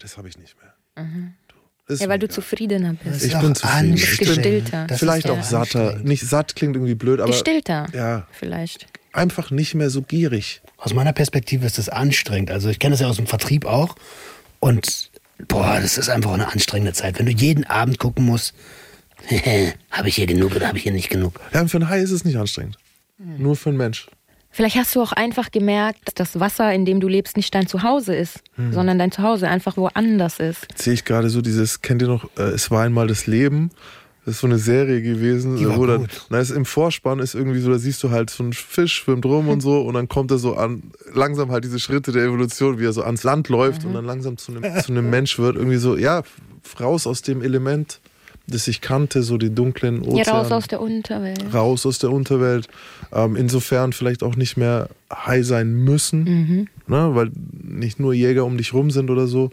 Das 0.00 0.16
habe 0.18 0.28
ich 0.28 0.38
nicht 0.38 0.56
mehr. 0.60 1.04
Ist 1.88 2.00
Ja, 2.00 2.08
weil 2.08 2.16
mir 2.16 2.20
du 2.20 2.26
egal. 2.26 2.34
zufriedener 2.34 2.94
bist. 3.02 3.24
Ich 3.24 3.36
bin 3.38 3.54
zufrieden. 3.54 3.94
Ich 3.94 4.18
bin 4.18 4.26
Gestillter. 4.28 4.86
Das 4.86 4.98
Vielleicht 4.98 5.28
auch 5.30 5.42
satter. 5.42 5.98
Nicht 6.02 6.22
satt 6.26 6.54
klingt 6.56 6.76
irgendwie 6.76 6.94
blöd, 6.94 7.20
aber 7.20 7.30
Gestillter. 7.32 7.86
ja, 7.92 8.26
Vielleicht. 8.32 8.86
einfach 9.12 9.50
nicht 9.50 9.74
mehr 9.74 9.90
so 9.90 10.02
gierig. 10.02 10.62
Aus 10.76 10.94
meiner 10.94 11.12
Perspektive 11.12 11.66
ist 11.66 11.78
das 11.78 11.88
anstrengend. 11.88 12.50
Also 12.50 12.68
ich 12.68 12.78
kenne 12.78 12.92
das 12.92 13.00
ja 13.00 13.08
aus 13.08 13.16
dem 13.16 13.26
Vertrieb 13.26 13.64
auch. 13.66 13.96
Und 14.60 15.10
boah, 15.48 15.78
das 15.80 15.98
ist 15.98 16.08
einfach 16.08 16.32
eine 16.32 16.50
anstrengende 16.52 16.92
Zeit. 16.92 17.18
Wenn 17.18 17.26
du 17.26 17.32
jeden 17.32 17.64
Abend 17.64 17.98
gucken 17.98 18.24
musst, 18.24 18.54
habe 19.90 20.08
ich 20.08 20.16
hier 20.16 20.26
genug 20.26 20.54
oder 20.56 20.68
habe 20.68 20.76
ich 20.78 20.82
hier 20.84 20.92
nicht 20.92 21.10
genug? 21.10 21.40
Ja, 21.52 21.60
und 21.60 21.68
für 21.68 21.76
einen 21.78 21.88
Hai 21.88 22.00
ist 22.00 22.10
es 22.10 22.24
nicht 22.24 22.36
anstrengend. 22.36 22.76
Nur 23.18 23.54
für 23.56 23.68
einen 23.70 23.78
Mensch. 23.78 24.08
Vielleicht 24.50 24.76
hast 24.76 24.94
du 24.94 25.00
auch 25.02 25.12
einfach 25.12 25.50
gemerkt, 25.50 26.00
dass 26.04 26.14
das 26.14 26.40
Wasser, 26.40 26.72
in 26.74 26.84
dem 26.84 27.00
du 27.00 27.08
lebst, 27.08 27.36
nicht 27.36 27.54
dein 27.54 27.66
Zuhause 27.66 28.14
ist, 28.14 28.40
Hm. 28.56 28.72
sondern 28.72 28.98
dein 28.98 29.10
Zuhause 29.10 29.48
einfach 29.48 29.76
woanders 29.78 30.40
ist. 30.40 30.66
Jetzt 30.68 30.82
sehe 30.82 30.92
ich 30.92 31.04
gerade 31.06 31.30
so 31.30 31.40
dieses, 31.40 31.80
kennt 31.80 32.02
ihr 32.02 32.08
noch, 32.08 32.24
äh, 32.36 32.42
es 32.42 32.70
war 32.70 32.82
einmal 32.84 33.06
das 33.06 33.26
Leben. 33.26 33.70
Das 34.24 34.34
ist 34.34 34.40
so 34.40 34.46
eine 34.46 34.58
Serie 34.58 35.02
gewesen, 35.02 35.56
Die 35.56 35.66
war 35.66 35.76
wo 35.78 35.86
dann, 35.86 36.02
gut. 36.02 36.26
da 36.30 36.38
ist 36.38 36.50
im 36.50 36.64
Vorspann 36.64 37.18
ist 37.18 37.34
irgendwie 37.34 37.58
so, 37.60 37.70
da 37.72 37.78
siehst 37.78 38.02
du 38.04 38.10
halt 38.10 38.30
so 38.30 38.44
einen 38.44 38.52
Fisch 38.52 38.94
schwimmt 38.94 39.24
rum 39.24 39.48
und 39.48 39.60
so 39.60 39.80
und 39.82 39.94
dann 39.94 40.08
kommt 40.08 40.30
er 40.30 40.38
so 40.38 40.54
an, 40.54 40.84
langsam 41.12 41.50
halt 41.50 41.64
diese 41.64 41.80
Schritte 41.80 42.12
der 42.12 42.24
Evolution, 42.24 42.78
wie 42.78 42.84
er 42.84 42.92
so 42.92 43.02
ans 43.02 43.24
Land 43.24 43.48
läuft 43.48 43.84
und 43.84 43.94
dann 43.94 44.04
langsam 44.04 44.36
zu 44.36 44.52
einem, 44.54 44.80
zu 44.80 44.92
einem 44.92 45.10
Mensch 45.10 45.38
wird, 45.40 45.56
irgendwie 45.56 45.78
so, 45.78 45.96
ja, 45.96 46.22
raus 46.78 47.08
aus 47.08 47.22
dem 47.22 47.42
Element, 47.42 48.00
das 48.46 48.68
ich 48.68 48.80
kannte, 48.80 49.22
so 49.24 49.38
die 49.38 49.52
dunklen 49.52 50.02
Ozeane. 50.02 50.22
Ja, 50.24 50.32
raus 50.40 50.52
aus 50.52 50.66
der 50.68 50.80
Unterwelt. 50.80 51.52
raus 51.52 51.84
aus 51.86 51.98
der 51.98 52.10
Unterwelt. 52.12 52.68
Ähm, 53.12 53.34
insofern 53.36 53.92
vielleicht 53.92 54.22
auch 54.22 54.36
nicht 54.36 54.56
mehr 54.56 54.88
high 55.12 55.44
sein 55.44 55.72
müssen, 55.72 56.68
ne? 56.86 57.10
weil 57.14 57.30
nicht 57.62 57.98
nur 57.98 58.14
Jäger 58.14 58.44
um 58.44 58.56
dich 58.56 58.72
rum 58.72 58.90
sind 58.92 59.10
oder 59.10 59.26
so. 59.26 59.50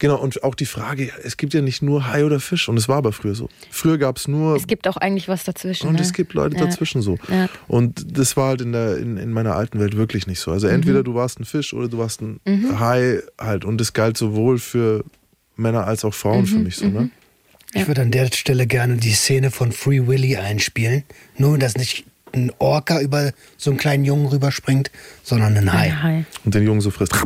Genau, 0.00 0.16
und 0.18 0.42
auch 0.42 0.54
die 0.56 0.64
Frage, 0.66 1.10
es 1.24 1.36
gibt 1.36 1.54
ja 1.54 1.60
nicht 1.60 1.82
nur 1.82 2.08
Hai 2.08 2.24
oder 2.24 2.40
Fisch 2.40 2.68
und 2.68 2.76
es 2.78 2.88
war 2.88 2.96
aber 2.96 3.12
früher 3.12 3.34
so. 3.34 3.48
Früher 3.70 3.98
gab 3.98 4.16
es 4.16 4.26
nur 4.26 4.56
Es 4.56 4.66
gibt 4.66 4.88
auch 4.88 4.96
eigentlich 4.96 5.28
was 5.28 5.44
dazwischen. 5.44 5.86
und 5.88 5.94
ne? 5.96 6.00
es 6.00 6.12
gibt 6.12 6.32
Leute 6.32 6.56
Ja. 6.56 6.64
dazwischen 6.64 7.02
so. 7.02 7.18
Ja. 7.28 7.48
Und 7.68 8.18
das 8.18 8.36
war 8.36 8.48
halt 8.48 8.62
in, 8.62 8.72
der, 8.72 8.96
in, 8.96 9.18
in 9.18 9.30
meiner 9.32 9.54
alten 9.54 9.78
Welt 9.78 9.96
wirklich 9.96 10.26
nicht 10.26 10.40
so. 10.40 10.50
Also 10.50 10.66
Mhm. 10.66 10.72
entweder 10.74 11.02
du 11.04 11.14
warst 11.14 11.38
ein 11.38 11.44
Fisch 11.44 11.72
oder 11.74 11.86
du 11.88 11.98
warst 11.98 12.22
ein 12.22 12.40
Hai 12.80 13.20
halt. 13.38 13.64
Und 13.66 13.78
das 13.78 13.92
galt 13.92 14.16
sowohl 14.16 14.58
für 14.58 15.04
Männer 15.56 15.86
als 15.86 16.04
auch 16.04 16.14
Frauen 16.14 16.40
Mhm. 16.42 16.46
für 16.46 16.58
mich 16.60 16.76
so. 16.76 16.86
Ne? 16.88 17.10
Ich 17.74 17.86
würde 17.86 18.00
an 18.02 18.10
der 18.10 18.26
Stelle 18.32 18.66
gerne 18.66 18.96
die 18.96 19.12
Szene 19.12 19.50
von 19.50 19.70
Free 19.70 20.06
Willy 20.06 20.36
einspielen. 20.36 21.04
Nur, 21.36 21.58
dass 21.58 21.76
nicht 21.76 22.04
ein 22.32 22.50
Orca 22.58 23.00
über 23.00 23.32
so 23.58 23.70
einen 23.70 23.78
kleinen 23.78 24.04
Jungen 24.06 24.26
rüberspringt, 24.26 24.90
sondern 25.22 25.56
ein 25.58 25.72
Hai. 25.72 25.86
Ein 25.90 26.02
Hai. 26.02 26.24
Und 26.44 26.54
den 26.54 26.62
Jungen 26.64 26.80
so 26.80 26.90
frisst. 26.90 27.12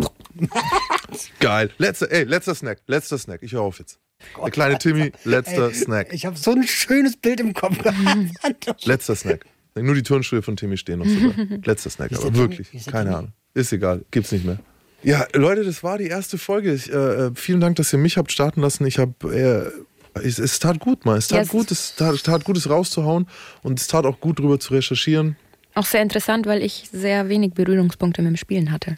Geil. 1.41 1.71
Letzter, 1.79 2.11
ey, 2.11 2.25
letzter 2.25 2.55
Snack. 2.55 2.79
Letzter 2.87 3.19
Snack. 3.19 3.43
Ich 3.43 3.53
höre 3.53 3.63
auf 3.63 3.79
jetzt. 3.79 3.99
Der 4.43 4.51
kleine 4.51 4.79
Timmy, 4.79 5.13
letzter 5.25 5.73
Snack. 5.75 6.13
Ich 6.13 6.25
habe 6.27 6.37
so 6.37 6.53
ein 6.53 6.63
schönes 6.67 7.17
Bild 7.17 7.41
im 7.41 7.53
Kopf 7.55 7.79
gehabt. 7.83 8.85
Letzter 8.87 9.15
Snack. 9.17 9.45
Nur 9.77 9.95
die 9.95 10.03
Turnschuhe 10.05 10.41
von 10.43 10.57
Timmy 10.57 10.77
stehen 10.77 11.01
noch 11.01 11.07
sogar. 11.07 11.35
Letzter 11.65 11.91
Snack, 11.91 12.13
aber 12.13 12.23
Timmy? 12.25 12.39
wirklich. 12.39 12.71
Keine 12.87 13.05
Timmy? 13.05 13.15
Ahnung. 13.17 13.33
Ist 13.55 13.73
egal. 13.73 14.05
Gibt's 14.11 14.33
nicht 14.33 14.45
mehr. 14.45 14.59
Ja, 15.03 15.27
Leute, 15.35 15.65
das 15.65 15.83
war 15.83 15.99
die 15.99 16.07
erste 16.07 16.39
Folge. 16.39 16.73
Ich, 16.73 16.91
äh, 16.91 16.95
äh, 16.97 17.31
vielen 17.35 17.61
Dank, 17.61 17.77
dass 17.77 17.93
ihr 17.93 17.99
mich 17.99 18.17
habt 18.17 18.33
starten 18.33 18.61
lassen. 18.63 18.87
Ich 18.87 18.99
habe, 18.99 19.73
äh, 20.15 20.19
es, 20.21 20.39
es 20.39 20.59
tat 20.61 20.79
gut 20.81 21.05
mal. 21.05 21.19
Es 21.19 21.29
tat 21.29 21.37
Ja, 21.39 21.43
es- 21.43 21.49
gut, 21.51 21.71
es 21.71 21.95
tat, 21.97 22.15
es 22.15 22.23
tat 22.23 22.45
gut, 22.45 22.57
es 22.57 22.71
rauszuhauen. 22.71 23.27
Und 23.63 23.79
es 23.81 23.87
tat 23.89 24.07
auch 24.07 24.21
gut, 24.21 24.39
drüber 24.39 24.59
zu 24.59 24.73
recherchieren. 24.73 25.37
Auch 25.75 25.85
sehr 25.85 26.03
interessant, 26.03 26.47
weil 26.47 26.63
ich 26.63 26.89
sehr 26.93 27.29
wenig 27.29 27.53
Berührungspunkte 27.53 28.23
mit 28.23 28.31
dem 28.31 28.37
Spielen 28.37 28.71
hatte. 28.71 28.97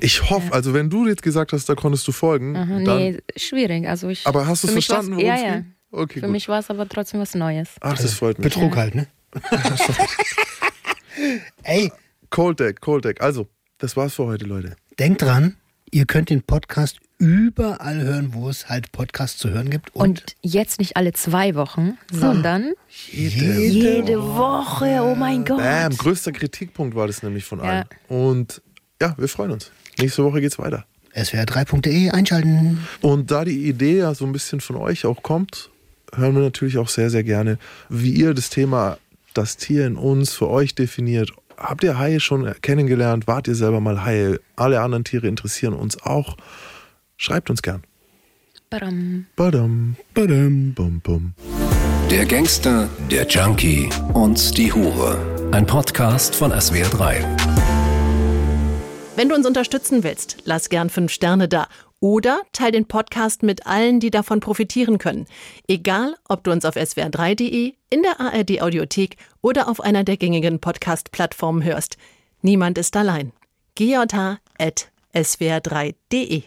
Ich 0.00 0.30
hoffe, 0.30 0.52
also 0.52 0.74
wenn 0.74 0.90
du 0.90 1.06
jetzt 1.06 1.22
gesagt 1.22 1.52
hast, 1.52 1.68
da 1.68 1.74
konntest 1.74 2.06
du 2.08 2.12
folgen, 2.12 2.56
Aha, 2.56 2.80
dann, 2.84 2.96
nee, 2.98 3.18
schwierig. 3.36 3.86
Also 3.88 4.08
ich, 4.08 4.26
aber 4.26 4.46
hast 4.46 4.62
du 4.64 4.68
war's- 4.68 4.72
verstanden, 4.74 5.18
Ja, 5.18 5.34
es 5.34 5.42
ja. 5.42 5.52
ging? 5.54 5.74
Okay, 5.90 6.20
Für 6.20 6.26
gut. 6.26 6.30
mich 6.32 6.48
war 6.48 6.58
es 6.58 6.70
aber 6.70 6.88
trotzdem 6.88 7.20
was 7.20 7.34
Neues. 7.34 7.68
Ach, 7.80 7.96
das 7.98 8.14
freut 8.14 8.38
mich. 8.38 8.44
Betrug 8.52 8.76
halt, 8.76 8.94
ne? 8.94 9.06
Ey, 11.62 11.92
Cold 12.30 12.60
Deck, 12.60 12.80
Cold 12.80 13.04
Deck. 13.04 13.20
Also, 13.20 13.48
das 13.78 13.96
war's 13.96 14.14
für 14.14 14.24
heute, 14.24 14.44
Leute. 14.46 14.76
denkt 14.98 15.22
dran, 15.22 15.56
ihr 15.90 16.06
könnt 16.06 16.30
den 16.30 16.42
Podcast 16.42 16.98
überall 17.18 18.00
hören, 18.00 18.32
wo 18.34 18.48
es 18.48 18.68
halt 18.68 18.90
Podcasts 18.92 19.38
zu 19.38 19.50
hören 19.50 19.70
gibt. 19.70 19.94
Und, 19.94 20.02
Und 20.22 20.36
jetzt 20.42 20.78
nicht 20.80 20.96
alle 20.96 21.12
zwei 21.12 21.54
Wochen, 21.54 21.96
sondern 22.10 22.72
jede 23.12 24.20
Woche. 24.22 25.00
Oh 25.02 25.14
mein 25.14 25.44
Gott. 25.44 25.58
Bam, 25.58 25.96
größter 25.96 26.32
Kritikpunkt 26.32 26.96
war 26.96 27.06
das 27.06 27.22
nämlich 27.22 27.44
von 27.44 27.58
Ja. 27.60 27.64
allen. 27.64 27.84
Und 28.08 28.62
ja, 29.02 29.14
wir 29.18 29.28
freuen 29.28 29.50
uns. 29.50 29.72
Nächste 29.98 30.22
Woche 30.22 30.40
geht's 30.40 30.58
weiter. 30.58 30.84
swr3.de 31.14 32.10
einschalten. 32.10 32.86
Und 33.00 33.30
da 33.32 33.44
die 33.44 33.68
Idee 33.68 33.98
ja 33.98 34.14
so 34.14 34.24
ein 34.24 34.32
bisschen 34.32 34.60
von 34.60 34.76
euch 34.76 35.04
auch 35.04 35.22
kommt, 35.22 35.70
hören 36.14 36.34
wir 36.36 36.42
natürlich 36.42 36.78
auch 36.78 36.88
sehr, 36.88 37.10
sehr 37.10 37.24
gerne, 37.24 37.58
wie 37.88 38.12
ihr 38.12 38.32
das 38.32 38.48
Thema 38.48 38.98
das 39.34 39.56
Tier 39.56 39.86
in 39.86 39.96
uns 39.96 40.32
für 40.32 40.48
euch 40.48 40.74
definiert. 40.74 41.32
Habt 41.56 41.82
ihr 41.82 41.98
Haie 41.98 42.20
schon 42.20 42.50
kennengelernt? 42.62 43.26
Wart 43.26 43.48
ihr 43.48 43.56
selber 43.56 43.80
mal 43.80 44.04
Haie? 44.04 44.40
Alle 44.56 44.80
anderen 44.80 45.04
Tiere 45.04 45.26
interessieren 45.26 45.74
uns 45.74 46.00
auch. 46.02 46.36
Schreibt 47.16 47.50
uns 47.50 47.60
gern. 47.60 47.82
Badam. 48.70 49.26
Badam, 49.36 49.96
Badum. 50.14 50.74
bum, 50.74 51.00
bum. 51.00 51.34
Der 52.10 52.24
Gangster, 52.24 52.88
der 53.10 53.26
Junkie 53.26 53.88
und 54.12 54.56
die 54.56 54.72
Hure. 54.72 55.18
Ein 55.50 55.66
Podcast 55.66 56.34
von 56.34 56.52
SWR3. 56.52 57.71
Wenn 59.14 59.28
du 59.28 59.34
uns 59.34 59.46
unterstützen 59.46 60.04
willst, 60.04 60.38
lass 60.44 60.70
gern 60.70 60.88
fünf 60.88 61.12
Sterne 61.12 61.46
da. 61.46 61.68
Oder 62.00 62.40
teil 62.52 62.72
den 62.72 62.86
Podcast 62.86 63.42
mit 63.42 63.66
allen, 63.66 64.00
die 64.00 64.10
davon 64.10 64.40
profitieren 64.40 64.96
können. 64.98 65.26
Egal, 65.68 66.16
ob 66.28 66.44
du 66.44 66.50
uns 66.50 66.64
auf 66.64 66.76
swr3.de, 66.76 67.74
in 67.90 68.02
der 68.02 68.20
ARD 68.20 68.62
Audiothek 68.62 69.18
oder 69.42 69.68
auf 69.68 69.80
einer 69.80 70.02
der 70.02 70.16
gängigen 70.16 70.60
Podcast-Plattformen 70.60 71.62
hörst. 71.62 71.98
Niemand 72.40 72.78
ist 72.78 72.96
allein. 72.96 73.32
gwr3.de 73.78 76.42